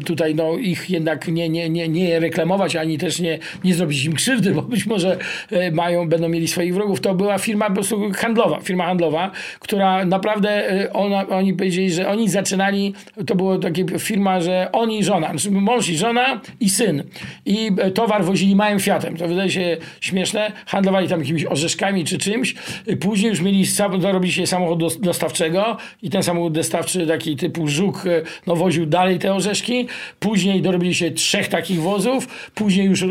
e, 0.00 0.04
tutaj 0.04 0.34
no, 0.34 0.56
ich 0.56 0.90
jednak 0.90 1.28
nie, 1.28 1.48
nie, 1.48 1.70
nie, 1.70 1.88
nie 1.88 2.20
reklamować, 2.20 2.76
ani 2.76 2.98
też 2.98 3.20
nie, 3.20 3.38
nie 3.64 3.74
zrobić 3.74 4.04
im 4.04 4.12
krzywdy, 4.12 4.50
bo 4.50 4.62
być 4.62 4.86
może 4.86 5.18
e, 5.50 5.70
mają, 5.70 6.08
będą 6.16 6.28
mieli 6.28 6.48
swoich 6.48 6.74
wrogów. 6.74 7.00
To 7.00 7.14
była 7.14 7.38
firma 7.38 7.68
po 7.68 7.74
prostu 7.74 8.10
handlowa, 8.14 8.60
firma 8.60 8.86
handlowa, 8.86 9.30
która 9.60 10.04
naprawdę, 10.04 10.70
e, 10.70 10.92
ona, 10.92 11.28
oni 11.28 11.54
powiedzieli, 11.54 11.90
że 11.90 12.08
oni 12.08 12.28
zaczynali, 12.28 12.94
to 13.26 13.34
była 13.34 13.58
taka 13.58 13.98
firma, 13.98 14.40
że 14.40 14.68
oni 14.72 14.98
i 14.98 15.04
żona, 15.04 15.28
znaczy 15.30 15.50
mąż 15.50 15.88
i 15.88 15.96
żona 15.96 16.40
i 16.60 16.70
syn. 16.70 17.02
I 17.46 17.70
e, 17.78 17.90
towar 17.90 18.24
wozili 18.24 18.56
małym 18.56 18.80
Fiatem. 18.80 19.16
To 19.16 19.28
wydaje 19.28 19.50
się 19.50 19.76
śmieszne. 20.00 20.52
Handlowali 20.66 21.08
tam 21.08 21.20
jakimiś 21.20 21.44
orzeszkami 21.44 22.04
czy 22.04 22.18
czymś. 22.18 22.54
Później 23.00 23.30
już 23.30 23.40
mieli, 23.40 23.64
dorobili 24.00 24.32
się 24.32 24.46
samochód 24.46 24.78
dos- 24.78 25.00
dostawczego 25.00 25.76
i 26.02 26.10
ten 26.10 26.22
samochód 26.22 26.52
dostawczy 26.52 27.06
taki 27.06 27.36
typu 27.36 27.68
żuk, 27.68 28.06
e, 28.06 28.22
no 28.46 28.56
woził 28.56 28.86
dalej 28.86 29.18
te 29.18 29.34
orzeszki. 29.34 29.86
Później 30.20 30.62
dorobili 30.62 30.94
się 30.94 31.10
trzech 31.10 31.48
takich 31.48 31.80
wozów. 31.80 32.28
Później 32.54 32.86
już 32.86 33.04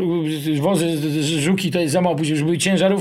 wozy, 0.62 0.88
żuki 1.42 1.72
to 1.72 1.80
jest 1.80 1.94
za 1.94 2.02
mało. 2.02 2.16
Później 2.16 2.36
już 2.36 2.44
były 2.44 2.58
ciężarówki. 2.58 2.95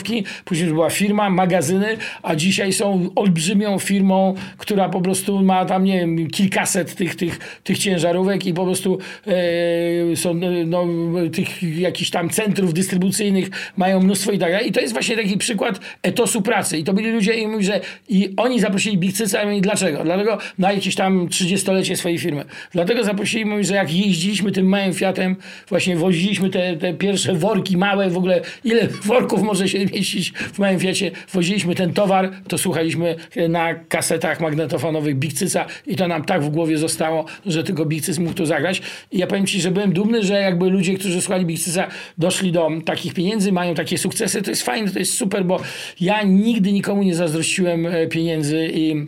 Później 0.45 0.67
już 0.67 0.75
była 0.75 0.91
firma, 0.91 1.31
magazyny, 1.31 1.97
a 2.23 2.37
dzisiaj 2.37 2.73
są 2.73 3.09
olbrzymią 3.15 3.79
firmą, 3.79 4.35
która 4.59 4.89
po 4.89 5.01
prostu 5.01 5.43
ma 5.43 5.65
tam, 5.65 5.85
nie 5.85 6.01
wiem, 6.01 6.31
kilkaset 6.31 6.95
tych, 6.95 7.15
tych, 7.15 7.61
tych 7.65 7.79
ciężarówek 7.79 8.47
i 8.47 8.55
po 8.55 8.65
prostu 8.65 8.99
e, 10.13 10.17
są 10.17 10.31
e, 10.31 10.65
no, 10.67 10.87
tych 11.33 11.63
jakichś 11.63 12.11
tam 12.11 12.31
centrów 12.31 12.75
dystrybucyjnych, 12.75 13.51
mają 13.77 14.01
mnóstwo 14.01 14.33
i 14.33 14.39
tak 14.39 14.53
dalej. 14.53 14.69
I 14.69 14.73
to 14.73 14.81
jest 14.81 14.93
właśnie 14.93 15.17
taki 15.17 15.39
przykład 15.39 15.81
etosu 16.03 16.43
pracy. 16.43 16.79
I 16.79 16.85
to 16.85 16.93
byli 16.93 17.11
ludzie, 17.11 17.35
i 17.35 17.47
mówi, 17.47 17.65
że 17.65 17.81
i 18.09 18.31
oni 18.37 18.61
zaprosili 18.61 18.99
Big 18.99 19.15
mówię, 19.45 19.61
dlaczego? 19.61 20.05
Dlatego 20.05 20.39
na 20.59 20.73
jakieś 20.73 20.95
tam 20.95 21.29
30-lecie 21.29 21.97
swojej 21.97 22.19
firmy. 22.19 22.45
Dlatego 22.73 23.05
zaprosili, 23.05 23.45
mówi, 23.45 23.65
że 23.65 23.75
jak 23.75 23.93
jeździliśmy 23.93 24.53
tym 24.53 24.67
małym 24.67 24.95
Fiatem, 24.95 25.37
właśnie 25.69 25.97
woziliśmy 25.97 26.51
te, 26.51 26.77
te 26.77 26.95
pierwsze 26.95 27.35
worki 27.35 27.77
małe, 27.77 28.11
w 28.11 28.17
ogóle 28.17 28.41
ile 28.65 28.89
worków 28.89 29.43
może 29.43 29.69
się 29.69 29.79
mieścić 29.87 30.33
w 30.33 30.59
małym 30.59 30.81
Fiacie, 30.81 31.11
woziliśmy 31.33 31.75
ten 31.75 31.93
towar, 31.93 32.31
to 32.49 32.59
słuchaliśmy 32.59 33.17
na 33.49 33.75
kasetach 33.75 34.41
magnetofonowych 34.41 35.17
Big 35.17 35.33
Cyca 35.33 35.67
i 35.87 35.97
to 35.97 36.09
nam 36.09 36.25
tak 36.25 36.43
w 36.43 36.49
głowie 36.49 36.79
zostało, 36.79 37.25
że 37.47 37.65
tylko 37.65 37.85
Big 37.85 38.05
Cyc 38.05 38.19
mógł 38.19 38.35
to 38.35 38.47
zagrać. 38.47 38.83
I 39.13 39.19
ja 39.19 39.27
powiem 39.27 39.47
Ci, 39.47 39.61
że 39.61 39.71
byłem 39.71 39.93
dumny, 39.93 40.23
że 40.23 40.35
jakby 40.35 40.71
ludzie, 40.71 40.95
którzy 40.95 41.21
słuchali 41.23 41.47
Big 41.47 41.61
Cyca, 41.61 41.89
doszli 42.19 42.53
do 42.53 42.71
takich 42.85 43.15
pieniędzy, 43.15 43.53
mają 43.53 43.75
takie 43.75 43.99
sukcesy, 43.99 44.43
to 44.43 44.51
jest 44.51 44.63
fajne, 44.63 44.91
to 44.91 44.99
jest 44.99 45.15
super, 45.15 45.45
bo 45.45 45.61
ja 46.01 46.23
nigdy 46.23 46.73
nikomu 46.73 47.03
nie 47.03 47.15
zazdrościłem 47.15 47.87
e, 47.87 48.07
pieniędzy 48.07 48.71
i 48.75 49.07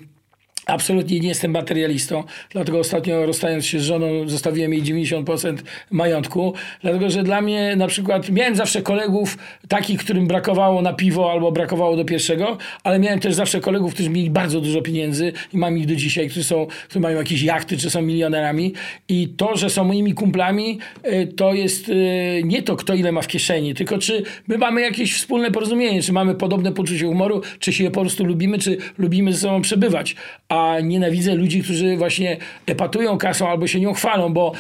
Absolutnie 0.67 1.21
nie 1.21 1.29
jestem 1.29 1.51
materialistą, 1.51 2.25
dlatego 2.51 2.79
ostatnio 2.79 3.27
rozstając 3.27 3.67
się 3.67 3.81
z 3.81 3.83
żoną 3.83 4.29
zostawiłem 4.29 4.73
jej 4.73 4.83
90% 4.83 5.57
majątku, 5.91 6.55
dlatego 6.83 7.11
że 7.11 7.23
dla 7.23 7.41
mnie 7.41 7.77
na 7.77 7.87
przykład 7.87 8.31
miałem 8.31 8.57
zawsze 8.57 8.83
kolegów 8.83 9.39
takich, 9.69 10.01
którym 10.01 10.27
brakowało 10.27 10.83
na 10.83 10.93
piwo 10.93 11.33
albo 11.33 11.53
brakowało 11.53 11.97
do 11.97 12.05
pierwszego, 12.05 12.59
ale 12.85 12.99
miałem 12.99 13.21
też 13.21 13.35
zawsze 13.35 13.61
kolegów, 13.61 13.95
którzy 13.95 14.11
mieli 14.11 14.31
bardzo 14.31 14.61
dużo 14.61 14.83
pieniędzy 14.83 15.33
i 15.53 15.59
mam 15.59 15.79
ich 15.79 15.87
do 15.87 15.97
dzisiaj, 15.97 16.29
którzy, 16.29 16.45
są, 16.45 16.67
którzy 16.85 17.01
mają 17.01 17.19
jakieś 17.19 17.43
jachty 17.43 17.77
czy 17.77 17.91
są 17.91 18.03
milionerami 18.03 18.73
i 19.09 19.29
to, 19.29 19.57
że 19.57 19.71
są 19.71 19.85
moimi 19.85 20.15
kumplami, 20.15 20.79
y, 21.07 21.27
to 21.27 21.55
jest 21.55 21.89
y, 21.89 22.43
nie 22.45 22.63
to, 22.63 22.77
kto 22.77 22.95
ile 22.95 23.13
ma 23.13 23.23
w 23.23 23.27
kieszeni, 23.27 23.75
tylko 23.75 23.99
czy 23.99 24.23
my 24.49 24.59
mamy 24.59 24.81
jakieś 24.81 25.15
wspólne 25.15 25.51
porozumienie, 25.51 26.03
czy 26.03 26.13
mamy 26.13 26.35
podobne 26.35 26.73
poczucie 26.73 27.07
humoru, 27.07 27.43
czy 27.59 27.73
się 27.73 27.91
po 27.91 28.01
prostu 28.01 28.25
lubimy, 28.25 28.59
czy 28.59 28.77
lubimy 28.99 29.33
ze 29.33 29.39
sobą 29.39 29.63
przebywać. 29.63 30.17
A 30.49 30.56
nienawidzę 30.83 31.35
ludzi, 31.35 31.63
którzy 31.63 31.97
właśnie 31.97 32.37
epatują 32.67 33.19
kasą 33.19 33.49
albo 33.49 33.67
się 33.67 33.81
nią 33.81 33.93
chwalą, 33.93 34.33
bo 34.33 34.53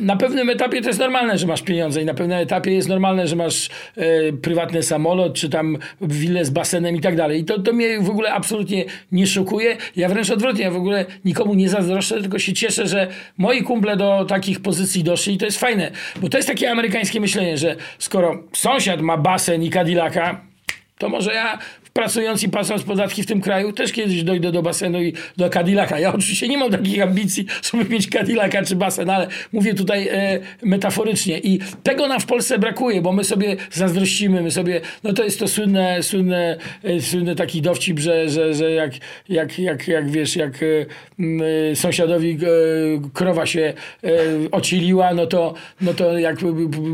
na 0.00 0.16
pewnym 0.16 0.50
etapie 0.50 0.82
to 0.82 0.88
jest 0.88 1.00
normalne, 1.00 1.38
że 1.38 1.46
masz 1.46 1.62
pieniądze 1.62 2.02
i 2.02 2.04
na 2.04 2.14
pewnym 2.14 2.38
etapie 2.38 2.72
jest 2.72 2.88
normalne, 2.88 3.28
że 3.28 3.36
masz 3.36 3.68
e, 3.96 4.32
prywatny 4.32 4.82
samolot, 4.82 5.34
czy 5.34 5.48
tam 5.48 5.78
willę 6.00 6.44
z 6.44 6.50
basenem 6.50 6.96
i 6.96 7.00
tak 7.00 7.16
dalej. 7.16 7.40
I 7.40 7.44
to, 7.44 7.58
to 7.58 7.72
mnie 7.72 8.00
w 8.00 8.10
ogóle 8.10 8.32
absolutnie 8.32 8.84
nie 9.12 9.26
szokuje. 9.26 9.76
Ja 9.96 10.08
wręcz 10.08 10.30
odwrotnie, 10.30 10.64
ja 10.64 10.70
w 10.70 10.76
ogóle 10.76 11.04
nikomu 11.24 11.54
nie 11.54 11.68
zazdroszczę, 11.68 12.20
tylko 12.20 12.38
się 12.38 12.52
cieszę, 12.52 12.86
że 12.86 13.08
moi 13.38 13.62
kumple 13.62 13.96
do 13.96 14.24
takich 14.24 14.60
pozycji 14.60 15.04
doszli 15.04 15.34
i 15.34 15.38
to 15.38 15.44
jest 15.44 15.60
fajne, 15.60 15.90
bo 16.16 16.28
to 16.28 16.38
jest 16.38 16.48
takie 16.48 16.70
amerykańskie 16.70 17.20
myślenie, 17.20 17.58
że 17.58 17.76
skoro 17.98 18.42
sąsiad 18.52 19.00
ma 19.00 19.16
basen 19.16 19.62
i 19.62 19.70
Cadillaca, 19.70 20.40
to 20.98 21.08
może 21.08 21.34
ja 21.34 21.58
pracując 21.92 22.42
i 22.42 22.48
płacąc 22.48 22.82
podatki 22.82 23.22
w 23.22 23.26
tym 23.26 23.40
kraju, 23.40 23.72
też 23.72 23.92
kiedyś 23.92 24.22
dojdę 24.22 24.52
do 24.52 24.62
basenu 24.62 25.02
i 25.02 25.12
do 25.36 25.50
Cadillaca. 25.50 25.98
Ja 25.98 26.14
oczywiście 26.14 26.48
nie 26.48 26.58
mam 26.58 26.70
takich 26.70 27.02
ambicji, 27.02 27.46
żeby 27.62 27.84
mieć 27.84 28.08
Cadillaca 28.08 28.62
czy 28.62 28.76
basen, 28.76 29.10
ale 29.10 29.28
mówię 29.52 29.74
tutaj 29.74 30.08
e, 30.08 30.40
metaforycznie. 30.62 31.38
I 31.38 31.58
tego 31.82 32.08
nam 32.08 32.20
w 32.20 32.26
Polsce 32.26 32.58
brakuje, 32.58 33.02
bo 33.02 33.12
my 33.12 33.24
sobie 33.24 33.56
zazdrościmy, 33.72 34.42
my 34.42 34.50
sobie, 34.50 34.80
no 35.04 35.12
to 35.12 35.24
jest 35.24 35.38
to 35.38 35.48
słynne, 35.48 36.02
słynne, 36.02 36.56
e, 36.84 37.00
słynny 37.00 37.34
taki 37.34 37.62
dowcip, 37.62 37.98
że, 37.98 38.28
że, 38.28 38.54
że 38.54 38.70
jak, 38.70 38.92
jak, 39.28 39.58
jak, 39.58 39.88
jak 39.88 40.10
wiesz, 40.10 40.36
jak 40.36 40.62
e, 40.62 40.66
e, 41.72 41.76
sąsiadowi 41.76 42.30
e, 42.30 42.38
krowa 43.14 43.46
się 43.46 43.72
e, 44.04 44.08
ocieliła, 44.50 45.14
no 45.14 45.26
to, 45.26 45.54
no 45.80 45.94
to 45.94 46.18
jak 46.18 46.36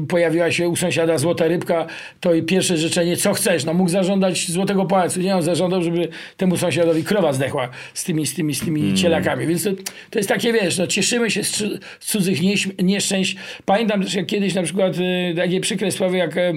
pojawiła 0.09 0.53
się 0.53 0.69
u 0.69 0.77
sąsiada 0.77 1.19
złota 1.19 1.49
rybka, 1.49 1.87
to 2.21 2.31
pierwsze 2.47 2.77
życzenie, 2.77 3.17
co 3.17 3.33
chcesz? 3.33 3.65
No 3.65 3.75
mógł 3.75 3.91
zażądać 3.91 4.51
złotego 4.51 4.85
Nie, 5.19 5.37
on 5.37 5.43
zażądał, 5.43 5.83
żeby 5.83 6.09
temu 6.37 6.57
sąsiadowi 6.57 7.05
krowa 7.05 7.33
zdechła 7.33 7.69
z 7.95 8.05
tymi, 8.05 8.27
z 8.27 8.35
tymi, 8.35 8.55
z 8.55 8.61
tymi 8.61 8.95
cielakami. 8.95 9.47
Więc 9.47 9.65
to, 9.65 9.71
to 10.11 10.19
jest 10.19 10.29
takie, 10.29 10.53
wiesz, 10.53 10.79
no 10.79 10.87
cieszymy 10.87 11.31
się 11.31 11.45
z, 11.45 11.57
z 12.01 12.07
cudzych 12.07 12.39
nieszczęść. 12.83 13.37
Pamiętam 13.65 14.03
też, 14.03 14.15
jak 14.15 14.27
kiedyś 14.27 14.55
na 14.55 14.63
przykład 14.63 14.97
y, 14.99 15.35
takie 15.37 15.61
przykre 15.61 15.91
sprawy, 15.91 16.17
jak 16.17 16.37
e, 16.37 16.53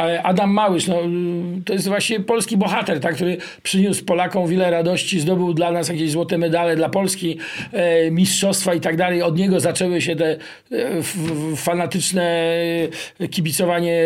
e, 0.00 0.22
Adam 0.22 0.50
Małysz, 0.50 0.86
no, 0.86 1.02
y, 1.02 1.64
to 1.64 1.72
jest 1.72 1.88
właśnie 1.88 2.20
polski 2.20 2.56
bohater, 2.56 3.00
tak, 3.00 3.14
który 3.14 3.36
przyniósł 3.62 4.04
Polakom 4.04 4.48
wiele 4.48 4.70
radości, 4.70 5.20
zdobył 5.20 5.54
dla 5.54 5.72
nas 5.72 5.88
jakieś 5.88 6.10
złote 6.10 6.38
medale 6.38 6.76
dla 6.76 6.88
Polski, 6.88 7.38
e, 7.72 8.10
mistrzostwa 8.10 8.74
i 8.74 8.80
tak 8.80 8.96
dalej. 8.96 9.22
Od 9.22 9.38
niego 9.38 9.60
zaczęły 9.60 10.00
się 10.00 10.16
te 10.16 10.30
e, 10.30 10.36
f, 10.98 11.16
fanatyczne 11.56 12.22
e, 13.20 13.28
kibicowanie 13.28 14.04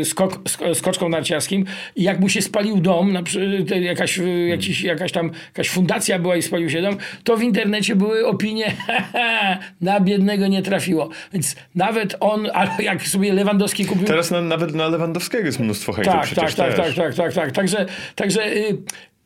e, 0.00 0.04
skok, 0.04 0.38
sk- 0.38 0.74
skoczkom 0.74 1.10
narciarskim. 1.10 1.64
I 1.96 2.02
jak 2.02 2.20
mu 2.20 2.28
się 2.28 2.42
spalił 2.42 2.76
dom, 2.80 3.05
na, 3.12 3.22
przy- 3.22 3.64
te, 3.68 3.80
jakaś, 3.80 4.18
e, 4.18 4.48
jakiś, 4.48 4.82
jakaś 4.82 5.12
tam 5.12 5.30
jakaś 5.46 5.68
fundacja 5.68 6.18
była 6.18 6.36
i 6.36 6.42
spalił 6.42 6.70
się 6.70 6.82
dom, 6.82 6.96
to 7.24 7.36
w 7.36 7.42
internecie 7.42 7.96
były 7.96 8.26
opinie 8.26 8.72
na 9.80 10.00
biednego 10.00 10.46
nie 10.46 10.62
trafiło. 10.62 11.08
Więc 11.32 11.56
nawet 11.74 12.16
on, 12.20 12.48
albo 12.54 12.82
jak 12.82 13.02
sobie 13.02 13.32
Lewandowski 13.32 13.84
kupił 13.86 14.06
Teraz 14.06 14.30
na, 14.30 14.40
nawet 14.40 14.74
na 14.74 14.88
Lewandowskiego 14.88 15.46
jest 15.46 15.60
mnóstwo 15.60 15.92
hejtu 15.92 16.10
tak, 16.10 16.22
przecież 16.24 16.54
tak, 16.54 16.74
tak, 16.74 16.86
też. 16.86 16.96
tak, 16.96 17.14
tak, 17.14 17.14
tak, 17.14 17.34
tak. 17.34 17.52
Także, 17.52 17.86
także 18.14 18.56
y, 18.56 18.78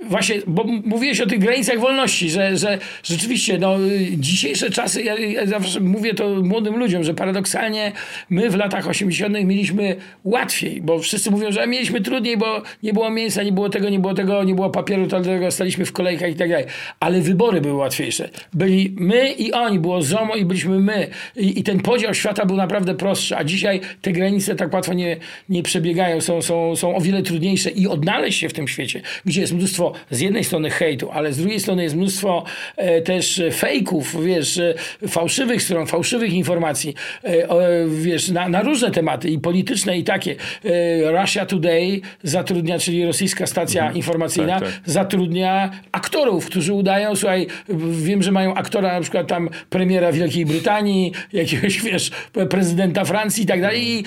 właśnie, 0.08 0.36
bo 0.46 0.64
mówiłeś 0.64 1.20
o 1.20 1.26
tych 1.26 1.38
granicach 1.38 1.78
wolności, 1.78 2.30
że, 2.30 2.56
że 2.56 2.78
rzeczywiście 3.02 3.58
no, 3.58 3.76
dzisiejsze 4.16 4.70
czasy, 4.70 5.02
ja, 5.02 5.18
ja 5.18 5.46
zawsze 5.46 5.80
mówię 5.80 6.14
to 6.14 6.28
młodym 6.28 6.76
ludziom, 6.76 7.04
że 7.04 7.14
paradoksalnie 7.14 7.92
my 8.30 8.50
w 8.50 8.56
latach 8.56 8.88
80. 8.88 9.36
mieliśmy 9.44 9.96
łatwiej, 10.24 10.82
bo 10.82 10.98
wszyscy 10.98 11.30
mówią, 11.30 11.52
że 11.52 11.66
mieliśmy 11.66 12.00
trudniej, 12.00 12.36
bo 12.36 12.62
nie 12.82 12.92
było 12.92 13.10
mięsa, 13.10 13.42
nie 13.42 13.52
było 13.52 13.68
tego, 13.68 13.88
nie 13.88 13.98
było 13.98 14.14
tego, 14.14 14.44
nie 14.44 14.54
było 14.54 14.70
papieru, 14.70 15.06
dlatego 15.06 15.50
staliśmy 15.50 15.84
w 15.84 15.92
kolejkach 15.92 16.30
i 16.30 16.34
tak 16.34 16.48
dalej. 16.48 16.66
Ale 17.00 17.20
wybory 17.20 17.60
były 17.60 17.74
łatwiejsze. 17.74 18.28
Byli 18.52 18.94
my 18.98 19.32
i 19.32 19.52
oni, 19.52 19.78
było 19.78 20.02
ZOMO 20.02 20.34
i 20.34 20.44
byliśmy 20.44 20.80
my. 20.80 21.08
I, 21.36 21.60
i 21.60 21.62
ten 21.62 21.80
podział 21.80 22.14
świata 22.14 22.46
był 22.46 22.56
naprawdę 22.56 22.94
prostszy, 22.94 23.36
a 23.36 23.44
dzisiaj 23.44 23.80
te 24.02 24.12
granice 24.12 24.56
tak 24.56 24.74
łatwo 24.74 24.92
nie, 24.92 25.16
nie 25.48 25.62
przebiegają, 25.62 26.20
są, 26.20 26.42
są, 26.42 26.76
są 26.76 26.96
o 26.96 27.00
wiele 27.00 27.22
trudniejsze 27.22 27.70
i 27.70 27.86
odnaleźć 27.86 28.40
się 28.40 28.48
w 28.48 28.52
tym 28.52 28.68
świecie, 28.68 29.00
gdzie 29.24 29.40
jest 29.40 29.52
mnóstwo 29.52 29.89
z 30.10 30.20
jednej 30.20 30.44
strony 30.44 30.70
hejtu, 30.70 31.10
ale 31.12 31.32
z 31.32 31.36
drugiej 31.36 31.60
strony 31.60 31.82
jest 31.82 31.96
mnóstwo 31.96 32.44
e, 32.76 33.02
też 33.02 33.42
fejków, 33.52 34.24
wiesz, 34.24 34.58
e, 34.58 34.74
fałszywych 35.08 35.62
stron, 35.62 35.86
fałszywych 35.86 36.32
informacji, 36.32 36.94
e, 37.24 37.48
wiesz, 37.88 38.28
na, 38.28 38.48
na 38.48 38.62
różne 38.62 38.90
tematy 38.90 39.28
i 39.30 39.38
polityczne 39.38 39.98
i 39.98 40.04
takie. 40.04 40.36
Russia 41.20 41.46
Today 41.46 42.00
zatrudnia, 42.22 42.78
czyli 42.78 43.06
rosyjska 43.06 43.46
stacja 43.46 43.92
informacyjna, 43.92 44.60
Tak, 44.60 44.68
tak. 44.68 44.80
zatrudnia 44.84 45.70
aktorów, 45.92 46.46
którzy 46.46 46.72
udają, 46.72 47.16
słuchaj, 47.16 47.46
wiem, 47.90 48.22
że 48.22 48.32
mają 48.32 48.54
aktora 48.54 48.92
na 48.92 49.00
przykład 49.00 49.26
tam 49.26 49.48
premiera 49.70 50.12
Wielkiej 50.12 50.46
Brytanii, 50.46 51.12
jakiegoś, 51.32 51.82
wiesz, 51.92 52.10
prezydenta 52.50 53.04
Francji 53.04 53.44
i 53.44 53.46
tak 53.46 53.60
dalej. 53.60 53.82
I 53.88 54.04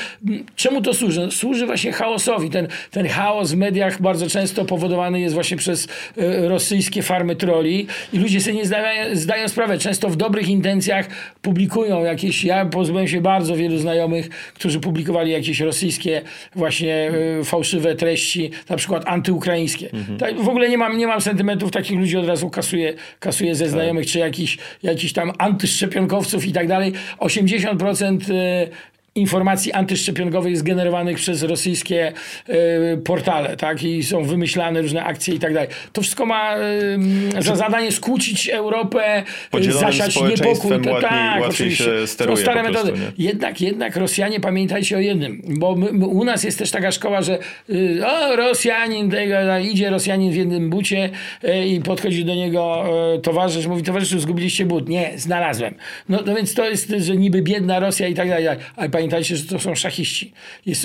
czemu 0.55 0.81
to 0.81 0.93
służy? 0.93 1.22
No, 1.22 1.31
Służy 1.31 1.65
właśnie 1.65 1.91
chaosowi. 1.91 2.49
Ten, 2.49 2.68
ten 2.91 3.07
chaos 3.07 3.51
w 3.51 3.55
mediach 3.55 4.01
bardzo 4.01 4.30
często 4.30 4.65
powodowany 4.65 5.19
jest 5.19 5.34
właśnie 5.34 5.57
przez 5.57 5.72
e, 6.17 6.47
rosyjskie 6.47 7.01
farmy 7.01 7.35
troli 7.35 7.87
i 8.13 8.19
ludzie 8.19 8.41
sobie 8.41 8.55
nie 8.55 8.65
zdają, 8.65 9.15
zdają 9.15 9.47
sprawę. 9.47 9.77
Często 9.77 10.09
w 10.09 10.15
dobrych 10.15 10.49
intencjach 10.49 11.07
publikują 11.41 12.03
jakieś, 12.03 12.43
ja 12.43 12.65
pozbyłem 12.65 13.07
się 13.07 13.21
bardzo 13.21 13.55
wielu 13.55 13.77
znajomych, 13.77 14.29
którzy 14.53 14.79
publikowali 14.79 15.31
jakieś 15.31 15.59
rosyjskie 15.59 16.21
właśnie 16.55 17.11
e, 17.39 17.43
fałszywe 17.43 17.95
treści, 17.95 18.51
na 18.69 18.75
przykład 18.75 19.03
antyukraińskie. 19.07 19.89
Tak, 20.19 20.41
w 20.41 20.49
ogóle 20.49 20.69
nie 20.69 20.77
mam, 20.77 20.97
nie 20.97 21.07
mam 21.07 21.21
sentymentów, 21.21 21.71
takich 21.71 21.99
ludzi 21.99 22.17
od 22.17 22.27
razu 22.27 22.49
kasuję, 22.49 22.93
kasuję 23.19 23.55
ze 23.55 23.69
znajomych, 23.69 24.07
czy 24.07 24.19
jakiś, 24.19 24.57
jakiś 24.83 25.13
tam 25.13 25.31
antyszczepionkowców 25.37 26.45
i 26.45 26.51
tak 26.51 26.67
dalej. 26.67 26.93
80% 27.19 28.33
e, 28.33 28.93
informacji 29.15 29.72
antyszczepionkowych 29.72 30.52
jest 30.52 30.64
generowanych 30.64 31.18
przez 31.18 31.44
rosyjskie 31.44 32.14
e, 32.48 32.98
portale, 32.98 33.57
tak? 33.57 33.84
I 33.84 34.03
są 34.03 34.23
wymyślane 34.23 34.81
różne 34.81 35.03
akcje 35.03 35.35
i 35.35 35.40
tak 35.40 35.53
dalej. 35.53 35.69
To 35.94 36.02
wszystko 36.02 36.26
ma 36.26 36.56
e, 36.56 37.41
za 37.41 37.56
zadanie 37.56 37.91
skłócić 37.91 38.49
Europę, 38.49 39.23
e, 39.53 39.72
zasiać 39.72 40.15
niepokój. 40.22 40.72
łatwiej- 40.72 41.02
tak, 41.02 41.41
łatwiej 41.41 41.76
się 41.76 42.07
steruje 42.07 42.38
stare 42.38 42.64
prostu, 42.64 42.88
metody. 42.91 43.11
Jednak, 43.18 43.61
jednak 43.61 43.95
Rosjanie 43.95 44.40
pamiętajcie 44.40 44.98
o 44.98 44.99
jednym, 44.99 45.41
bo 45.48 45.76
my, 45.76 45.94
my, 45.94 46.07
u 46.07 46.23
nas 46.23 46.44
jest 46.44 46.60
też 46.60 46.72
taka 46.72 46.91
szkoła, 46.91 47.22
że 47.22 47.40
y, 47.69 48.02
o, 48.06 48.35
Rosjanin, 48.35 49.11
tego, 49.11 49.35
idzie 49.57 49.90
Rosjanin 49.90 50.31
w 50.31 50.35
jednym 50.35 50.69
bucie 50.69 51.10
y, 51.44 51.65
i 51.68 51.81
podchodzi 51.81 52.26
do 52.26 52.35
niego 52.35 52.85
y, 53.15 53.19
towarzysz, 53.19 53.68
mówi, 53.68 53.84
towarzyszu, 53.84 54.19
zgubiliście 54.19 54.65
but. 54.65 54.90
Nie, 54.90 55.11
znalazłem. 55.15 55.73
No, 56.10 56.19
no 56.26 56.35
więc 56.35 56.53
to 56.53 56.69
jest, 56.69 56.94
że 56.99 57.18
niby 57.18 57.41
biedna 57.41 57.80
Rosja 57.80 58.07
i 58.07 58.14
tak 58.14 58.30
dalej. 58.30 58.48
Ale 58.76 58.90
pamiętajcie, 59.03 59.38
że 59.38 59.43
to 59.43 59.59
są 59.59 59.75
szachiści. 59.75 60.34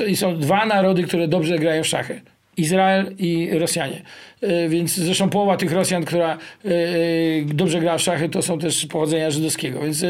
I 0.06 0.16
są 0.16 0.38
dwa 0.38 0.66
narody, 0.66 1.02
które 1.02 1.28
dobrze 1.28 1.58
grają 1.58 1.82
w 1.82 1.86
szachy. 1.86 2.20
Izrael 2.56 3.14
i 3.18 3.50
Rosjanie. 3.52 4.02
Y, 4.42 4.68
Więc 4.68 4.94
zresztą 4.94 5.30
połowa 5.30 5.56
tych 5.56 5.72
Rosjan, 5.72 6.04
która 6.04 6.38
y, 6.64 6.68
y, 6.70 7.44
dobrze 7.54 7.80
gra 7.80 7.98
w 7.98 8.02
szachy, 8.02 8.28
to 8.28 8.42
są 8.42 8.58
też 8.58 8.86
pochodzenia 8.86 9.30
żydowskiego. 9.30 9.80
Więc 9.80 10.04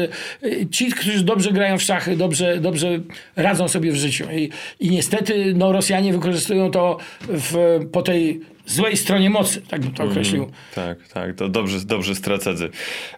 ci, 0.71 0.91
którzy 0.91 1.23
dobrze 1.23 1.51
grają 1.51 1.77
w 1.77 1.81
szachy, 1.81 2.17
dobrze, 2.17 2.57
dobrze 2.57 2.99
radzą 3.35 3.67
sobie 3.67 3.91
w 3.91 3.95
życiu. 3.95 4.25
I, 4.31 4.49
i 4.79 4.89
niestety 4.89 5.53
no, 5.55 5.71
Rosjanie 5.71 6.13
wykorzystują 6.13 6.71
to 6.71 6.97
w, 7.21 7.79
po 7.91 8.01
tej 8.01 8.41
złej 8.69 8.97
stronie 8.97 9.29
mocy, 9.29 9.61
tak 9.61 9.81
bym 9.81 9.93
to 9.93 10.03
określił. 10.03 10.51
Tak, 10.75 10.97
tak, 11.13 11.35
to 11.35 11.49
dobrze, 11.49 11.79
dobrze 11.85 12.15
strategzy. 12.15 12.69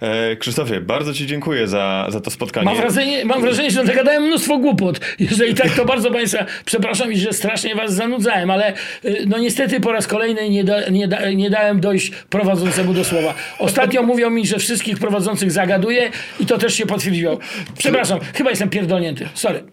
E, 0.02 0.36
Krzysztofie, 0.36 0.82
bardzo 0.82 1.14
Ci 1.14 1.28
dziękuję 1.28 1.68
za, 1.68 2.08
za 2.10 2.22
to 2.22 2.32
spotkanie. 2.32 2.66
Mam 2.66 2.78
wrażenie, 2.78 3.26
mam 3.26 3.42
wrażenie, 3.42 3.72
że 3.72 3.84
nagadałem 3.84 4.24
mnóstwo 4.24 4.58
głupot. 4.58 5.00
Jeżeli 5.20 5.54
tak, 5.54 5.70
to 5.70 5.86
bardzo 5.86 6.12
Państwa 6.12 6.46
przepraszam 6.66 7.12
i 7.14 7.18
że 7.18 7.34
strasznie 7.34 7.76
Was 7.76 7.94
zanudzałem, 7.94 8.52
ale 8.52 8.74
y, 9.06 9.26
no 9.28 9.38
niestety 9.38 9.80
po 9.80 9.92
raz 9.92 10.08
kolejny 10.08 10.50
nie, 10.50 10.64
da, 10.64 10.90
nie, 10.90 11.08
da, 11.08 11.32
nie 11.32 11.50
dałem 11.50 11.80
dojść 11.80 12.12
prowadzącemu 12.30 12.94
do 12.94 13.04
słowa. 13.04 13.34
Ostatnio 13.60 14.04
mówią 14.12 14.30
mi, 14.30 14.48
że 14.48 14.58
wszystkich 14.60 15.00
prowadzących 15.00 15.52
zagaduję 15.52 16.10
i 16.40 16.46
to 16.46 16.58
też 16.58 16.74
się 16.74 16.86
potwierdziło. 16.86 17.40
Przepraszam, 17.78 18.20
chyba 18.34 18.50
jestem 18.50 18.70
pierdolnięty. 18.70 19.30
Sorry. 19.34 19.64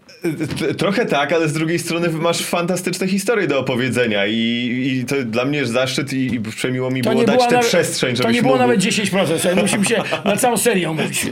Trochę 0.78 1.06
tak, 1.06 1.32
ale 1.32 1.48
z 1.48 1.52
drugiej 1.52 1.78
strony 1.78 2.08
masz 2.08 2.38
fantastyczne 2.42 3.08
historie 3.08 3.46
do 3.46 3.58
opowiedzenia 3.60 4.26
i, 4.26 4.34
i 5.00 5.04
to 5.04 5.14
dla 5.24 5.44
mnie 5.44 5.58
jest 5.58 5.72
zaszczyt 5.72 6.12
i, 6.12 6.34
i 6.34 6.40
przemiło 6.40 6.90
mi 6.90 7.02
To 7.02 7.10
było 7.10 7.24
dać 7.24 7.40
tę 7.40 7.54
nawet, 7.54 7.66
przestrzeń, 7.66 8.16
To 8.16 8.22
żebyś 8.22 8.36
nie 8.36 8.42
było 8.42 8.54
mógł... 8.54 8.66
nawet 8.66 8.80
10%. 8.80 9.38
Słuchaj, 9.38 9.56
Musimy 9.62 9.84
się 9.84 10.02
na 10.24 10.36
całą 10.36 10.56
serię 10.56 10.88
mówić. 10.88 11.26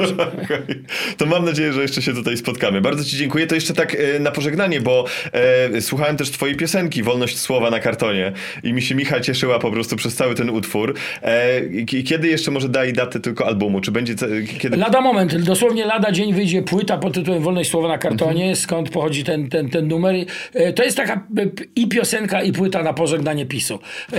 To 1.16 1.26
mam 1.26 1.44
nadzieję, 1.44 1.72
że 1.72 1.82
jeszcze 1.82 2.02
się 2.02 2.14
tutaj 2.14 2.36
spotkamy. 2.36 2.80
Bardzo 2.80 3.04
Ci 3.04 3.16
dziękuję. 3.16 3.46
To 3.46 3.54
jeszcze 3.54 3.74
tak 3.74 3.94
e, 3.94 4.18
na 4.20 4.30
pożegnanie, 4.30 4.80
bo 4.80 5.04
e, 5.32 5.80
słuchałem 5.80 6.16
też 6.16 6.30
Twojej 6.30 6.56
piosenki 6.56 7.02
Wolność 7.02 7.38
Słowa 7.38 7.70
na 7.70 7.80
kartonie 7.80 8.32
i 8.62 8.72
mi 8.72 8.82
się 8.82 8.94
Micha 8.94 9.20
cieszyła 9.20 9.58
po 9.58 9.70
prostu 9.70 9.96
przez 9.96 10.14
cały 10.14 10.34
ten 10.34 10.50
utwór. 10.50 10.94
E, 11.22 11.60
kiedy 12.04 12.28
jeszcze 12.28 12.50
może 12.50 12.68
daj 12.68 12.92
datę 12.92 13.20
tylko 13.20 13.46
albumu? 13.46 13.80
Czy 13.80 13.90
będzie... 13.92 14.14
Kiedy... 14.58 14.76
Lada 14.76 15.00
moment, 15.00 15.36
dosłownie 15.36 15.84
lada 15.86 16.12
dzień 16.12 16.34
wyjdzie 16.34 16.62
płyta 16.62 16.98
pod 16.98 17.14
tytułem 17.14 17.42
Wolność 17.42 17.70
Słowa 17.70 17.88
na 17.88 17.98
kartonie, 17.98 18.32
Mhm. 18.44 18.56
Skąd 18.76 18.90
pochodzi 18.90 19.24
ten, 19.24 19.48
ten, 19.48 19.68
ten 19.68 19.88
numer. 19.88 20.14
E, 20.54 20.72
To 20.72 20.84
jest 20.84 20.96
taka 20.96 21.14
e, 21.14 21.46
i 21.76 21.88
piosenka, 21.88 22.42
i 22.42 22.52
płyta 22.52 22.82
na 22.82 22.92
pożegnanie 22.92 23.46
PiSu. 23.46 23.78
E, 24.12 24.18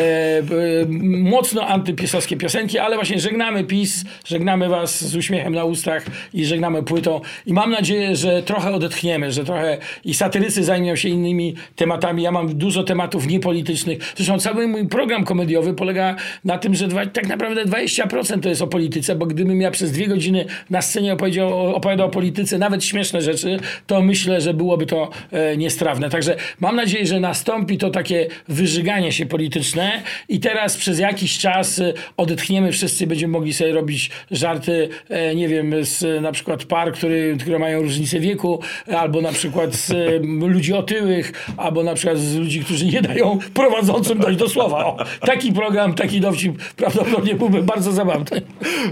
mocno 1.08 1.68
antypisowskie 1.68 2.38
piosenki, 2.38 2.80
ale 2.80 2.96
właśnie 2.96 3.20
żegnamy 3.20 3.64
PiS, 3.64 4.06
żegnamy 4.26 4.70
was 4.70 5.04
z 5.04 5.16
uśmiechem 5.16 5.54
na 5.54 5.64
ustach 5.64 6.06
i 6.34 6.46
żegnamy 6.46 6.84
płytą. 6.84 7.22
I 7.46 7.54
mam 7.54 7.72
nadzieję, 7.72 8.16
że 8.16 8.44
trochę 8.44 8.72
odetchniemy, 8.72 9.32
że 9.32 9.46
trochę 9.46 9.78
i 10.06 10.14
satyrycy 10.14 10.64
zajmą 10.64 10.96
się 10.96 11.10
innymi 11.10 11.56
tematami. 11.76 12.24
Ja 12.24 12.32
mam 12.32 12.58
dużo 12.58 12.84
tematów 12.84 13.28
niepolitycznych. 13.28 14.14
Zresztą 14.16 14.40
cały 14.40 14.68
mój 14.68 14.88
program 14.88 15.24
komediowy 15.24 15.74
polega 15.74 16.16
na 16.46 16.58
tym, 16.58 16.76
że 16.76 16.88
dwa, 16.88 17.06
tak 17.06 17.28
naprawdę 17.28 17.66
20% 17.66 18.40
to 18.40 18.50
jest 18.50 18.62
o 18.62 18.68
polityce, 18.68 19.16
bo 19.16 19.26
gdybym 19.26 19.62
ja 19.62 19.72
przez 19.72 19.92
dwie 19.92 20.08
godziny 20.08 20.46
na 20.70 20.82
scenie 20.82 21.14
opowiadał 21.14 22.06
o 22.06 22.10
polityce, 22.10 22.58
nawet 22.58 22.84
śmieszne 22.84 23.22
rzeczy, 23.22 23.60
to 23.88 24.02
myślę, 24.02 24.42
że 24.42 24.47
że 24.48 24.54
byłoby 24.54 24.86
to 24.86 25.10
e, 25.32 25.58
niestrawne. 25.58 26.10
Także 26.10 26.36
mam 26.60 26.76
nadzieję, 26.76 27.06
że 27.06 27.20
nastąpi 27.20 27.78
to 27.78 27.90
takie 27.90 28.28
wyżyganie 28.48 29.12
się 29.12 29.26
polityczne 29.26 30.04
i 30.30 30.40
teraz 30.40 30.78
przez 30.78 31.00
jakiś 31.00 31.38
czas 31.38 31.80
e, 31.80 31.94
odetchniemy 32.18 32.72
wszyscy, 32.72 33.08
będziemy 33.08 33.32
mogli 33.32 33.54
sobie 33.54 33.72
robić 33.72 34.10
żarty, 34.32 34.90
e, 35.10 35.36
nie 35.36 35.48
wiem, 35.48 35.74
z 35.82 36.22
na 36.22 36.32
przykład 36.32 36.64
par, 36.64 36.94
który, 36.94 37.38
które 37.40 37.60
mają 37.60 37.82
różnicę 37.82 38.20
wieku, 38.20 38.62
albo 38.88 39.22
na 39.22 39.32
przykład 39.32 39.76
z 39.76 39.94
ludzi 40.40 40.74
otyłych, 40.74 41.54
albo 41.58 41.84
na 41.84 41.94
przykład 41.94 42.18
z 42.18 42.36
ludzi, 42.36 42.60
którzy 42.60 42.86
nie 42.86 43.02
dają 43.02 43.40
prowadzącym 43.54 44.20
dojść 44.20 44.40
do 44.40 44.50
słowa. 44.50 44.86
O, 44.86 44.98
taki 45.20 45.54
program, 45.54 45.94
taki 45.94 46.22
dowcip 46.22 46.58
prawdopodobnie 46.76 47.36
byłby 47.36 47.64
bardzo 47.64 47.92
zabawny. 47.92 48.42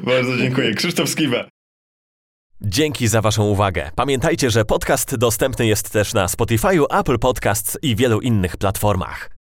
Bardzo 0.03 0.37
dziękuję. 0.37 0.73
Krzysztof 0.73 1.09
Skiba. 1.09 1.54
Dzięki 2.61 3.07
za 3.07 3.21
Waszą 3.21 3.43
uwagę. 3.43 3.91
Pamiętajcie, 3.95 4.49
że 4.49 4.65
podcast 4.65 5.15
dostępny 5.15 5.65
jest 5.65 5.91
też 5.91 6.13
na 6.13 6.27
Spotify, 6.27 6.67
Apple 6.99 7.19
Podcasts 7.19 7.77
i 7.81 7.95
wielu 7.95 8.21
innych 8.21 8.57
platformach. 8.57 9.34